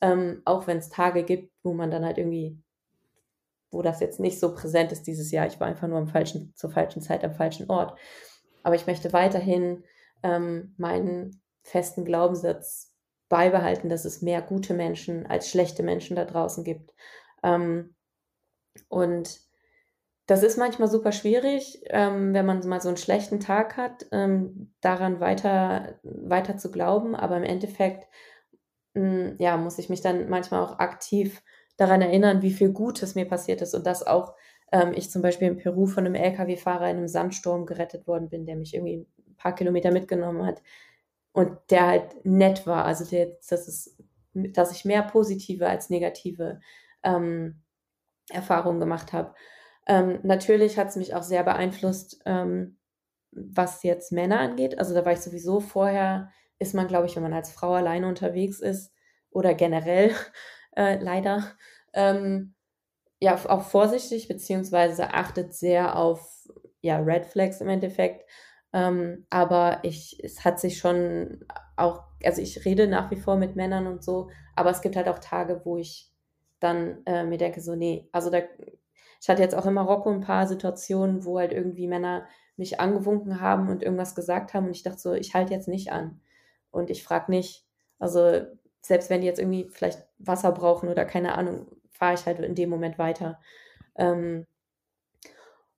Ähm, 0.00 0.40
auch 0.44 0.68
wenn 0.68 0.78
es 0.78 0.88
Tage 0.88 1.24
gibt, 1.24 1.52
wo 1.64 1.74
man 1.74 1.90
dann 1.90 2.04
halt 2.04 2.18
irgendwie, 2.18 2.61
wo 3.72 3.82
das 3.82 4.00
jetzt 4.00 4.20
nicht 4.20 4.38
so 4.38 4.54
präsent 4.54 4.92
ist 4.92 5.06
dieses 5.06 5.30
Jahr, 5.30 5.46
ich 5.46 5.58
war 5.58 5.66
einfach 5.66 5.88
nur 5.88 5.98
am 5.98 6.08
falschen, 6.08 6.52
zur 6.54 6.70
falschen 6.70 7.02
Zeit 7.02 7.24
am 7.24 7.34
falschen 7.34 7.70
Ort. 7.70 7.98
Aber 8.62 8.74
ich 8.74 8.86
möchte 8.86 9.12
weiterhin 9.12 9.84
ähm, 10.22 10.74
meinen 10.76 11.42
festen 11.62 12.04
Glaubenssatz 12.04 12.94
beibehalten, 13.28 13.88
dass 13.88 14.04
es 14.04 14.22
mehr 14.22 14.42
gute 14.42 14.74
Menschen 14.74 15.26
als 15.26 15.48
schlechte 15.50 15.82
Menschen 15.82 16.16
da 16.16 16.24
draußen 16.24 16.64
gibt. 16.64 16.92
Ähm, 17.42 17.94
und 18.88 19.40
das 20.26 20.42
ist 20.42 20.58
manchmal 20.58 20.88
super 20.88 21.12
schwierig, 21.12 21.82
ähm, 21.86 22.34
wenn 22.34 22.46
man 22.46 22.66
mal 22.68 22.80
so 22.80 22.88
einen 22.88 22.96
schlechten 22.96 23.40
Tag 23.40 23.76
hat, 23.76 24.06
ähm, 24.12 24.72
daran 24.80 25.20
weiter, 25.20 25.98
weiter 26.02 26.56
zu 26.56 26.70
glauben. 26.70 27.16
Aber 27.16 27.36
im 27.36 27.42
Endeffekt, 27.42 28.06
mh, 28.94 29.02
hm, 29.02 29.36
ja, 29.38 29.56
muss 29.56 29.78
ich 29.78 29.88
mich 29.88 30.00
dann 30.00 30.28
manchmal 30.28 30.62
auch 30.62 30.78
aktiv 30.78 31.42
daran 31.76 32.02
erinnern, 32.02 32.42
wie 32.42 32.52
viel 32.52 32.72
Gutes 32.72 33.14
mir 33.14 33.26
passiert 33.26 33.62
ist 33.62 33.74
und 33.74 33.86
dass 33.86 34.06
auch 34.06 34.34
ähm, 34.72 34.92
ich 34.94 35.10
zum 35.10 35.22
Beispiel 35.22 35.48
in 35.48 35.56
Peru 35.56 35.86
von 35.86 36.06
einem 36.06 36.14
LKW-Fahrer 36.14 36.90
in 36.90 36.96
einem 36.98 37.08
Sandsturm 37.08 37.66
gerettet 37.66 38.06
worden 38.06 38.28
bin, 38.28 38.46
der 38.46 38.56
mich 38.56 38.74
irgendwie 38.74 39.06
paar 39.42 39.54
Kilometer 39.54 39.90
mitgenommen 39.90 40.46
hat 40.46 40.62
und 41.32 41.58
der 41.70 41.86
halt 41.86 42.24
nett 42.24 42.66
war. 42.66 42.84
Also 42.84 43.04
der, 43.04 43.38
das 43.48 43.68
ist, 43.68 43.98
dass 44.34 44.72
ich 44.72 44.84
mehr 44.84 45.02
positive 45.02 45.68
als 45.68 45.90
negative 45.90 46.60
ähm, 47.02 47.62
Erfahrungen 48.30 48.80
gemacht 48.80 49.12
habe. 49.12 49.34
Ähm, 49.86 50.20
natürlich 50.22 50.78
hat 50.78 50.88
es 50.88 50.96
mich 50.96 51.14
auch 51.14 51.24
sehr 51.24 51.42
beeinflusst, 51.42 52.22
ähm, 52.24 52.78
was 53.32 53.82
jetzt 53.82 54.12
Männer 54.12 54.38
angeht. 54.40 54.78
Also 54.78 54.94
da 54.94 55.04
war 55.04 55.12
ich 55.12 55.20
sowieso 55.20 55.60
vorher, 55.60 56.30
ist 56.58 56.74
man, 56.74 56.86
glaube 56.86 57.06
ich, 57.06 57.16
wenn 57.16 57.22
man 57.22 57.32
als 57.32 57.50
Frau 57.50 57.72
alleine 57.72 58.06
unterwegs 58.06 58.60
ist 58.60 58.92
oder 59.30 59.54
generell 59.54 60.12
äh, 60.76 60.96
leider, 61.02 61.44
ähm, 61.92 62.54
ja, 63.20 63.36
auch 63.48 63.62
vorsichtig, 63.62 64.28
beziehungsweise 64.28 65.14
achtet 65.14 65.54
sehr 65.54 65.96
auf 65.96 66.48
ja, 66.80 66.98
Red 66.98 67.26
Flags 67.26 67.60
im 67.60 67.68
Endeffekt. 67.68 68.28
Ähm, 68.72 69.26
aber 69.30 69.80
ich, 69.82 70.18
es 70.24 70.44
hat 70.44 70.58
sich 70.60 70.78
schon 70.78 71.44
auch, 71.76 72.04
also 72.24 72.40
ich 72.42 72.64
rede 72.64 72.88
nach 72.88 73.10
wie 73.10 73.16
vor 73.16 73.36
mit 73.36 73.56
Männern 73.56 73.86
und 73.86 74.02
so, 74.02 74.30
aber 74.56 74.70
es 74.70 74.80
gibt 74.80 74.96
halt 74.96 75.08
auch 75.08 75.18
Tage, 75.18 75.62
wo 75.64 75.76
ich 75.76 76.10
dann 76.60 77.02
äh, 77.06 77.24
mir 77.24 77.38
denke, 77.38 77.60
so, 77.60 77.74
nee, 77.74 78.08
also 78.12 78.30
da, 78.30 78.38
ich 79.20 79.28
hatte 79.28 79.42
jetzt 79.42 79.54
auch 79.54 79.66
in 79.66 79.74
Marokko 79.74 80.10
ein 80.10 80.20
paar 80.20 80.46
Situationen, 80.46 81.24
wo 81.24 81.38
halt 81.38 81.52
irgendwie 81.52 81.86
Männer 81.86 82.26
mich 82.56 82.80
angewunken 82.80 83.40
haben 83.40 83.68
und 83.68 83.82
irgendwas 83.82 84.14
gesagt 84.14 84.54
haben 84.54 84.66
und 84.66 84.72
ich 84.76 84.82
dachte 84.82 84.98
so, 84.98 85.12
ich 85.14 85.34
halte 85.34 85.52
jetzt 85.54 85.68
nicht 85.68 85.92
an. 85.92 86.20
Und 86.70 86.90
ich 86.90 87.04
frage 87.04 87.30
nicht, 87.30 87.66
also 87.98 88.42
selbst 88.82 89.10
wenn 89.10 89.20
die 89.20 89.26
jetzt 89.26 89.38
irgendwie 89.38 89.68
vielleicht 89.70 90.06
Wasser 90.18 90.52
brauchen 90.52 90.88
oder 90.88 91.04
keine 91.04 91.36
Ahnung, 91.36 91.66
fahre 91.90 92.14
ich 92.14 92.26
halt 92.26 92.40
in 92.40 92.54
dem 92.54 92.68
Moment 92.68 92.98
weiter. 92.98 93.40
Ähm, 93.96 94.46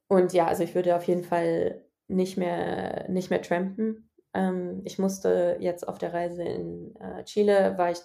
und 0.08 0.32
ja, 0.32 0.46
also 0.46 0.62
ich 0.62 0.74
würde 0.74 0.96
auf 0.96 1.04
jeden 1.04 1.24
Fall 1.24 1.84
nicht 2.08 2.36
mehr, 2.36 3.08
nicht 3.08 3.30
mehr 3.30 3.42
trampen. 3.42 4.10
Ähm, 4.32 4.82
ich 4.84 4.98
musste 4.98 5.56
jetzt 5.60 5.86
auf 5.86 5.98
der 5.98 6.12
Reise 6.12 6.42
in 6.42 6.96
äh, 6.96 7.24
Chile, 7.24 7.76
war 7.78 7.90
ich 7.90 7.98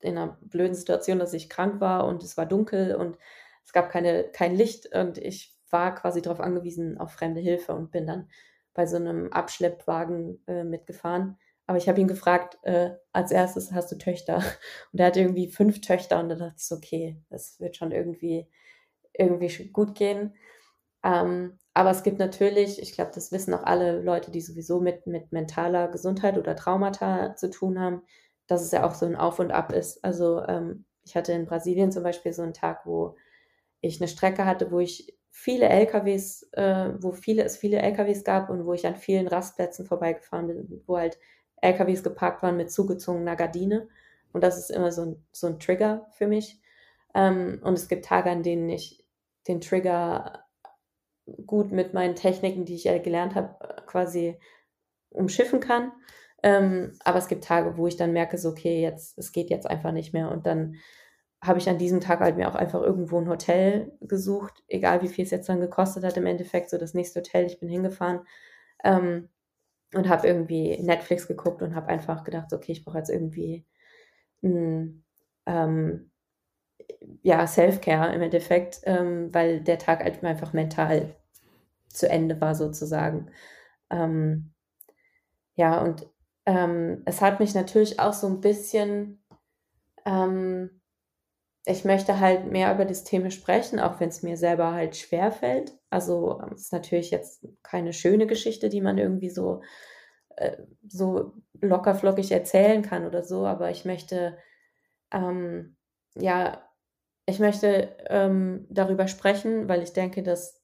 in 0.00 0.18
einer 0.18 0.38
blöden 0.40 0.74
Situation, 0.74 1.18
dass 1.18 1.32
ich 1.32 1.48
krank 1.48 1.80
war 1.80 2.06
und 2.06 2.22
es 2.22 2.36
war 2.36 2.46
dunkel 2.46 2.94
und 2.96 3.18
es 3.64 3.72
gab 3.72 3.90
keine, 3.90 4.24
kein 4.24 4.54
Licht 4.54 4.92
und 4.94 5.18
ich 5.18 5.56
war 5.70 5.94
quasi 5.94 6.20
darauf 6.20 6.40
angewiesen, 6.40 6.98
auf 6.98 7.12
fremde 7.12 7.40
Hilfe 7.40 7.74
und 7.74 7.90
bin 7.90 8.06
dann 8.06 8.28
bei 8.74 8.86
so 8.86 8.96
einem 8.96 9.32
Abschleppwagen 9.32 10.42
äh, 10.46 10.64
mitgefahren. 10.64 11.38
Aber 11.72 11.78
ich 11.78 11.88
habe 11.88 12.02
ihn 12.02 12.06
gefragt, 12.06 12.58
äh, 12.64 12.90
als 13.14 13.30
erstes, 13.30 13.72
hast 13.72 13.90
du 13.90 13.96
Töchter? 13.96 14.36
Und 14.92 15.00
er 15.00 15.06
hat 15.06 15.16
irgendwie 15.16 15.48
fünf 15.48 15.80
Töchter 15.80 16.20
und 16.20 16.28
da 16.28 16.34
dachte 16.34 16.56
ich 16.58 16.66
so, 16.66 16.74
okay, 16.74 17.18
das 17.30 17.58
wird 17.60 17.76
schon 17.78 17.92
irgendwie, 17.92 18.46
irgendwie 19.14 19.70
gut 19.72 19.94
gehen. 19.94 20.34
Ähm, 21.02 21.58
aber 21.72 21.90
es 21.90 22.02
gibt 22.02 22.18
natürlich, 22.18 22.78
ich 22.82 22.92
glaube, 22.92 23.12
das 23.14 23.32
wissen 23.32 23.54
auch 23.54 23.62
alle 23.62 24.02
Leute, 24.02 24.30
die 24.30 24.42
sowieso 24.42 24.80
mit, 24.80 25.06
mit 25.06 25.32
mentaler 25.32 25.88
Gesundheit 25.88 26.36
oder 26.36 26.56
Traumata 26.56 27.36
zu 27.36 27.48
tun 27.48 27.80
haben, 27.80 28.02
dass 28.48 28.60
es 28.60 28.70
ja 28.72 28.84
auch 28.84 28.94
so 28.94 29.06
ein 29.06 29.16
Auf 29.16 29.38
und 29.38 29.50
Ab 29.50 29.72
ist. 29.72 30.04
Also 30.04 30.44
ähm, 30.46 30.84
ich 31.04 31.16
hatte 31.16 31.32
in 31.32 31.46
Brasilien 31.46 31.90
zum 31.90 32.02
Beispiel 32.02 32.34
so 32.34 32.42
einen 32.42 32.52
Tag, 32.52 32.84
wo 32.84 33.16
ich 33.80 33.98
eine 33.98 34.08
Strecke 34.08 34.44
hatte, 34.44 34.70
wo 34.70 34.78
ich 34.78 35.16
viele 35.30 35.70
LKWs, 35.70 36.50
äh, 36.52 36.90
wo 36.98 37.12
viele, 37.12 37.44
es 37.44 37.56
viele 37.56 37.78
LKWs 37.78 38.24
gab 38.24 38.50
und 38.50 38.66
wo 38.66 38.74
ich 38.74 38.86
an 38.86 38.96
vielen 38.96 39.26
Rastplätzen 39.26 39.86
vorbeigefahren 39.86 40.48
bin, 40.48 40.82
wo 40.86 40.98
halt 40.98 41.18
LKWs 41.62 42.02
geparkt 42.02 42.42
waren 42.42 42.56
mit 42.56 42.70
zugezogener 42.70 43.36
Gardine. 43.36 43.88
Und 44.32 44.42
das 44.42 44.58
ist 44.58 44.70
immer 44.70 44.92
so 44.92 45.02
ein, 45.02 45.26
so 45.32 45.46
ein 45.46 45.58
Trigger 45.58 46.06
für 46.10 46.26
mich. 46.26 46.60
Ähm, 47.14 47.60
und 47.62 47.74
es 47.74 47.88
gibt 47.88 48.04
Tage, 48.04 48.30
an 48.30 48.42
denen 48.42 48.68
ich 48.68 49.04
den 49.48 49.60
Trigger 49.60 50.44
gut 51.46 51.72
mit 51.72 51.94
meinen 51.94 52.16
Techniken, 52.16 52.64
die 52.64 52.74
ich 52.74 52.84
gelernt 53.02 53.34
habe, 53.34 53.82
quasi 53.86 54.38
umschiffen 55.10 55.60
kann. 55.60 55.92
Ähm, 56.42 56.98
aber 57.04 57.18
es 57.18 57.28
gibt 57.28 57.44
Tage, 57.44 57.76
wo 57.76 57.86
ich 57.86 57.96
dann 57.96 58.12
merke, 58.12 58.38
so, 58.38 58.50
okay, 58.50 58.82
jetzt, 58.82 59.16
es 59.18 59.32
geht 59.32 59.50
jetzt 59.50 59.66
einfach 59.66 59.92
nicht 59.92 60.12
mehr. 60.12 60.30
Und 60.30 60.46
dann 60.46 60.76
habe 61.40 61.58
ich 61.58 61.68
an 61.68 61.78
diesem 61.78 62.00
Tag 62.00 62.20
halt 62.20 62.36
mir 62.36 62.48
auch 62.48 62.54
einfach 62.54 62.80
irgendwo 62.80 63.18
ein 63.18 63.28
Hotel 63.28 63.92
gesucht, 64.00 64.62
egal 64.68 65.02
wie 65.02 65.08
viel 65.08 65.24
es 65.24 65.30
jetzt 65.30 65.48
dann 65.48 65.60
gekostet 65.60 66.04
hat 66.04 66.16
im 66.16 66.26
Endeffekt, 66.26 66.70
so 66.70 66.78
das 66.78 66.94
nächste 66.94 67.20
Hotel, 67.20 67.46
ich 67.46 67.60
bin 67.60 67.68
hingefahren 67.68 68.20
ähm, 68.84 69.28
und 69.94 70.08
habe 70.08 70.26
irgendwie 70.26 70.78
Netflix 70.82 71.28
geguckt 71.28 71.62
und 71.62 71.74
habe 71.74 71.88
einfach 71.88 72.24
gedacht, 72.24 72.52
okay, 72.52 72.72
ich 72.72 72.84
brauche 72.84 72.98
jetzt 72.98 73.10
irgendwie 73.10 73.64
ein, 74.42 75.04
ähm, 75.46 76.10
ja, 77.22 77.46
Self-Care 77.46 78.14
im 78.14 78.22
Endeffekt, 78.22 78.80
ähm, 78.84 79.32
weil 79.32 79.60
der 79.60 79.78
Tag 79.78 80.02
halt 80.04 80.24
einfach 80.24 80.52
mental 80.52 81.16
zu 81.88 82.08
Ende 82.08 82.40
war 82.40 82.54
sozusagen. 82.54 83.30
Ähm, 83.90 84.52
ja, 85.54 85.80
und 85.82 86.06
ähm, 86.46 87.02
es 87.04 87.20
hat 87.20 87.40
mich 87.40 87.54
natürlich 87.54 88.00
auch 88.00 88.12
so 88.12 88.26
ein 88.26 88.40
bisschen, 88.40 89.22
ähm, 90.06 90.81
ich 91.64 91.84
möchte 91.84 92.18
halt 92.18 92.50
mehr 92.50 92.74
über 92.74 92.84
das 92.84 93.04
Thema 93.04 93.30
sprechen, 93.30 93.78
auch 93.78 94.00
wenn 94.00 94.08
es 94.08 94.22
mir 94.22 94.36
selber 94.36 94.72
halt 94.72 94.96
schwer 94.96 95.30
fällt. 95.30 95.72
Also 95.90 96.40
ähm, 96.42 96.52
es 96.54 96.62
ist 96.62 96.72
natürlich 96.72 97.10
jetzt 97.10 97.46
keine 97.62 97.92
schöne 97.92 98.26
Geschichte, 98.26 98.68
die 98.68 98.80
man 98.80 98.98
irgendwie 98.98 99.30
so, 99.30 99.62
äh, 100.36 100.56
so 100.88 101.34
lockerflockig 101.60 102.32
erzählen 102.32 102.82
kann 102.82 103.06
oder 103.06 103.22
so, 103.22 103.46
aber 103.46 103.70
ich 103.70 103.84
möchte, 103.84 104.36
ähm, 105.12 105.76
ja, 106.16 106.62
ich 107.26 107.38
möchte 107.38 107.96
ähm, 108.08 108.66
darüber 108.68 109.06
sprechen, 109.06 109.68
weil 109.68 109.82
ich 109.82 109.92
denke, 109.92 110.24
dass 110.24 110.60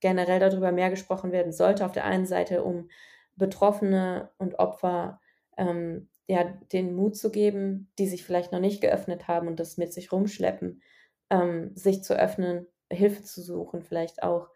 generell 0.00 0.40
darüber 0.40 0.72
mehr 0.72 0.88
gesprochen 0.88 1.32
werden 1.32 1.52
sollte. 1.52 1.84
Auf 1.84 1.92
der 1.92 2.04
einen 2.04 2.26
Seite, 2.26 2.64
um 2.64 2.88
Betroffene 3.36 4.30
und 4.38 4.58
Opfer 4.58 5.20
ähm, 5.58 6.08
ja, 6.28 6.44
den 6.72 6.94
Mut 6.94 7.16
zu 7.16 7.30
geben, 7.30 7.90
die 7.98 8.08
sich 8.08 8.24
vielleicht 8.24 8.52
noch 8.52 8.60
nicht 8.60 8.80
geöffnet 8.80 9.28
haben 9.28 9.48
und 9.48 9.60
das 9.60 9.76
mit 9.76 9.92
sich 9.92 10.12
rumschleppen, 10.12 10.82
ähm, 11.30 11.70
sich 11.76 12.02
zu 12.02 12.18
öffnen, 12.18 12.66
Hilfe 12.90 13.22
zu 13.22 13.42
suchen, 13.42 13.82
vielleicht 13.82 14.22
auch. 14.22 14.48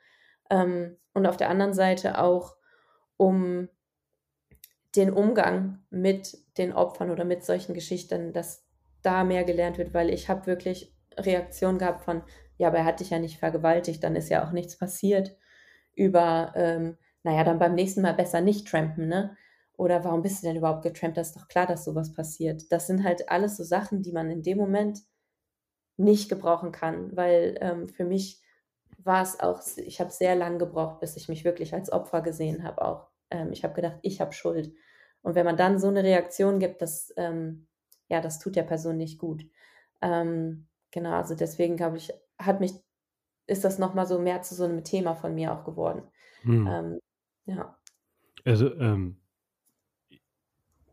Ähm, 0.50 0.96
und 1.14 1.26
auf 1.26 1.36
der 1.36 1.50
anderen 1.50 1.74
Seite 1.74 2.18
auch, 2.18 2.56
um 3.16 3.68
den 4.96 5.12
Umgang 5.12 5.78
mit 5.90 6.36
den 6.58 6.72
Opfern 6.72 7.10
oder 7.10 7.24
mit 7.24 7.44
solchen 7.44 7.74
Geschichten, 7.74 8.32
dass 8.32 8.64
da 9.02 9.24
mehr 9.24 9.44
gelernt 9.44 9.78
wird, 9.78 9.94
weil 9.94 10.10
ich 10.10 10.28
habe 10.28 10.46
wirklich 10.46 10.94
Reaktionen 11.16 11.78
gehabt 11.78 12.04
von, 12.04 12.22
ja, 12.58 12.68
aber 12.68 12.78
er 12.78 12.84
hat 12.84 13.00
dich 13.00 13.10
ja 13.10 13.18
nicht 13.18 13.38
vergewaltigt, 13.38 14.02
dann 14.02 14.16
ist 14.16 14.28
ja 14.28 14.46
auch 14.46 14.52
nichts 14.52 14.76
passiert, 14.76 15.36
über, 15.94 16.52
ähm, 16.56 16.96
naja, 17.22 17.44
dann 17.44 17.58
beim 17.58 17.74
nächsten 17.74 18.02
Mal 18.02 18.14
besser 18.14 18.40
nicht 18.40 18.68
trampen, 18.68 19.08
ne? 19.08 19.36
Oder 19.80 20.04
warum 20.04 20.20
bist 20.20 20.42
du 20.42 20.46
denn 20.46 20.56
überhaupt 20.56 20.82
getrampt? 20.82 21.16
Das 21.16 21.28
ist 21.28 21.36
doch 21.36 21.48
klar, 21.48 21.66
dass 21.66 21.86
sowas 21.86 22.12
passiert. 22.12 22.70
Das 22.70 22.86
sind 22.86 23.02
halt 23.02 23.30
alles 23.30 23.56
so 23.56 23.64
Sachen, 23.64 24.02
die 24.02 24.12
man 24.12 24.30
in 24.30 24.42
dem 24.42 24.58
Moment 24.58 25.00
nicht 25.96 26.28
gebrauchen 26.28 26.70
kann, 26.70 27.16
weil 27.16 27.56
ähm, 27.62 27.88
für 27.88 28.04
mich 28.04 28.42
war 28.98 29.22
es 29.22 29.40
auch, 29.40 29.62
ich 29.78 29.98
habe 29.98 30.10
sehr 30.10 30.36
lange 30.36 30.58
gebraucht, 30.58 31.00
bis 31.00 31.16
ich 31.16 31.30
mich 31.30 31.46
wirklich 31.46 31.72
als 31.72 31.90
Opfer 31.90 32.20
gesehen 32.20 32.62
habe 32.62 32.82
auch. 32.84 33.08
Ähm, 33.30 33.52
ich 33.52 33.64
habe 33.64 33.72
gedacht, 33.72 33.96
ich 34.02 34.20
habe 34.20 34.34
Schuld. 34.34 34.70
Und 35.22 35.34
wenn 35.34 35.46
man 35.46 35.56
dann 35.56 35.78
so 35.78 35.88
eine 35.88 36.04
Reaktion 36.04 36.58
gibt, 36.58 36.82
das, 36.82 37.14
ähm, 37.16 37.66
ja, 38.10 38.20
das 38.20 38.38
tut 38.38 38.56
der 38.56 38.64
Person 38.64 38.98
nicht 38.98 39.18
gut. 39.18 39.46
Ähm, 40.02 40.68
genau, 40.90 41.12
also 41.12 41.34
deswegen 41.34 41.78
glaube 41.78 41.96
ich, 41.96 42.12
hat 42.38 42.60
mich 42.60 42.74
ist 43.46 43.64
das 43.64 43.78
nochmal 43.78 44.04
so 44.04 44.18
mehr 44.18 44.42
zu 44.42 44.54
so 44.54 44.64
einem 44.64 44.84
Thema 44.84 45.14
von 45.14 45.34
mir 45.34 45.54
auch 45.54 45.64
geworden. 45.64 46.02
Hm. 46.42 46.66
Ähm, 46.66 47.00
ja. 47.46 47.78
Also, 48.44 48.74
ähm, 48.74 49.16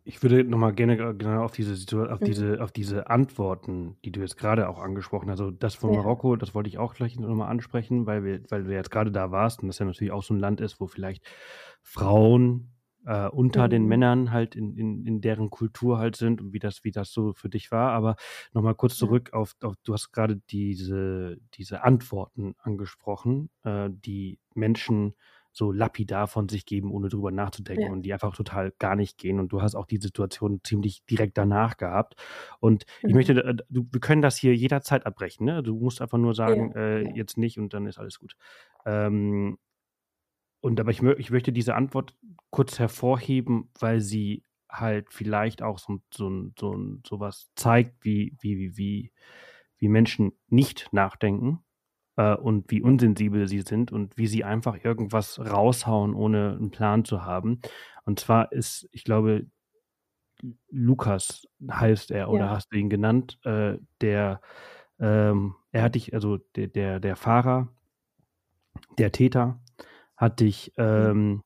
ich 0.08 0.24
würde 0.24 0.46
nochmal 0.46 0.74
gerne 0.74 1.16
genau 1.16 1.44
auf 1.44 1.52
diese 1.52 1.74
auf 2.10 2.22
mhm. 2.22 2.26
diese, 2.26 2.64
auf 2.64 2.72
diese 2.72 3.10
Antworten, 3.10 3.98
die 4.06 4.12
du 4.12 4.22
jetzt 4.22 4.38
gerade 4.38 4.70
auch 4.70 4.80
angesprochen 4.80 5.30
hast. 5.30 5.42
Also 5.42 5.52
das 5.52 5.76
von 5.76 5.92
ja. 5.92 5.98
Marokko, 5.98 6.38
das 6.38 6.56
wollte 6.56 6.70
ich 6.70 6.78
auch 6.78 6.94
gleich 6.94 7.20
nochmal 7.20 7.50
ansprechen, 7.50 8.06
weil 8.06 8.24
wir, 8.24 8.42
weil 8.50 8.64
du 8.64 8.74
jetzt 8.74 8.90
gerade 8.90 9.12
da 9.12 9.32
warst 9.32 9.62
und 9.62 9.68
das 9.68 9.80
ja 9.80 9.86
natürlich 9.86 10.14
auch 10.14 10.24
so 10.24 10.34
ein 10.34 10.40
Land 10.40 10.62
ist, 10.62 10.80
wo 10.80 10.88
vielleicht 10.88 11.26
Frauen 11.82 12.72
äh, 13.06 13.28
unter 13.28 13.66
mhm. 13.66 13.70
den 13.70 13.86
Männern 13.86 14.32
halt 14.32 14.56
in, 14.56 14.78
in, 14.78 15.06
in 15.06 15.20
deren 15.20 15.50
Kultur 15.50 15.98
halt 15.98 16.16
sind 16.16 16.40
und 16.40 16.54
wie 16.54 16.60
das, 16.60 16.86
wie 16.86 16.92
das 16.92 17.12
so 17.12 17.34
für 17.34 17.50
dich 17.50 17.72
war. 17.72 17.92
Aber 17.92 18.16
nochmal 18.54 18.76
kurz 18.76 18.96
zurück 18.96 19.34
auf, 19.34 19.56
auf, 19.62 19.76
du 19.84 19.94
hast 19.94 20.14
gerade 20.14 20.38
diese, 20.50 21.38
diese 21.56 21.84
Antworten 21.84 22.56
angesprochen, 22.60 23.50
äh, 23.64 23.90
die 23.92 24.40
Menschen 24.54 25.16
so 25.58 25.72
lapidar 25.72 26.28
von 26.28 26.48
sich 26.48 26.68
geben, 26.68 26.92
ohne 26.92 27.10
drüber 27.10 27.32
nachzudenken 27.32 27.86
ja. 27.86 27.92
und 27.92 28.04
die 28.04 28.14
einfach 28.14 28.36
total 28.36 28.72
gar 28.78 28.96
nicht 28.96 29.18
gehen. 29.18 29.40
Und 29.40 29.52
du 29.52 29.64
hast 29.64 29.74
auch 29.74 29.88
die 29.88 29.98
Situation 29.98 30.62
ziemlich 30.64 31.04
direkt 31.06 31.36
danach 31.36 31.78
gehabt. 31.78 32.14
Und 32.60 32.86
mhm. 33.02 33.10
ich 33.10 33.16
möchte, 33.16 33.44
äh, 33.44 33.56
du, 33.68 33.88
wir 33.92 34.00
können 34.00 34.22
das 34.22 34.38
hier 34.38 34.56
jederzeit 34.56 35.08
abbrechen. 35.08 35.46
Ne? 35.46 35.64
Du 35.64 35.76
musst 35.76 36.00
einfach 36.00 36.20
nur 36.20 36.36
sagen, 36.36 36.74
ja. 36.76 36.82
Äh, 36.82 37.16
jetzt 37.16 37.40
nicht 37.40 37.58
und 37.58 37.74
dann 37.74 37.88
ist 37.88 37.98
alles 37.98 38.20
gut. 38.20 38.38
Ähm, 38.86 39.58
und 40.62 40.80
aber 40.80 40.92
ich, 40.92 41.02
ich 41.02 41.32
möchte 41.32 41.52
diese 41.52 41.74
Antwort 41.74 42.16
kurz 42.52 42.78
hervorheben, 42.78 43.72
weil 43.80 44.00
sie 44.00 44.44
halt 44.70 45.12
vielleicht 45.12 45.64
auch 45.64 45.80
so, 45.80 46.02
so, 46.14 46.52
so, 46.60 47.00
so 47.04 47.20
was 47.20 47.50
zeigt, 47.56 48.06
wie, 48.06 48.38
wie, 48.42 48.58
wie, 48.58 48.78
wie, 48.78 49.12
wie 49.80 49.88
Menschen 49.88 50.34
nicht 50.50 50.90
nachdenken 50.92 51.64
äh, 52.18 52.36
und 52.36 52.70
wie 52.70 52.82
unsensibel 52.82 53.48
sie 53.48 53.62
sind 53.62 53.92
und 53.92 54.18
wie 54.18 54.28
sie 54.28 54.44
einfach 54.44 54.84
irgendwas 54.84 55.40
raushauen, 55.40 56.14
ohne 56.14 56.58
einen 56.58 56.72
Plan 56.72 57.06
zu 57.06 57.24
haben. 57.24 57.62
Und 58.04 58.20
zwar 58.20 58.52
ist, 58.52 58.90
ich 58.92 59.04
glaube, 59.04 59.46
Lukas 60.70 61.48
heißt 61.72 62.12
er 62.12 62.30
oder 62.30 62.46
ja. 62.46 62.50
hast 62.52 62.72
du 62.72 62.78
ihn 62.78 62.90
genannt, 62.90 63.40
äh, 63.44 63.78
der, 64.02 64.42
ähm, 65.00 65.56
er 65.72 65.84
hat 65.84 65.96
dich, 65.96 66.14
also 66.14 66.38
der, 66.56 66.68
der, 66.68 67.00
der 67.00 67.16
Fahrer, 67.16 67.70
der 68.98 69.12
Täter, 69.12 69.60
hat 70.16 70.40
dich 70.40 70.74
ähm, 70.78 71.44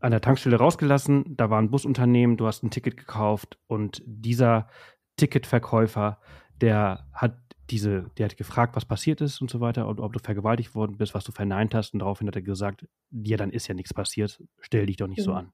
an 0.00 0.12
der 0.12 0.20
Tankstelle 0.20 0.56
rausgelassen, 0.56 1.36
da 1.36 1.50
war 1.50 1.60
ein 1.60 1.70
Busunternehmen, 1.70 2.36
du 2.36 2.46
hast 2.46 2.62
ein 2.62 2.70
Ticket 2.70 2.96
gekauft 2.96 3.58
und 3.66 4.02
dieser 4.06 4.68
Ticketverkäufer, 5.16 6.20
der 6.60 7.06
hat 7.12 7.36
diese, 7.70 8.10
der 8.18 8.26
hat 8.26 8.36
gefragt, 8.36 8.74
was 8.74 8.84
passiert 8.84 9.20
ist 9.20 9.40
und 9.40 9.50
so 9.50 9.60
weiter 9.60 9.86
und 9.86 10.00
ob 10.00 10.12
du 10.12 10.18
vergewaltigt 10.18 10.74
worden 10.74 10.96
bist, 10.96 11.14
was 11.14 11.24
du 11.24 11.32
verneint 11.32 11.74
hast 11.74 11.92
und 11.92 12.00
daraufhin 12.00 12.26
hat 12.26 12.36
er 12.36 12.42
gesagt, 12.42 12.86
ja, 13.10 13.36
dann 13.36 13.50
ist 13.50 13.68
ja 13.68 13.74
nichts 13.74 13.94
passiert, 13.94 14.42
stell 14.60 14.86
dich 14.86 14.96
doch 14.96 15.06
nicht 15.06 15.20
mhm. 15.20 15.24
so 15.24 15.32
an. 15.32 15.52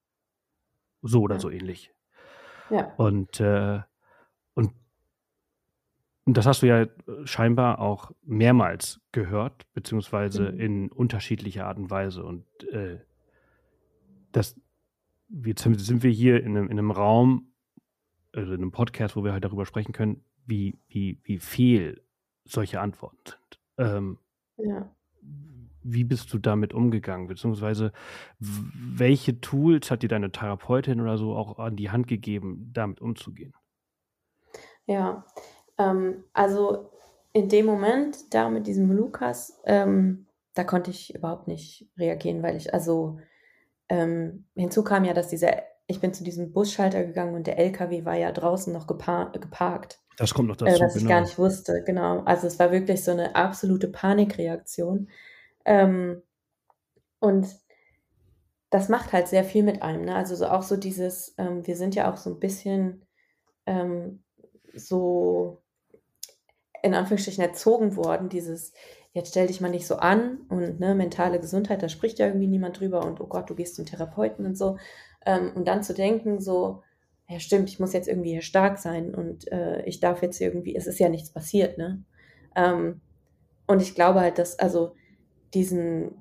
So 1.02 1.22
oder 1.22 1.36
ja. 1.36 1.40
so 1.40 1.50
ähnlich. 1.50 1.92
Ja. 2.70 2.92
Und, 2.96 3.38
äh, 3.40 3.80
und, 4.54 4.72
und 6.24 6.36
das 6.36 6.46
hast 6.46 6.62
du 6.62 6.66
ja 6.66 6.86
scheinbar 7.24 7.80
auch 7.80 8.12
mehrmals 8.22 9.00
gehört, 9.12 9.66
beziehungsweise 9.74 10.52
mhm. 10.52 10.60
in 10.60 10.92
unterschiedlicher 10.92 11.66
Art 11.66 11.76
und 11.76 11.90
Weise. 11.90 12.24
Und 12.24 12.46
äh, 12.72 12.98
das, 14.32 14.58
jetzt 15.28 15.62
sind 15.62 16.02
wir 16.02 16.10
hier 16.10 16.42
in 16.42 16.56
einem, 16.56 16.64
in 16.64 16.78
einem 16.78 16.90
Raum, 16.90 17.52
also 18.32 18.52
in 18.52 18.62
einem 18.62 18.72
Podcast, 18.72 19.16
wo 19.16 19.24
wir 19.24 19.32
halt 19.32 19.44
darüber 19.44 19.66
sprechen 19.66 19.92
können, 19.92 20.24
wie, 20.46 20.78
wie, 20.88 21.20
wie 21.24 21.38
viel 21.38 22.02
solche 22.46 22.80
Antworten 22.80 23.18
sind. 23.24 23.60
Ähm, 23.78 24.18
ja. 24.56 24.90
Wie 25.82 26.04
bist 26.04 26.32
du 26.32 26.38
damit 26.38 26.74
umgegangen? 26.74 27.28
Beziehungsweise 27.28 27.92
welche 28.38 29.40
Tools 29.40 29.90
hat 29.90 30.02
dir 30.02 30.08
deine 30.08 30.32
Therapeutin 30.32 31.00
oder 31.00 31.16
so 31.16 31.34
auch 31.36 31.58
an 31.58 31.76
die 31.76 31.90
Hand 31.90 32.08
gegeben, 32.08 32.70
damit 32.72 33.00
umzugehen? 33.00 33.54
Ja, 34.86 35.24
ähm, 35.78 36.24
also 36.32 36.90
in 37.32 37.48
dem 37.48 37.66
Moment 37.66 38.34
da 38.34 38.48
mit 38.48 38.66
diesem 38.66 38.90
Lukas, 38.90 39.60
ähm, 39.64 40.26
da 40.54 40.64
konnte 40.64 40.90
ich 40.90 41.14
überhaupt 41.14 41.48
nicht 41.48 41.88
reagieren, 41.98 42.42
weil 42.42 42.56
ich, 42.56 42.72
also 42.72 43.18
ähm, 43.88 44.46
hinzu 44.54 44.82
kam 44.82 45.04
ja, 45.04 45.12
dass 45.12 45.28
dieser, 45.28 45.62
ich 45.86 46.00
bin 46.00 46.12
zu 46.12 46.24
diesem 46.24 46.52
Busschalter 46.52 47.04
gegangen 47.04 47.34
und 47.34 47.46
der 47.46 47.58
LKW 47.58 48.04
war 48.04 48.16
ja 48.16 48.32
draußen 48.32 48.72
noch 48.72 48.86
gepar 48.86 49.32
geparkt. 49.32 50.00
Das 50.16 50.34
kommt 50.34 50.48
noch 50.48 50.56
dazu. 50.56 50.74
Äh, 50.74 50.84
was 50.84 50.94
genau. 50.94 51.04
ich 51.04 51.08
gar 51.08 51.20
nicht 51.20 51.38
wusste, 51.38 51.82
genau. 51.84 52.20
Also 52.24 52.46
es 52.46 52.58
war 52.58 52.72
wirklich 52.72 53.04
so 53.04 53.10
eine 53.12 53.36
absolute 53.36 53.88
Panikreaktion. 53.88 55.08
Ähm, 55.64 56.22
und 57.20 57.46
das 58.70 58.88
macht 58.88 59.12
halt 59.12 59.28
sehr 59.28 59.44
viel 59.44 59.62
mit 59.62 59.82
einem. 59.82 60.04
Ne? 60.04 60.14
Also 60.14 60.34
so 60.34 60.46
auch 60.46 60.62
so 60.62 60.76
dieses, 60.76 61.34
ähm, 61.38 61.66
wir 61.66 61.76
sind 61.76 61.94
ja 61.94 62.10
auch 62.12 62.16
so 62.16 62.30
ein 62.30 62.40
bisschen 62.40 63.06
ähm, 63.66 64.22
so 64.74 65.62
in 66.82 66.94
Anführungsstrichen 66.94 67.42
erzogen 67.42 67.96
worden, 67.96 68.28
dieses, 68.28 68.72
jetzt 69.12 69.30
stell 69.30 69.48
dich 69.48 69.60
mal 69.60 69.70
nicht 69.70 69.86
so 69.86 69.96
an 69.96 70.38
und 70.48 70.78
ne, 70.78 70.94
mentale 70.94 71.40
Gesundheit, 71.40 71.82
da 71.82 71.88
spricht 71.88 72.18
ja 72.18 72.26
irgendwie 72.26 72.46
niemand 72.46 72.78
drüber 72.78 73.04
und 73.04 73.20
oh 73.20 73.26
Gott, 73.26 73.50
du 73.50 73.54
gehst 73.54 73.74
zum 73.74 73.86
Therapeuten 73.86 74.46
und 74.46 74.56
so. 74.56 74.78
Ähm, 75.26 75.52
und 75.54 75.68
dann 75.68 75.82
zu 75.82 75.92
denken, 75.92 76.40
so, 76.40 76.82
ja 77.28 77.38
stimmt, 77.40 77.68
ich 77.68 77.80
muss 77.80 77.92
jetzt 77.92 78.08
irgendwie 78.08 78.30
hier 78.30 78.42
stark 78.42 78.78
sein 78.78 79.14
und 79.14 79.50
äh, 79.52 79.82
ich 79.84 80.00
darf 80.00 80.22
jetzt 80.22 80.40
irgendwie, 80.40 80.74
es 80.76 80.86
ist 80.86 80.98
ja 80.98 81.08
nichts 81.08 81.30
passiert, 81.30 81.76
ne? 81.76 82.02
Ähm, 82.54 83.00
und 83.66 83.82
ich 83.82 83.94
glaube 83.94 84.20
halt, 84.20 84.38
dass, 84.38 84.58
also 84.58 84.94
diesen, 85.52 86.12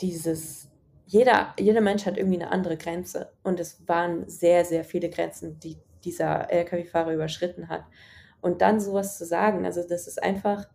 dieses, 0.00 0.68
jeder, 1.06 1.54
jeder 1.58 1.80
Mensch 1.80 2.04
hat 2.04 2.18
irgendwie 2.18 2.40
eine 2.40 2.50
andere 2.50 2.76
Grenze 2.76 3.30
und 3.42 3.60
es 3.60 3.86
waren 3.88 4.28
sehr, 4.28 4.64
sehr 4.64 4.84
viele 4.84 5.08
Grenzen, 5.08 5.58
die 5.60 5.78
dieser 6.04 6.50
Lkw-Fahrer 6.50 7.14
überschritten 7.14 7.68
hat. 7.68 7.84
Und 8.40 8.60
dann 8.60 8.80
sowas 8.80 9.18
zu 9.18 9.24
sagen, 9.24 9.64
also 9.64 9.82
das 9.86 10.06
ist 10.06 10.22
einfach 10.22 10.68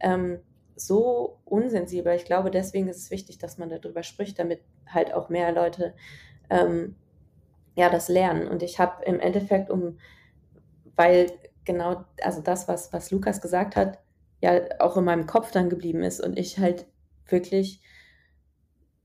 ähm, 0.00 0.40
so 0.76 1.38
unsensibel. 1.44 2.14
Ich 2.14 2.24
glaube, 2.24 2.50
deswegen 2.50 2.88
ist 2.88 2.96
es 2.98 3.10
wichtig, 3.10 3.38
dass 3.38 3.58
man 3.58 3.68
darüber 3.68 4.02
spricht, 4.02 4.38
damit 4.38 4.60
halt 4.86 5.12
auch 5.12 5.28
mehr 5.28 5.52
Leute 5.52 5.94
ähm, 6.50 6.96
ja, 7.74 7.88
das 7.88 8.08
Lernen. 8.08 8.48
Und 8.48 8.62
ich 8.62 8.78
habe 8.78 9.04
im 9.04 9.20
Endeffekt 9.20 9.70
um, 9.70 9.98
weil 10.96 11.32
genau, 11.64 12.04
also 12.22 12.40
das, 12.42 12.68
was, 12.68 12.92
was 12.92 13.10
Lukas 13.10 13.40
gesagt 13.40 13.76
hat, 13.76 13.98
ja 14.42 14.60
auch 14.78 14.96
in 14.96 15.04
meinem 15.04 15.26
Kopf 15.26 15.50
dann 15.50 15.70
geblieben 15.70 16.02
ist 16.02 16.20
und 16.20 16.38
ich 16.38 16.58
halt 16.58 16.86
wirklich 17.26 17.80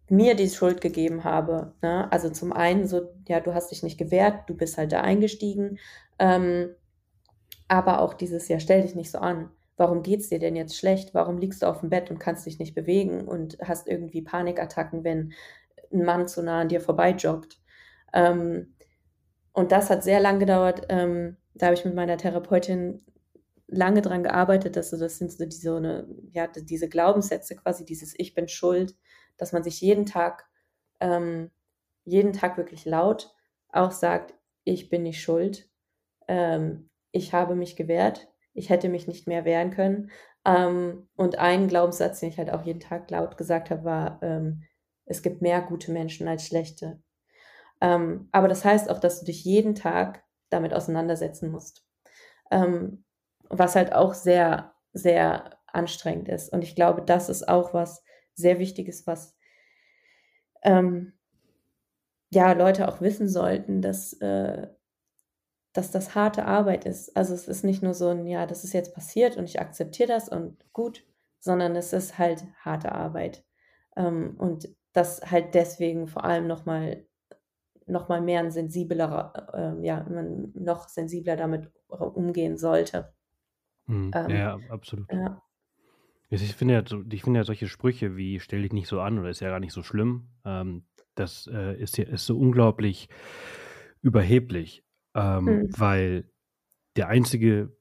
mir 0.10 0.36
die 0.36 0.50
Schuld 0.50 0.82
gegeben 0.82 1.24
habe. 1.24 1.74
Ne? 1.82 2.12
Also 2.12 2.30
zum 2.30 2.54
einen 2.54 2.88
so, 2.88 3.14
ja, 3.28 3.40
du 3.40 3.54
hast 3.54 3.72
dich 3.72 3.84
nicht 3.84 3.98
gewehrt, 3.98 4.50
du 4.50 4.56
bist 4.56 4.78
halt 4.78 4.92
da 4.92 5.02
eingestiegen, 5.02 5.80
ähm, 6.20 6.70
aber 7.68 8.02
auch 8.02 8.14
dieses, 8.14 8.48
ja, 8.48 8.60
stell 8.60 8.84
dich 8.84 8.96
nicht 8.96 9.12
so 9.12 9.18
an. 9.18 9.50
Warum 9.78 10.04
geht's 10.04 10.30
dir 10.30 10.40
denn 10.40 10.56
jetzt 10.56 10.78
schlecht? 10.78 11.14
Warum 11.14 11.38
liegst 11.38 11.62
du 11.62 11.66
auf 11.66 11.82
dem 11.82 11.90
Bett 11.90 12.10
und 12.10 12.20
kannst 12.20 12.46
dich 12.46 12.60
nicht 12.60 12.76
bewegen 12.76 13.28
und 13.28 13.58
hast 13.62 13.88
irgendwie 13.88 14.22
Panikattacken, 14.22 15.04
wenn 15.04 15.34
ein 15.96 16.06
Mann 16.06 16.28
zu 16.28 16.44
nah 16.44 16.62
an 16.62 16.70
dir 16.70 16.82
vorbei 16.82 17.12
joggt? 17.12 17.60
Ähm, 18.14 18.76
und 19.54 19.72
das 19.72 19.90
hat 19.90 20.04
sehr 20.04 20.20
lang 20.20 20.40
gedauert. 20.40 20.86
Ähm, 20.90 21.38
da 21.54 21.68
habe 21.68 21.76
ich 21.76 21.86
mit 21.86 21.96
meiner 21.96 22.18
Therapeutin 22.18 23.06
lange 23.68 24.02
dran 24.02 24.24
gearbeitet, 24.24 24.76
dass 24.76 24.90
so, 24.90 24.98
das 24.98 25.18
sind 25.18 25.32
so 25.32 25.46
diese, 25.46 25.76
eine, 25.76 26.08
ja, 26.32 26.48
diese 26.48 26.90
Glaubenssätze 26.90 27.56
quasi, 27.56 27.86
dieses 27.86 28.14
Ich 28.18 28.34
bin 28.34 28.48
schuld, 28.48 28.96
dass 29.38 29.54
man 29.54 29.64
sich 29.64 29.82
jeden 29.82 30.06
Tag, 30.06 30.46
ähm, 31.00 31.52
jeden 32.04 32.34
Tag 32.34 32.58
wirklich 32.58 32.86
laut 32.86 33.34
auch 33.70 33.92
sagt, 33.92 34.34
ich 34.64 34.90
bin 34.90 35.04
nicht 35.04 35.22
schuld, 35.22 35.70
ähm, 36.28 36.90
ich 37.12 37.34
habe 37.34 37.56
mich 37.56 37.76
gewehrt, 37.76 38.28
ich 38.54 38.70
hätte 38.70 38.90
mich 38.90 39.08
nicht 39.08 39.28
mehr 39.28 39.46
wehren 39.46 39.72
können. 39.72 40.12
Ähm, 40.46 41.08
und 41.16 41.40
ein 41.40 41.68
Glaubenssatz, 41.68 42.20
den 42.20 42.30
ich 42.30 42.38
halt 42.38 42.52
auch 42.52 42.64
jeden 42.64 42.80
Tag 42.80 43.10
laut 43.10 43.38
gesagt 43.38 43.70
habe, 43.70 43.84
war, 43.84 44.20
ähm, 44.22 44.64
es 45.06 45.22
gibt 45.22 45.42
mehr 45.42 45.62
gute 45.62 45.92
Menschen 45.92 46.28
als 46.28 46.48
schlechte. 46.48 47.00
Ähm, 47.82 48.30
aber 48.32 48.48
das 48.48 48.66
heißt 48.66 48.90
auch, 48.90 49.00
dass 49.00 49.20
du 49.20 49.26
dich 49.26 49.44
jeden 49.44 49.76
Tag 49.76 50.24
damit 50.50 50.74
auseinandersetzen 50.74 51.52
musst. 51.52 51.86
Ähm, 52.52 53.04
was 53.50 53.76
halt 53.76 53.94
auch 53.94 54.14
sehr, 54.14 54.74
sehr 54.94 55.58
anstrengend 55.68 56.30
ist. 56.30 56.52
Und 56.52 56.64
ich 56.64 56.76
glaube, 56.76 57.02
das 57.02 57.30
ist 57.30 57.48
auch 57.48 57.74
was 57.74 58.04
sehr 58.34 58.60
Wichtiges, 58.60 59.06
was 59.08 59.36
ähm, 60.64 61.14
ja 62.32 62.52
Leute 62.54 62.88
auch 62.88 63.02
wissen 63.02 63.28
sollten, 63.30 63.82
dass, 63.82 64.14
äh, 64.14 64.68
dass 65.74 65.92
das 65.92 66.16
harte 66.16 66.46
Arbeit 66.46 66.86
ist. 66.86 67.16
Also 67.16 67.34
es 67.34 67.48
ist 67.48 67.64
nicht 67.64 67.84
nur 67.84 67.94
so 67.94 68.10
ein, 68.10 68.26
ja, 68.26 68.46
das 68.46 68.64
ist 68.64 68.74
jetzt 68.74 68.94
passiert 68.94 69.38
und 69.38 69.46
ich 69.46 69.60
akzeptiere 69.60 70.08
das 70.08 70.30
und 70.30 70.58
gut, 70.74 71.06
sondern 71.40 71.76
es 71.76 71.94
ist 71.94 72.18
halt 72.18 72.46
harte 72.60 72.92
Arbeit. 72.92 73.44
Ähm, 73.96 74.36
und 74.38 74.70
das 74.96 75.22
halt 75.30 75.54
deswegen 75.54 76.08
vor 76.08 76.24
allem 76.24 76.48
nochmal 76.48 77.06
noch 77.88 78.10
mal 78.10 78.22
mehr 78.22 78.40
ein 78.40 78.52
sensiblerer, 78.52 79.76
äh, 79.80 79.86
ja, 79.86 80.04
man 80.10 80.52
noch 80.56 80.90
sensibler 80.90 81.36
damit 81.36 81.72
umgehen 81.88 82.58
sollte. 82.58 83.14
Mhm. 83.86 84.12
Ähm, 84.16 84.30
ja, 84.32 84.60
absolut. 84.70 85.12
Ja. 85.12 85.42
Ich 86.30 86.56
finde 86.56 86.74
ja, 86.74 87.00
ich 87.12 87.24
finde 87.24 87.40
ja 87.40 87.44
solche 87.44 87.68
Sprüche 87.68 88.18
wie 88.18 88.40
stell 88.40 88.64
dich 88.64 88.74
nicht 88.74 88.88
so 88.88 89.00
an 89.00 89.20
oder 89.20 89.30
ist 89.30 89.42
ja 89.42 89.50
gar 89.50 89.60
nicht 89.60 89.74
so 89.74 89.84
schlimm, 89.84 90.30
ähm, 90.44 90.86
das 91.14 91.48
äh, 91.52 91.80
ist 91.80 91.98
ja 91.98 92.06
ist 92.06 92.26
so 92.26 92.38
unglaublich 92.38 93.10
überheblich, 94.02 94.84
ähm, 95.14 95.46
mhm. 95.46 95.70
weil 95.78 96.30
der 96.96 97.08
einzige, 97.10 97.76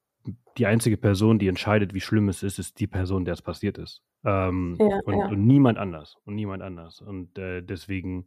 die 0.58 0.66
einzige 0.66 0.96
Person, 0.96 1.38
die 1.38 1.48
entscheidet, 1.48 1.94
wie 1.94 2.00
schlimm 2.00 2.28
es 2.28 2.42
ist, 2.42 2.58
ist 2.58 2.80
die 2.80 2.86
Person, 2.86 3.24
der 3.24 3.34
es 3.34 3.42
passiert 3.42 3.78
ist. 3.78 4.02
Ähm, 4.24 4.76
ja, 4.78 5.00
und, 5.04 5.18
ja. 5.18 5.26
und, 5.26 5.46
niemand 5.46 5.78
anders. 5.78 6.16
Und 6.24 6.34
niemand 6.34 6.62
anders. 6.62 7.00
Und 7.00 7.36
äh, 7.38 7.62
deswegen 7.62 8.24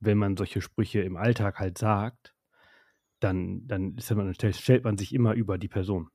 wenn 0.00 0.18
man 0.18 0.36
solche 0.36 0.60
Sprüche 0.60 1.00
im 1.00 1.16
Alltag 1.16 1.58
halt 1.58 1.78
sagt, 1.78 2.34
dann, 3.20 3.66
dann, 3.66 3.96
ist 3.96 4.12
stellt, 4.34 4.56
stellt 4.56 4.84
man 4.84 4.96
sich 4.96 5.14
immer 5.14 5.34
über 5.34 5.58
die 5.58 5.68
Person. 5.68 6.08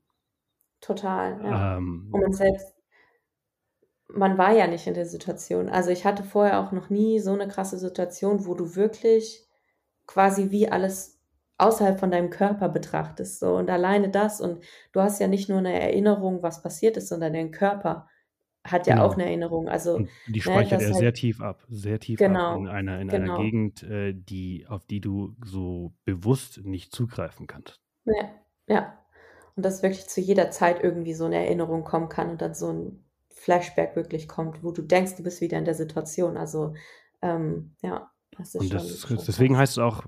Total, 0.79 1.41
ja. 1.43 1.77
Ähm, 1.77 2.09
und 2.11 2.21
man 2.21 2.33
selbst, 2.33 2.75
man 4.07 4.37
war 4.37 4.53
ja 4.53 4.67
nicht 4.67 4.87
in 4.87 4.93
der 4.93 5.05
Situation. 5.05 5.69
Also 5.69 5.89
ich 5.89 6.05
hatte 6.05 6.23
vorher 6.23 6.59
auch 6.59 6.71
noch 6.71 6.89
nie 6.89 7.19
so 7.19 7.33
eine 7.33 7.47
krasse 7.47 7.77
Situation, 7.77 8.45
wo 8.45 8.53
du 8.53 8.75
wirklich 8.75 9.45
quasi 10.07 10.51
wie 10.51 10.69
alles 10.69 11.19
außerhalb 11.57 11.99
von 11.99 12.11
deinem 12.11 12.29
Körper 12.29 12.69
betrachtest. 12.69 13.39
So. 13.39 13.55
Und 13.55 13.69
alleine 13.69 14.09
das, 14.09 14.41
und 14.41 14.63
du 14.91 15.01
hast 15.01 15.19
ja 15.19 15.27
nicht 15.27 15.49
nur 15.49 15.59
eine 15.59 15.79
Erinnerung, 15.79 16.43
was 16.43 16.61
passiert 16.61 16.97
ist, 16.97 17.09
sondern 17.09 17.33
dein 17.33 17.51
Körper 17.51 18.07
hat 18.65 18.87
ja 18.87 18.95
genau. 18.95 19.07
auch 19.07 19.13
eine 19.13 19.25
Erinnerung. 19.25 19.67
Also, 19.67 19.95
und 19.95 20.09
die 20.27 20.33
ne, 20.33 20.41
speichert 20.41 20.79
ne, 20.79 20.85
er 20.85 20.93
halt, 20.93 20.99
sehr 20.99 21.13
tief 21.13 21.41
ab, 21.41 21.63
sehr 21.67 21.99
tief 21.99 22.17
genau, 22.17 22.53
ab 22.53 22.59
in 22.59 22.67
einer, 22.67 22.99
in 22.99 23.07
genau. 23.07 23.35
einer 23.35 23.43
Gegend, 23.43 23.83
äh, 23.83 24.13
die, 24.13 24.65
auf 24.67 24.85
die 24.85 25.01
du 25.01 25.35
so 25.43 25.93
bewusst 26.05 26.63
nicht 26.63 26.93
zugreifen 26.93 27.47
kannst. 27.47 27.81
Ja, 28.05 28.29
ja. 28.67 28.99
Und 29.55 29.63
dass 29.65 29.83
wirklich 29.83 30.07
zu 30.07 30.21
jeder 30.21 30.49
Zeit 30.49 30.83
irgendwie 30.83 31.13
so 31.13 31.25
eine 31.25 31.35
Erinnerung 31.35 31.83
kommen 31.83 32.09
kann 32.09 32.31
und 32.31 32.41
dann 32.41 32.55
so 32.55 32.71
ein 32.71 33.05
Flashback 33.29 33.95
wirklich 33.95 34.27
kommt, 34.27 34.63
wo 34.63 34.71
du 34.71 34.81
denkst, 34.81 35.15
du 35.17 35.23
bist 35.23 35.41
wieder 35.41 35.59
in 35.59 35.65
der 35.65 35.75
Situation. 35.75 36.37
Also 36.37 36.73
ähm, 37.21 37.75
ja, 37.81 38.09
das 38.37 38.55
ist 38.55 38.61
Und 38.61 38.73
das, 38.73 39.01
schon, 39.01 39.17
deswegen 39.17 39.57
heißt 39.57 39.73
es 39.73 39.77
auch 39.77 40.05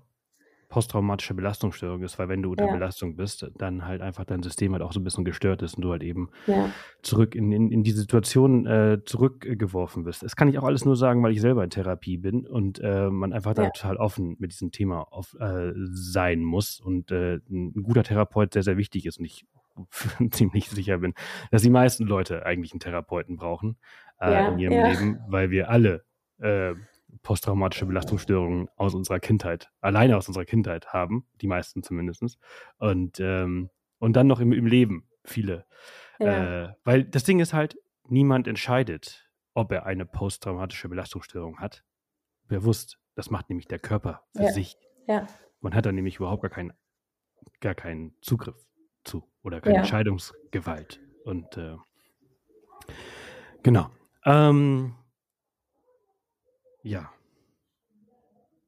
posttraumatische 0.76 1.34
Belastungsstörung 1.34 2.04
ist, 2.04 2.20
weil 2.20 2.28
wenn 2.28 2.44
du 2.44 2.52
unter 2.52 2.66
ja. 2.66 2.74
Belastung 2.74 3.16
bist, 3.16 3.50
dann 3.58 3.88
halt 3.88 4.02
einfach 4.02 4.26
dein 4.26 4.44
System 4.44 4.74
halt 4.74 4.84
auch 4.84 4.92
so 4.92 5.00
ein 5.00 5.06
bisschen 5.06 5.24
gestört 5.24 5.62
ist 5.62 5.76
und 5.76 5.84
du 5.84 5.92
halt 5.92 6.04
eben 6.04 6.32
ja. 6.48 6.70
zurück 7.02 7.34
in, 7.34 7.54
in, 7.54 7.72
in 7.72 7.84
die 7.84 7.94
Situation 7.94 8.66
äh, 8.66 8.98
zurückgeworfen 9.06 10.04
bist. 10.04 10.22
Das 10.22 10.36
kann 10.36 10.50
ich 10.50 10.60
auch 10.60 10.66
alles 10.66 10.84
nur 10.84 10.98
sagen, 10.98 11.24
weil 11.24 11.32
ich 11.32 11.40
selber 11.40 11.64
in 11.64 11.70
Therapie 11.70 12.18
bin 12.18 12.46
und 12.46 12.82
äh, 12.84 13.10
man 13.10 13.32
einfach 13.32 13.56
ja. 13.56 13.64
da 13.64 13.70
total 13.70 13.96
offen 13.96 14.36
mit 14.38 14.52
diesem 14.52 14.74
Thema 14.74 15.08
auf, 15.14 15.34
äh, 15.40 15.72
sein 15.94 16.44
muss 16.44 16.82
und 16.82 17.10
äh, 17.10 17.36
ein 17.50 17.82
guter 17.82 18.04
Therapeut 18.04 18.52
sehr, 18.52 18.64
sehr 18.64 18.76
wichtig 18.76 19.06
ist 19.06 19.18
und 19.18 19.24
ich 19.24 19.46
ziemlich 20.32 20.70
sicher 20.70 20.98
bin, 20.98 21.14
dass 21.52 21.62
die 21.62 21.70
meisten 21.70 22.04
Leute 22.04 22.46
eigentlich 22.46 22.74
einen 22.74 22.82
Therapeuten 22.82 23.38
brauchen 23.38 23.78
äh, 24.20 24.52
in 24.52 24.60
ihrem 24.60 24.92
Leben, 24.92 25.20
weil 25.30 25.52
wir 25.52 25.70
alle 25.70 26.04
äh, 26.40 26.74
posttraumatische 27.22 27.86
Belastungsstörungen 27.86 28.70
aus 28.76 28.94
unserer 28.94 29.20
Kindheit, 29.20 29.72
alleine 29.82 30.18
aus 30.18 30.28
unserer 30.28 30.46
Kindheit 30.46 30.94
haben, 30.94 31.26
die 31.42 31.48
meisten 31.48 31.84
zumindest. 31.84 32.38
Und, 32.78 33.20
ähm, 33.20 33.70
und 34.00 34.14
dann 34.16 34.28
noch 34.28 34.40
im, 34.40 34.52
im 34.52 34.66
Leben 34.66 35.08
viele. 35.24 35.66
Ja. 36.20 36.66
Äh, 36.66 36.74
weil 36.84 37.04
das 37.04 37.24
Ding 37.24 37.40
ist 37.40 37.54
halt, 37.54 37.78
niemand 38.08 38.48
entscheidet, 38.48 39.30
ob 39.54 39.72
er 39.72 39.86
eine 39.86 40.06
posttraumatische 40.06 40.90
Belastungsstörung 40.90 41.60
hat. 41.60 41.84
Bewusst. 42.48 43.00
Das 43.16 43.30
macht 43.32 43.50
nämlich 43.50 43.68
der 43.68 43.80
Körper 43.80 44.24
für 44.36 44.44
ja. 44.44 44.52
sich. 44.52 44.78
Ja. 45.08 45.28
Man 45.62 45.74
hat 45.74 45.86
da 45.86 45.92
nämlich 45.92 46.18
überhaupt 46.18 46.42
gar 46.42 46.52
keinen, 46.52 46.74
gar 47.62 47.76
keinen 47.76 48.14
Zugriff 48.22 48.68
zu 49.04 49.24
oder 49.42 49.62
keine. 49.62 49.78
Entscheidungsgewalt. 49.78 51.00
Und 51.24 51.58
äh, 51.58 51.78
genau. 53.64 53.90
Ähm, 54.26 54.96
ja. 56.86 57.12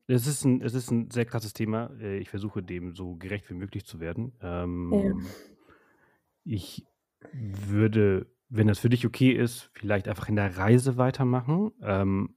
Es 0.07 0.25
ist 0.25 0.45
ein, 0.45 0.61
es 0.61 0.73
ist 0.73 0.89
ein 0.89 1.11
sehr 1.11 1.25
krasses 1.25 1.53
Thema. 1.53 1.91
Äh, 1.99 2.17
ich 2.17 2.29
versuche 2.29 2.63
dem 2.63 2.95
so 2.95 3.15
gerecht 3.15 3.49
wie 3.49 3.53
möglich 3.53 3.85
zu 3.85 3.99
werden. 3.99 4.33
Ähm, 4.41 4.93
ja. 4.93 5.13
Ich 6.45 6.85
würde, 7.33 8.27
wenn 8.49 8.67
das 8.67 8.79
für 8.79 8.89
dich 8.89 9.05
okay 9.05 9.31
ist, 9.31 9.69
vielleicht 9.73 10.07
einfach 10.07 10.29
in 10.29 10.37
der 10.37 10.57
Reise 10.57 10.97
weitermachen. 10.97 11.71
Ähm, 11.81 12.35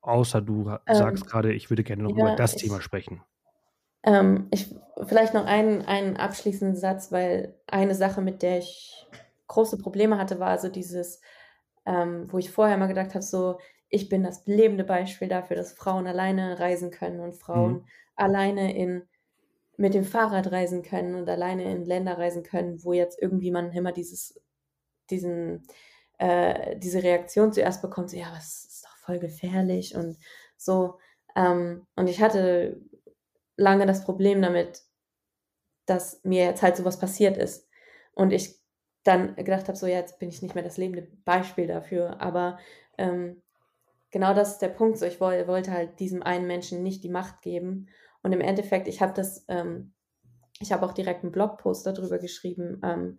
außer 0.00 0.40
du 0.40 0.70
ähm, 0.70 0.78
sagst 0.94 1.26
gerade, 1.26 1.52
ich 1.52 1.68
würde 1.68 1.82
gerne 1.82 2.04
noch 2.04 2.16
ja, 2.16 2.24
über 2.24 2.36
das 2.36 2.54
ich, 2.54 2.62
Thema 2.62 2.80
sprechen. 2.80 3.22
Ähm, 4.04 4.46
ich, 4.52 4.74
vielleicht 5.02 5.34
noch 5.34 5.44
einen, 5.44 5.82
einen 5.82 6.16
abschließenden 6.16 6.76
Satz, 6.76 7.10
weil 7.10 7.56
eine 7.66 7.94
Sache, 7.94 8.22
mit 8.22 8.42
der 8.42 8.58
ich 8.58 9.06
große 9.48 9.78
Probleme 9.78 10.16
hatte, 10.16 10.38
war 10.38 10.48
also 10.48 10.68
dieses, 10.68 11.20
ähm, 11.84 12.28
wo 12.30 12.38
ich 12.38 12.50
vorher 12.50 12.78
mal 12.78 12.86
gedacht 12.86 13.14
habe, 13.14 13.22
so, 13.22 13.58
ich 13.90 14.08
bin 14.08 14.22
das 14.22 14.46
lebende 14.46 14.84
Beispiel 14.84 15.28
dafür, 15.28 15.56
dass 15.56 15.72
Frauen 15.72 16.06
alleine 16.06 16.58
reisen 16.58 16.90
können 16.90 17.20
und 17.20 17.36
Frauen 17.36 17.72
mhm. 17.72 17.84
alleine 18.14 18.74
in, 18.76 19.02
mit 19.76 19.94
dem 19.94 20.04
Fahrrad 20.04 20.52
reisen 20.52 20.82
können 20.82 21.16
und 21.16 21.28
alleine 21.28 21.64
in 21.72 21.84
Länder 21.84 22.16
reisen 22.16 22.44
können, 22.44 22.82
wo 22.84 22.92
jetzt 22.92 23.20
irgendwie 23.20 23.50
man 23.50 23.72
immer 23.72 23.92
dieses, 23.92 24.40
diesen, 25.10 25.66
äh, 26.18 26.76
diese 26.78 27.02
Reaktion 27.02 27.52
zuerst 27.52 27.82
bekommt, 27.82 28.10
so, 28.10 28.16
ja, 28.16 28.30
was 28.32 28.64
ist 28.64 28.84
doch 28.84 28.96
voll 28.96 29.18
gefährlich 29.18 29.96
und 29.96 30.16
so. 30.56 30.98
Ähm, 31.34 31.86
und 31.96 32.08
ich 32.08 32.22
hatte 32.22 32.80
lange 33.56 33.86
das 33.86 34.04
Problem 34.04 34.40
damit, 34.40 34.82
dass 35.86 36.22
mir 36.22 36.44
jetzt 36.44 36.62
halt 36.62 36.76
sowas 36.76 36.98
passiert 37.00 37.36
ist. 37.36 37.68
Und 38.12 38.32
ich 38.32 38.60
dann 39.02 39.34
gedacht 39.36 39.66
habe, 39.66 39.76
so 39.76 39.86
ja, 39.86 39.96
jetzt 39.96 40.18
bin 40.18 40.28
ich 40.28 40.42
nicht 40.42 40.54
mehr 40.54 40.62
das 40.62 40.76
lebende 40.76 41.08
Beispiel 41.24 41.66
dafür. 41.66 42.20
Aber 42.20 42.58
ähm, 42.98 43.42
genau 44.10 44.34
das 44.34 44.52
ist 44.52 44.58
der 44.58 44.68
Punkt. 44.68 44.98
So, 44.98 45.06
ich 45.06 45.20
wollte, 45.20 45.72
halt 45.72 46.00
diesem 46.00 46.22
einen 46.22 46.46
Menschen 46.46 46.82
nicht 46.82 47.04
die 47.04 47.08
Macht 47.08 47.42
geben. 47.42 47.88
Und 48.22 48.32
im 48.32 48.40
Endeffekt, 48.40 48.88
ich 48.88 49.00
habe 49.00 49.12
das, 49.14 49.44
ähm, 49.48 49.92
ich 50.60 50.72
habe 50.72 50.84
auch 50.84 50.92
direkt 50.92 51.22
einen 51.22 51.32
Blogpost 51.32 51.86
darüber 51.86 52.18
geschrieben. 52.18 52.80
Ähm, 52.84 53.18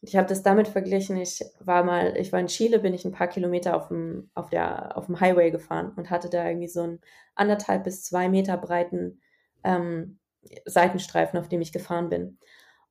ich 0.00 0.16
habe 0.16 0.28
das 0.28 0.42
damit 0.42 0.68
verglichen. 0.68 1.16
Ich 1.16 1.44
war 1.60 1.82
mal, 1.84 2.16
ich 2.16 2.32
war 2.32 2.40
in 2.40 2.46
Chile, 2.46 2.78
bin 2.78 2.94
ich 2.94 3.04
ein 3.04 3.12
paar 3.12 3.26
Kilometer 3.28 3.76
auf 3.76 3.88
dem, 3.88 4.30
auf 4.34 4.48
der, 4.48 4.96
auf 4.96 5.06
dem 5.06 5.20
Highway 5.20 5.50
gefahren 5.50 5.92
und 5.96 6.10
hatte 6.10 6.30
da 6.30 6.46
irgendwie 6.46 6.68
so 6.68 6.82
einen 6.82 7.00
anderthalb 7.34 7.84
bis 7.84 8.04
zwei 8.04 8.28
Meter 8.28 8.56
breiten 8.56 9.20
ähm, 9.64 10.18
Seitenstreifen, 10.64 11.38
auf 11.38 11.48
dem 11.48 11.60
ich 11.60 11.72
gefahren 11.72 12.08
bin. 12.08 12.38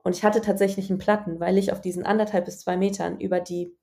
Und 0.04 0.16
ich 0.16 0.24
hatte 0.24 0.42
tatsächlich 0.42 0.90
einen 0.90 1.00
Platten, 1.00 1.40
weil 1.40 1.58
ich 1.58 1.72
auf 1.72 1.82
diesen 1.82 2.06
anderthalb 2.06 2.46
bis 2.46 2.60
zwei 2.60 2.78
Metern 2.78 3.20
über 3.20 3.40
die 3.40 3.76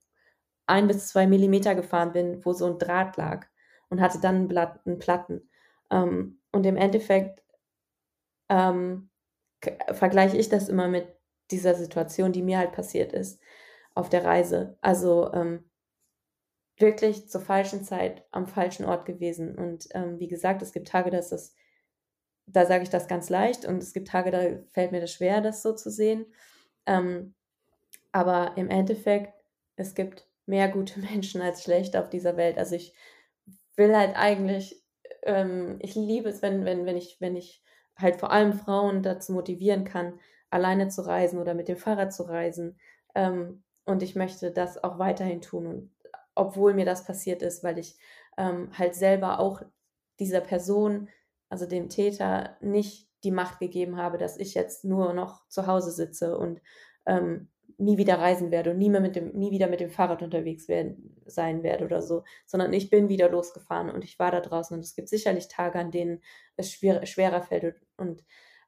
ein 0.66 0.86
bis 0.86 1.08
zwei 1.08 1.26
Millimeter 1.26 1.74
gefahren 1.74 2.12
bin, 2.12 2.44
wo 2.44 2.52
so 2.52 2.66
ein 2.66 2.78
Draht 2.78 3.16
lag 3.16 3.46
und 3.90 4.00
hatte 4.00 4.20
dann 4.20 4.50
einen 4.50 4.98
Platten. 4.98 5.48
Ähm, 5.90 6.40
und 6.52 6.66
im 6.66 6.76
Endeffekt 6.76 7.42
ähm, 8.48 9.10
vergleiche 9.92 10.36
ich 10.36 10.48
das 10.48 10.68
immer 10.68 10.88
mit 10.88 11.08
dieser 11.50 11.74
Situation, 11.74 12.32
die 12.32 12.42
mir 12.42 12.58
halt 12.58 12.72
passiert 12.72 13.12
ist 13.12 13.40
auf 13.94 14.08
der 14.08 14.24
Reise. 14.24 14.76
Also 14.80 15.32
ähm, 15.32 15.64
wirklich 16.78 17.28
zur 17.28 17.40
falschen 17.40 17.84
Zeit 17.84 18.24
am 18.32 18.46
falschen 18.46 18.84
Ort 18.84 19.06
gewesen. 19.06 19.56
Und 19.56 19.88
ähm, 19.92 20.18
wie 20.18 20.28
gesagt, 20.28 20.62
es 20.62 20.72
gibt 20.72 20.88
Tage, 20.88 21.10
dass 21.10 21.30
das, 21.30 21.54
da 22.46 22.66
sage 22.66 22.82
ich 22.82 22.90
das 22.90 23.08
ganz 23.08 23.30
leicht 23.30 23.64
und 23.64 23.82
es 23.82 23.92
gibt 23.92 24.08
Tage, 24.08 24.30
da 24.30 24.40
fällt 24.72 24.92
mir 24.92 25.00
das 25.00 25.12
schwer, 25.12 25.40
das 25.40 25.62
so 25.62 25.72
zu 25.72 25.90
sehen. 25.90 26.26
Ähm, 26.86 27.34
aber 28.12 28.56
im 28.56 28.68
Endeffekt, 28.70 29.32
es 29.76 29.94
gibt 29.94 30.28
mehr 30.46 30.68
gute 30.68 31.00
Menschen 31.12 31.40
als 31.40 31.62
schlechte 31.62 32.00
auf 32.00 32.10
dieser 32.10 32.36
Welt. 32.36 32.58
Also 32.58 32.74
ich 32.74 32.94
will 33.76 33.96
halt 33.96 34.16
eigentlich, 34.16 34.82
ähm, 35.22 35.78
ich 35.80 35.94
liebe 35.94 36.28
es, 36.28 36.42
wenn, 36.42 36.64
wenn, 36.64 36.86
wenn 36.86 36.96
ich, 36.96 37.16
wenn 37.20 37.36
ich 37.36 37.62
halt 37.96 38.16
vor 38.16 38.30
allem 38.30 38.52
Frauen 38.52 39.02
dazu 39.02 39.32
motivieren 39.32 39.84
kann, 39.84 40.18
alleine 40.50 40.88
zu 40.88 41.02
reisen 41.02 41.38
oder 41.38 41.54
mit 41.54 41.68
dem 41.68 41.76
Fahrrad 41.76 42.12
zu 42.12 42.24
reisen. 42.24 42.78
Ähm, 43.14 43.62
und 43.84 44.02
ich 44.02 44.14
möchte 44.14 44.50
das 44.50 44.82
auch 44.82 44.98
weiterhin 44.98 45.40
tun. 45.40 45.66
Und 45.66 45.94
obwohl 46.34 46.74
mir 46.74 46.84
das 46.84 47.04
passiert 47.04 47.42
ist, 47.42 47.62
weil 47.62 47.78
ich 47.78 47.96
ähm, 48.36 48.70
halt 48.76 48.94
selber 48.94 49.40
auch 49.40 49.62
dieser 50.18 50.40
Person, 50.40 51.08
also 51.48 51.66
dem 51.66 51.88
Täter, 51.88 52.56
nicht 52.60 53.08
die 53.24 53.30
Macht 53.30 53.58
gegeben 53.58 53.96
habe, 53.96 54.18
dass 54.18 54.36
ich 54.36 54.54
jetzt 54.54 54.84
nur 54.84 55.12
noch 55.12 55.46
zu 55.48 55.66
Hause 55.66 55.90
sitze 55.90 56.36
und 56.36 56.60
ähm, 57.06 57.48
nie 57.78 57.98
wieder 57.98 58.18
reisen 58.18 58.50
werde 58.50 58.70
und 58.70 58.78
nie, 58.78 58.90
mehr 58.90 59.00
mit 59.00 59.16
dem, 59.16 59.32
nie 59.32 59.50
wieder 59.50 59.68
mit 59.68 59.80
dem 59.80 59.90
Fahrrad 59.90 60.22
unterwegs 60.22 60.68
werden, 60.68 61.16
sein 61.26 61.62
werde 61.62 61.84
oder 61.84 62.02
so, 62.02 62.24
sondern 62.46 62.72
ich 62.72 62.90
bin 62.90 63.08
wieder 63.08 63.28
losgefahren 63.30 63.90
und 63.90 64.04
ich 64.04 64.18
war 64.18 64.30
da 64.30 64.40
draußen 64.40 64.76
und 64.76 64.84
es 64.84 64.94
gibt 64.94 65.08
sicherlich 65.08 65.48
Tage, 65.48 65.78
an 65.78 65.90
denen 65.90 66.22
es 66.56 66.72
schwer, 66.72 67.04
schwerer 67.06 67.42
fällt 67.42 67.76
und, 67.96 68.24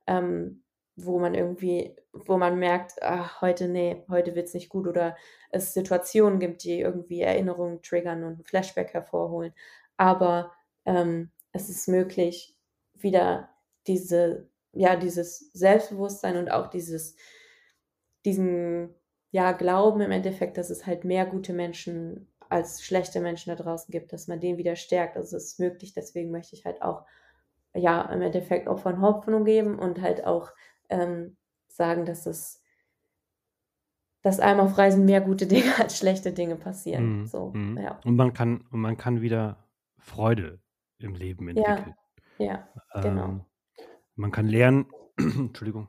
ähm, 0.06 0.62
wo 0.96 1.18
man 1.18 1.34
irgendwie, 1.34 1.94
wo 2.12 2.38
man 2.38 2.58
merkt, 2.58 3.02
ach, 3.02 3.42
heute, 3.42 3.68
nee, 3.68 4.04
heute 4.08 4.34
wird 4.34 4.48
es 4.48 4.54
nicht 4.54 4.70
gut 4.70 4.86
oder 4.88 5.14
es 5.50 5.74
Situationen 5.74 6.38
gibt, 6.40 6.64
die 6.64 6.80
irgendwie 6.80 7.20
Erinnerungen 7.20 7.82
triggern 7.82 8.24
und 8.24 8.46
Flashback 8.46 8.94
hervorholen. 8.94 9.52
Aber 9.98 10.52
ähm, 10.86 11.30
es 11.52 11.68
ist 11.68 11.88
möglich, 11.88 12.56
wieder 12.94 13.50
diese, 13.86 14.48
ja, 14.72 14.96
dieses 14.96 15.52
Selbstbewusstsein 15.52 16.36
und 16.38 16.50
auch 16.50 16.68
dieses 16.68 17.16
diesen 18.27 18.94
ja, 19.31 19.53
Glauben 19.53 20.01
im 20.01 20.11
Endeffekt, 20.11 20.59
dass 20.59 20.70
es 20.70 20.86
halt 20.86 21.05
mehr 21.05 21.27
gute 21.27 21.53
Menschen 21.53 22.28
als 22.48 22.85
schlechte 22.85 23.20
Menschen 23.20 23.51
da 23.51 23.62
draußen 23.62 23.90
gibt, 23.90 24.12
dass 24.12 24.28
man 24.28 24.40
den 24.40 24.57
wieder 24.57 24.77
stärkt. 24.77 25.16
Also 25.16 25.36
es 25.36 25.44
ist 25.44 25.61
möglich, 25.61 25.93
deswegen 25.93 26.31
möchte 26.31 26.55
ich 26.55 26.65
halt 26.65 26.82
auch, 26.82 27.05
ja, 27.74 28.03
im 28.03 28.23
Endeffekt 28.23 28.69
auch 28.69 28.78
von 28.78 29.01
Hoffnung 29.01 29.44
geben 29.44 29.78
und 29.78 30.01
halt 30.01 30.24
auch 30.24 30.53
ähm, 30.89 31.36
sagen, 31.69 32.07
dass 32.07 32.27
es, 32.27 32.62
dass 34.23 34.40
einem 34.40 34.61
auf 34.61 34.78
Reisen 34.78 35.05
mehr 35.05 35.20
gute 35.20 35.47
Dinge 35.47 35.78
als 35.78 35.98
schlechte 35.98 36.32
Dinge 36.32 36.57
passieren. 36.57 37.23
Mm, 37.23 37.27
so, 37.27 37.51
mm. 37.51 37.78
Ja. 37.78 38.01
Und 38.05 38.16
man 38.16 38.32
kann, 38.32 38.65
und 38.70 38.81
man 38.81 38.97
kann 38.97 39.20
wieder 39.20 39.57
Freude 39.98 40.61
im 40.98 41.15
Leben 41.15 41.48
entwickeln. 41.48 41.94
Ja, 42.39 42.69
ja 42.94 43.01
genau. 43.03 43.24
Ähm, 43.24 43.40
man 44.15 44.31
kann 44.31 44.47
lernen, 44.47 44.86
Entschuldigung, 45.19 45.89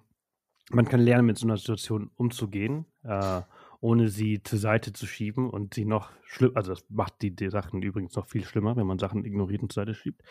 man 0.69 0.85
kann 0.85 0.99
lernen, 0.99 1.25
mit 1.25 1.37
so 1.37 1.47
einer 1.47 1.57
Situation 1.57 2.11
umzugehen, 2.15 2.85
äh, 3.03 3.41
ohne 3.79 4.09
sie 4.09 4.41
zur 4.41 4.59
Seite 4.59 4.91
zu 4.91 5.05
schieben 5.05 5.49
und 5.49 5.75
sie 5.75 5.85
noch 5.85 6.09
schlimm, 6.25 6.51
also 6.55 6.73
das 6.73 6.83
macht 6.89 7.21
die, 7.21 7.35
die, 7.35 7.49
Sachen 7.49 7.81
übrigens 7.81 8.15
noch 8.15 8.27
viel 8.27 8.43
schlimmer, 8.43 8.75
wenn 8.75 8.87
man 8.87 8.99
Sachen 8.99 9.23
ignoriert 9.23 9.61
und 9.61 9.71
zur 9.71 9.81
Seite 9.83 9.93
schiebt. 9.93 10.23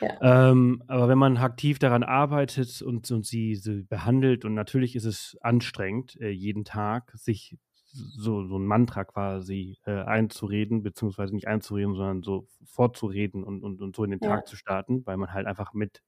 Ja, 0.00 0.08
ja. 0.22 0.50
Ähm, 0.50 0.82
aber 0.86 1.08
wenn 1.08 1.18
man 1.18 1.36
aktiv 1.38 1.78
daran 1.78 2.02
arbeitet 2.02 2.80
und, 2.82 3.10
und 3.10 3.26
sie, 3.26 3.56
sie 3.56 3.82
behandelt, 3.82 4.44
und 4.44 4.54
natürlich 4.54 4.94
ist 4.94 5.04
es 5.04 5.36
anstrengend, 5.40 6.18
äh, 6.20 6.30
jeden 6.30 6.64
Tag 6.64 7.12
sich 7.14 7.58
so, 7.90 8.46
so 8.46 8.58
ein 8.58 8.66
Mantra 8.66 9.04
quasi 9.04 9.78
äh, 9.84 10.02
einzureden, 10.02 10.82
beziehungsweise 10.82 11.34
nicht 11.34 11.48
einzureden, 11.48 11.94
sondern 11.94 12.22
so 12.22 12.46
vorzureden 12.64 13.42
und, 13.42 13.62
und, 13.64 13.80
und 13.80 13.96
so 13.96 14.04
in 14.04 14.10
den 14.10 14.20
ja. 14.22 14.28
Tag 14.28 14.46
zu 14.46 14.56
starten, 14.56 15.04
weil 15.04 15.16
man 15.16 15.32
halt 15.32 15.46
einfach 15.46 15.72
mit 15.72 16.02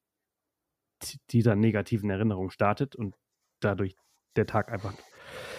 dieser 1.30 1.56
negativen 1.56 2.10
Erinnerung 2.10 2.50
startet 2.50 2.94
und 2.94 3.16
dadurch 3.60 3.96
der 4.36 4.46
Tag 4.46 4.72
einfach 4.72 4.94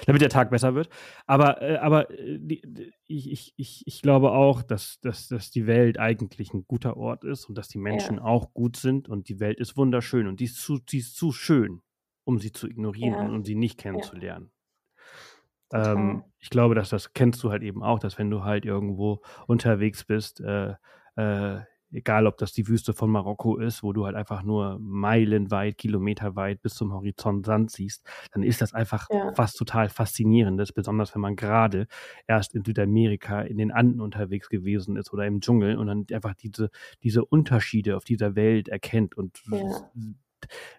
damit 0.05 0.21
der 0.21 0.29
Tag 0.29 0.49
besser 0.49 0.75
wird. 0.75 0.89
Aber, 1.27 1.61
äh, 1.61 1.77
aber 1.77 2.09
äh, 2.11 2.39
die, 2.39 2.61
die, 2.65 2.91
ich, 3.07 3.53
ich, 3.55 3.83
ich 3.85 4.01
glaube 4.01 4.31
auch, 4.31 4.63
dass, 4.63 4.99
dass, 5.01 5.27
dass 5.27 5.51
die 5.51 5.67
Welt 5.67 5.99
eigentlich 5.99 6.53
ein 6.53 6.65
guter 6.67 6.97
Ort 6.97 7.23
ist 7.23 7.45
und 7.45 7.57
dass 7.57 7.67
die 7.67 7.77
Menschen 7.77 8.17
ja. 8.17 8.23
auch 8.23 8.53
gut 8.53 8.77
sind 8.77 9.09
und 9.09 9.29
die 9.29 9.39
Welt 9.39 9.59
ist 9.59 9.77
wunderschön 9.77 10.27
und 10.27 10.39
die 10.39 10.45
ist 10.45 10.61
zu, 10.61 10.79
die 10.79 10.99
ist 10.99 11.15
zu 11.15 11.31
schön, 11.31 11.81
um 12.23 12.39
sie 12.39 12.51
zu 12.51 12.67
ignorieren 12.67 13.13
ja. 13.13 13.21
und 13.21 13.35
um 13.35 13.45
sie 13.45 13.55
nicht 13.55 13.77
kennenzulernen. 13.77 14.51
Ähm, 15.73 16.23
ich 16.39 16.49
glaube, 16.49 16.75
dass 16.75 16.89
das 16.89 17.13
kennst 17.13 17.41
du 17.43 17.51
halt 17.51 17.63
eben 17.63 17.83
auch, 17.83 17.99
dass 17.99 18.17
wenn 18.17 18.29
du 18.29 18.43
halt 18.43 18.65
irgendwo 18.65 19.21
unterwegs 19.47 20.03
bist, 20.03 20.41
äh, 20.41 20.73
äh, 21.15 21.61
egal 21.91 22.27
ob 22.27 22.37
das 22.37 22.53
die 22.53 22.67
Wüste 22.67 22.93
von 22.93 23.09
Marokko 23.09 23.57
ist, 23.57 23.83
wo 23.83 23.93
du 23.93 24.05
halt 24.05 24.15
einfach 24.15 24.43
nur 24.43 24.77
meilenweit, 24.79 25.77
kilometerweit 25.77 26.61
bis 26.61 26.75
zum 26.75 26.93
Horizont 26.93 27.45
Sand 27.45 27.71
siehst, 27.71 28.07
dann 28.33 28.43
ist 28.43 28.61
das 28.61 28.73
einfach 28.73 29.07
ja. 29.09 29.31
was 29.35 29.53
total 29.53 29.89
Faszinierendes, 29.89 30.71
besonders 30.71 31.13
wenn 31.15 31.21
man 31.21 31.35
gerade 31.35 31.87
erst 32.27 32.55
in 32.55 32.63
Südamerika 32.63 33.41
in 33.41 33.57
den 33.57 33.71
Anden 33.71 34.01
unterwegs 34.01 34.49
gewesen 34.49 34.95
ist 34.95 35.11
oder 35.13 35.25
im 35.25 35.41
Dschungel 35.41 35.77
und 35.77 35.87
dann 35.87 36.05
einfach 36.13 36.33
diese, 36.35 36.69
diese 37.03 37.25
Unterschiede 37.25 37.97
auf 37.97 38.03
dieser 38.03 38.35
Welt 38.35 38.67
erkennt 38.67 39.15
und 39.15 39.41
ja. 39.51 39.89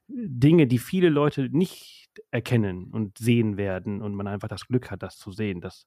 Dinge, 0.08 0.66
die 0.66 0.78
viele 0.78 1.08
Leute 1.08 1.48
nicht 1.50 2.02
erkennen 2.30 2.90
und 2.90 3.18
sehen 3.18 3.56
werden 3.56 4.02
und 4.02 4.14
man 4.14 4.26
einfach 4.26 4.48
das 4.48 4.66
Glück 4.66 4.90
hat, 4.90 5.02
das 5.02 5.16
zu 5.16 5.30
sehen. 5.30 5.60
Das, 5.60 5.86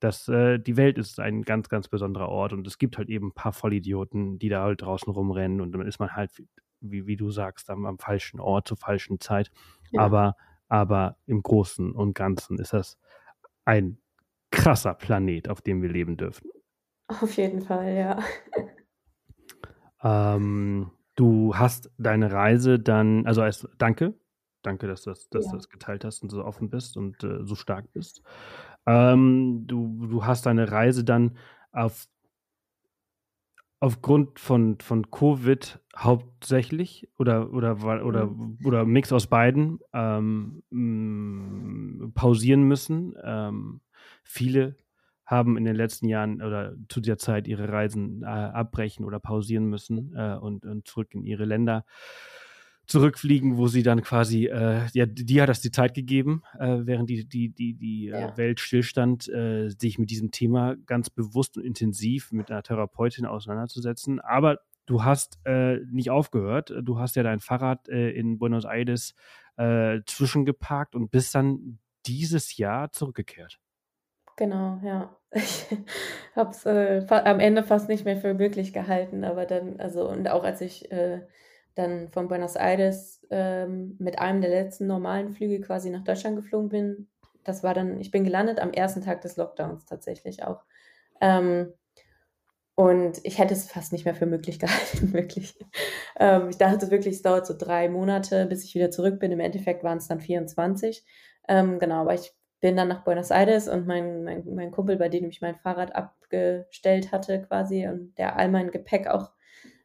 das, 0.00 0.28
äh, 0.28 0.58
die 0.58 0.76
Welt 0.76 0.98
ist 0.98 1.18
ein 1.20 1.42
ganz, 1.42 1.68
ganz 1.68 1.88
besonderer 1.88 2.28
Ort 2.28 2.52
und 2.52 2.66
es 2.66 2.78
gibt 2.78 2.98
halt 2.98 3.08
eben 3.08 3.28
ein 3.28 3.34
paar 3.34 3.52
Vollidioten, 3.52 4.38
die 4.38 4.48
da 4.48 4.62
halt 4.62 4.82
draußen 4.82 5.12
rumrennen 5.12 5.60
und 5.60 5.72
dann 5.72 5.86
ist 5.86 5.98
man 5.98 6.12
halt, 6.12 6.30
wie, 6.80 7.06
wie 7.06 7.16
du 7.16 7.30
sagst, 7.30 7.70
am, 7.70 7.86
am 7.86 7.98
falschen 7.98 8.40
Ort 8.40 8.68
zur 8.68 8.76
falschen 8.76 9.20
Zeit. 9.20 9.50
Ja. 9.90 10.02
Aber, 10.02 10.36
aber 10.68 11.16
im 11.26 11.42
Großen 11.42 11.92
und 11.92 12.14
Ganzen 12.14 12.58
ist 12.58 12.72
das 12.72 12.98
ein 13.64 13.98
krasser 14.50 14.94
Planet, 14.94 15.48
auf 15.48 15.60
dem 15.60 15.82
wir 15.82 15.90
leben 15.90 16.16
dürfen. 16.16 16.50
Auf 17.08 17.36
jeden 17.36 17.62
Fall, 17.62 17.94
ja. 17.94 18.18
Ähm, 20.02 20.90
du 21.16 21.56
hast 21.56 21.90
deine 21.98 22.32
Reise 22.32 22.78
dann, 22.78 23.26
also 23.26 23.42
als 23.42 23.68
danke, 23.78 24.14
danke, 24.62 24.86
dass, 24.86 25.02
das, 25.02 25.28
dass 25.30 25.46
ja. 25.46 25.50
du 25.50 25.56
das 25.56 25.68
geteilt 25.68 26.04
hast 26.04 26.22
und 26.22 26.30
so 26.30 26.44
offen 26.44 26.70
bist 26.70 26.96
und 26.96 27.22
äh, 27.24 27.44
so 27.44 27.54
stark 27.54 27.92
bist. 27.92 28.22
Ähm, 28.88 29.64
du, 29.66 30.06
du 30.06 30.24
hast 30.24 30.46
deine 30.46 30.72
Reise 30.72 31.04
dann 31.04 31.36
auf, 31.72 32.08
aufgrund 33.80 34.40
von, 34.40 34.78
von 34.80 35.10
Covid 35.10 35.78
hauptsächlich 35.94 37.10
oder, 37.18 37.52
oder, 37.52 38.04
oder, 38.04 38.26
mhm. 38.26 38.58
oder 38.64 38.86
Mix 38.86 39.12
aus 39.12 39.26
beiden 39.26 39.78
ähm, 39.92 40.62
pausieren 42.14 42.62
müssen. 42.62 43.14
Ähm, 43.22 43.82
viele 44.24 44.76
haben 45.26 45.58
in 45.58 45.66
den 45.66 45.76
letzten 45.76 46.08
Jahren 46.08 46.40
oder 46.40 46.74
zu 46.88 47.02
der 47.02 47.18
Zeit 47.18 47.46
ihre 47.46 47.70
Reisen 47.70 48.22
äh, 48.22 48.26
abbrechen 48.26 49.04
oder 49.04 49.20
pausieren 49.20 49.66
müssen 49.66 50.14
äh, 50.16 50.38
und, 50.40 50.64
und 50.64 50.88
zurück 50.88 51.14
in 51.14 51.22
ihre 51.24 51.44
Länder 51.44 51.84
zurückfliegen, 52.88 53.58
wo 53.58 53.68
sie 53.68 53.82
dann 53.82 54.02
quasi, 54.02 54.46
äh, 54.46 54.86
ja, 54.94 55.04
die 55.04 55.40
hat 55.42 55.50
das 55.50 55.60
die 55.60 55.70
Zeit 55.70 55.92
gegeben, 55.94 56.42
äh, 56.58 56.78
während 56.80 57.10
die, 57.10 57.28
die, 57.28 57.50
die, 57.50 57.74
die 57.74 58.08
äh, 58.08 58.20
ja. 58.20 58.36
Welt 58.38 58.60
stillstand, 58.60 59.28
äh, 59.28 59.68
sich 59.68 59.98
mit 59.98 60.10
diesem 60.10 60.30
Thema 60.30 60.74
ganz 60.86 61.10
bewusst 61.10 61.58
und 61.58 61.64
intensiv 61.64 62.32
mit 62.32 62.50
einer 62.50 62.62
Therapeutin 62.62 63.26
auseinanderzusetzen. 63.26 64.20
Aber 64.20 64.60
du 64.86 65.04
hast 65.04 65.38
äh, 65.44 65.80
nicht 65.90 66.10
aufgehört. 66.10 66.72
Du 66.82 66.98
hast 66.98 67.14
ja 67.16 67.22
dein 67.22 67.40
Fahrrad 67.40 67.88
äh, 67.90 68.10
in 68.10 68.38
Buenos 68.38 68.64
Aires 68.64 69.14
zwischengeparkt 70.06 70.94
und 70.94 71.10
bist 71.10 71.34
dann 71.34 71.80
dieses 72.06 72.58
Jahr 72.58 72.92
zurückgekehrt. 72.92 73.58
Genau, 74.36 74.78
ja. 74.84 75.16
Ich 75.32 75.66
habe 76.36 76.50
es 76.50 76.64
am 76.64 77.40
Ende 77.40 77.64
fast 77.64 77.88
nicht 77.88 78.04
mehr 78.04 78.16
für 78.18 78.34
möglich 78.34 78.72
gehalten, 78.72 79.24
aber 79.24 79.46
dann, 79.46 79.80
also, 79.80 80.08
und 80.08 80.28
auch 80.28 80.44
als 80.44 80.60
ich 80.60 80.88
dann 81.78 82.08
von 82.08 82.28
Buenos 82.28 82.56
Aires 82.56 83.24
ähm, 83.30 83.96
mit 83.98 84.18
einem 84.18 84.40
der 84.40 84.50
letzten 84.50 84.86
normalen 84.86 85.30
Flüge 85.30 85.60
quasi 85.60 85.90
nach 85.90 86.02
Deutschland 86.02 86.36
geflogen 86.36 86.68
bin. 86.68 87.08
Das 87.44 87.62
war 87.62 87.72
dann, 87.72 88.00
ich 88.00 88.10
bin 88.10 88.24
gelandet 88.24 88.58
am 88.58 88.72
ersten 88.72 89.00
Tag 89.00 89.20
des 89.22 89.36
Lockdowns 89.36 89.86
tatsächlich 89.86 90.42
auch. 90.42 90.64
Ähm, 91.20 91.72
und 92.74 93.18
ich 93.24 93.38
hätte 93.38 93.54
es 93.54 93.70
fast 93.70 93.92
nicht 93.92 94.04
mehr 94.04 94.14
für 94.14 94.26
möglich 94.26 94.58
gehalten, 94.60 95.12
wirklich. 95.12 95.58
Ähm, 96.18 96.48
ich 96.50 96.58
dachte 96.58 96.90
wirklich, 96.90 97.16
es 97.16 97.22
dauert 97.22 97.46
so 97.46 97.54
drei 97.56 97.88
Monate, 97.88 98.46
bis 98.46 98.64
ich 98.64 98.74
wieder 98.74 98.90
zurück 98.90 99.20
bin. 99.20 99.32
Im 99.32 99.40
Endeffekt 99.40 99.84
waren 99.84 99.98
es 99.98 100.08
dann 100.08 100.20
24. 100.20 101.04
Ähm, 101.48 101.78
genau, 101.78 102.02
aber 102.02 102.14
ich 102.14 102.32
bin 102.60 102.76
dann 102.76 102.88
nach 102.88 103.04
Buenos 103.04 103.30
Aires 103.30 103.68
und 103.68 103.86
mein, 103.86 104.24
mein, 104.24 104.44
mein 104.54 104.70
Kumpel, 104.72 104.96
bei 104.96 105.08
dem 105.08 105.28
ich 105.28 105.40
mein 105.40 105.56
Fahrrad 105.56 105.94
abgestellt 105.94 107.12
hatte 107.12 107.42
quasi 107.42 107.86
und 107.86 108.18
der 108.18 108.36
all 108.36 108.48
mein 108.48 108.70
Gepäck 108.72 109.06
auch 109.06 109.30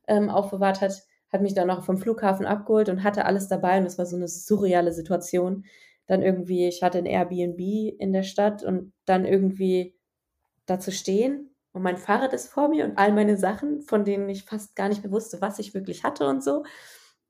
ähm, 0.07 0.29
aufbewahrt 0.29 0.81
hat, 0.81 1.03
hat 1.33 1.41
mich 1.41 1.53
dann 1.55 1.67
noch 1.67 1.83
vom 1.83 1.97
Flughafen 1.97 2.45
abgeholt 2.45 2.89
und 2.89 3.03
hatte 3.03 3.25
alles 3.25 3.47
dabei 3.47 3.79
und 3.79 3.85
es 3.85 3.97
war 3.97 4.05
so 4.05 4.15
eine 4.15 4.27
surreale 4.27 4.93
Situation. 4.93 5.65
Dann 6.05 6.21
irgendwie, 6.21 6.67
ich 6.67 6.83
hatte 6.83 6.99
ein 6.99 7.05
Airbnb 7.05 7.59
in 7.99 8.13
der 8.13 8.23
Stadt 8.23 8.63
und 8.63 8.93
dann 9.05 9.25
irgendwie 9.25 9.95
da 10.65 10.79
zu 10.79 10.91
stehen 10.91 11.53
und 11.73 11.81
mein 11.81 11.97
Fahrrad 11.97 12.33
ist 12.33 12.47
vor 12.47 12.69
mir 12.69 12.85
und 12.85 12.97
all 12.97 13.11
meine 13.11 13.35
Sachen, 13.35 13.81
von 13.81 14.05
denen 14.05 14.29
ich 14.29 14.45
fast 14.45 14.75
gar 14.75 14.89
nicht 14.89 15.03
mehr 15.03 15.11
wusste, 15.11 15.41
was 15.41 15.59
ich 15.59 15.73
wirklich 15.73 16.03
hatte 16.03 16.27
und 16.27 16.43
so, 16.43 16.63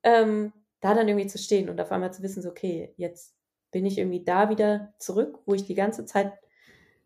ähm, 0.03 0.51
da 0.81 0.93
dann 0.93 1.07
irgendwie 1.07 1.27
zu 1.27 1.37
stehen 1.37 1.69
und 1.69 1.79
auf 1.79 1.91
einmal 1.91 2.13
zu 2.13 2.21
wissen, 2.23 2.43
so, 2.43 2.49
okay, 2.49 2.93
jetzt 2.97 3.35
bin 3.71 3.85
ich 3.85 3.97
irgendwie 3.97 4.23
da 4.23 4.49
wieder 4.49 4.93
zurück, 4.99 5.39
wo 5.45 5.53
ich 5.53 5.65
die 5.65 5.75
ganze 5.75 6.05
Zeit, 6.05 6.33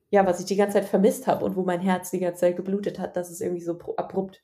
ja, 0.10 0.26
was 0.26 0.40
ich 0.40 0.48
die 0.48 0.56
ganze 0.56 0.76
Zeit 0.80 0.86
vermisst 0.86 1.28
habe 1.28 1.46
und 1.46 1.56
wo 1.56 1.64
mein 1.64 1.80
Herz 1.82 2.10
die 2.10 2.20
ganze 2.20 2.42
Zeit 2.42 2.58
geblutet 2.58 2.98
hat, 3.00 3.16
dass 3.16 3.30
es 3.30 3.40
irgendwie 3.40 3.64
so 3.64 3.78
abrupt 3.98 4.44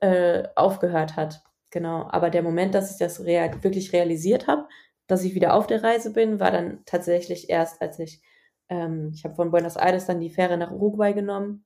äh, 0.00 0.48
aufgehört 0.56 1.16
hat. 1.16 1.42
Genau, 1.70 2.08
aber 2.10 2.30
der 2.30 2.42
Moment, 2.42 2.74
dass 2.74 2.90
ich 2.92 2.98
das 2.98 3.24
real 3.24 3.62
wirklich 3.62 3.92
realisiert 3.92 4.46
habe, 4.48 4.68
dass 5.06 5.24
ich 5.24 5.34
wieder 5.34 5.54
auf 5.54 5.66
der 5.66 5.82
Reise 5.82 6.12
bin, 6.12 6.40
war 6.40 6.50
dann 6.50 6.82
tatsächlich 6.84 7.48
erst, 7.50 7.80
als 7.80 7.98
ich, 7.98 8.22
ähm, 8.68 9.12
ich 9.14 9.24
habe 9.24 9.34
von 9.36 9.50
Buenos 9.50 9.76
Aires 9.76 10.06
dann 10.06 10.20
die 10.20 10.30
Fähre 10.30 10.56
nach 10.56 10.72
Uruguay 10.72 11.12
genommen 11.12 11.64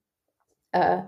äh, 0.73 1.03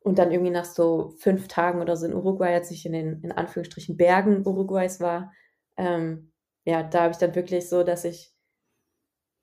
und 0.00 0.18
dann 0.18 0.32
irgendwie 0.32 0.50
nach 0.52 0.64
so 0.66 1.10
fünf 1.18 1.48
Tagen 1.48 1.80
oder 1.82 1.96
so 1.96 2.06
in 2.06 2.14
Uruguay, 2.14 2.54
als 2.54 2.70
ich 2.70 2.86
in 2.86 2.92
den, 2.92 3.22
in 3.22 3.32
Anführungsstrichen, 3.32 3.96
Bergen 3.96 4.46
Uruguays 4.46 5.00
war, 5.00 5.32
ähm, 5.76 6.32
ja, 6.64 6.82
da 6.82 7.02
habe 7.02 7.12
ich 7.12 7.18
dann 7.18 7.34
wirklich 7.34 7.68
so, 7.68 7.82
dass 7.84 8.04
ich 8.04 8.34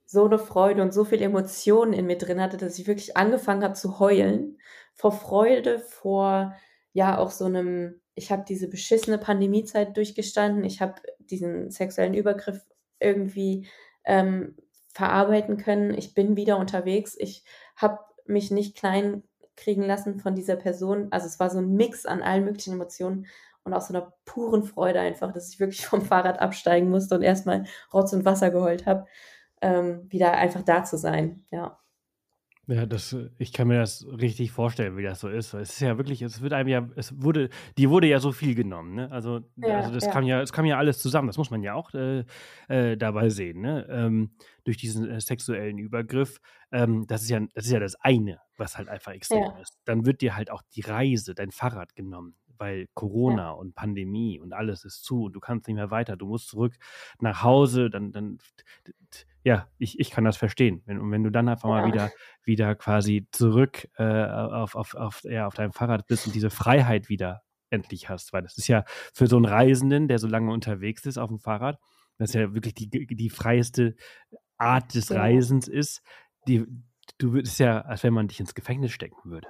so 0.06 0.26
eine 0.26 0.38
Freude 0.40 0.82
und 0.82 0.94
so 0.94 1.03
viel 1.06 1.22
Emotionen 1.22 1.94
in 1.94 2.06
mir 2.06 2.18
drin 2.18 2.40
hatte, 2.41 2.57
dass 2.57 2.78
ich 2.80 2.88
wirklich 2.88 3.18
angefangen 3.18 3.64
habe 3.64 3.74
zu 3.74 3.99
heulen 3.99 4.60
vor 4.94 5.12
Freude, 5.12 5.80
vor 5.80 6.56
ja 6.94 7.18
auch 7.18 7.32
so 7.32 7.45
einem 7.45 8.02
ich 8.16 8.32
habe 8.32 8.46
diese 8.48 8.70
beschissene 8.70 9.18
Pandemiezeit 9.18 9.96
durchgestanden, 9.96 10.64
ich 10.64 10.82
habe 10.82 10.96
diesen 11.20 11.70
sexuellen 11.70 12.14
Übergriff 12.14 12.66
irgendwie 13.00 13.68
ähm, 14.06 14.56
verarbeiten 14.88 15.58
können, 15.58 15.94
ich 15.94 16.14
bin 16.14 16.38
wieder 16.38 16.58
unterwegs, 16.58 17.16
ich 17.20 17.44
habe 17.76 18.00
mich 18.26 18.52
nicht 18.52 18.76
klein 18.78 19.24
kriegen 19.56 19.84
lassen 19.84 20.20
von 20.20 20.36
dieser 20.36 20.56
Person. 20.56 21.08
Also 21.12 21.28
es 21.28 21.40
war 21.40 21.50
so 21.50 21.60
ein 21.60 21.76
Mix 21.76 22.06
an 22.06 22.22
allen 22.22 22.46
möglichen 22.46 22.74
Emotionen 22.74 23.28
und 23.64 23.74
auch 23.74 23.82
so 23.82 23.94
einer 23.94 24.14
puren 24.26 24.64
Freude 24.64 25.00
einfach, 25.00 25.32
dass 25.32 25.50
ich 25.50 25.60
wirklich 25.60 25.86
vom 25.88 26.02
Fahrrad 26.02 26.40
absteigen 26.40 26.90
musste 26.90 27.16
und 27.16 27.22
erstmal 27.22 27.66
Rotz 27.94 28.14
und 28.14 28.26
Wasser 28.26 28.52
geheult 28.52 28.86
habe, 28.86 29.06
ähm, 29.62 30.06
wieder 30.10 30.34
einfach 30.34 30.62
da 30.64 30.84
zu 30.84 30.98
sein. 30.98 31.46
Ja. 31.52 31.80
Ja, 32.68 32.86
das, 32.88 33.16
ich 33.38 33.54
kann 33.54 33.68
mir 33.68 33.80
das 33.80 34.08
richtig 34.08 34.52
vorstellen, 34.52 34.98
wie 34.98 35.04
das 35.04 35.20
so 35.20 35.30
ist. 35.30 35.54
Es 35.54 35.74
ist 35.74 35.80
ja 35.82 35.98
wirklich, 35.98 36.24
es 36.24 36.42
wird 36.42 36.54
einem 36.54 36.68
ja, 36.68 36.90
es 36.96 37.22
wurde, 37.22 37.50
die 37.78 37.90
wurde 37.90 38.08
ja 38.08 38.20
so 38.20 38.32
viel 38.32 38.56
genommen, 38.56 38.96
ne? 38.96 39.12
Also, 39.12 39.42
ja, 39.58 39.78
also 39.78 39.94
das 39.94 40.06
ja. 40.06 40.12
kam 40.12 40.24
ja, 40.24 40.42
es 40.42 40.52
kam 40.52 40.66
ja 40.66 40.78
alles 40.78 41.00
zusammen. 41.00 41.28
Das 41.28 41.38
muss 41.38 41.52
man 41.52 41.62
ja 41.62 41.76
auch 41.76 41.94
äh, 41.94 42.24
äh, 42.68 42.98
dabei 42.98 43.30
sehen, 43.30 43.62
ne? 43.62 43.86
Ähm, 43.90 44.32
durch 44.64 44.78
diesen 44.78 45.08
äh, 45.08 45.22
sexuellen 45.22 45.78
Übergriff. 45.78 46.40
Ähm, 46.72 47.06
das 47.08 47.22
ist 47.22 47.30
ja, 47.30 47.40
das 47.54 47.66
ist 47.66 47.72
ja 47.72 47.80
das 47.80 47.96
eine, 48.02 48.40
was 48.58 48.78
halt 48.78 48.90
einfach 48.90 49.12
extrem 49.12 49.44
ja. 49.44 49.60
ist. 49.60 49.78
Dann 49.86 50.06
wird 50.06 50.22
dir 50.22 50.36
halt 50.36 50.50
auch 50.50 50.64
die 50.74 50.82
Reise, 50.82 51.36
dein 51.36 51.52
Fahrrad 51.52 51.96
genommen 51.96 52.36
weil 52.57 52.88
Corona 52.94 53.44
ja. 53.44 53.52
und 53.52 53.76
Pandemie 53.76 54.40
und 54.40 54.53
alles 54.53 54.86
ist 54.86 55.03
zu 55.03 55.26
und 55.26 55.34
du 55.34 55.40
kannst 55.40 55.68
nicht 55.68 55.76
mehr 55.76 55.91
weiter, 55.91 56.15
du 56.15 56.27
musst 56.27 56.49
zurück 56.49 56.76
nach 57.19 57.44
Hause, 57.44 57.90
dann, 57.90 58.11
dann 58.11 58.38
ja, 59.44 59.68
ich, 59.77 59.99
ich 59.99 60.11
kann 60.11 60.23
das 60.23 60.38
verstehen. 60.38 60.82
Wenn, 60.86 60.99
und 60.99 61.11
wenn 61.11 61.23
du 61.23 61.30
dann 61.30 61.48
einfach 61.48 61.69
ja. 61.69 61.82
mal 61.82 61.91
wieder, 61.91 62.11
wieder 62.44 62.76
quasi 62.76 63.27
zurück 63.32 63.88
äh, 63.98 64.03
auf, 64.03 64.76
auf, 64.76 64.95
auf, 64.95 65.23
ja, 65.23 65.48
auf 65.48 65.53
deinem 65.53 65.72
Fahrrad 65.72 66.07
bist 66.07 66.26
und 66.26 66.36
diese 66.36 66.49
Freiheit 66.49 67.10
wieder 67.10 67.44
endlich 67.69 68.10
hast, 68.10 68.34
weil 68.34 68.41
das 68.41 68.57
ist 68.57 68.68
ja 68.68 68.86
für 69.14 69.27
so 69.27 69.36
einen 69.36 69.45
Reisenden, 69.45 70.07
der 70.07 70.19
so 70.19 70.27
lange 70.27 70.52
unterwegs 70.52 71.06
ist 71.06 71.18
auf 71.18 71.30
dem 71.30 71.40
Fahrrad, 71.40 71.80
das 72.18 72.30
ist 72.30 72.36
ja 72.36 72.53
wirklich 72.53 72.73
die, 72.73 72.90
die 72.90 73.30
freieste 73.30 73.95
Art 74.57 74.95
des. 74.95 75.11
Reisens 75.11 75.68
ist, 75.68 76.02
die, 76.48 76.65
du 77.18 77.34
würdest 77.34 77.60
ja, 77.60 77.82
als 77.82 78.03
wenn 78.03 78.14
man 78.14 78.27
dich 78.27 78.40
ins 78.40 78.56
Gefängnis 78.56 78.91
stecken 78.91 79.30
würde. 79.30 79.48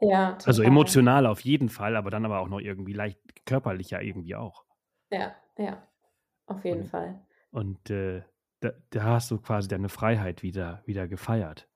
Ja, 0.00 0.32
total. 0.32 0.46
Also 0.46 0.62
emotional 0.62 1.26
auf 1.26 1.40
jeden 1.40 1.68
Fall, 1.68 1.96
aber 1.96 2.10
dann 2.10 2.24
aber 2.24 2.40
auch 2.40 2.48
noch 2.48 2.60
irgendwie 2.60 2.92
leicht 2.92 3.18
körperlich 3.44 3.90
ja 3.90 4.00
irgendwie 4.00 4.34
auch. 4.34 4.64
Ja, 5.10 5.34
ja, 5.58 5.82
auf 6.46 6.64
jeden 6.64 6.82
und, 6.82 6.88
Fall. 6.88 7.20
Und 7.50 7.90
äh, 7.90 8.22
da, 8.60 8.72
da 8.90 9.02
hast 9.04 9.30
du 9.30 9.38
quasi 9.38 9.68
deine 9.68 9.88
Freiheit 9.88 10.42
wieder, 10.42 10.82
wieder 10.86 11.08
gefeiert. 11.08 11.68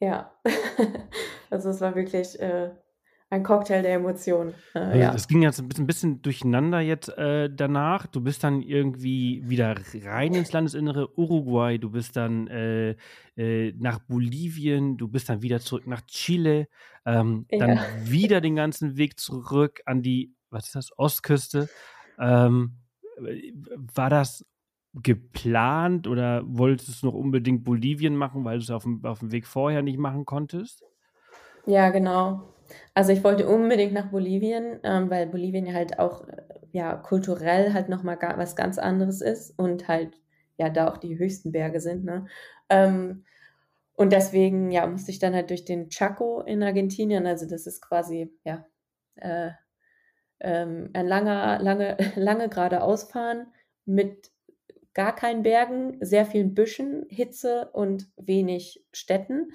Ja, 0.00 0.34
also 1.50 1.70
es 1.70 1.80
war 1.80 1.94
wirklich 1.94 2.38
äh, 2.40 2.70
ein 3.32 3.42
Cocktail 3.42 3.80
der 3.80 3.94
Emotionen. 3.94 4.52
Äh, 4.74 4.78
Also 4.78 4.98
ja. 4.98 5.10
das 5.12 5.26
ging 5.26 5.42
jetzt 5.42 5.58
ein 5.58 5.66
bisschen, 5.66 5.84
ein 5.84 5.86
bisschen 5.86 6.22
durcheinander 6.22 6.80
jetzt 6.80 7.08
äh, 7.16 7.48
danach. 7.50 8.06
Du 8.06 8.20
bist 8.20 8.44
dann 8.44 8.60
irgendwie 8.60 9.42
wieder 9.48 9.74
rein 10.04 10.34
ins 10.34 10.52
Landesinnere, 10.52 11.18
Uruguay, 11.18 11.78
du 11.78 11.90
bist 11.90 12.14
dann 12.16 12.46
äh, 12.48 12.94
äh, 13.36 13.72
nach 13.78 14.00
Bolivien, 14.00 14.98
du 14.98 15.08
bist 15.08 15.30
dann 15.30 15.40
wieder 15.40 15.60
zurück 15.60 15.86
nach 15.86 16.02
Chile, 16.02 16.68
ähm, 17.06 17.46
dann 17.50 17.76
Ja. 17.76 17.82
wieder 18.04 18.42
den 18.42 18.54
ganzen 18.54 18.98
Weg 18.98 19.18
zurück 19.18 19.80
an 19.86 20.02
die, 20.02 20.34
was 20.50 20.66
ist 20.66 20.74
das, 20.74 20.90
Ostküste. 20.98 21.70
Ähm, 22.20 22.82
äh, 23.16 23.52
war 23.94 24.10
das 24.10 24.44
geplant 24.92 26.06
oder 26.06 26.42
wolltest 26.44 27.02
du 27.02 27.06
noch 27.06 27.14
unbedingt 27.14 27.64
Bolivien 27.64 28.14
machen, 28.14 28.44
weil 28.44 28.58
du 28.58 28.62
es 28.64 28.70
auf 28.70 28.82
dem, 28.82 29.02
auf 29.06 29.20
dem 29.20 29.32
Weg 29.32 29.46
vorher 29.46 29.80
nicht 29.80 29.98
machen 29.98 30.26
konntest? 30.26 30.84
Ja, 31.64 31.90
genau. 31.90 32.51
Also 32.94 33.12
ich 33.12 33.24
wollte 33.24 33.48
unbedingt 33.48 33.92
nach 33.92 34.10
Bolivien, 34.10 34.80
ähm, 34.84 35.10
weil 35.10 35.26
Bolivien 35.26 35.66
ja 35.66 35.74
halt 35.74 35.98
auch 35.98 36.26
äh, 36.28 36.42
ja 36.72 36.96
kulturell 36.96 37.72
halt 37.72 37.88
noch 37.88 38.02
mal 38.02 38.16
ga 38.16 38.38
was 38.38 38.56
ganz 38.56 38.78
anderes 38.78 39.20
ist 39.20 39.58
und 39.58 39.88
halt 39.88 40.18
ja 40.58 40.70
da 40.70 40.88
auch 40.88 40.98
die 40.98 41.18
höchsten 41.18 41.52
Berge 41.52 41.80
sind, 41.80 42.04
ne? 42.04 42.26
Ähm, 42.68 43.24
und 43.94 44.12
deswegen 44.12 44.70
ja 44.72 44.86
musste 44.86 45.10
ich 45.10 45.18
dann 45.18 45.34
halt 45.34 45.50
durch 45.50 45.64
den 45.64 45.90
Chaco 45.90 46.42
in 46.42 46.62
Argentinien, 46.62 47.26
also 47.26 47.46
das 47.48 47.66
ist 47.66 47.82
quasi 47.82 48.32
ja 48.44 48.66
äh, 49.16 49.50
ähm, 50.40 50.90
ein 50.92 51.06
langer, 51.06 51.60
lange, 51.60 51.96
lange 52.16 52.48
geradeaus 52.48 53.04
fahren 53.04 53.46
mit 53.84 54.30
gar 54.94 55.14
keinen 55.14 55.42
Bergen, 55.42 55.96
sehr 56.00 56.26
vielen 56.26 56.54
Büschen, 56.54 57.06
Hitze 57.08 57.70
und 57.72 58.10
wenig 58.16 58.84
Städten. 58.92 59.52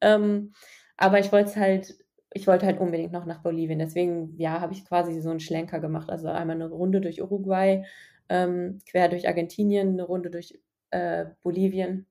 Ähm, 0.00 0.52
aber 0.96 1.18
ich 1.18 1.32
wollte 1.32 1.58
halt, 1.58 1.96
ich 2.36 2.46
wollte 2.46 2.66
halt 2.66 2.78
unbedingt 2.80 3.12
noch 3.12 3.24
nach 3.24 3.42
Bolivien. 3.42 3.78
Deswegen, 3.78 4.34
ja, 4.36 4.60
habe 4.60 4.74
ich 4.74 4.84
quasi 4.84 5.20
so 5.20 5.30
einen 5.30 5.40
Schlenker 5.40 5.80
gemacht. 5.80 6.10
Also 6.10 6.28
einmal 6.28 6.56
eine 6.56 6.68
Runde 6.68 7.00
durch 7.00 7.22
Uruguay, 7.22 7.84
ähm, 8.28 8.78
quer 8.88 9.08
durch 9.08 9.26
Argentinien, 9.26 9.94
eine 9.94 10.02
Runde 10.02 10.30
durch 10.30 10.60
äh, 10.90 11.26
Bolivien. 11.42 12.06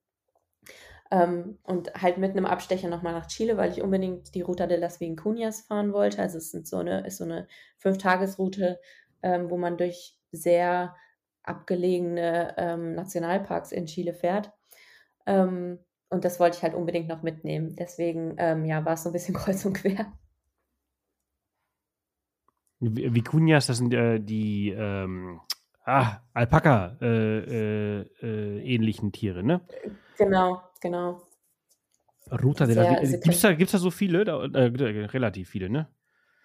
Ähm, 1.12 1.60
und 1.64 1.94
halt 1.94 2.18
mit 2.18 2.32
einem 2.32 2.48
Abstecher 2.48 2.90
nochmal 2.90 3.14
nach 3.14 3.28
Chile, 3.28 3.56
weil 3.58 3.72
ich 3.72 3.84
unbedingt 3.84 4.34
die 4.34 4.42
Ruta 4.42 4.66
de 4.66 4.78
las 4.78 5.00
Vicuñas 5.00 5.68
fahren 5.68 5.94
wollte. 5.94 6.20
Also 6.20 6.40
es 6.40 6.50
sind 6.50 6.68
so 6.68 6.78
eine, 6.78 7.06
ist 7.06 7.18
so 7.18 7.24
eine 7.24 7.48
Fünf-Tages-Route, 7.78 8.80
ähm, 9.22 9.52
wo 9.52 9.58
man 9.58 9.78
durch 9.78 10.18
sehr 10.32 10.96
abgelegene 11.44 12.56
ähm, 12.58 12.96
Nationalparks 12.96 13.72
in 13.72 13.86
Chile 13.86 14.16
fährt. 14.16 14.52
Ähm, 15.28 15.78
und 16.16 16.26
das 16.26 16.40
wollte 16.40 16.58
ich 16.58 16.64
halt 16.64 16.74
unbedingt 16.74 17.08
noch 17.08 17.22
mitnehmen. 17.22 17.76
Deswegen, 17.78 18.36
ähm, 18.38 18.66
ja, 18.66 18.84
war 18.86 18.94
es 18.94 19.04
so 19.04 19.10
ein 19.10 19.14
bisschen 19.14 19.36
kreuz 19.42 19.64
und 19.66 19.74
quer. 19.74 20.12
Vi- 22.80 23.14
Vicuñas, 23.14 23.68
das 23.68 23.78
sind 23.78 23.94
äh, 23.94 24.20
die 24.20 24.70
ähm, 24.72 25.40
ah, 25.86 26.18
Alpaka 26.34 26.98
äh, 27.02 28.00
äh, 28.00 28.02
äh, 28.22 28.60
ähnlichen 28.64 29.12
Tiere, 29.12 29.44
ne? 29.44 29.62
Genau, 30.18 30.62
genau. 30.82 31.22
Ruta 32.32 32.66
de 32.66 32.76
la 32.76 32.84
Sehr, 32.84 33.02
Vi- 33.02 33.06
sie 33.06 33.20
Gibt's 33.20 33.42
da, 33.42 33.54
gibt's 33.54 33.72
da 33.74 33.78
so 33.78 33.92
viele? 33.92 34.26
Da, 34.26 34.44
äh, 34.44 35.06
relativ 35.06 35.50
viele, 35.50 35.70
ne? 35.70 35.88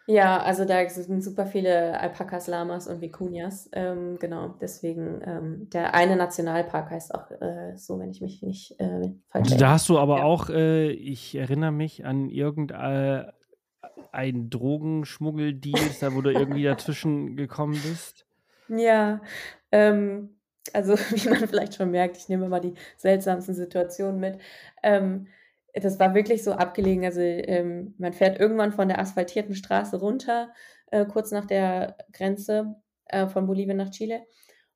Ja, 0.07 0.43
also 0.43 0.65
da 0.65 0.89
sind 0.89 1.23
super 1.23 1.47
viele 1.47 1.99
Alpakas, 2.01 2.49
Lamas 2.49 2.89
und 2.89 3.01
Vicuñas. 3.01 3.69
Ähm, 3.73 4.19
genau, 4.19 4.49
deswegen, 4.61 5.21
ähm, 5.25 5.71
der 5.71 5.95
eine 5.95 6.17
Nationalpark 6.17 6.91
heißt 6.91 7.15
auch 7.15 7.31
äh, 7.31 7.77
so, 7.77 7.99
wenn 8.01 8.11
ich 8.11 8.21
mich 8.21 8.43
nicht 8.43 8.73
äh, 8.81 9.13
falsch 9.29 9.51
erinnere. 9.51 9.59
da 9.59 9.71
hast 9.71 9.89
du 9.89 9.99
aber 9.99 10.17
Ja. 10.17 10.25
auch, 10.25 10.51
äh, 10.51 10.91
ich 10.91 11.37
erinnere 11.37 11.73
mich 11.73 12.05
an 12.05 12.29
irgendein 12.29 13.31
ein 14.13 14.51
Drogenschmuggeldeal, 14.51 15.91
da 16.01 16.13
wo 16.15 16.21
du 16.21 16.33
irgendwie 16.33 16.65
dazwischen 16.65 17.37
gekommen 17.37 17.81
bist. 17.81 18.27
Ja, 18.69 19.21
ähm, 19.73 20.37
also 20.73 20.95
wie 21.11 21.29
man 21.29 21.49
vielleicht 21.49 21.75
schon 21.75 21.91
merkt, 21.91 22.17
ich 22.17 22.29
nehme 22.29 22.47
immer 22.47 22.61
die 22.61 22.75
seltsamsten 22.97 23.55
Situationen 23.55 24.21
mit. 24.21 24.41
Ähm, 24.83 25.27
das 25.75 25.99
war 25.99 26.15
wirklich 26.15 26.43
so 26.43 26.53
abgelegen. 26.53 27.05
Also 27.05 27.21
ähm, 27.21 27.95
man 27.99 28.13
fährt 28.13 28.39
irgendwann 28.41 28.73
von 28.73 28.89
der 28.89 28.99
asphaltierten 28.99 29.55
Straße 29.55 29.99
runter, 29.99 30.53
äh, 30.91 31.05
kurz 31.07 31.31
nach 31.31 31.47
der 31.47 31.97
Grenze 32.13 32.77
äh, 33.07 33.27
von 33.29 33.47
Bolivien 33.47 33.77
nach 33.77 33.91
Chile. 33.91 34.23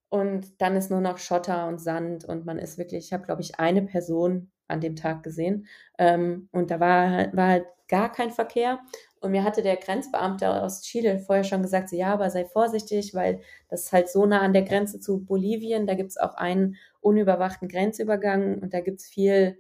Und 0.09 0.61
dann 0.61 0.77
ist 0.77 0.91
nur 0.91 1.01
noch 1.01 1.19
Schotter 1.19 1.67
und 1.67 1.81
Sand 1.81 2.25
und 2.25 2.47
man 2.47 2.59
ist 2.59 2.79
wirklich, 2.79 3.07
ich 3.07 3.13
habe, 3.13 3.25
glaube 3.25 3.43
ich, 3.43 3.59
eine 3.59 3.83
Person 3.83 4.53
an 4.69 4.81
dem 4.81 4.97
Tag 4.97 5.23
gesehen. 5.23 5.67
Ähm, 5.99 6.49
und 6.53 6.71
da 6.71 6.81
war, 6.81 7.33
war 7.37 7.49
halt 7.49 7.67
gar 7.89 8.13
kein 8.13 8.31
Verkehr. 8.31 8.81
Und 9.21 9.31
mir 9.33 9.45
hatte 9.45 9.63
der 9.63 9.77
Grenzbeamte 9.77 10.63
aus 10.63 10.83
Chile 10.83 11.19
vorher 11.19 11.45
schon 11.45 11.63
gesagt, 11.63 11.89
so, 11.89 11.97
ja, 11.97 12.13
aber 12.13 12.31
sei 12.31 12.45
vorsichtig, 12.45 13.15
weil 13.15 13.41
das 13.69 13.85
ist 13.85 13.93
halt 13.93 14.09
so 14.09 14.27
nah 14.27 14.41
an 14.41 14.53
der 14.53 14.63
Grenze 14.63 15.01
zu 15.01 15.25
Bolivien. 15.25 15.87
Da 15.87 15.95
gibt 15.95 16.11
es 16.11 16.17
auch 16.17 16.35
einen 16.35 16.77
unüberwachten 17.01 17.69
Grenzübergang 17.69 18.59
und 18.61 18.75
da 18.75 18.81
gibt 18.81 19.01
es 19.01 19.07
viel, 19.07 19.59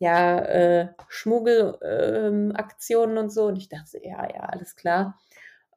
ja, 0.00 0.38
äh, 0.40 0.88
Schmuggelaktionen 1.08 3.18
und 3.18 3.30
so. 3.30 3.46
Und 3.46 3.56
ich 3.56 3.68
dachte, 3.68 3.90
so, 3.90 3.98
ja, 4.02 4.26
ja, 4.34 4.40
alles 4.40 4.74
klar. 4.74 5.20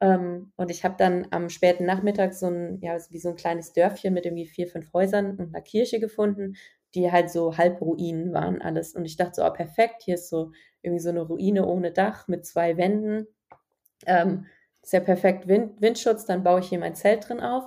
Ähm, 0.00 0.52
und 0.56 0.70
ich 0.70 0.84
habe 0.84 0.94
dann 0.98 1.26
am 1.30 1.50
späten 1.50 1.84
Nachmittag 1.84 2.32
so 2.34 2.46
ein, 2.46 2.80
ja, 2.80 2.96
wie 3.10 3.18
so 3.18 3.28
ein 3.30 3.36
kleines 3.36 3.72
Dörfchen 3.74 4.14
mit 4.14 4.24
irgendwie 4.26 4.46
vier, 4.46 4.66
fünf 4.66 4.92
Häusern 4.94 5.32
und 5.38 5.54
einer 5.54 5.60
Kirche 5.62 6.00
gefunden, 6.00 6.56
die 6.94 7.12
halt 7.12 7.30
so 7.30 7.56
Halbruinen 7.58 8.32
waren 8.32 8.62
alles. 8.62 8.94
Und 8.94 9.04
ich 9.04 9.16
dachte 9.16 9.34
so, 9.36 9.44
oh, 9.44 9.50
perfekt, 9.50 10.02
hier 10.04 10.14
ist 10.14 10.30
so 10.30 10.52
irgendwie 10.82 11.02
so 11.02 11.10
eine 11.10 11.20
Ruine 11.22 11.66
ohne 11.66 11.92
Dach 11.92 12.26
mit 12.26 12.46
zwei 12.46 12.76
Wänden. 12.78 13.26
Ähm, 14.06 14.46
ist 14.82 14.92
ja 14.94 15.00
perfekt 15.00 15.48
Wind, 15.48 15.80
Windschutz, 15.82 16.24
dann 16.26 16.42
baue 16.44 16.60
ich 16.60 16.68
hier 16.68 16.78
mein 16.78 16.94
Zelt 16.94 17.28
drin 17.28 17.40
auf. 17.40 17.64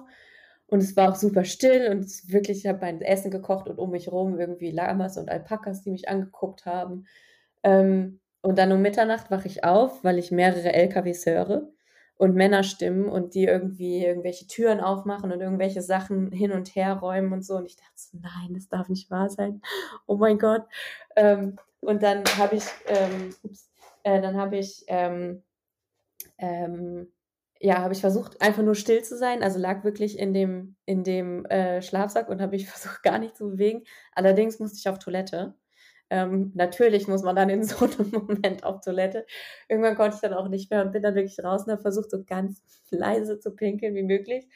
Und 0.68 0.80
es 0.84 0.96
war 0.98 1.10
auch 1.12 1.16
super 1.16 1.46
still 1.46 1.90
und 1.90 2.00
es 2.00 2.30
wirklich, 2.32 2.60
ich 2.60 2.68
habe 2.68 2.80
mein 2.82 3.02
Essen 3.02 3.32
gekocht 3.32 3.70
und 3.70 3.80
um 3.80 3.92
mich 3.92 4.12
rum 4.12 4.40
irgendwie 4.40 4.72
Lamas 4.72 5.18
und 5.18 5.30
Alpakas, 5.30 5.82
die 5.82 5.92
mich 5.92 6.10
angeguckt 6.10 6.66
haben. 6.66 7.06
Ähm, 7.64 8.20
und 8.42 8.58
dann 8.58 8.72
um 8.72 8.82
Mitternacht 8.82 9.32
wache 9.32 9.48
ich 9.48 9.64
auf, 9.64 10.04
weil 10.04 10.18
ich 10.20 10.32
mehrere 10.32 10.74
LKWs 10.74 11.26
höre 11.26 11.70
und 12.18 12.36
Männerstimmen 12.36 13.08
und 13.10 13.34
die 13.36 13.46
irgendwie 13.46 14.04
irgendwelche 14.06 14.48
Türen 14.48 14.80
aufmachen 14.80 15.32
und 15.32 15.40
irgendwelche 15.42 15.82
Sachen 15.82 16.32
hin 16.32 16.52
und 16.52 16.76
her 16.76 16.96
räumen 16.96 17.32
und 17.34 17.46
so. 17.46 17.56
Und 17.56 17.66
ich 17.66 17.76
dachte 17.76 17.92
so, 17.96 18.18
nein, 18.20 18.54
das 18.54 18.68
darf 18.68 18.90
nicht 18.90 19.10
wahr 19.12 19.30
sein. 19.30 19.62
Oh 20.06 20.18
mein 20.18 20.40
Gott. 20.40 20.64
Ähm, 21.16 21.58
und 21.80 22.04
dann 22.04 22.24
habe 22.38 22.56
ich, 22.56 22.64
ähm, 22.88 23.36
ups, 23.44 23.70
äh, 24.04 24.22
dann 24.22 24.36
habe 24.38 24.58
ich, 24.58 24.84
ähm, 24.88 25.44
ähm, 26.40 27.08
ja, 27.62 27.80
habe 27.82 27.94
ich 27.94 28.02
versucht, 28.02 28.42
einfach 28.42 28.64
nur 28.64 28.76
still 28.76 29.04
zu 29.04 29.18
sein. 29.18 29.44
Also 29.44 29.60
lag 29.60 29.84
wirklich 29.84 30.20
in 30.20 30.34
dem, 30.34 30.76
in 30.86 31.04
dem 31.04 31.46
äh, 31.46 31.82
Schlafsack 31.82 32.30
und 32.30 32.42
habe 32.42 32.56
ich 32.56 32.68
versucht, 32.70 33.04
gar 33.04 33.20
nicht 33.20 33.36
zu 33.38 33.50
bewegen. 33.52 33.84
Allerdings 34.14 34.60
musste 34.60 34.78
ich 34.80 34.90
auf 34.90 35.00
Toilette. 35.00 35.56
Ähm, 36.10 36.52
natürlich 36.56 37.08
muss 37.08 37.24
man 37.24 37.36
dann 37.36 37.50
in 37.50 37.64
so 37.64 37.86
einem 37.86 38.12
Moment 38.28 38.64
auf 38.64 38.80
Toilette. 38.82 39.26
Irgendwann 39.68 39.96
konnte 39.96 40.16
ich 40.16 40.22
dann 40.22 40.34
auch 40.34 40.48
nicht 40.50 40.72
mehr 40.72 40.84
und 40.86 40.92
bin 40.94 41.04
dann 41.04 41.16
wirklich 41.16 41.44
raus 41.44 41.66
und 41.66 41.72
habe 41.72 41.82
versucht, 41.82 42.12
so 42.12 42.24
ganz 42.24 42.62
leise 42.92 43.40
zu 43.40 43.52
pinkeln 43.56 43.96
wie 43.96 44.04
möglich. 44.04 44.48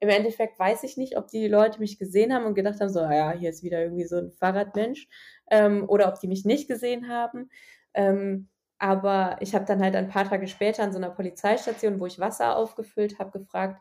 Im 0.00 0.08
Endeffekt 0.08 0.58
weiß 0.58 0.82
ich 0.84 0.96
nicht, 0.96 1.16
ob 1.18 1.28
die 1.28 1.46
Leute 1.48 1.78
mich 1.80 1.98
gesehen 1.98 2.32
haben 2.34 2.46
und 2.46 2.54
gedacht 2.54 2.80
haben, 2.80 2.88
so, 2.90 3.00
"Ah 3.00 3.14
ja, 3.14 3.32
hier 3.32 3.50
ist 3.50 3.62
wieder 3.62 3.82
irgendwie 3.82 4.06
so 4.06 4.16
ein 4.18 4.30
Fahrradmensch. 4.30 5.08
Ähm, 5.50 5.84
oder 5.88 6.08
ob 6.08 6.20
die 6.20 6.28
mich 6.28 6.44
nicht 6.44 6.68
gesehen 6.68 7.08
haben. 7.08 7.50
Ähm, 7.94 8.48
aber 8.80 9.36
ich 9.40 9.54
habe 9.54 9.64
dann 9.66 9.80
halt 9.82 9.94
ein 9.96 10.08
paar 10.08 10.28
Tage 10.28 10.48
später 10.48 10.82
an 10.82 10.92
so 10.92 10.98
einer 10.98 11.10
Polizeistation, 11.10 12.00
wo 12.00 12.06
ich 12.06 12.18
Wasser 12.18 12.56
aufgefüllt 12.56 13.18
habe, 13.18 13.38
gefragt, 13.38 13.80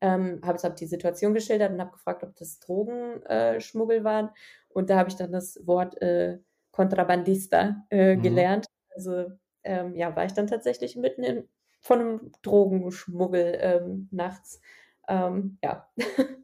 ähm, 0.00 0.40
habe 0.44 0.58
hab 0.58 0.76
die 0.76 0.86
Situation 0.86 1.34
geschildert 1.34 1.72
und 1.72 1.80
habe 1.80 1.92
gefragt, 1.92 2.24
ob 2.24 2.34
das 2.36 2.58
Drogenschmuggel 2.60 4.04
waren. 4.04 4.30
Und 4.68 4.90
da 4.90 4.98
habe 4.98 5.08
ich 5.10 5.16
dann 5.16 5.32
das 5.32 5.58
Wort 5.66 6.00
äh, 6.02 6.38
Kontrabandista 6.72 7.84
äh, 7.90 8.16
Mhm. 8.16 8.22
gelernt. 8.22 8.66
Also 8.94 9.32
ähm, 9.62 9.94
ja, 9.94 10.14
war 10.16 10.24
ich 10.24 10.32
dann 10.32 10.46
tatsächlich 10.46 10.96
mitten 10.96 11.22
in, 11.22 11.48
von 11.80 12.00
einem 12.00 12.32
Drogenschmuggel 12.42 13.58
ähm, 13.60 14.08
nachts. 14.10 14.60
Ähm, 15.08 15.58
ja. 15.62 15.88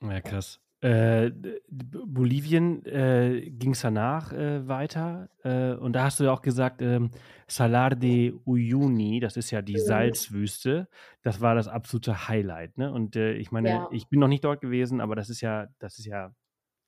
Ja, 0.00 0.20
krass. 0.20 0.60
Äh, 0.84 1.30
Bolivien 1.70 2.84
äh, 2.84 3.40
ging 3.50 3.72
es 3.72 3.80
danach 3.80 4.32
äh, 4.32 4.68
weiter. 4.68 5.30
Äh, 5.42 5.72
und 5.76 5.94
da 5.94 6.04
hast 6.04 6.20
du 6.20 6.24
ja 6.24 6.32
auch 6.32 6.42
gesagt, 6.42 6.82
ähm, 6.82 7.10
Salar 7.48 7.90
de 7.96 8.34
Uyuni, 8.44 9.18
das 9.18 9.38
ist 9.38 9.50
ja 9.50 9.62
die 9.62 9.78
Mhm. 9.78 9.78
Salzwüste, 9.78 10.88
das 11.22 11.40
war 11.40 11.54
das 11.54 11.68
absolute 11.68 12.28
Highlight. 12.28 12.76
Ne? 12.76 12.92
Und 12.92 13.16
äh, 13.16 13.32
ich 13.32 13.50
meine, 13.50 13.70
Ja. 13.70 13.88
ich 13.90 14.08
bin 14.08 14.20
noch 14.20 14.28
nicht 14.28 14.44
dort 14.44 14.60
gewesen, 14.60 15.00
aber 15.00 15.16
das 15.16 15.30
ist 15.30 15.40
ja, 15.40 15.68
das 15.78 15.98
ist 15.98 16.04
ja 16.04 16.34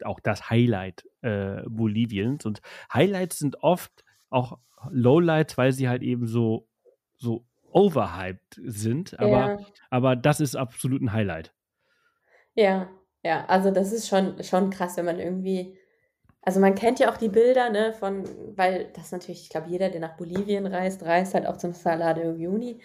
auch 0.05 0.21
das 0.21 0.51
Highlight 0.51 1.09
äh, 1.23 1.63
Boliviens. 1.67 2.45
Und 2.45 2.61
Highlights 2.93 3.39
sind 3.39 3.63
oft 3.63 4.05
auch 4.29 4.59
Lowlights, 4.91 5.57
weil 5.57 5.73
sie 5.73 5.89
halt 5.89 6.03
eben 6.03 6.27
so, 6.27 6.69
so 7.17 7.47
overhyped 7.73 8.61
sind. 8.63 9.19
Aber, 9.19 9.53
Ja. 9.53 9.59
aber 9.91 10.17
das 10.17 10.41
ist 10.41 10.55
absolut 10.55 11.01
ein 11.01 11.13
Highlight. 11.15 11.55
Ja, 12.55 12.91
Ja, 13.27 13.45
also 13.49 13.73
das 13.73 13.93
ist 13.93 14.07
schon, 14.07 14.41
schon 14.45 14.71
krass, 14.71 14.97
wenn 14.97 15.05
man 15.05 15.19
irgendwie, 15.19 15.77
also 16.43 16.61
man 16.61 16.77
kennt 16.77 17.01
ja 17.01 17.11
auch 17.13 17.17
die 17.17 17.29
Bilder, 17.29 17.71
ne, 17.71 17.93
von, 17.93 18.25
weil 18.57 18.93
das 18.95 19.11
natürlich, 19.11 19.43
ich 19.43 19.51
glaube, 19.51 19.69
jeder, 19.69 19.91
der 19.91 20.01
nach 20.01 20.17
Bolivien 20.17 20.65
reist, 20.65 21.03
reist 21.05 21.35
halt 21.35 21.45
auch 21.47 21.57
zum 21.57 21.73
Salado 21.73 22.21
Uyuni. 22.21 22.81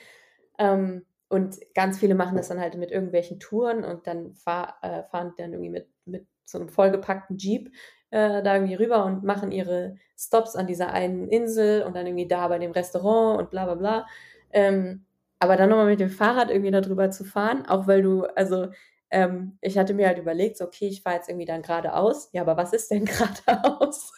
Ähm, 0.57 1.05
und 1.29 1.59
ganz 1.75 1.99
viele 1.99 2.15
machen 2.15 2.37
das 2.37 2.47
dann 2.47 2.59
halt 2.59 2.75
mit 2.75 2.89
irgendwelchen 2.89 3.39
Touren 3.39 3.83
und 3.83 4.07
dann 4.07 4.33
fahr, 4.33 4.77
äh, 4.81 5.03
fahren 5.03 5.33
dann 5.37 5.53
irgendwie 5.53 5.69
mit, 5.69 5.87
mit 6.05 6.25
so 6.43 6.57
einem 6.57 6.69
vollgepackten 6.69 7.37
Jeep 7.37 7.69
äh, 8.09 8.41
da 8.41 8.55
irgendwie 8.55 8.73
rüber 8.73 9.05
und 9.05 9.23
machen 9.23 9.51
ihre 9.51 9.97
Stops 10.17 10.55
an 10.55 10.65
dieser 10.65 10.91
einen 10.91 11.27
Insel 11.27 11.83
und 11.83 11.95
dann 11.95 12.07
irgendwie 12.07 12.27
da 12.27 12.47
bei 12.47 12.57
dem 12.57 12.71
Restaurant 12.71 13.39
und 13.39 13.51
bla 13.51 13.65
bla 13.65 13.75
bla. 13.75 14.07
Ähm, 14.51 15.05
aber 15.37 15.55
dann 15.55 15.69
nochmal 15.69 15.85
mit 15.85 15.99
dem 15.99 16.09
Fahrrad 16.09 16.49
irgendwie 16.49 16.71
darüber 16.71 17.11
zu 17.11 17.25
fahren, 17.25 17.67
auch 17.67 17.85
weil 17.85 18.01
du, 18.01 18.23
also 18.35 18.69
ähm, 19.11 19.57
ich 19.61 19.77
hatte 19.77 19.93
mir 19.93 20.07
halt 20.07 20.17
überlegt, 20.17 20.57
so, 20.57 20.65
okay, 20.65 20.87
ich 20.87 21.01
fahre 21.01 21.17
jetzt 21.17 21.29
irgendwie 21.29 21.45
dann 21.45 21.61
geradeaus. 21.61 22.29
Ja, 22.33 22.41
aber 22.41 22.57
was 22.57 22.73
ist 22.73 22.89
denn 22.91 23.05
geradeaus? 23.05 24.11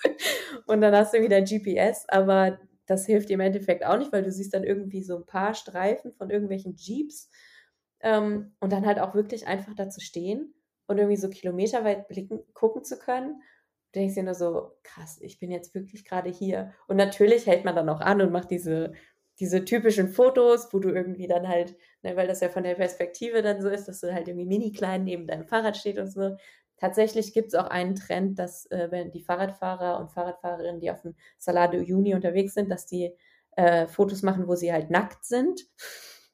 und 0.67 0.81
dann 0.81 0.95
hast 0.95 1.13
du 1.13 1.21
wieder 1.21 1.41
GPS, 1.41 2.05
aber 2.09 2.59
das 2.85 3.05
hilft 3.05 3.29
dir 3.29 3.35
im 3.35 3.39
Endeffekt 3.39 3.85
auch 3.85 3.97
nicht, 3.97 4.11
weil 4.11 4.23
du 4.23 4.31
siehst 4.31 4.53
dann 4.53 4.63
irgendwie 4.63 5.03
so 5.03 5.17
ein 5.17 5.25
paar 5.25 5.53
Streifen 5.53 6.11
von 6.11 6.29
irgendwelchen 6.29 6.75
Jeeps 6.75 7.29
ähm, 8.01 8.55
und 8.59 8.71
dann 8.71 8.85
halt 8.85 8.99
auch 8.99 9.15
wirklich 9.15 9.47
einfach 9.47 9.73
da 9.75 9.89
zu 9.89 10.01
stehen 10.01 10.53
und 10.87 10.97
irgendwie 10.97 11.17
so 11.17 11.29
kilometerweit 11.29 12.07
blicken, 12.07 12.41
gucken 12.53 12.83
zu 12.83 12.99
können 12.99 13.41
du 13.93 13.99
denkst 13.99 14.15
dir 14.15 14.23
nur 14.23 14.33
so, 14.33 14.71
krass, 14.83 15.19
ich 15.21 15.39
bin 15.39 15.51
jetzt 15.51 15.73
wirklich 15.75 16.03
gerade 16.03 16.29
hier. 16.29 16.73
Und 16.87 16.97
natürlich 16.97 17.45
hält 17.45 17.63
man 17.63 17.75
dann 17.75 17.89
auch 17.89 18.01
an 18.01 18.21
und 18.21 18.31
macht 18.31 18.49
diese, 18.49 18.93
diese 19.43 19.65
typischen 19.65 20.07
Fotos, 20.07 20.73
wo 20.73 20.79
du 20.79 20.87
irgendwie 20.89 21.27
dann 21.27 21.49
halt, 21.49 21.75
ne, 22.01 22.15
weil 22.15 22.27
das 22.27 22.39
ja 22.39 22.47
von 22.47 22.63
der 22.63 22.75
Perspektive 22.75 23.41
dann 23.41 23.61
so 23.61 23.67
ist, 23.67 23.89
dass 23.89 23.99
du 23.99 24.13
halt 24.13 24.29
irgendwie 24.29 24.45
mini 24.45 24.71
klein 24.71 25.03
neben 25.03 25.27
deinem 25.27 25.45
Fahrrad 25.45 25.75
steht 25.75 25.97
und 25.97 26.07
so. 26.09 26.37
Tatsächlich 26.77 27.33
gibt 27.33 27.49
es 27.49 27.55
auch 27.55 27.67
einen 27.67 27.95
Trend, 27.95 28.39
dass 28.39 28.71
äh, 28.71 28.87
wenn 28.89 29.11
die 29.11 29.21
Fahrradfahrer 29.21 29.99
und 29.99 30.13
Fahrradfahrerinnen, 30.13 30.79
die 30.79 30.89
auf 30.91 31.01
dem 31.01 31.15
Salado 31.37 31.77
Juni 31.77 32.15
unterwegs 32.15 32.53
sind, 32.53 32.71
dass 32.71 32.85
die 32.85 33.11
äh, 33.57 33.85
Fotos 33.85 34.21
machen, 34.21 34.47
wo 34.47 34.55
sie 34.55 34.71
halt 34.71 34.89
nackt 34.89 35.25
sind. 35.25 35.59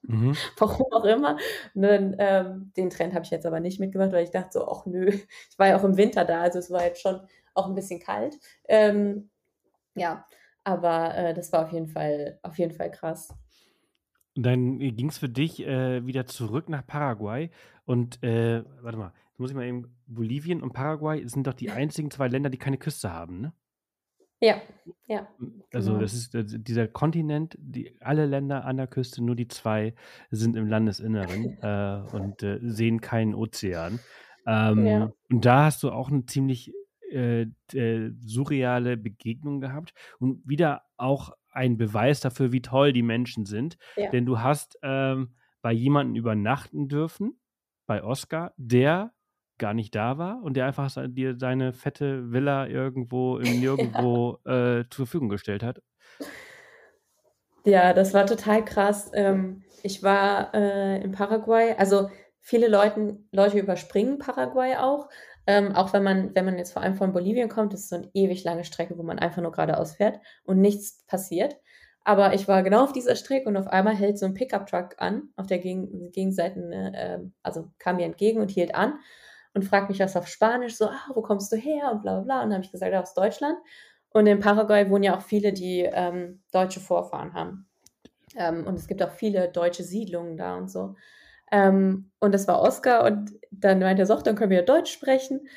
Mhm. 0.03 0.35
Warum 0.59 0.93
auch 0.93 1.05
immer. 1.05 1.39
Und 1.73 2.15
ähm, 2.19 2.71
den 2.77 2.91
Trend 2.91 3.15
habe 3.15 3.25
ich 3.25 3.31
jetzt 3.31 3.47
aber 3.47 3.59
nicht 3.59 3.79
mitgemacht, 3.79 4.11
weil 4.11 4.23
ich 4.23 4.31
dachte 4.31 4.59
so, 4.59 4.67
ach 4.67 4.85
nö, 4.85 5.07
ich 5.09 5.57
war 5.57 5.69
ja 5.69 5.79
auch 5.79 5.83
im 5.83 5.97
Winter 5.97 6.25
da, 6.25 6.41
also 6.41 6.59
es 6.59 6.69
war 6.69 6.85
jetzt 6.85 7.01
schon 7.01 7.19
auch 7.55 7.67
ein 7.67 7.75
bisschen 7.75 7.99
kalt. 7.99 8.37
Ähm, 8.67 9.31
ja, 9.95 10.27
aber 10.63 11.15
äh, 11.15 11.33
das 11.33 11.51
war 11.51 11.65
auf 11.65 11.71
jeden 11.71 11.87
Fall, 11.87 12.39
auf 12.43 12.57
jeden 12.57 12.73
Fall 12.73 12.91
krass. 12.91 13.33
Und 14.35 14.45
dann 14.45 14.79
ging 14.79 15.09
es 15.09 15.17
für 15.17 15.29
dich 15.29 15.65
äh, 15.65 16.05
wieder 16.05 16.25
zurück 16.25 16.69
nach 16.69 16.85
Paraguay 16.85 17.49
und 17.85 18.21
äh, 18.23 18.63
warte 18.81 18.97
mal, 18.97 19.13
jetzt 19.31 19.39
muss 19.39 19.49
ich 19.49 19.55
mal 19.55 19.65
eben, 19.65 19.95
Bolivien 20.05 20.61
und 20.61 20.73
Paraguay 20.73 21.27
sind 21.27 21.47
doch 21.47 21.53
die 21.53 21.71
einzigen 21.71 22.11
zwei 22.11 22.27
Länder, 22.27 22.49
die 22.49 22.57
keine 22.57 22.77
Küste 22.77 23.11
haben, 23.11 23.41
ne? 23.41 23.53
Ja, 24.41 24.61
ja. 25.07 25.27
Also 25.73 25.91
genau. 25.91 26.01
das 26.01 26.13
ist 26.13 26.31
dieser 26.33 26.87
Kontinent, 26.87 27.57
die 27.59 28.01
alle 28.01 28.25
Länder 28.25 28.63
an 28.63 28.77
der 28.77 28.87
Küste, 28.87 29.21
nur 29.21 29.35
die 29.35 29.49
zwei 29.49 29.93
sind 30.31 30.55
im 30.55 30.67
Landesinneren 30.67 31.57
äh, 31.61 32.15
und 32.15 32.41
äh, 32.41 32.59
sehen 32.61 33.01
keinen 33.01 33.35
Ozean. 33.35 33.99
Ähm, 34.47 34.85
ja. 34.85 35.11
Und 35.29 35.45
da 35.45 35.65
hast 35.65 35.83
du 35.83 35.91
auch 35.91 36.09
eine 36.09 36.25
ziemlich 36.25 36.73
äh, 37.11 38.11
surreale 38.19 38.97
Begegnung 38.97 39.61
gehabt 39.61 39.93
und 40.19 40.41
wieder 40.47 40.83
auch 40.97 41.31
ein 41.51 41.77
Beweis 41.77 42.19
dafür, 42.19 42.51
wie 42.51 42.61
toll 42.61 42.93
die 42.93 43.03
Menschen 43.03 43.45
sind. 43.45 43.77
Ja. 43.95 44.09
Denn 44.11 44.25
du 44.25 44.39
hast 44.39 44.77
ähm, 44.83 45.35
bei 45.61 45.71
jemandem 45.71 46.15
übernachten 46.15 46.87
dürfen, 46.87 47.39
bei 47.85 48.03
Oscar, 48.03 48.53
der 48.57 49.11
gar 49.57 49.73
nicht 49.73 49.93
da 49.93 50.17
war 50.17 50.41
und 50.41 50.55
der 50.55 50.65
einfach 50.65 50.91
dir 51.09 51.37
seine 51.37 51.73
fette 51.73 52.31
Villa 52.31 52.67
irgendwo 52.67 53.37
im 53.39 53.59
Nirgendwo 53.59 54.39
ja. 54.45 54.79
äh, 54.79 54.89
zur 54.89 55.05
Verfügung 55.05 55.29
gestellt 55.29 55.63
hat. 55.63 55.81
Ja, 57.65 57.93
das 57.93 58.13
war 58.13 58.25
total 58.25 58.63
krass. 58.63 59.11
Ähm, 59.13 59.63
ich 59.83 60.01
war 60.01 60.53
äh, 60.53 61.01
in 61.03 61.11
Paraguay, 61.11 61.75
also 61.77 62.09
viele 62.39 62.67
Leute, 62.67 63.19
Leute 63.31 63.59
überspringen 63.59 64.17
Paraguay 64.17 64.77
auch, 64.77 65.09
ähm, 65.49 65.75
auch 65.75 65.93
wenn 65.93 66.03
man, 66.03 66.35
wenn 66.35 66.45
man 66.45 66.59
jetzt 66.59 66.73
vor 66.73 66.83
allem 66.83 66.93
von 66.95 67.11
Bolivien 67.11 67.49
kommt, 67.49 67.73
ist 67.73 67.85
es 67.85 67.89
so 67.89 67.95
eine 67.95 68.11
ewig 68.13 68.43
lange 68.43 68.63
Strecke, 68.63 68.95
wo 68.99 69.01
man 69.01 69.17
einfach 69.17 69.41
nur 69.41 69.51
geradeaus 69.51 69.93
fährt 69.95 70.19
und 70.43 70.61
nichts 70.61 71.03
passiert. 71.07 71.55
Aber 72.03 72.35
ich 72.35 72.47
war 72.47 72.61
genau 72.61 72.83
auf 72.83 72.93
dieser 72.93 73.15
Strecke 73.15 73.49
und 73.49 73.57
auf 73.57 73.65
einmal 73.65 73.95
hält 73.95 74.19
so 74.19 74.27
ein 74.27 74.35
Pickup-Truck 74.35 74.97
an, 74.99 75.29
auf 75.37 75.47
der 75.47 75.57
Gegen 75.57 76.11
Gegenseite, 76.11 76.59
äh, 76.93 77.17
also 77.41 77.71
kam 77.79 77.95
mir 77.95 78.05
entgegen 78.05 78.39
und 78.41 78.51
hielt 78.51 78.75
an 78.75 78.99
und 79.55 79.65
fragt 79.65 79.89
mich 79.89 79.99
was 79.99 80.15
auf 80.15 80.27
Spanisch, 80.27 80.75
so, 80.75 80.85
ah, 80.85 81.09
wo 81.15 81.23
kommst 81.23 81.51
du 81.51 81.55
her 81.55 81.93
und 81.93 82.03
bla 82.03 82.19
bla 82.19 82.21
bla. 82.21 82.43
Und 82.43 82.49
dann 82.49 82.53
habe 82.53 82.65
ich 82.65 82.71
gesagt, 82.71 82.93
aus 82.93 83.15
Deutschland. 83.15 83.57
Und 84.11 84.27
in 84.27 84.39
Paraguay 84.39 84.87
wohnen 84.87 85.03
ja 85.03 85.17
auch 85.17 85.23
viele, 85.23 85.51
die 85.51 85.81
ähm, 85.81 86.43
deutsche 86.51 86.79
Vorfahren 86.79 87.33
haben. 87.33 87.67
Ähm, 88.35 88.67
und 88.67 88.75
es 88.75 88.85
gibt 88.87 89.01
auch 89.01 89.11
viele 89.11 89.49
deutsche 89.49 89.83
Siedlungen 89.83 90.37
da 90.37 90.57
und 90.57 90.69
so. 90.69 90.95
Ähm, 91.51 92.11
und 92.19 92.33
das 92.33 92.47
war 92.47 92.61
Oscar 92.61 93.05
und 93.05 93.31
dann 93.51 93.79
meinte 93.79 94.03
er 94.03 94.05
so, 94.05 94.15
dann 94.21 94.35
können 94.35 94.51
wir 94.51 94.61
Deutsch 94.61 94.91
sprechen. 94.91 95.47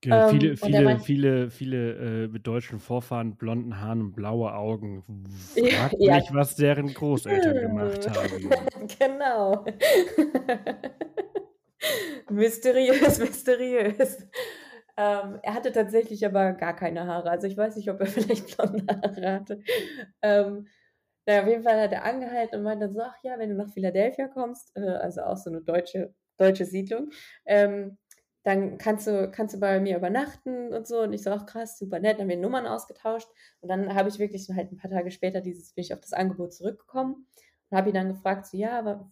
Genau, 0.00 0.28
viele, 0.28 0.56
viele, 0.56 0.82
meint, 0.82 1.02
viele, 1.02 1.50
viele 1.50 2.24
äh, 2.24 2.28
mit 2.28 2.46
deutschen 2.46 2.78
Vorfahren, 2.78 3.36
blonden 3.36 3.80
Haaren 3.80 4.00
und 4.00 4.14
blaue 4.14 4.54
Augen. 4.54 5.02
Frag 5.54 5.92
ja, 5.98 6.16
mich, 6.16 6.32
was 6.32 6.54
deren 6.54 6.94
Großeltern 6.94 7.58
gemacht 7.58 8.08
haben. 8.10 8.50
genau. 8.98 9.64
mysteriös, 12.30 13.18
mysteriös. 13.18 14.18
Ähm, 14.96 15.40
er 15.42 15.54
hatte 15.54 15.72
tatsächlich 15.72 16.24
aber 16.24 16.52
gar 16.52 16.76
keine 16.76 17.06
Haare. 17.06 17.30
Also 17.30 17.48
ich 17.48 17.56
weiß 17.56 17.74
nicht, 17.76 17.90
ob 17.90 18.00
er 18.00 18.06
vielleicht 18.06 18.56
blonde 18.56 18.84
Haare 18.88 19.32
hatte. 19.32 19.62
Ähm, 20.22 20.68
naja, 21.28 21.42
auf 21.42 21.48
jeden 21.48 21.62
Fall 21.62 21.78
hat 21.78 21.92
er 21.92 22.04
angehalten 22.04 22.56
und 22.56 22.62
meinte 22.62 22.86
dann 22.86 22.94
so, 22.94 23.02
ach 23.02 23.16
ja, 23.22 23.38
wenn 23.38 23.50
du 23.50 23.54
nach 23.54 23.68
Philadelphia 23.68 24.28
kommst, 24.28 24.74
äh, 24.76 24.80
also 24.80 25.20
auch 25.20 25.36
so 25.36 25.50
eine 25.50 25.60
deutsche, 25.60 26.14
deutsche 26.38 26.64
Siedlung, 26.64 27.10
ähm, 27.44 27.98
dann 28.44 28.78
kannst 28.78 29.06
du, 29.06 29.30
kannst 29.30 29.54
du 29.54 29.60
bei 29.60 29.78
mir 29.78 29.98
übernachten 29.98 30.72
und 30.72 30.86
so. 30.86 31.00
Und 31.02 31.12
ich 31.12 31.22
so, 31.22 31.30
ach 31.30 31.44
krass, 31.44 31.78
super 31.78 32.00
nett, 32.00 32.14
dann 32.14 32.22
haben 32.22 32.28
wir 32.30 32.38
Nummern 32.38 32.66
ausgetauscht. 32.66 33.28
Und 33.60 33.68
dann 33.68 33.94
habe 33.94 34.08
ich 34.08 34.18
wirklich 34.18 34.48
halt 34.48 34.72
ein 34.72 34.78
paar 34.78 34.90
Tage 34.90 35.10
später 35.10 35.42
dieses, 35.42 35.74
bin 35.74 35.84
ich 35.84 35.92
auf 35.92 36.00
das 36.00 36.14
Angebot 36.14 36.54
zurückgekommen 36.54 37.26
und 37.68 37.76
habe 37.76 37.90
ihn 37.90 37.94
dann 37.94 38.08
gefragt, 38.08 38.46
so, 38.46 38.56
ja, 38.56 38.78
aber 38.78 39.10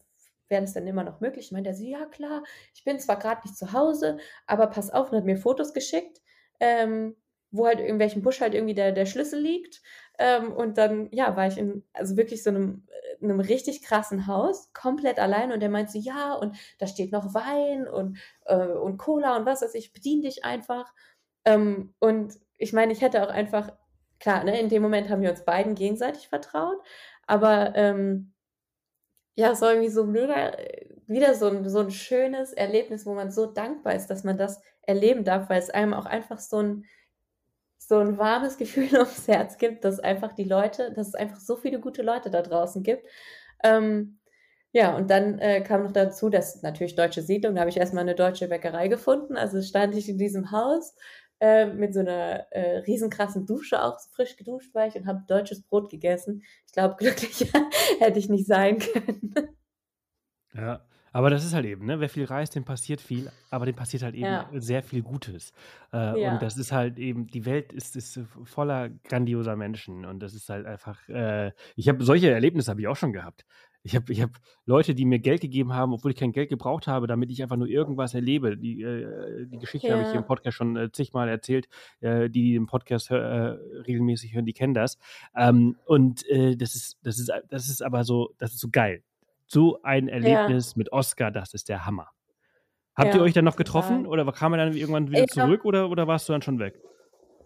wäre 0.49 0.63
das 0.63 0.73
dann 0.73 0.87
immer 0.87 1.05
noch 1.05 1.21
möglich? 1.21 1.47
Ich 1.47 1.53
meinte 1.53 1.69
er 1.69 1.77
so, 1.77 1.85
ja 1.85 2.07
klar, 2.07 2.45
ich 2.75 2.83
bin 2.85 2.99
zwar 2.99 3.19
gerade 3.19 3.43
nicht 3.45 3.59
zu 3.59 3.75
Hause, 3.75 4.17
aber 4.47 4.69
pass 4.69 4.89
auf, 4.91 5.11
und 5.11 5.19
hat 5.19 5.25
mir 5.27 5.37
Fotos 5.37 5.75
geschickt, 5.75 6.23
ähm, 6.61 7.15
wo 7.51 7.67
halt 7.67 7.81
in 7.81 7.99
welchem 7.99 8.23
Busch 8.23 8.41
halt 8.41 8.55
irgendwie 8.55 8.75
der, 8.75 8.93
der 8.93 9.07
Schlüssel 9.07 9.41
liegt. 9.41 9.83
Ähm, 10.19 10.53
und 10.53 10.79
dann, 10.79 11.09
ja, 11.13 11.37
war 11.37 11.47
ich 11.47 11.59
in, 11.59 11.85
also 11.93 12.17
wirklich 12.17 12.43
so 12.43 12.51
einem, 12.51 12.87
äh, 13.21 13.25
einem 13.25 13.41
richtig 13.41 13.83
krassen 13.83 14.27
Haus, 14.27 14.73
komplett 14.73 15.19
allein. 15.19 15.53
Und 15.53 15.61
der 15.61 15.71
meinte 15.71 15.93
so, 15.93 15.99
ja, 15.99 16.35
und 16.35 16.57
da 16.79 16.87
steht 16.87 17.13
noch 17.13 17.35
Wein 17.35 17.89
und, 17.89 18.19
äh, 18.47 18.67
und 18.67 18.99
Cola 18.99 19.37
und 19.37 19.47
was 19.47 19.63
weiß 19.63 19.75
ich, 19.75 19.93
bediene 19.93 20.23
dich 20.23 20.45
einfach. 20.45 20.93
Ähm, 21.45 21.95
und 21.99 22.35
ich 22.59 22.73
meine, 22.73 22.93
ich 22.93 23.03
hätte 23.03 23.23
auch 23.23 23.31
einfach, 23.31 23.73
klar, 24.21 24.45
ne, 24.45 24.59
in 24.61 24.69
dem 24.69 24.83
Moment 24.83 25.09
haben 25.11 25.23
wir 25.23 25.31
uns 25.31 25.45
beiden 25.45 25.75
gegenseitig 25.75 26.29
vertraut, 26.29 26.79
aber 27.27 27.73
ähm, 27.77 28.33
ja, 29.37 29.51
es 29.53 29.61
war 29.61 29.73
irgendwie 29.73 29.91
so 29.91 30.05
mega, 30.05 30.57
wieder 31.07 31.35
so 31.35 31.49
ein, 31.49 31.69
so 31.69 31.81
ein 31.81 31.91
schönes 31.91 32.53
Erlebnis, 32.53 33.05
wo 33.07 33.15
man 33.15 33.31
so 33.31 33.47
dankbar 33.47 33.95
ist, 33.95 34.09
dass 34.09 34.25
man 34.25 34.39
das 34.39 34.61
erleben 34.83 35.25
darf, 35.25 35.51
weil 35.51 35.61
es 35.61 35.71
einem 35.71 35.93
auch 35.95 36.07
einfach 36.07 36.39
so 36.41 36.59
ein, 36.63 36.85
so 37.79 37.99
ein 37.99 38.19
warmes 38.19 38.57
Gefühl 38.57 38.89
ums 38.95 39.29
Herz 39.29 39.59
gibt, 39.59 39.85
dass 39.85 40.01
einfach 40.01 40.33
die 40.33 40.45
Leute, 40.45 40.93
dass 40.95 41.09
es 41.09 41.15
einfach 41.15 41.41
so 41.41 41.57
viele 41.57 41.81
gute 41.81 42.03
Leute 42.03 42.31
da 42.31 42.43
draußen 42.43 42.83
gibt. 42.83 43.07
Ähm, 43.65 44.19
ja, 44.73 44.95
und 44.95 45.11
dann 45.11 45.39
äh, 45.39 45.63
kam 45.63 45.85
noch 45.85 45.93
dazu, 45.93 46.29
dass 46.29 46.63
natürlich 46.63 46.97
deutsche 46.97 47.23
Siedlung, 47.23 47.55
da 47.55 47.61
habe 47.61 47.71
ich 47.71 47.79
erstmal 47.79 48.03
eine 48.03 48.15
deutsche 48.15 48.49
Bäckerei 48.49 48.89
gefunden. 48.89 49.37
Also 49.37 49.63
stand 49.63 49.95
ich 49.95 50.09
in 50.09 50.19
diesem 50.19 50.51
Haus 50.51 50.95
äh, 51.41 51.67
mit 51.67 51.95
so 51.95 52.01
einer 52.01 52.47
äh, 52.51 52.79
riesenkrassen 52.79 53.47
Dusche 53.47 53.83
auch, 53.83 53.99
frisch 54.15 54.37
geduscht 54.37 54.75
war 54.75 54.87
ich 54.87 54.95
und 54.95 55.07
habe 55.07 55.25
deutsches 55.29 55.63
Brot 55.63 55.91
gegessen. 55.91 56.43
Ich 56.67 56.73
glaube, 56.73 56.97
glücklicher 56.99 57.71
hätte 58.01 58.19
ich 58.19 58.29
nicht 58.29 58.47
sein 58.47 58.79
können. 58.79 59.35
Ja, 60.55 60.85
aber 61.17 61.31
das 61.31 61.47
ist 61.47 61.55
halt 61.55 61.65
eben, 61.65 61.87
ne? 61.87 61.99
Wer 61.99 62.11
viel 62.11 62.27
reist, 62.27 62.55
dem 62.57 62.67
passiert 62.67 63.01
viel, 63.01 63.31
aber 63.49 63.65
dem 63.65 63.75
passiert 63.75 64.03
halt 64.03 64.15
eben 64.15 64.27
ja. 64.27 64.51
sehr 64.53 64.83
viel 64.83 65.01
Gutes. 65.01 65.55
Äh, 65.91 66.21
ja. 66.21 66.35
Und 66.35 66.43
das 66.43 66.59
ist 66.59 66.73
halt 66.73 66.99
eben, 66.99 67.27
die 67.27 67.47
Welt 67.47 67.73
ist, 67.73 67.97
ist 67.97 68.21
voller 68.45 68.91
grandioser 68.91 69.57
Menschen 69.57 70.05
und 70.05 70.21
das 70.21 70.35
ist 70.35 70.51
halt 70.51 70.67
einfach, 70.67 71.09
äh, 71.09 71.53
ich 71.75 71.89
habe 71.89 72.05
solche 72.05 72.31
Erlebnisse 72.31 72.71
habe 72.71 72.83
ich 72.83 72.87
auch 72.87 72.97
schon 72.97 73.15
gehabt. 73.15 73.47
Ich 73.83 73.97
habe 73.97 74.13
ich 74.13 74.21
hab 74.21 74.29
Leute, 74.67 74.95
die 74.95 75.07
mir 75.07 75.19
Geld 75.19 75.41
gegeben 75.41 75.73
haben, 75.73 75.95
obwohl 75.95 76.11
ich 76.11 76.19
kein 76.19 76.33
Geld 76.33 76.51
gebraucht 76.51 76.87
habe, 76.87 77.07
damit 77.07 77.31
ich 77.31 77.43
einfach 77.43 77.57
nur 77.57 77.69
irgendwas 77.69 78.13
erlebe. 78.13 78.59
Die, 78.59 78.83
äh, 78.83 79.47
die 79.47 79.59
Geschichte 79.59 79.89
ja. 79.89 79.95
habe 79.95 80.03
ich 80.03 80.11
hier 80.11 80.19
im 80.19 80.27
Podcast 80.27 80.59
schon 80.59 80.77
äh, 80.77 80.93
zigmal 80.93 81.31
erzählt. 81.31 81.67
Äh, 82.01 82.29
die, 82.29 82.43
die 82.43 82.53
den 82.53 82.67
Podcast 82.67 83.11
äh, 83.11 83.15
regelmäßig 83.15 84.35
hören, 84.35 84.45
die 84.45 84.53
kennen 84.53 84.75
das. 84.75 84.99
Ähm, 85.35 85.79
und 85.87 86.29
äh, 86.29 86.57
das 86.57 86.75
ist, 86.75 86.99
das 87.03 87.19
ist, 87.19 87.33
das 87.49 87.71
ist 87.71 87.81
aber 87.81 88.05
so, 88.05 88.35
das 88.37 88.53
ist 88.53 88.61
so 88.61 88.69
geil 88.71 89.03
so 89.47 89.81
ein 89.83 90.09
Erlebnis 90.09 90.73
ja. 90.73 90.79
mit 90.79 90.93
Oscar, 90.93 91.31
das 91.31 91.55
ist 91.55 91.69
der 91.69 91.87
Hammer. 91.87 92.09
Habt 92.97 93.15
ihr 93.15 93.21
euch 93.21 93.35
dann 93.35 93.45
noch 93.45 93.57
getroffen 93.57 94.07
oder 94.07 94.31
kam 94.33 94.55
er 94.55 94.59
dann 94.59 94.75
irgendwann 94.75 95.11
wieder 95.11 95.27
zurück 95.27 95.65
oder, 95.65 95.91
oder 95.91 96.07
warst 96.07 96.29
du 96.29 96.33
dann 96.33 96.43
schon 96.43 96.59
weg? 96.59 96.81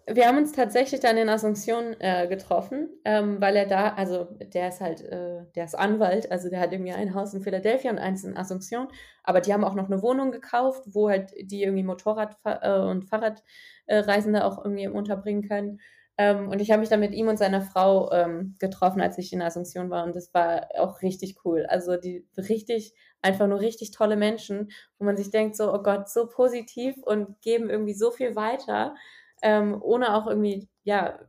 Wir 0.07 0.27
haben 0.27 0.37
uns 0.37 0.51
tatsächlich 0.51 0.99
dann 0.99 1.17
in 1.17 1.29
Asunción 1.29 1.95
äh, 1.99 2.27
getroffen, 2.27 2.89
ähm, 3.05 3.39
weil 3.39 3.55
er 3.55 3.67
da, 3.67 3.89
also 3.93 4.27
der 4.41 4.69
ist 4.69 4.81
halt, 4.81 5.01
äh, 5.01 5.45
der 5.55 5.65
ist 5.65 5.75
Anwalt, 5.75 6.31
also 6.31 6.49
der 6.49 6.59
hat 6.59 6.71
irgendwie 6.71 6.91
ein 6.91 7.13
Haus 7.13 7.33
in 7.33 7.41
Philadelphia 7.41 7.91
und 7.91 7.99
eins 7.99 8.23
in 8.23 8.35
Asunción, 8.35 8.87
aber 9.23 9.41
die 9.41 9.53
haben 9.53 9.63
auch 9.63 9.75
noch 9.75 9.85
eine 9.85 10.01
Wohnung 10.01 10.31
gekauft, 10.31 10.83
wo 10.87 11.09
halt 11.09 11.31
die 11.39 11.63
irgendwie 11.63 11.83
Motorrad- 11.83 12.37
äh, 12.43 12.79
und 12.79 13.05
Fahrradreisende 13.05 14.43
auch 14.43 14.63
irgendwie 14.65 14.87
unterbringen 14.87 15.47
können. 15.47 15.79
Ähm, 16.17 16.49
und 16.49 16.61
ich 16.61 16.71
habe 16.71 16.81
mich 16.81 16.89
dann 16.89 16.99
mit 16.99 17.13
ihm 17.13 17.27
und 17.27 17.37
seiner 17.37 17.61
Frau 17.61 18.11
ähm, 18.11 18.55
getroffen, 18.59 19.01
als 19.01 19.17
ich 19.17 19.33
in 19.33 19.41
Asunción 19.41 19.89
war 19.89 20.03
und 20.03 20.15
das 20.15 20.33
war 20.33 20.67
auch 20.77 21.01
richtig 21.01 21.37
cool. 21.45 21.65
Also 21.67 21.97
die 21.97 22.27
richtig, 22.37 22.93
einfach 23.21 23.47
nur 23.47 23.59
richtig 23.59 23.91
tolle 23.91 24.17
Menschen, 24.17 24.69
wo 24.97 25.05
man 25.05 25.17
sich 25.17 25.31
denkt 25.31 25.55
so, 25.55 25.73
oh 25.73 25.81
Gott, 25.81 26.09
so 26.09 26.27
positiv 26.27 26.95
und 27.03 27.41
geben 27.41 27.69
irgendwie 27.69 27.93
so 27.93 28.11
viel 28.11 28.35
weiter 28.35 28.95
ähm, 29.41 29.81
ohne 29.81 30.15
auch 30.15 30.27
irgendwie, 30.27 30.69
ja, 30.83 31.19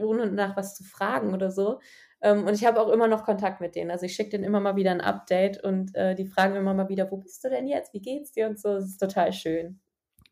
ohne 0.00 0.30
nach 0.30 0.56
was 0.56 0.74
zu 0.74 0.84
fragen 0.84 1.34
oder 1.34 1.50
so. 1.50 1.80
Ähm, 2.22 2.46
und 2.46 2.54
ich 2.54 2.64
habe 2.64 2.80
auch 2.80 2.88
immer 2.88 3.08
noch 3.08 3.24
Kontakt 3.24 3.60
mit 3.60 3.74
denen. 3.74 3.90
Also 3.90 4.06
ich 4.06 4.14
schicke 4.14 4.30
denen 4.30 4.44
immer 4.44 4.60
mal 4.60 4.76
wieder 4.76 4.90
ein 4.90 5.00
Update 5.00 5.62
und 5.62 5.94
äh, 5.94 6.14
die 6.14 6.26
fragen 6.26 6.56
immer 6.56 6.74
mal 6.74 6.88
wieder, 6.88 7.10
wo 7.10 7.18
bist 7.18 7.44
du 7.44 7.50
denn 7.50 7.66
jetzt? 7.66 7.92
Wie 7.92 8.00
geht's 8.00 8.32
dir? 8.32 8.48
Und 8.48 8.58
so. 8.58 8.74
Das 8.74 8.86
ist 8.86 8.98
total 8.98 9.32
schön. 9.32 9.80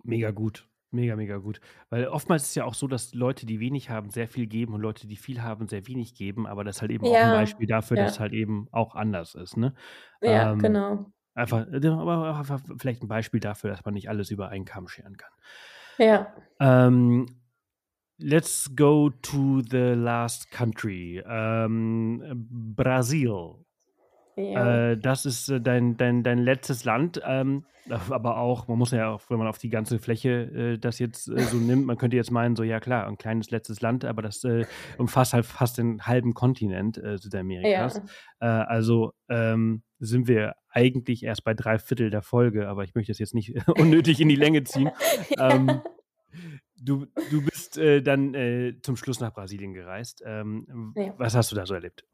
Mega 0.02 0.30
gut. 0.30 0.66
Mega, 0.94 1.16
mega 1.16 1.38
gut. 1.38 1.60
Weil 1.90 2.06
oftmals 2.06 2.44
ist 2.44 2.48
es 2.50 2.54
ja 2.54 2.64
auch 2.64 2.74
so, 2.74 2.86
dass 2.86 3.14
Leute, 3.14 3.46
die 3.46 3.58
wenig 3.58 3.90
haben, 3.90 4.10
sehr 4.10 4.28
viel 4.28 4.46
geben 4.46 4.74
und 4.74 4.80
Leute, 4.80 5.08
die 5.08 5.16
viel 5.16 5.42
haben, 5.42 5.68
sehr 5.68 5.88
wenig 5.88 6.14
geben. 6.14 6.46
Aber 6.46 6.62
das 6.62 6.76
ist 6.76 6.82
halt 6.82 6.92
eben 6.92 7.04
ja, 7.04 7.10
auch 7.10 7.24
ein 7.24 7.32
Beispiel 7.32 7.66
dafür, 7.66 7.96
ja. 7.96 8.04
dass 8.04 8.12
es 8.12 8.20
halt 8.20 8.32
eben 8.32 8.68
auch 8.70 8.94
anders 8.94 9.34
ist. 9.34 9.56
Ne? 9.56 9.74
Ja, 10.22 10.52
ähm, 10.52 10.60
genau. 10.60 11.12
Einfach, 11.34 11.66
aber 11.66 12.38
einfach 12.38 12.60
vielleicht 12.78 13.02
ein 13.02 13.08
Beispiel 13.08 13.40
dafür, 13.40 13.70
dass 13.70 13.84
man 13.84 13.94
nicht 13.94 14.08
alles 14.08 14.30
über 14.30 14.50
einen 14.50 14.64
Kamm 14.64 14.86
scheren 14.86 15.16
kann. 15.16 15.32
Ja. 15.98 16.32
Ähm, 16.60 17.26
let's 18.18 18.70
go 18.76 19.10
to 19.10 19.62
the 19.68 19.94
last 19.96 20.52
country. 20.52 21.20
Ähm, 21.26 22.22
Brasil. 22.76 23.64
Ja. 24.36 24.90
Äh, 24.90 24.98
das 24.98 25.26
ist 25.26 25.48
äh, 25.48 25.60
dein, 25.60 25.96
dein, 25.96 26.22
dein 26.22 26.38
letztes 26.38 26.84
Land, 26.84 27.20
ähm, 27.24 27.64
aber 28.10 28.38
auch, 28.38 28.66
man 28.68 28.78
muss 28.78 28.90
ja 28.90 29.10
auch, 29.10 29.22
wenn 29.28 29.38
man 29.38 29.46
auf 29.46 29.58
die 29.58 29.68
ganze 29.68 29.98
Fläche 29.98 30.74
äh, 30.74 30.78
das 30.78 30.98
jetzt 30.98 31.28
äh, 31.28 31.40
so 31.40 31.56
nimmt, 31.56 31.86
man 31.86 31.96
könnte 31.96 32.16
jetzt 32.16 32.30
meinen, 32.30 32.56
so 32.56 32.62
ja 32.62 32.80
klar, 32.80 33.06
ein 33.06 33.18
kleines 33.18 33.50
letztes 33.50 33.80
Land, 33.80 34.04
aber 34.04 34.22
das 34.22 34.42
äh, 34.44 34.66
umfasst 34.98 35.34
halt 35.34 35.46
fast 35.46 35.78
den 35.78 36.06
halben 36.06 36.34
Kontinent 36.34 36.98
äh, 36.98 37.18
Südamerikas. 37.18 38.00
Ja. 38.40 38.64
also 38.64 39.12
ähm, 39.28 39.82
sind 39.98 40.28
wir 40.28 40.54
eigentlich 40.68 41.22
erst 41.22 41.44
bei 41.44 41.54
drei 41.54 41.78
Viertel 41.78 42.10
der 42.10 42.22
Folge, 42.22 42.68
aber 42.68 42.84
ich 42.84 42.94
möchte 42.94 43.12
das 43.12 43.18
jetzt 43.18 43.34
nicht 43.34 43.54
unnötig 43.78 44.20
in 44.20 44.28
die 44.28 44.36
Länge 44.36 44.64
ziehen. 44.64 44.90
Ähm, 45.38 45.80
du, 46.76 47.06
du 47.30 47.42
bist 47.42 47.78
dann 47.78 48.76
zum 48.82 48.96
Schluss 48.96 49.20
nach 49.20 49.32
Brasilien 49.32 49.72
gereist. 49.72 50.22
Ähm, 50.24 50.92
ja. 50.96 51.14
Was 51.18 51.34
hast 51.34 51.50
du 51.50 51.56
da 51.56 51.66
so 51.66 51.74
erlebt? 51.74 52.04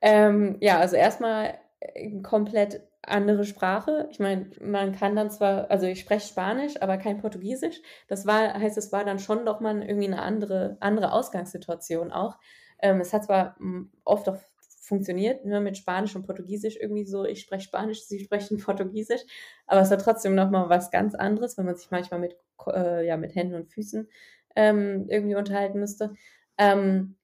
Ähm, 0.00 0.56
ja, 0.60 0.78
also 0.78 0.96
erstmal 0.96 1.58
äh, 1.80 2.20
komplett 2.22 2.82
andere 3.02 3.44
Sprache. 3.44 4.08
Ich 4.10 4.18
meine, 4.18 4.50
man 4.60 4.92
kann 4.92 5.16
dann 5.16 5.30
zwar, 5.30 5.70
also 5.70 5.86
ich 5.86 6.00
spreche 6.00 6.28
Spanisch, 6.28 6.80
aber 6.80 6.96
kein 6.98 7.18
Portugiesisch. 7.18 7.80
Das 8.08 8.26
war, 8.26 8.54
heißt, 8.54 8.76
es 8.78 8.92
war 8.92 9.04
dann 9.04 9.18
schon 9.18 9.46
doch 9.46 9.60
mal 9.60 9.82
irgendwie 9.82 10.06
eine 10.08 10.22
andere, 10.22 10.76
andere 10.80 11.12
Ausgangssituation 11.12 12.12
auch. 12.12 12.38
Ähm, 12.80 13.00
es 13.00 13.12
hat 13.12 13.24
zwar 13.24 13.56
hm, 13.58 13.92
oft 14.04 14.28
auch 14.28 14.38
funktioniert, 14.86 15.44
ne, 15.44 15.60
mit 15.60 15.76
Spanisch 15.76 16.14
und 16.14 16.26
Portugiesisch 16.26 16.76
irgendwie 16.76 17.04
so, 17.04 17.24
ich 17.24 17.40
spreche 17.40 17.64
Spanisch, 17.64 18.04
sie 18.04 18.20
sprechen 18.24 18.58
Portugiesisch, 18.58 19.22
aber 19.66 19.80
es 19.80 19.90
war 19.90 19.98
trotzdem 19.98 20.34
nochmal 20.34 20.68
was 20.68 20.90
ganz 20.90 21.14
anderes, 21.14 21.58
wenn 21.58 21.66
man 21.66 21.76
sich 21.76 21.90
manchmal 21.90 22.20
mit, 22.20 22.36
äh, 22.68 23.06
ja, 23.06 23.16
mit 23.16 23.34
Händen 23.34 23.54
und 23.54 23.68
Füßen 23.68 24.08
ähm, 24.54 25.06
irgendwie 25.08 25.34
unterhalten 25.34 25.80
müsste. 25.80 26.14
Ähm, 26.58 27.16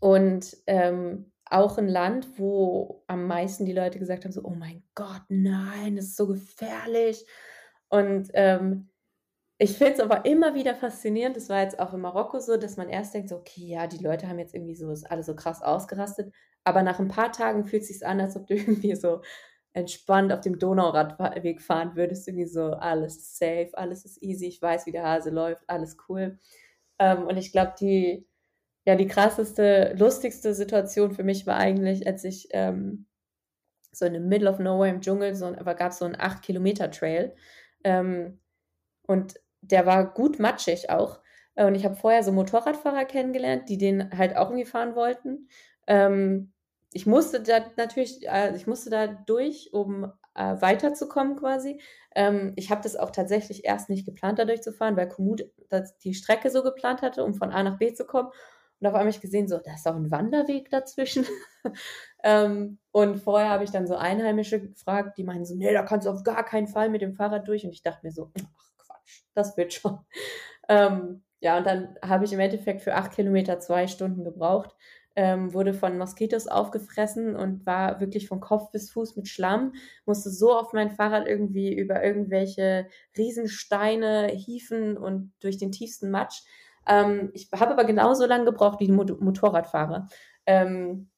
und 0.00 0.56
ähm, 0.66 1.32
auch 1.50 1.78
ein 1.78 1.88
Land, 1.88 2.38
wo 2.38 3.02
am 3.06 3.26
meisten 3.26 3.64
die 3.64 3.72
Leute 3.72 3.98
gesagt 3.98 4.24
haben, 4.24 4.32
so, 4.32 4.42
oh 4.44 4.54
mein 4.54 4.82
Gott, 4.94 5.22
nein, 5.28 5.96
das 5.96 6.06
ist 6.06 6.16
so 6.16 6.26
gefährlich. 6.26 7.24
Und 7.88 8.30
ähm, 8.34 8.90
ich 9.58 9.76
finde 9.76 9.94
es 9.94 10.00
aber 10.00 10.24
immer 10.24 10.54
wieder 10.54 10.76
faszinierend, 10.76 11.36
das 11.36 11.48
war 11.48 11.62
jetzt 11.62 11.80
auch 11.80 11.92
in 11.92 12.00
Marokko 12.00 12.38
so, 12.38 12.56
dass 12.56 12.76
man 12.76 12.88
erst 12.88 13.14
denkt, 13.14 13.28
so, 13.30 13.36
okay, 13.36 13.62
ja, 13.66 13.86
die 13.88 14.02
Leute 14.02 14.28
haben 14.28 14.38
jetzt 14.38 14.54
irgendwie 14.54 14.76
so, 14.76 14.90
ist 14.92 15.10
alles 15.10 15.26
so 15.26 15.34
krass 15.34 15.62
ausgerastet, 15.62 16.32
aber 16.64 16.82
nach 16.84 17.00
ein 17.00 17.08
paar 17.08 17.32
Tagen 17.32 17.64
fühlt 17.64 17.82
es 17.82 17.88
sich 17.88 18.06
an, 18.06 18.20
als 18.20 18.36
ob 18.36 18.46
du 18.46 18.54
irgendwie 18.56 18.94
so 18.94 19.22
entspannt 19.72 20.32
auf 20.32 20.40
dem 20.42 20.58
Donauradweg 20.60 21.60
fahren 21.60 21.96
würdest, 21.96 22.28
irgendwie 22.28 22.46
so, 22.46 22.70
alles 22.72 23.36
safe, 23.36 23.70
alles 23.74 24.04
ist 24.04 24.22
easy, 24.22 24.46
ich 24.46 24.62
weiß, 24.62 24.86
wie 24.86 24.92
der 24.92 25.04
Hase 25.04 25.30
läuft, 25.30 25.68
alles 25.68 25.96
cool. 26.08 26.38
Ähm, 27.00 27.26
und 27.26 27.36
ich 27.36 27.50
glaube, 27.52 27.74
die, 27.80 28.27
ja, 28.88 28.94
die 28.96 29.06
krasseste, 29.06 29.94
lustigste 29.98 30.54
Situation 30.54 31.12
für 31.12 31.22
mich 31.22 31.46
war 31.46 31.58
eigentlich, 31.58 32.06
als 32.06 32.24
ich 32.24 32.48
ähm, 32.52 33.04
so 33.92 34.06
in 34.06 34.14
the 34.14 34.18
middle 34.18 34.48
of 34.48 34.60
nowhere 34.60 34.88
im 34.88 35.02
Dschungel, 35.02 35.34
so, 35.34 35.52
gab 35.52 35.90
es 35.92 35.98
so 35.98 36.06
einen 36.06 36.16
8-Kilometer-Trail. 36.16 37.36
Ähm, 37.84 38.40
und 39.06 39.34
der 39.60 39.84
war 39.84 40.14
gut 40.14 40.38
matschig 40.38 40.88
auch. 40.88 41.20
Äh, 41.54 41.66
und 41.66 41.74
ich 41.74 41.84
habe 41.84 41.96
vorher 41.96 42.22
so 42.22 42.32
Motorradfahrer 42.32 43.04
kennengelernt, 43.04 43.68
die 43.68 43.76
den 43.76 44.10
halt 44.16 44.38
auch 44.38 44.48
irgendwie 44.48 44.64
fahren 44.64 44.94
wollten. 44.94 45.50
Ähm, 45.86 46.54
ich 46.94 47.04
musste 47.04 47.42
da 47.42 47.60
natürlich, 47.76 48.26
äh, 48.26 48.56
ich 48.56 48.66
musste 48.66 48.88
da 48.88 49.06
durch, 49.06 49.68
um 49.74 50.10
äh, 50.34 50.62
weiterzukommen 50.62 51.36
quasi. 51.36 51.78
Ähm, 52.14 52.54
ich 52.56 52.70
habe 52.70 52.80
das 52.80 52.96
auch 52.96 53.10
tatsächlich 53.10 53.66
erst 53.66 53.90
nicht 53.90 54.06
geplant, 54.06 54.38
da 54.38 54.46
durchzufahren, 54.46 54.96
weil 54.96 55.08
Komoot 55.08 55.44
die 56.04 56.14
Strecke 56.14 56.48
so 56.48 56.62
geplant 56.62 57.02
hatte, 57.02 57.22
um 57.22 57.34
von 57.34 57.50
A 57.50 57.62
nach 57.62 57.76
B 57.76 57.92
zu 57.92 58.06
kommen. 58.06 58.30
Und 58.80 58.86
auf 58.86 58.94
einmal 58.94 59.00
habe 59.00 59.10
ich 59.10 59.20
gesehen, 59.20 59.48
so, 59.48 59.58
da 59.58 59.74
ist 59.74 59.86
auch 59.88 59.96
ein 59.96 60.10
Wanderweg 60.10 60.70
dazwischen. 60.70 61.26
ähm, 62.22 62.78
und 62.92 63.16
vorher 63.18 63.50
habe 63.50 63.64
ich 63.64 63.70
dann 63.70 63.86
so 63.86 63.96
Einheimische 63.96 64.60
gefragt, 64.60 65.18
die 65.18 65.24
meinen 65.24 65.44
so, 65.44 65.54
nee, 65.56 65.72
da 65.72 65.82
kannst 65.82 66.06
du 66.06 66.10
auf 66.10 66.22
gar 66.22 66.44
keinen 66.44 66.68
Fall 66.68 66.88
mit 66.88 67.02
dem 67.02 67.14
Fahrrad 67.14 67.48
durch. 67.48 67.64
Und 67.64 67.72
ich 67.72 67.82
dachte 67.82 68.06
mir 68.06 68.12
so, 68.12 68.30
ach 68.36 68.86
Quatsch, 68.86 69.22
das 69.34 69.56
wird 69.56 69.72
schon. 69.72 69.98
Ähm, 70.70 71.22
ja, 71.40 71.56
und 71.56 71.66
dann 71.66 71.96
habe 72.02 72.26
ich 72.26 72.32
im 72.34 72.40
Endeffekt 72.40 72.82
für 72.82 72.94
acht 72.94 73.12
Kilometer 73.12 73.58
zwei 73.58 73.86
Stunden 73.86 74.22
gebraucht, 74.22 74.76
ähm, 75.16 75.52
wurde 75.54 75.72
von 75.74 75.96
Moskitos 75.98 76.46
aufgefressen 76.46 77.34
und 77.34 77.64
war 77.64 78.00
wirklich 78.00 78.28
von 78.28 78.40
Kopf 78.40 78.70
bis 78.70 78.90
Fuß 78.90 79.16
mit 79.16 79.28
Schlamm, 79.28 79.72
musste 80.04 80.30
so 80.30 80.52
auf 80.56 80.72
mein 80.72 80.90
Fahrrad 80.90 81.26
irgendwie 81.26 81.74
über 81.74 82.04
irgendwelche 82.04 82.86
Riesensteine 83.16 84.28
hieven 84.28 84.96
und 84.96 85.32
durch 85.40 85.56
den 85.58 85.72
tiefsten 85.72 86.10
Matsch. 86.10 86.42
Ähm, 86.88 87.30
ich 87.34 87.48
habe 87.52 87.72
aber 87.72 87.84
genauso 87.84 88.26
lange 88.26 88.46
gebraucht 88.46 88.80
wie 88.80 88.86
die 88.86 88.92
Mot 88.92 89.20
Motorradfahrer. 89.20 90.08
Ähm, 90.46 91.08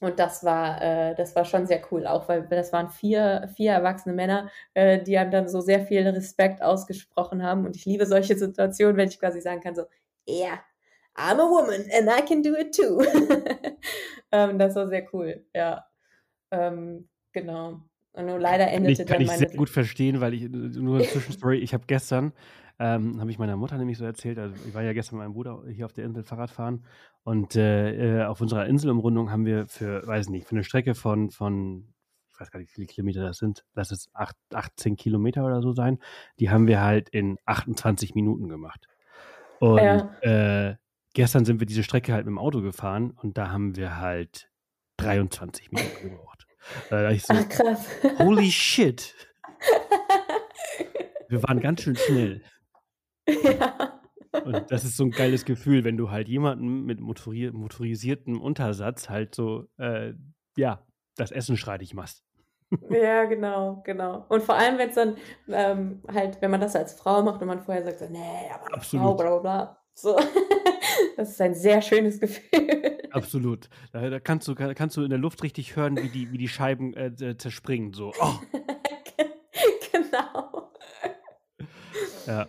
und 0.00 0.18
das 0.18 0.44
war, 0.44 0.80
äh, 0.80 1.14
das 1.14 1.36
war 1.36 1.44
schon 1.44 1.66
sehr 1.66 1.82
cool, 1.90 2.06
auch 2.06 2.26
weil 2.28 2.46
das 2.48 2.72
waren 2.72 2.88
vier, 2.88 3.50
vier 3.54 3.72
erwachsene 3.72 4.14
Männer, 4.14 4.50
äh, 4.72 5.02
die 5.02 5.18
haben 5.18 5.30
dann 5.30 5.46
so 5.46 5.60
sehr 5.60 5.80
viel 5.80 6.08
Respekt 6.08 6.62
ausgesprochen 6.62 7.42
haben. 7.42 7.66
Und 7.66 7.76
ich 7.76 7.84
liebe 7.84 8.06
solche 8.06 8.36
Situationen, 8.36 8.96
wenn 8.96 9.10
ich 9.10 9.20
quasi 9.20 9.42
sagen 9.42 9.60
kann, 9.60 9.74
so, 9.74 9.84
yeah, 10.26 10.58
I'm 11.14 11.38
a 11.38 11.48
woman 11.48 11.84
and 11.92 12.08
I 12.08 12.24
can 12.24 12.42
do 12.42 12.56
it 12.56 12.74
too. 12.74 13.02
ähm, 14.32 14.58
das 14.58 14.74
war 14.74 14.88
sehr 14.88 15.06
cool, 15.12 15.44
ja. 15.54 15.84
Ähm, 16.50 17.08
genau. 17.32 17.82
Und 18.12 18.26
nur 18.26 18.38
leider 18.38 18.68
endete 18.68 19.04
kann 19.04 19.20
ich, 19.20 19.26
kann 19.26 19.26
dann 19.26 19.26
meine. 19.26 19.38
Kann 19.38 19.44
ich 19.44 19.50
sehr 19.50 19.58
gut 19.58 19.70
verstehen, 19.70 20.20
weil 20.22 20.32
ich, 20.32 20.48
nur 20.48 20.96
eine 20.98 21.06
Zwischenstory, 21.06 21.58
ich 21.58 21.74
habe 21.74 21.84
gestern 21.86 22.32
ähm, 22.80 23.20
habe 23.20 23.30
ich 23.30 23.38
meiner 23.38 23.56
Mutter 23.56 23.76
nämlich 23.76 23.98
so 23.98 24.06
erzählt. 24.06 24.38
Also 24.38 24.56
ich 24.66 24.74
war 24.74 24.82
ja 24.82 24.94
gestern 24.94 25.18
mit 25.18 25.26
meinem 25.26 25.34
Bruder 25.34 25.62
hier 25.68 25.84
auf 25.84 25.92
der 25.92 26.06
Insel 26.06 26.24
Fahrrad 26.24 26.50
fahren 26.50 26.86
und 27.24 27.54
äh, 27.54 28.22
äh, 28.22 28.24
auf 28.24 28.40
unserer 28.40 28.66
Inselumrundung 28.66 29.30
haben 29.30 29.44
wir 29.44 29.68
für, 29.68 30.06
weiß 30.06 30.30
nicht, 30.30 30.48
für 30.48 30.56
eine 30.56 30.64
Strecke 30.64 30.94
von, 30.94 31.30
von 31.30 31.92
ich 32.32 32.40
weiß 32.40 32.50
gar 32.50 32.58
nicht, 32.58 32.70
wie 32.70 32.74
viele 32.74 32.86
Kilometer 32.86 33.22
das 33.22 33.36
sind, 33.36 33.66
lass 33.74 33.90
es 33.90 34.08
8, 34.14 34.34
18 34.54 34.96
Kilometer 34.96 35.44
oder 35.44 35.60
so 35.60 35.72
sein, 35.72 35.98
die 36.38 36.48
haben 36.48 36.66
wir 36.66 36.80
halt 36.80 37.10
in 37.10 37.36
28 37.44 38.14
Minuten 38.14 38.48
gemacht. 38.48 38.86
Und 39.58 39.76
ja. 39.76 40.10
äh, 40.22 40.76
gestern 41.12 41.44
sind 41.44 41.60
wir 41.60 41.66
diese 41.66 41.82
Strecke 41.82 42.14
halt 42.14 42.24
mit 42.24 42.32
dem 42.32 42.38
Auto 42.38 42.62
gefahren 42.62 43.10
und 43.10 43.36
da 43.36 43.50
haben 43.50 43.76
wir 43.76 43.98
halt 43.98 44.48
23 44.96 45.70
Minuten 45.70 46.08
gebraucht. 46.08 46.46
Da 46.88 47.10
ich 47.10 47.24
so, 47.24 47.34
Ach, 47.36 47.46
krass. 47.46 47.86
Holy 48.18 48.50
shit. 48.50 49.14
Wir 51.28 51.42
waren 51.44 51.60
ganz 51.60 51.82
schön 51.82 51.94
schnell. 51.94 52.42
Ja. 53.42 54.00
Und 54.44 54.70
das 54.70 54.84
ist 54.84 54.96
so 54.96 55.04
ein 55.04 55.10
geiles 55.10 55.44
Gefühl, 55.44 55.82
wenn 55.82 55.96
du 55.96 56.10
halt 56.10 56.28
jemanden 56.28 56.84
mit 56.84 57.00
motori 57.00 57.50
motorisiertem 57.52 58.40
Untersatz 58.40 59.08
halt 59.08 59.34
so, 59.34 59.66
äh, 59.76 60.12
ja, 60.56 60.86
das 61.16 61.32
Essen 61.32 61.56
streitig 61.56 61.94
machst. 61.94 62.24
Ja, 62.88 63.24
genau, 63.24 63.82
genau. 63.84 64.24
Und 64.28 64.44
vor 64.44 64.54
allem, 64.54 64.78
wenn 64.78 64.90
es 64.90 64.94
dann 64.94 65.16
ähm, 65.48 66.00
halt, 66.12 66.40
wenn 66.40 66.52
man 66.52 66.60
das 66.60 66.76
als 66.76 66.94
Frau 66.94 67.22
macht 67.22 67.40
und 67.40 67.48
man 67.48 67.60
vorher 67.60 67.82
sagt, 67.82 67.98
so, 67.98 68.06
nee, 68.08 68.18
aber 68.54 68.72
Absolut. 68.72 69.04
Frau, 69.04 69.14
bla 69.14 69.30
bla 69.30 69.38
bla. 69.38 69.78
So. 69.94 70.16
das 71.16 71.30
ist 71.30 71.40
ein 71.40 71.54
sehr 71.54 71.82
schönes 71.82 72.20
Gefühl. 72.20 72.98
Absolut. 73.10 73.68
Da, 73.92 74.08
da, 74.08 74.20
kannst, 74.20 74.46
du, 74.46 74.54
kannst 74.54 74.96
du 74.96 75.02
in 75.02 75.10
der 75.10 75.18
Luft 75.18 75.42
richtig 75.42 75.74
hören, 75.74 75.96
wie 75.96 76.08
die, 76.08 76.30
wie 76.30 76.38
die 76.38 76.48
Scheiben 76.48 76.94
äh, 76.94 77.36
zerspringen. 77.36 77.92
So. 77.92 78.12
Oh. 78.20 78.34
Ja. 82.26 82.46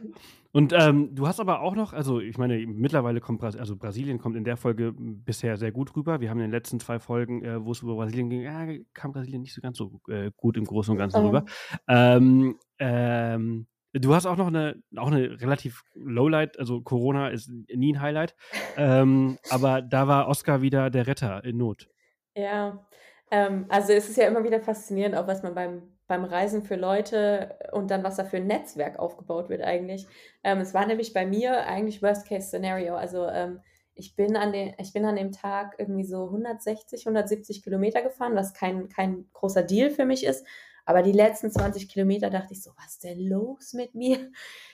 Und 0.53 0.73
ähm, 0.73 1.15
du 1.15 1.28
hast 1.28 1.40
aber 1.40 1.61
auch 1.61 1.76
noch, 1.76 1.94
also 1.94 2.19
ich 2.19 2.38
meine, 2.38 2.57
mittlerweile 2.68 3.22
kommt 3.22 3.40
Bras 3.40 3.56
also 3.56 3.78
Brasilien 3.78 4.19
kommt 4.19 4.36
in 4.36 4.44
der 4.44 4.57
Folge 4.57 4.94
bisher 4.98 5.56
sehr 5.56 5.72
gut 5.72 5.95
rüber. 5.95 6.19
Wir 6.19 6.30
haben 6.30 6.40
in 6.40 6.45
den 6.45 6.52
letzten 6.52 6.80
zwei 6.80 6.99
Folgen, 6.99 7.44
äh, 7.44 7.64
wo 7.64 7.72
es 7.72 7.82
über 7.82 7.95
Brasilien 7.95 8.30
ging, 8.30 8.41
ja, 8.41 8.68
kam 8.94 9.14
Brasilien 9.14 9.41
nicht 9.41 9.53
so 9.53 9.61
ganz 9.61 9.78
so 9.78 10.02
äh, 10.10 10.32
gut 10.36 10.57
im 10.57 10.65
Großen 10.65 10.91
und 10.91 10.98
Ganzen 10.98 11.22
oh. 11.22 11.28
rüber. 11.28 11.45
Ähm, 11.88 12.60
ähm, 12.80 13.68
du 13.94 14.14
hast 14.14 14.26
auch 14.26 14.36
noch 14.36 14.48
eine, 14.48 14.82
auch 14.98 15.07
eine 15.07 15.40
relativ 15.40 15.84
Lowlight, 15.95 16.60
also 16.60 16.82
Corona 16.82 17.30
ist 17.30 17.49
nie 17.73 17.94
ein 17.94 18.02
Highlight, 18.02 18.36
ähm, 18.76 19.38
aber 19.49 19.82
da 19.82 20.07
war 20.07 20.28
Oscar 20.28 20.61
wieder 20.61 20.90
der 20.90 21.07
Retter 21.07 21.44
in 21.45 21.57
Not. 21.57 21.90
Ja, 22.36 22.86
ähm, 23.32 23.65
also 23.69 23.94
es 23.94 24.10
ist 24.10 24.18
ja 24.18 24.28
immer 24.28 24.44
wieder 24.44 24.60
faszinierend, 24.60 25.15
auch 25.15 25.28
was 25.28 25.44
man 25.44 25.56
beim 25.56 25.84
beim 26.11 26.25
Reisen 26.25 26.61
für 26.61 26.75
Leute 26.75 27.55
und 27.71 27.89
dann, 27.89 28.03
was 28.03 28.17
da 28.17 28.25
für 28.25 28.35
ein 28.35 28.45
Netzwerk 28.45 28.99
aufgebaut 28.99 29.47
wird 29.47 29.61
eigentlich. 29.61 30.05
Ähm, 30.43 30.59
es 30.59 30.73
war 30.73 30.85
nämlich 30.85 31.13
bei 31.13 31.25
mir 31.25 31.65
eigentlich 31.65 32.03
Worst-Case-Szenario. 32.03 32.95
Also 32.95 33.27
ähm, 33.27 33.61
ich, 33.95 34.17
bin 34.17 34.35
an 34.35 34.51
den, 34.51 34.73
ich 34.77 34.91
bin 34.91 35.05
an 35.05 35.15
dem 35.15 35.31
Tag 35.31 35.75
irgendwie 35.77 36.03
so 36.03 36.25
160, 36.25 37.07
170 37.07 37.63
Kilometer 37.63 38.01
gefahren, 38.01 38.35
was 38.35 38.53
kein, 38.53 38.89
kein 38.89 39.29
großer 39.31 39.63
Deal 39.63 39.89
für 39.89 40.03
mich 40.03 40.25
ist. 40.25 40.45
Aber 40.83 41.01
die 41.01 41.13
letzten 41.13 41.49
20 41.49 41.88
Kilometer 41.88 42.29
dachte 42.29 42.51
ich 42.51 42.61
so, 42.61 42.71
was 42.75 42.95
ist 42.95 43.05
denn 43.05 43.21
los 43.21 43.71
mit 43.71 43.95
mir? 43.95 44.31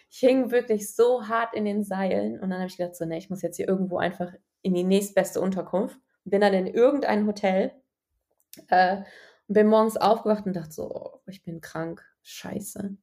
Ich 0.10 0.18
hing 0.18 0.50
wirklich 0.50 0.96
so 0.96 1.28
hart 1.28 1.54
in 1.54 1.66
den 1.66 1.84
Seilen 1.84 2.40
und 2.40 2.50
dann 2.50 2.62
habe 2.62 2.68
ich 2.68 2.78
gedacht, 2.78 2.96
so, 2.96 3.06
ne, 3.06 3.20
ich 3.20 3.30
muss 3.30 3.44
jetzt 3.44 3.58
hier 3.58 3.68
irgendwo 3.68 4.00
einfach 4.00 4.34
in 4.64 4.74
die 4.74 4.84
nächstbeste 4.84 5.40
Unterkunft. 5.40 6.00
Bin 6.26 6.42
dann 6.42 6.56
in 6.56 6.66
irgendein 6.66 7.28
Hotel 7.28 7.74
äh, 8.70 9.04
und 9.48 9.54
bin 9.54 9.68
morgens 9.68 9.98
aufgewacht 9.98 10.46
und 10.46 10.56
dachte 10.56 10.72
so, 10.74 10.92
oh, 10.94 11.20
ich 11.28 11.44
bin 11.44 11.62
krank. 11.62 12.04
Scheiße. 12.24 12.96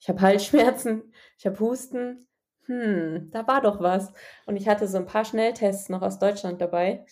Ich 0.00 0.08
habe 0.08 0.20
Halsschmerzen, 0.20 1.12
ich 1.38 1.46
habe 1.46 1.60
Husten. 1.60 2.26
Hm, 2.66 3.30
da 3.32 3.46
war 3.46 3.60
doch 3.60 3.80
was. 3.80 4.12
Und 4.46 4.56
ich 4.56 4.68
hatte 4.68 4.88
so 4.88 4.98
ein 4.98 5.06
paar 5.06 5.24
Schnelltests 5.24 5.88
noch 5.88 6.02
aus 6.02 6.18
Deutschland 6.18 6.60
dabei. 6.60 7.04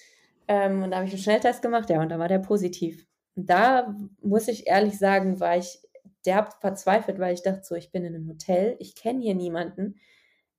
Ähm, 0.49 0.83
und 0.83 0.91
da 0.91 0.97
habe 0.97 1.07
ich 1.07 1.12
einen 1.12 1.23
Schnelltest 1.23 1.62
gemacht, 1.62 1.91
ja, 1.91 2.01
und 2.01 2.09
da 2.09 2.19
war 2.19 2.29
der 2.29 2.41
positiv. 2.41 3.07
Und 3.37 3.49
da 3.49 3.95
muss 4.21 4.49
ich 4.49 4.67
ehrlich 4.67 4.99
sagen, 4.99 5.39
war 5.39 5.57
ich 5.57 5.81
derb 6.27 6.55
verzweifelt, 6.61 7.19
weil 7.19 7.35
ich 7.35 7.43
dachte 7.43 7.62
so, 7.62 7.75
ich 7.75 7.93
bin 7.93 8.05
in 8.05 8.15
einem 8.15 8.29
Hotel, 8.29 8.77
ich 8.81 8.95
kenne 8.97 9.21
hier 9.23 9.35
niemanden. 9.35 10.01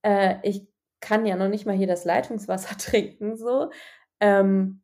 Äh, 0.02 0.36
ich 0.44 0.68
kann 1.02 1.26
ja 1.26 1.36
noch 1.36 1.50
nicht 1.50 1.66
mal 1.66 1.76
hier 1.76 1.88
das 1.88 2.06
Leitungswasser 2.06 2.78
trinken, 2.78 3.36
so. 3.36 3.70
Ähm, 4.20 4.81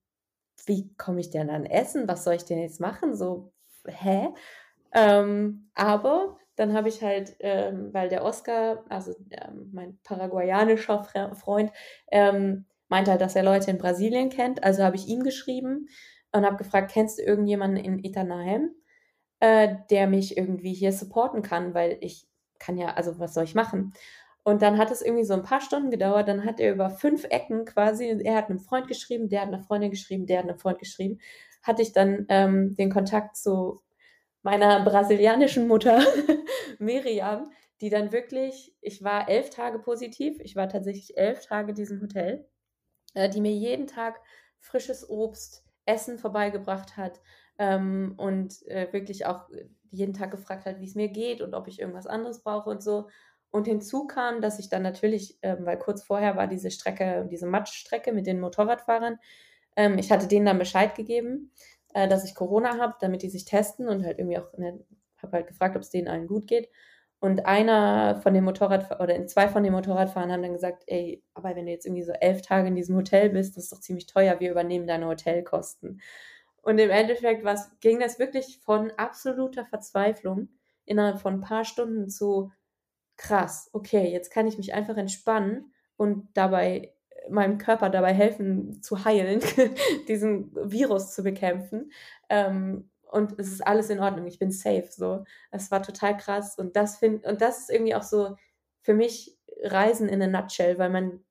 wie 0.68 0.94
komme 0.98 1.20
ich 1.22 1.30
denn 1.30 1.50
an 1.50 1.66
Essen? 1.66 2.08
Was 2.08 2.24
soll 2.24 2.36
ich 2.36 2.46
denn 2.46 2.60
jetzt 2.60 2.80
machen? 2.80 3.16
So, 3.16 3.52
hä? 3.88 4.30
Ähm, 4.94 5.70
aber 5.74 6.38
dann 6.56 6.74
habe 6.74 6.90
ich 6.90 7.02
halt, 7.04 7.36
ähm, 7.40 7.94
weil 7.94 8.10
der 8.10 8.24
Oscar, 8.24 8.84
also 8.90 9.14
ähm, 9.32 9.70
mein 9.74 10.00
paraguayanischer 10.04 11.04
Freund, 11.36 11.72
ähm, 12.12 12.66
meinte 12.90 13.12
halt, 13.12 13.22
dass 13.22 13.36
er 13.36 13.44
Leute 13.44 13.72
in 13.72 13.78
Brasilien 13.78 14.30
kennt. 14.30 14.64
Also 14.64 14.84
habe 14.84 14.96
ich 14.96 15.08
ihm 15.08 15.24
geschrieben 15.24 15.88
und 16.32 16.46
habe 16.46 16.58
gefragt, 16.58 16.92
kennst 16.92 17.20
du 17.20 17.24
irgendjemanden 17.24 17.84
in 17.84 18.04
Itanaheim, 18.04 18.72
äh, 19.40 19.76
der 19.90 20.08
mich 20.08 20.38
irgendwie 20.38 20.74
hier 20.74 20.92
supporten 20.92 21.42
kann? 21.42 21.74
Weil 21.74 21.98
ich 22.02 22.28
kann 22.60 22.78
ja, 22.78 22.94
also 22.94 23.20
was 23.20 23.34
soll 23.34 23.44
ich 23.44 23.56
machen? 23.56 23.94
Und 24.48 24.62
dann 24.62 24.78
hat 24.78 24.92
es 24.92 25.02
irgendwie 25.02 25.26
so 25.26 25.34
ein 25.34 25.44
paar 25.44 25.60
Stunden 25.60 25.92
gedauert. 25.92 26.30
Dann 26.30 26.46
hat 26.46 26.62
er 26.62 26.72
über 26.72 26.90
fünf 26.90 27.26
Ecken 27.26 27.66
quasi, 27.66 28.18
er 28.24 28.38
hat 28.38 28.50
einem 28.50 28.62
Freund 28.62 28.88
geschrieben, 28.88 29.28
der 29.28 29.42
hat 29.42 29.50
einer 29.50 29.60
Freundin 29.60 29.92
geschrieben, 29.92 30.26
der 30.26 30.38
hat 30.38 30.46
einem 30.46 30.58
Freund 30.58 30.80
geschrieben, 30.80 31.20
hatte 31.64 31.82
ich 31.82 31.92
dann 31.92 32.26
ähm, 32.30 32.74
den 32.78 32.90
Kontakt 32.90 33.36
zu 33.36 33.82
meiner 34.44 34.86
brasilianischen 34.86 35.68
Mutter, 35.68 36.00
Miriam, 36.80 37.52
die 37.82 37.90
dann 37.90 38.14
wirklich, 38.14 38.74
ich 38.80 39.04
war 39.04 39.28
elf 39.28 39.50
Tage 39.50 39.80
positiv, 39.80 40.38
ich 40.40 40.56
war 40.56 40.70
tatsächlich 40.70 41.18
elf 41.18 41.46
Tage 41.46 41.72
in 41.72 41.76
diesem 41.76 42.02
Hotel, 42.02 42.48
äh, 43.16 43.28
die 43.28 43.42
mir 43.42 43.52
jeden 43.52 43.86
Tag 43.86 44.22
frisches 44.62 45.10
Obst, 45.10 45.66
Essen 45.86 46.20
vorbeigebracht 46.20 46.96
hat 46.96 47.20
ähm, 47.60 48.14
und 48.16 48.66
äh, 48.68 48.88
wirklich 48.94 49.26
auch 49.26 49.50
jeden 49.92 50.14
Tag 50.14 50.32
gefragt 50.32 50.66
hat, 50.66 50.80
wie 50.80 50.86
es 50.86 50.96
mir 50.96 51.10
geht 51.10 51.42
und 51.42 51.54
ob 51.54 51.68
ich 51.68 51.80
irgendwas 51.80 52.08
anderes 52.08 52.44
brauche 52.44 52.70
und 52.70 52.82
so. 52.82 53.10
Und 53.52 53.68
hinzu 53.68 54.08
kam, 54.08 54.42
dass 54.42 54.60
ich 54.60 54.70
dann 54.70 54.84
natürlich, 54.84 55.38
ähm, 55.42 55.66
weil 55.66 55.80
kurz 55.80 56.04
vorher 56.04 56.36
war 56.36 56.48
diese 56.48 56.72
Strecke, 56.72 57.28
diese 57.32 57.48
Matschstrecke 57.48 58.12
mit 58.12 58.28
den 58.28 58.40
Motorradfahrern, 58.40 59.20
ähm, 59.76 59.98
ich 59.98 60.12
hatte 60.12 60.28
denen 60.28 60.46
dann 60.46 60.60
Bescheid 60.60 60.96
gegeben, 60.96 61.52
äh, 61.94 62.08
dass 62.08 62.26
ich 62.26 62.36
Corona 62.36 62.78
habe, 62.78 62.96
damit 63.00 63.22
die 63.24 63.30
sich 63.30 63.46
testen 63.46 63.88
und 63.88 64.06
halt 64.06 64.20
irgendwie 64.20 64.38
auch, 64.40 64.52
ne, 64.58 64.84
habe 65.22 65.38
halt 65.38 65.48
gefragt, 65.48 65.76
ob 65.76 65.82
es 65.82 65.90
denen 65.90 66.08
allen 66.08 66.28
gut 66.28 66.48
geht. 66.48 66.70
Und 67.20 67.46
einer 67.48 68.22
von 68.22 68.34
den 68.34 68.44
Motorradfahrern, 68.44 69.02
oder 69.04 69.26
zwei 69.28 69.48
von 69.48 69.64
den 69.64 69.74
Motorradfahrern 69.74 70.32
haben 70.32 70.44
dann 70.44 70.54
gesagt, 70.54 70.84
ey, 70.86 71.24
aber 71.34 71.56
wenn 71.56 71.66
du 71.66 71.72
jetzt 71.72 71.86
irgendwie 71.86 72.04
so 72.04 72.12
elf 72.12 72.42
Tage 72.44 72.68
in 72.68 72.76
diesem 72.76 72.96
Hotel 72.96 73.30
bist, 73.30 73.58
das 73.58 73.66
ist 73.66 73.74
doch 73.74 73.80
ziemlich 73.80 74.06
teuer, 74.06 74.40
wir 74.40 74.52
übernehmen 74.52 74.86
deine 74.86 75.08
Hotelkosten. 75.08 76.02
Und 76.62 76.80
im 76.80 76.92
Endeffekt 76.92 77.44
ging 77.82 78.00
das 78.00 78.20
wirklich 78.20 78.60
von 78.64 78.92
absoluter 78.98 79.66
Verzweiflung 79.66 80.50
innerhalb 80.86 81.20
von 81.20 81.36
ein 81.36 81.42
paar 81.42 81.66
Stunden 81.66 82.10
zu, 82.10 82.52
krass, 83.18 83.70
okay, 83.74 84.12
jetzt 84.12 84.32
kann 84.32 84.48
ich 84.48 84.58
mich 84.58 84.74
einfach 84.74 84.98
entspannen 84.98 85.74
und 85.98 86.30
dabei 86.36 86.94
meinem 87.30 87.58
Körper 87.58 87.90
dabei 87.90 88.14
helfen 88.14 88.82
zu 88.82 89.04
heilen, 89.04 89.42
diesen 90.08 90.52
Virus 90.56 91.14
zu 91.14 91.24
bekämpfen. 91.24 91.92
Ähm, 92.30 92.90
und 93.12 93.40
es 93.40 93.52
ist 93.52 93.66
alles 93.66 93.90
in 93.90 94.00
Ordnung, 94.00 94.28
ich 94.28 94.40
bin 94.40 94.52
safe. 94.52 94.88
So, 94.90 95.24
es 95.52 95.72
war 95.72 95.82
total 95.82 96.18
krass 96.18 96.58
und 96.58 96.76
das 96.76 96.98
find, 96.98 97.26
und 97.26 97.42
das 97.42 97.60
ist 97.60 97.70
irgendwie 97.70 97.96
auch 97.96 98.04
so 98.04 98.36
für 98.82 98.94
mich 98.94 99.38
Reisen 99.64 100.10
in 100.10 100.22
a 100.22 100.28
nutshell, 100.28 100.78
weil 100.78 100.90
man 100.90 101.24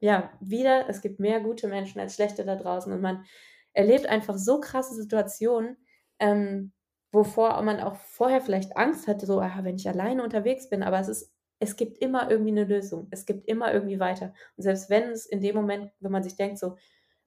ja 0.00 0.32
wieder, 0.40 0.88
es 0.88 1.00
gibt 1.00 1.20
mehr 1.20 1.40
gute 1.40 1.68
Menschen 1.68 2.00
als 2.00 2.14
schlechte 2.14 2.44
da 2.44 2.56
draußen 2.56 2.92
und 2.92 3.00
man 3.00 3.24
erlebt 3.72 4.06
einfach 4.06 4.36
so 4.36 4.60
krasse 4.60 4.94
Situationen, 4.94 5.76
ähm, 6.18 6.72
wovor 7.12 7.60
man 7.62 7.80
auch 7.80 7.96
vorher 7.96 8.40
vielleicht 8.40 8.76
Angst 8.76 9.06
hatte, 9.06 9.26
so, 9.26 9.40
ah, 9.40 9.60
wenn 9.62 9.76
ich 9.76 9.88
alleine 9.88 10.24
unterwegs 10.24 10.68
bin, 10.68 10.82
aber 10.82 10.98
es 10.98 11.08
ist, 11.08 11.32
es 11.58 11.76
gibt 11.76 11.98
immer 11.98 12.30
irgendwie 12.30 12.50
eine 12.50 12.64
Lösung. 12.64 13.06
Es 13.10 13.24
gibt 13.24 13.46
immer 13.46 13.72
irgendwie 13.72 14.00
weiter. 14.00 14.34
Und 14.56 14.64
selbst 14.64 14.90
wenn 14.90 15.10
es 15.10 15.26
in 15.26 15.40
dem 15.40 15.54
Moment, 15.54 15.92
wenn 16.00 16.10
man 16.10 16.24
sich 16.24 16.34
denkt, 16.34 16.58
so, 16.58 16.76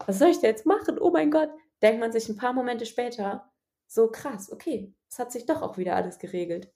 was 0.06 0.20
soll 0.20 0.30
ich 0.30 0.42
da 0.42 0.48
jetzt 0.48 0.66
machen? 0.66 1.00
Oh 1.00 1.12
mein 1.12 1.32
Gott, 1.32 1.50
denkt 1.82 2.02
man 2.02 2.12
sich 2.12 2.28
ein 2.28 2.36
paar 2.36 2.52
Momente 2.52 2.86
später, 2.86 3.50
so 3.88 4.10
krass, 4.10 4.52
okay, 4.52 4.94
es 5.10 5.20
hat 5.20 5.32
sich 5.32 5.46
doch 5.46 5.62
auch 5.62 5.78
wieder 5.78 5.96
alles 5.96 6.20
geregelt. 6.20 6.74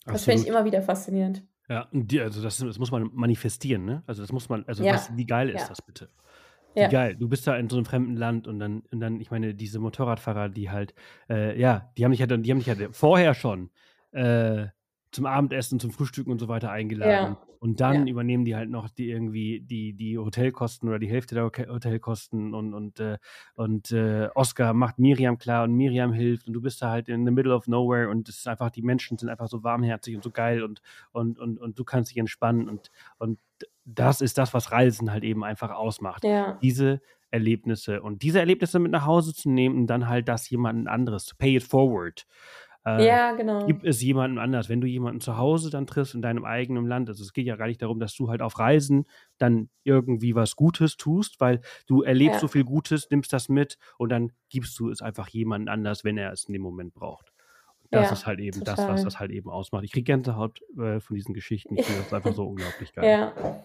Absolut. 0.00 0.14
Das 0.14 0.24
finde 0.24 0.42
ich 0.42 0.48
immer 0.48 0.64
wieder 0.64 0.82
faszinierend. 0.82 1.46
Ja, 1.68 1.88
und 1.92 2.10
die, 2.10 2.20
also 2.20 2.42
das, 2.42 2.58
das, 2.58 2.78
muss 2.78 2.90
man 2.90 3.10
manifestieren, 3.12 3.84
ne? 3.84 4.02
Also 4.06 4.22
das 4.22 4.32
muss 4.32 4.48
man, 4.48 4.64
also 4.66 4.82
ja. 4.82 4.94
was, 4.94 5.14
wie 5.16 5.26
geil 5.26 5.50
ist 5.50 5.62
ja. 5.62 5.68
das 5.68 5.82
bitte? 5.82 6.10
Wie 6.74 6.80
ja. 6.80 6.88
geil. 6.88 7.16
Du 7.16 7.28
bist 7.28 7.46
da 7.46 7.56
in 7.56 7.68
so 7.68 7.76
einem 7.76 7.84
fremden 7.84 8.16
Land 8.16 8.46
und 8.46 8.58
dann, 8.58 8.82
und 8.90 9.00
dann, 9.00 9.20
ich 9.20 9.30
meine, 9.30 9.54
diese 9.54 9.78
Motorradfahrer, 9.78 10.48
die 10.48 10.70
halt, 10.70 10.94
äh, 11.28 11.58
ja, 11.58 11.90
die 11.96 12.04
haben 12.04 12.12
dich 12.12 12.20
ja 12.20 12.26
die 12.26 12.50
haben 12.50 12.58
dich 12.58 12.66
ja 12.66 12.74
vorher 12.92 13.34
schon 13.34 13.70
äh, 14.12 14.66
zum 15.10 15.26
Abendessen, 15.26 15.80
zum 15.80 15.90
Frühstücken 15.90 16.30
und 16.30 16.38
so 16.38 16.48
weiter 16.48 16.70
eingeladen. 16.70 17.32
Ja. 17.32 17.48
Und 17.60 17.80
dann 17.80 18.06
ja. 18.06 18.12
übernehmen 18.12 18.44
die 18.44 18.54
halt 18.54 18.70
noch 18.70 18.88
die 18.88 19.10
irgendwie 19.10 19.60
die, 19.60 19.92
die 19.92 20.16
Hotelkosten 20.16 20.88
oder 20.88 20.98
die 20.98 21.08
Hälfte 21.08 21.34
der 21.34 21.44
Hotelkosten 21.44 22.54
und, 22.54 22.72
und, 22.72 23.00
äh, 23.00 23.18
und 23.54 23.90
äh, 23.90 24.28
Oscar 24.34 24.74
macht 24.74 24.98
Miriam 24.98 25.38
klar 25.38 25.64
und 25.64 25.74
Miriam 25.74 26.12
hilft 26.12 26.46
und 26.46 26.52
du 26.52 26.60
bist 26.60 26.80
da 26.82 26.90
halt 26.90 27.08
in 27.08 27.24
the 27.26 27.32
middle 27.32 27.54
of 27.54 27.66
nowhere 27.66 28.10
und 28.10 28.28
es 28.28 28.38
ist 28.38 28.48
einfach, 28.48 28.70
die 28.70 28.82
Menschen 28.82 29.18
sind 29.18 29.28
einfach 29.28 29.48
so 29.48 29.64
warmherzig 29.64 30.14
und 30.14 30.22
so 30.22 30.30
geil 30.30 30.62
und, 30.62 30.82
und, 31.10 31.38
und, 31.38 31.58
und 31.58 31.78
du 31.78 31.84
kannst 31.84 32.10
dich 32.10 32.18
entspannen 32.18 32.68
und, 32.68 32.90
und 33.18 33.40
das 33.84 34.20
ist 34.20 34.38
das, 34.38 34.54
was 34.54 34.70
Reisen 34.70 35.10
halt 35.10 35.24
eben 35.24 35.42
einfach 35.42 35.70
ausmacht. 35.70 36.22
Ja. 36.22 36.58
Diese 36.62 37.00
Erlebnisse 37.30 38.02
und 38.02 38.22
diese 38.22 38.38
Erlebnisse 38.38 38.78
mit 38.78 38.92
nach 38.92 39.04
Hause 39.04 39.34
zu 39.34 39.50
nehmen 39.50 39.76
und 39.76 39.86
dann 39.86 40.08
halt 40.08 40.28
das 40.28 40.48
jemanden 40.48 40.86
anderes, 40.86 41.26
to 41.26 41.34
pay 41.36 41.56
it 41.56 41.62
forward. 41.62 42.26
Äh, 42.86 43.06
ja, 43.06 43.32
genau. 43.32 43.66
Gibt 43.66 43.84
es 43.84 44.00
jemanden 44.02 44.38
anders? 44.38 44.68
Wenn 44.68 44.80
du 44.80 44.86
jemanden 44.86 45.20
zu 45.20 45.36
Hause 45.36 45.70
dann 45.70 45.86
triffst 45.86 46.14
in 46.14 46.22
deinem 46.22 46.44
eigenen 46.44 46.86
Land, 46.86 47.08
also 47.08 47.22
es 47.22 47.32
geht 47.32 47.46
ja 47.46 47.56
gar 47.56 47.66
nicht 47.66 47.82
darum, 47.82 48.00
dass 48.00 48.14
du 48.14 48.28
halt 48.28 48.42
auf 48.42 48.58
Reisen 48.58 49.06
dann 49.38 49.68
irgendwie 49.84 50.34
was 50.34 50.56
Gutes 50.56 50.96
tust, 50.96 51.40
weil 51.40 51.60
du 51.86 52.02
erlebst 52.02 52.36
ja. 52.36 52.40
so 52.40 52.48
viel 52.48 52.64
Gutes, 52.64 53.10
nimmst 53.10 53.32
das 53.32 53.48
mit 53.48 53.78
und 53.98 54.10
dann 54.10 54.32
gibst 54.48 54.78
du 54.78 54.90
es 54.90 55.02
einfach 55.02 55.28
jemanden 55.28 55.68
anders, 55.68 56.04
wenn 56.04 56.18
er 56.18 56.32
es 56.32 56.44
in 56.44 56.52
dem 56.52 56.62
Moment 56.62 56.94
braucht. 56.94 57.32
Das 57.90 58.06
ja, 58.06 58.12
ist 58.12 58.26
halt 58.26 58.38
eben 58.40 58.58
total. 58.58 58.76
das, 58.76 58.88
was 58.88 59.04
das 59.04 59.18
halt 59.18 59.30
eben 59.30 59.48
ausmacht. 59.48 59.84
Ich 59.84 59.92
kriege 59.92 60.04
Gänsehaut 60.04 60.60
äh, 60.78 61.00
von 61.00 61.16
diesen 61.16 61.32
Geschichten. 61.32 61.76
Ich 61.76 61.86
finde 61.86 62.02
das 62.02 62.12
einfach 62.12 62.34
so 62.34 62.44
unglaublich 62.48 62.92
geil. 62.92 63.08
Ja. 63.08 63.62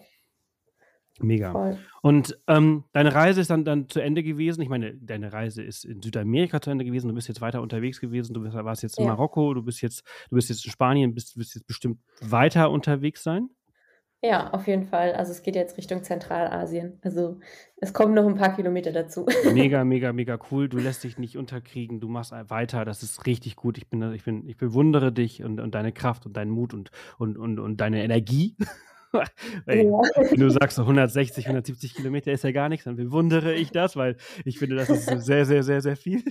Mega. 1.20 1.52
Voll. 1.52 1.78
Und 2.02 2.38
ähm, 2.48 2.84
deine 2.92 3.14
Reise 3.14 3.40
ist 3.40 3.50
dann, 3.50 3.64
dann 3.64 3.88
zu 3.88 4.00
Ende 4.00 4.22
gewesen. 4.22 4.60
Ich 4.62 4.68
meine, 4.68 4.94
deine 4.94 5.32
Reise 5.32 5.62
ist 5.62 5.84
in 5.84 6.02
Südamerika 6.02 6.60
zu 6.60 6.70
Ende 6.70 6.84
gewesen. 6.84 7.08
Du 7.08 7.14
bist 7.14 7.28
jetzt 7.28 7.40
weiter 7.40 7.62
unterwegs 7.62 8.00
gewesen. 8.00 8.34
Du 8.34 8.42
bist, 8.42 8.54
warst 8.54 8.82
jetzt 8.82 8.98
in 8.98 9.04
ja. 9.04 9.10
Marokko. 9.10 9.54
Du 9.54 9.62
bist 9.62 9.80
jetzt, 9.80 10.02
du 10.28 10.36
bist 10.36 10.48
jetzt 10.48 10.64
in 10.64 10.72
Spanien. 10.72 11.14
Bist, 11.14 11.38
wirst 11.38 11.54
jetzt 11.54 11.66
bestimmt 11.66 12.00
weiter 12.20 12.70
unterwegs 12.70 13.22
sein. 13.22 13.50
Ja, 14.22 14.50
auf 14.54 14.66
jeden 14.66 14.84
Fall. 14.84 15.12
Also 15.12 15.32
es 15.32 15.42
geht 15.42 15.54
jetzt 15.54 15.76
Richtung 15.76 16.02
Zentralasien. 16.02 16.98
Also 17.02 17.38
es 17.76 17.92
kommen 17.92 18.14
noch 18.14 18.26
ein 18.26 18.36
paar 18.36 18.56
Kilometer 18.56 18.90
dazu. 18.90 19.26
Mega, 19.52 19.84
mega, 19.84 20.14
mega 20.14 20.38
cool. 20.50 20.68
Du 20.68 20.78
lässt 20.78 21.04
dich 21.04 21.18
nicht 21.18 21.36
unterkriegen. 21.36 22.00
Du 22.00 22.08
machst 22.08 22.32
weiter. 22.32 22.86
Das 22.86 23.02
ist 23.02 23.26
richtig 23.26 23.54
gut. 23.54 23.76
Ich 23.76 23.88
bin, 23.88 24.02
ich 24.14 24.24
bin, 24.24 24.48
ich 24.48 24.56
bewundere 24.56 25.12
dich 25.12 25.44
und, 25.44 25.60
und 25.60 25.74
deine 25.74 25.92
Kraft 25.92 26.24
und 26.24 26.36
deinen 26.36 26.50
Mut 26.50 26.72
und, 26.72 26.90
und, 27.18 27.36
und, 27.36 27.60
und 27.60 27.80
deine 27.80 28.02
Energie. 28.02 28.56
Ey, 29.66 29.86
ja. 29.86 30.00
Wenn 30.30 30.40
du 30.40 30.50
sagst, 30.50 30.78
160, 30.78 31.46
170 31.46 31.94
Kilometer 31.94 32.32
ist 32.32 32.44
ja 32.44 32.52
gar 32.52 32.68
nichts, 32.68 32.84
dann 32.84 32.96
bewundere 32.96 33.54
ich 33.54 33.70
das, 33.70 33.96
weil 33.96 34.16
ich 34.44 34.58
finde, 34.58 34.76
das 34.76 34.88
ist 34.88 35.06
sehr, 35.24 35.46
sehr, 35.46 35.62
sehr, 35.62 35.80
sehr 35.80 35.96
viel. 35.96 36.22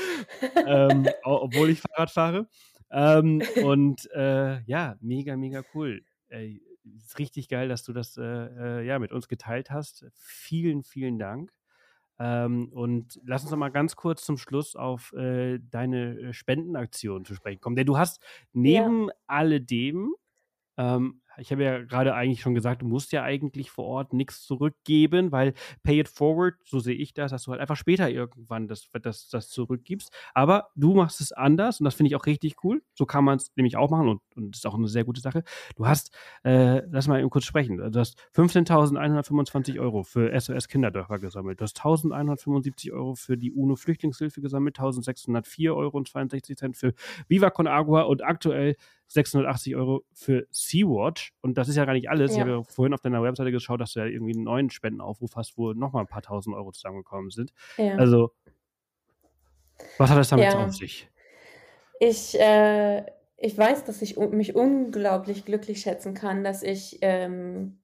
ähm, 0.66 1.08
obwohl 1.22 1.70
ich 1.70 1.80
Fahrrad 1.80 2.10
fahre. 2.10 2.48
Ähm, 2.90 3.42
und 3.62 4.10
äh, 4.12 4.60
ja, 4.62 4.96
mega, 5.00 5.36
mega 5.36 5.62
cool. 5.74 6.02
Ey, 6.28 6.62
ist 6.96 7.18
richtig 7.18 7.48
geil, 7.48 7.68
dass 7.68 7.84
du 7.84 7.92
das 7.92 8.16
äh, 8.16 8.22
äh, 8.22 8.86
ja, 8.86 8.98
mit 8.98 9.12
uns 9.12 9.28
geteilt 9.28 9.70
hast. 9.70 10.06
Vielen, 10.14 10.82
vielen 10.82 11.18
Dank. 11.18 11.52
Ähm, 12.18 12.68
und 12.72 13.18
lass 13.24 13.42
uns 13.42 13.50
noch 13.50 13.58
mal 13.58 13.70
ganz 13.70 13.96
kurz 13.96 14.24
zum 14.24 14.36
Schluss 14.36 14.76
auf 14.76 15.12
äh, 15.14 15.58
deine 15.70 16.18
äh, 16.18 16.32
Spendenaktion 16.32 17.24
zu 17.24 17.34
sprechen 17.34 17.60
kommen. 17.60 17.76
Denn 17.76 17.86
du 17.86 17.96
hast 17.96 18.22
neben 18.52 19.08
ja. 19.08 19.14
alledem 19.26 20.14
ähm, 20.76 21.22
ich 21.40 21.50
habe 21.50 21.64
ja 21.64 21.82
gerade 21.82 22.14
eigentlich 22.14 22.40
schon 22.40 22.54
gesagt, 22.54 22.82
du 22.82 22.86
musst 22.86 23.12
ja 23.12 23.22
eigentlich 23.22 23.70
vor 23.70 23.86
Ort 23.86 24.12
nichts 24.12 24.44
zurückgeben, 24.44 25.32
weil 25.32 25.54
Pay 25.82 26.00
It 26.00 26.08
Forward, 26.08 26.54
so 26.64 26.78
sehe 26.78 26.94
ich 26.94 27.14
das, 27.14 27.30
dass 27.30 27.44
du 27.44 27.52
halt 27.52 27.60
einfach 27.60 27.76
später 27.76 28.10
irgendwann 28.10 28.68
das, 28.68 28.88
das, 29.02 29.28
das 29.28 29.48
zurückgibst. 29.48 30.12
Aber 30.34 30.68
du 30.74 30.94
machst 30.94 31.20
es 31.20 31.32
anders 31.32 31.80
und 31.80 31.84
das 31.84 31.94
finde 31.94 32.08
ich 32.08 32.16
auch 32.16 32.26
richtig 32.26 32.56
cool. 32.64 32.82
So 32.94 33.06
kann 33.06 33.24
man 33.24 33.36
es 33.36 33.50
nämlich 33.56 33.76
auch 33.76 33.90
machen 33.90 34.08
und, 34.08 34.20
und 34.36 34.56
ist 34.56 34.66
auch 34.66 34.74
eine 34.74 34.88
sehr 34.88 35.04
gute 35.04 35.20
Sache. 35.20 35.42
Du 35.76 35.86
hast, 35.86 36.14
äh, 36.44 36.82
lass 36.90 37.08
mal 37.08 37.20
eben 37.20 37.30
kurz 37.30 37.44
sprechen, 37.44 37.78
du 37.78 37.98
hast 37.98 38.18
15.125 38.34 39.80
Euro 39.80 40.02
für 40.02 40.38
SOS 40.38 40.68
Kinderdörfer 40.68 41.18
gesammelt. 41.18 41.60
Du 41.60 41.64
hast 41.64 41.80
1.175 41.80 42.92
Euro 42.92 43.14
für 43.14 43.36
die 43.36 43.52
UNO 43.52 43.76
Flüchtlingshilfe 43.76 44.40
gesammelt, 44.40 44.78
1.604 44.78 45.74
Euro 45.74 45.96
und 45.96 46.08
62 46.08 46.56
Cent 46.56 46.76
für 46.76 46.92
Viva 47.28 47.50
Con 47.50 47.66
Agua 47.66 48.02
und 48.02 48.22
aktuell 48.22 48.76
680 49.10 49.76
Euro 49.76 50.04
für 50.12 50.46
Sea-Watch. 50.50 51.29
Und 51.42 51.56
das 51.56 51.68
ist 51.68 51.76
ja 51.76 51.84
gar 51.84 51.94
nicht 51.94 52.10
alles. 52.10 52.32
Ja. 52.32 52.36
Ich 52.36 52.40
habe 52.42 52.50
ja 52.50 52.62
vorhin 52.62 52.92
auf 52.92 53.00
deiner 53.00 53.22
Webseite 53.22 53.50
geschaut, 53.50 53.80
dass 53.80 53.94
du 53.94 54.00
ja 54.00 54.06
irgendwie 54.06 54.34
einen 54.34 54.44
neuen 54.44 54.70
Spendenaufruf 54.70 55.36
hast, 55.36 55.56
wo 55.56 55.72
nochmal 55.72 56.02
ein 56.02 56.08
paar 56.08 56.22
tausend 56.22 56.54
Euro 56.54 56.70
zusammengekommen 56.72 57.30
sind. 57.30 57.52
Ja. 57.78 57.96
Also, 57.96 58.32
was 59.96 60.10
hat 60.10 60.18
das 60.18 60.28
damit 60.28 60.46
ja. 60.46 60.64
auf 60.64 60.74
sich? 60.74 61.08
Ich, 61.98 62.38
äh, 62.38 63.04
ich 63.36 63.56
weiß, 63.56 63.84
dass 63.84 64.02
ich 64.02 64.16
mich 64.18 64.54
unglaublich 64.54 65.44
glücklich 65.46 65.80
schätzen 65.80 66.12
kann, 66.12 66.44
dass 66.44 66.62
ich 66.62 66.98
ähm, 67.00 67.80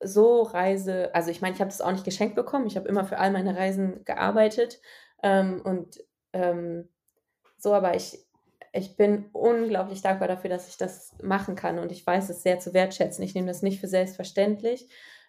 so 0.00 0.42
reise. 0.42 1.14
Also, 1.14 1.30
ich 1.30 1.40
meine, 1.40 1.54
ich 1.54 1.60
habe 1.60 1.70
das 1.70 1.80
auch 1.80 1.92
nicht 1.92 2.04
geschenkt 2.04 2.34
bekommen. 2.34 2.66
Ich 2.66 2.76
habe 2.76 2.88
immer 2.88 3.04
für 3.04 3.18
all 3.18 3.30
meine 3.30 3.56
Reisen 3.56 4.04
gearbeitet. 4.04 4.80
Ähm, 5.22 5.60
und 5.62 6.02
ähm, 6.32 6.88
so, 7.58 7.72
aber 7.74 7.94
ich, 7.94 8.18
ich 8.72 8.96
bin 8.96 9.26
unglaublich 9.32 10.00
dankbar 10.00 10.28
dafür, 10.28 10.50
dass 10.50 10.68
ich 10.68 10.78
das 10.78 11.14
machen 11.22 11.54
kann 11.54 11.78
und 11.78 11.92
ich 11.92 12.06
weiß 12.06 12.30
es 12.30 12.42
sehr 12.42 12.58
zu 12.58 12.72
wertschätzen. 12.72 13.22
Ich 13.22 13.34
nehme 13.34 13.46
das 13.46 13.62
nicht 13.62 13.80
für 13.80 13.88
selbstverständlich. 13.88 14.88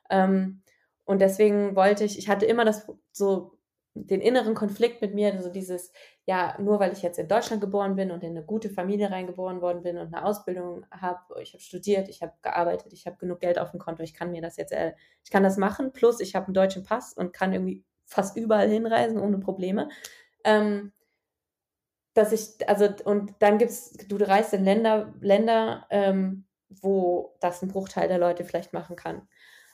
Ähm, 0.10 0.62
und 1.06 1.20
deswegen 1.20 1.76
wollte 1.76 2.06
ich, 2.06 2.18
ich 2.18 2.30
hatte 2.30 2.46
immer 2.46 2.64
das 2.64 2.88
so 3.12 3.58
den 3.96 4.22
inneren 4.22 4.56
Konflikt 4.56 5.02
mit 5.02 5.14
mir, 5.14 5.34
also 5.34 5.50
dieses, 5.50 5.92
ja, 6.26 6.56
nur 6.60 6.80
weil 6.80 6.94
ich 6.94 7.04
jetzt 7.04 7.20
in 7.20 7.28
Deutschland 7.28 7.62
geboren 7.62 7.96
bin 7.96 8.12
und 8.12 8.24
in 8.24 8.32
eine 8.32 8.44
gute 8.44 8.70
Familie 8.70 9.12
reingeboren 9.12 9.62
worden 9.62 9.84
bin 9.84 9.98
und 9.98 10.14
eine 10.14 10.26
Ausbildung 10.26 10.86
habe, 10.90 11.20
ich 11.42 11.54
habe 11.54 11.62
studiert, 11.62 12.10
ich 12.10 12.24
habe 12.24 12.34
gearbeitet, 12.42 12.92
ich 12.94 13.06
habe 13.06 13.18
genug 13.18 13.40
Geld 13.40 13.60
auf 13.60 13.72
dem 13.72 13.80
Konto, 13.80 14.02
ich 14.02 14.16
kann 14.16 14.32
mir 14.32 14.42
das 14.42 14.58
jetzt, 14.58 14.72
äh, 14.72 14.94
ich 15.24 15.30
kann 15.30 15.44
das 15.44 15.58
machen, 15.58 15.92
plus 15.92 16.22
ich 16.22 16.34
habe 16.34 16.48
einen 16.48 16.56
deutschen 16.56 16.84
Pass 16.84 17.14
und 17.14 17.34
kann 17.34 17.54
irgendwie 17.54 17.84
fast 18.06 18.36
überall 18.36 18.70
hinreisen 18.70 19.20
ohne 19.20 19.38
Probleme. 19.38 19.90
Ähm, 20.44 20.92
dass 22.14 22.32
ich, 22.32 22.68
also, 22.70 22.90
und 23.06 23.34
dann 23.40 23.58
gibt's, 23.58 23.92
du 24.08 24.16
reist 24.18 24.54
in 24.54 24.64
Länder, 24.64 25.14
Länder, 25.22 25.88
ähm, 25.90 26.46
wo 26.70 27.36
das 27.40 27.62
ein 27.62 27.70
Bruchteil 27.70 28.08
der 28.08 28.18
Leute 28.20 28.46
vielleicht 28.46 28.74
machen 28.74 28.96
kann. 28.96 29.28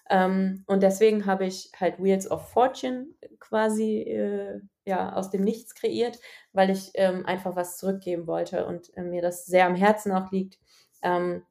Ähm, 0.10 0.64
und 0.68 0.82
deswegen 0.84 1.26
habe 1.26 1.46
ich 1.46 1.72
halt 1.80 2.02
Wheels 2.02 2.30
of 2.30 2.50
Fortune 2.50 3.08
quasi 3.40 4.00
äh, 4.02 4.62
ja, 4.86 5.14
aus 5.14 5.30
dem 5.30 5.44
Nichts 5.44 5.76
kreiert, 5.76 6.20
weil 6.52 6.72
ich 6.72 6.92
ähm, 6.96 7.26
einfach 7.26 7.56
was 7.56 7.78
zurückgeben 7.78 8.26
wollte 8.28 8.66
und 8.66 8.96
äh, 8.98 9.04
mir 9.04 9.22
das 9.22 9.46
sehr 9.46 9.68
am 9.68 9.76
Herzen 9.76 10.12
auch 10.12 10.32
liegt, 10.32 10.58
ähm, 11.04 11.44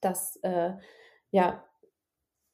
dass 0.00 0.36
äh, 0.42 0.72
ja, 1.30 1.64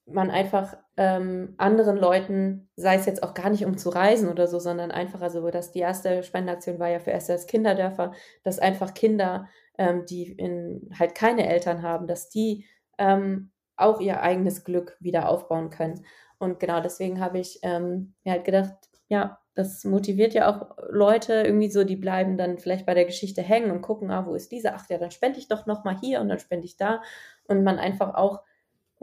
man 0.07 0.31
einfach 0.31 0.77
ähm, 0.97 1.55
anderen 1.57 1.97
Leuten, 1.97 2.69
sei 2.77 2.97
es 2.97 3.07
jetzt 3.07 3.23
auch 3.23 3.35
gar 3.35 3.51
nicht 3.51 3.65
um 3.65 3.79
zu 3.79 3.89
reisen 3.89 4.29
oder 4.29 4.47
so, 4.47 4.59
sondern 4.59 4.91
einfach, 4.91 5.21
also 5.23 5.51
dass 5.51 5.73
die 5.73 5.81
erste 5.81 6.23
Spendenaktion 6.23 6.79
war 6.79 6.89
ja 6.89 7.01
für 7.01 7.13
SS 7.13 7.47
Kinderdörfer, 7.47 8.13
dass 8.43 8.59
einfach 8.59 8.95
Kinder, 8.95 9.49
ähm, 9.79 10.05
die 10.07 10.31
in, 10.33 10.91
halt 10.99 11.15
keine 11.15 11.49
Eltern 11.49 11.83
haben, 11.83 12.07
dass 12.07 12.29
die 12.29 12.67
ähm, 12.99 13.51
auch 13.77 14.01
ihr 14.01 14.21
eigenes 14.23 14.65
Glück 14.65 14.97
wieder 15.01 15.29
aufbauen 15.29 15.71
können. 15.71 16.05
Und 16.39 16.61
genau 16.61 16.81
deswegen 16.81 17.21
habe 17.21 17.39
ich 17.39 17.61
ähm, 17.63 18.15
mir 18.25 18.33
halt 18.33 18.45
gedacht, 18.45 18.75
ja, 19.09 19.39
das 19.55 19.85
motiviert 19.85 20.35
ja 20.35 20.51
auch 20.51 20.77
Leute 20.91 21.35
irgendwie 21.35 21.71
so, 21.71 21.85
die 21.85 21.97
bleiben 21.97 22.37
dann 22.37 22.59
vielleicht 22.59 22.87
bei 22.87 22.95
der 22.95 23.05
Geschichte 23.05 23.41
hängen 23.41 23.71
und 23.71 23.83
gucken, 23.83 24.11
ah, 24.11 24.27
wo 24.27 24.35
ist 24.35 24.51
diese? 24.53 24.75
Ach 24.75 24.89
ja, 24.91 24.99
dann 24.99 25.13
spende 25.13 25.39
ich 25.39 25.49
doch 25.49 25.67
nochmal 25.67 25.99
hier 26.01 26.21
und 26.21 26.29
dann 26.29 26.41
spende 26.41 26.67
ich 26.67 26.77
da. 26.77 27.03
Und 27.47 27.63
man 27.63 27.79
einfach 27.79 28.15
auch 28.15 28.41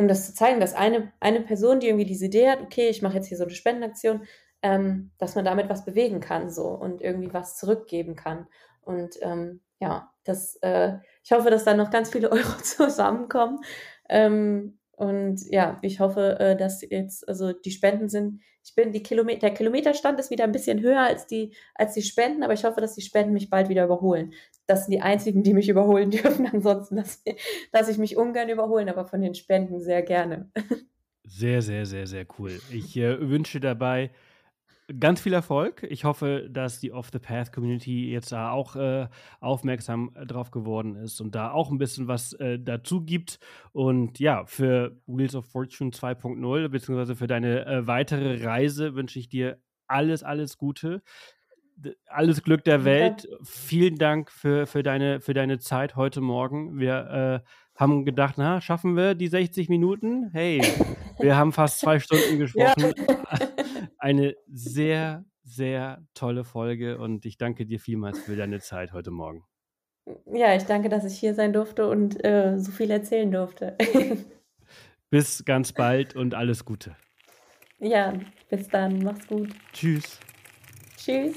um 0.02 0.08
das 0.08 0.26
zu 0.26 0.34
zeigen, 0.34 0.60
dass 0.60 0.74
eine, 0.74 1.12
eine 1.20 1.42
Person, 1.42 1.80
die 1.80 1.88
irgendwie 1.88 2.06
diese 2.06 2.26
Idee 2.26 2.50
hat, 2.50 2.62
okay, 2.62 2.90
ich 2.90 3.02
mache 3.02 3.16
jetzt 3.16 3.28
hier 3.28 3.38
so 3.38 3.44
eine 3.44 3.54
Spendenaktion, 3.54 4.24
ähm, 4.62 5.12
dass 5.18 5.36
man 5.36 5.46
damit 5.46 5.70
was 5.70 5.86
bewegen 5.86 6.20
kann 6.20 6.50
so 6.50 6.68
und 6.68 7.02
irgendwie 7.02 7.34
was 7.34 7.58
zurückgeben 7.58 8.16
kann. 8.16 8.48
Und 8.82 9.18
ähm, 9.22 9.62
ja, 9.80 10.12
das, 10.24 10.56
äh, 10.58 10.98
ich 11.24 11.32
hoffe, 11.32 11.50
dass 11.50 11.64
da 11.64 11.74
noch 11.74 11.92
ganz 11.92 12.10
viele 12.10 12.32
Euro 12.32 12.58
zusammenkommen. 12.62 13.60
Ähm, 14.10 14.78
und 15.02 15.42
ja, 15.50 15.80
ich 15.82 16.00
hoffe, 16.00 16.40
äh, 16.40 16.56
dass 16.56 16.82
jetzt, 16.88 17.28
also 17.28 17.54
die 17.54 17.72
Spenden 17.72 18.08
sind, 18.08 18.40
ich 18.64 18.76
bin 18.76 18.92
die 18.92 19.02
Kilometer, 19.02 19.40
der 19.40 19.56
Kilometerstand 19.56 20.20
ist 20.20 20.30
wieder 20.30 20.44
ein 20.44 20.52
bisschen 20.52 20.80
höher 20.80 21.00
als 21.00 21.26
die, 21.26 21.56
als 21.74 21.96
die 21.96 22.04
Spenden, 22.04 22.44
aber 22.44 22.54
ich 22.54 22.66
hoffe, 22.66 22.82
dass 22.82 22.94
die 22.94 23.02
Spenden 23.02 23.34
mich 23.34 23.50
bald 23.50 23.68
wieder 23.68 23.84
überholen. 23.84 24.32
Das 24.68 24.86
sind 24.86 24.92
die 24.92 25.02
einzigen, 25.02 25.42
die 25.42 25.56
mich 25.56 25.70
überholen 25.70 26.12
dürfen. 26.12 26.46
Ansonsten 26.46 26.98
dass, 26.98 27.24
dass 27.72 27.90
ich 27.90 27.98
mich 27.98 28.16
ungern 28.16 28.50
überholen, 28.50 28.90
aber 28.90 29.08
von 29.08 29.22
den 29.22 29.34
Spenden 29.34 29.80
sehr 29.80 30.04
gerne. 30.04 30.52
Sehr, 31.24 31.64
sehr, 31.64 31.88
sehr, 31.88 32.06
sehr 32.06 32.28
cool. 32.38 32.60
Ich 32.72 32.96
äh, 32.96 33.28
wünsche 33.28 33.60
dabei 33.60 34.12
ganz 35.00 35.22
viel 35.22 35.34
Erfolg. 35.34 35.86
Ich 35.90 36.04
hoffe, 36.04 36.48
dass 36.50 36.80
die 36.80 36.92
Off 36.92 37.10
the 37.12 37.20
Path 37.20 37.52
Community 37.52 38.12
jetzt 38.12 38.32
da 38.32 38.52
auch 38.52 38.76
äh, 38.76 39.08
aufmerksam 39.40 40.12
äh, 40.16 40.26
drauf 40.26 40.52
geworden 40.52 40.96
ist 40.96 41.22
und 41.22 41.36
da 41.36 41.52
auch 41.52 41.72
ein 41.72 41.78
bisschen 41.78 42.08
was 42.08 42.34
äh, 42.34 42.60
dazu 42.60 43.02
gibt. 43.04 43.40
Und 43.72 44.20
ja, 44.20 44.46
für 44.46 44.98
Wheels 45.08 45.36
of 45.36 45.46
Fortune 45.46 45.92
2.0, 45.92 46.68
beziehungsweise 46.70 47.16
für 47.16 47.28
deine 47.28 47.66
äh, 47.66 47.88
weitere 47.88 48.44
Reise 48.44 48.96
wünsche 48.96 49.20
ich 49.20 49.30
dir 49.30 49.60
alles, 49.88 50.24
alles 50.24 50.58
Gute. 50.58 51.02
Alles 52.06 52.44
Glück 52.44 52.64
der 52.64 52.86
Welt. 52.86 53.28
Ja. 53.30 53.38
Vielen 53.44 53.98
Dank 53.98 54.30
für, 54.30 54.68
für, 54.68 54.84
deine, 54.84 55.20
für 55.20 55.34
deine 55.34 55.58
Zeit 55.58 55.96
heute 55.96 56.22
Morgen. 56.22 56.78
Wir 56.80 57.42
äh, 57.44 57.50
haben 57.76 58.06
gedacht, 58.06 58.36
na, 58.38 58.62
schaffen 58.62 58.96
wir 58.96 59.16
die 59.16 59.28
60 59.28 59.68
Minuten? 59.70 60.30
Hey, 60.32 60.62
wir 61.20 61.36
haben 61.36 61.52
fast 61.52 61.80
zwei 61.80 62.00
Stunden 62.00 62.38
gesprochen. 62.40 62.94
Ja. 62.98 63.40
Eine 64.02 64.36
sehr, 64.52 65.26
sehr 65.44 66.04
tolle 66.16 66.44
Folge 66.44 66.98
und 66.98 67.24
ich 67.24 67.38
danke 67.38 67.68
dir 67.68 67.80
vielmals 67.80 68.18
für 68.18 68.36
deine 68.36 68.60
Zeit 68.60 68.94
heute 68.94 69.12
Morgen. 69.12 69.46
Ja, 70.26 70.56
ich 70.56 70.64
danke, 70.64 70.90
dass 70.90 71.06
ich 71.06 71.20
hier 71.20 71.36
sein 71.36 71.54
durfte 71.54 71.88
und 71.88 72.26
äh, 72.26 72.58
so 72.58 72.72
viel 72.72 72.90
erzählen 72.90 73.32
durfte. 73.32 73.78
bis 75.12 75.46
ganz 75.46 75.72
bald 75.72 76.16
und 76.16 76.34
alles 76.34 76.66
Gute. 76.66 76.96
Ja, 77.78 78.14
bis 78.50 78.68
dann. 78.70 79.04
Mach's 79.04 79.28
gut. 79.28 79.50
Tschüss. 79.72 80.20
Tschüss. 80.98 81.36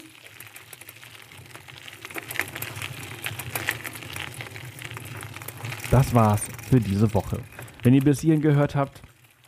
Das 5.90 6.14
war's 6.14 6.48
für 6.70 6.80
diese 6.80 7.12
Woche. 7.12 7.40
Wenn 7.82 7.92
ihr 7.92 8.02
bis 8.02 8.22
hierhin 8.22 8.40
gehört 8.40 8.74
habt, 8.74 9.02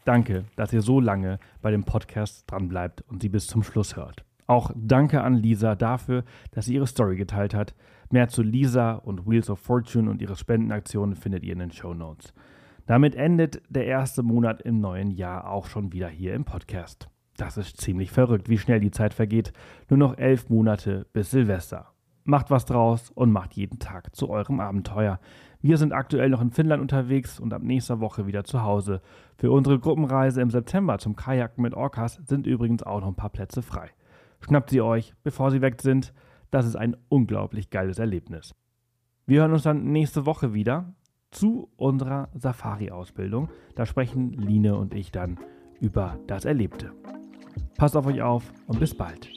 Danke, 0.07 0.45
dass 0.55 0.73
ihr 0.73 0.83
so 0.83 1.01
lange 1.01 1.41
bei 1.63 1.73
dem 1.73 1.83
Podcast 1.83 2.45
dranbleibt 2.47 3.03
und 3.09 3.23
sie 3.23 3.29
bis 3.29 3.49
zum 3.49 3.65
Schluss 3.65 3.97
hört. 3.97 4.25
Auch 4.47 4.71
danke 4.77 5.21
an 5.21 5.35
Lisa 5.35 5.75
dafür, 5.75 6.23
dass 6.53 6.67
sie 6.67 6.75
ihre 6.75 6.87
Story 6.87 7.17
geteilt 7.17 7.55
hat. 7.55 7.75
Mehr 8.11 8.29
zu 8.29 8.45
Lisa 8.45 8.93
und 8.93 9.27
Wheels 9.27 9.51
of 9.51 9.59
Fortune 9.59 10.09
und 10.09 10.23
ihre 10.23 10.37
Spendenaktionen 10.37 11.17
findet 11.17 11.43
ihr 11.43 11.55
in 11.55 11.59
den 11.59 11.73
Show 11.73 11.93
Notes. 11.93 12.33
Damit 12.87 13.17
endet 13.17 13.61
der 13.69 13.87
erste 13.87 14.23
Monat 14.23 14.63
im 14.63 14.81
neuen 14.81 15.11
Jahr 15.11 15.51
auch 15.51 15.67
schon 15.67 15.93
wieder 15.93 16.09
hier 16.09 16.35
im 16.35 16.45
Podcast. 16.45 17.09
Das 17.37 17.57
ist 17.57 17.81
ziemlich 17.81 18.13
verrückt, 18.13 18.49
wie 18.49 18.59
schnell 18.59 18.79
die 18.79 18.93
Zeit 18.93 19.13
vergeht. 19.13 19.53
Nur 19.91 19.99
noch 19.99 20.19
elf 20.19 20.49
Monate 20.49 21.09
bis 21.13 21.33
Silvester. 21.33 21.89
Macht 22.23 22.53
was 22.53 22.65
draus 22.65 23.11
und 23.11 23.33
macht 23.33 23.55
jeden 23.55 23.81
Tag 23.81 24.15
zu 24.15 24.31
eurem 24.31 24.61
Abenteuer. 24.61 25.19
Wir 25.67 25.79
sind 25.79 25.93
aktuell 25.93 26.31
noch 26.31 26.41
in 26.41 26.53
Finnland 26.53 26.81
unterwegs 26.81 27.41
und 27.41 27.53
ab 27.53 27.61
nächster 27.61 27.99
Woche 27.99 28.29
wieder 28.29 28.45
zu 28.45 28.63
Hause. 28.63 29.01
Für 29.37 29.51
unsere 29.51 29.81
Gruppenreise 29.81 30.41
im 30.41 30.49
September 30.49 30.99
zum 30.99 31.17
Kajaken 31.17 31.61
mit 31.61 31.75
Orcas 31.75 32.21
sind 32.25 32.47
übrigens 32.47 32.85
auch 32.85 33.01
noch 33.01 33.09
ein 33.09 33.17
paar 33.17 33.31
Plätze 33.31 33.63
frei. 33.63 33.91
Schnappt 34.39 34.71
sie 34.71 34.81
euch, 34.81 35.15
bevor 35.25 35.51
sie 35.51 35.63
weg 35.63 35.83
sind. 35.83 36.15
Das 36.53 36.67
ist 36.67 36.77
ein 36.77 36.97
unglaublich 37.09 37.71
geiles 37.71 37.99
Erlebnis. 37.99 38.55
Wir 39.27 39.41
hören 39.41 39.55
uns 39.55 39.65
dann 39.65 39.91
nächste 39.91 40.25
Woche 40.25 40.55
wieder 40.55 40.95
zu 41.33 41.69
unserer 41.75 42.29
Safari-Ausbildung. 42.35 43.49
Da 43.75 43.87
sprechen 43.87 44.35
Line 44.35 44.77
und 44.77 44.95
ich 44.95 45.11
dann 45.11 45.37
über 45.81 46.17
das 46.29 46.45
Erlebte. 46.45 46.93
Passt 47.77 47.97
auf 47.97 48.07
euch 48.07 48.23
auf 48.23 48.53
und 48.69 48.79
bis 48.79 48.97
bald. 48.97 49.33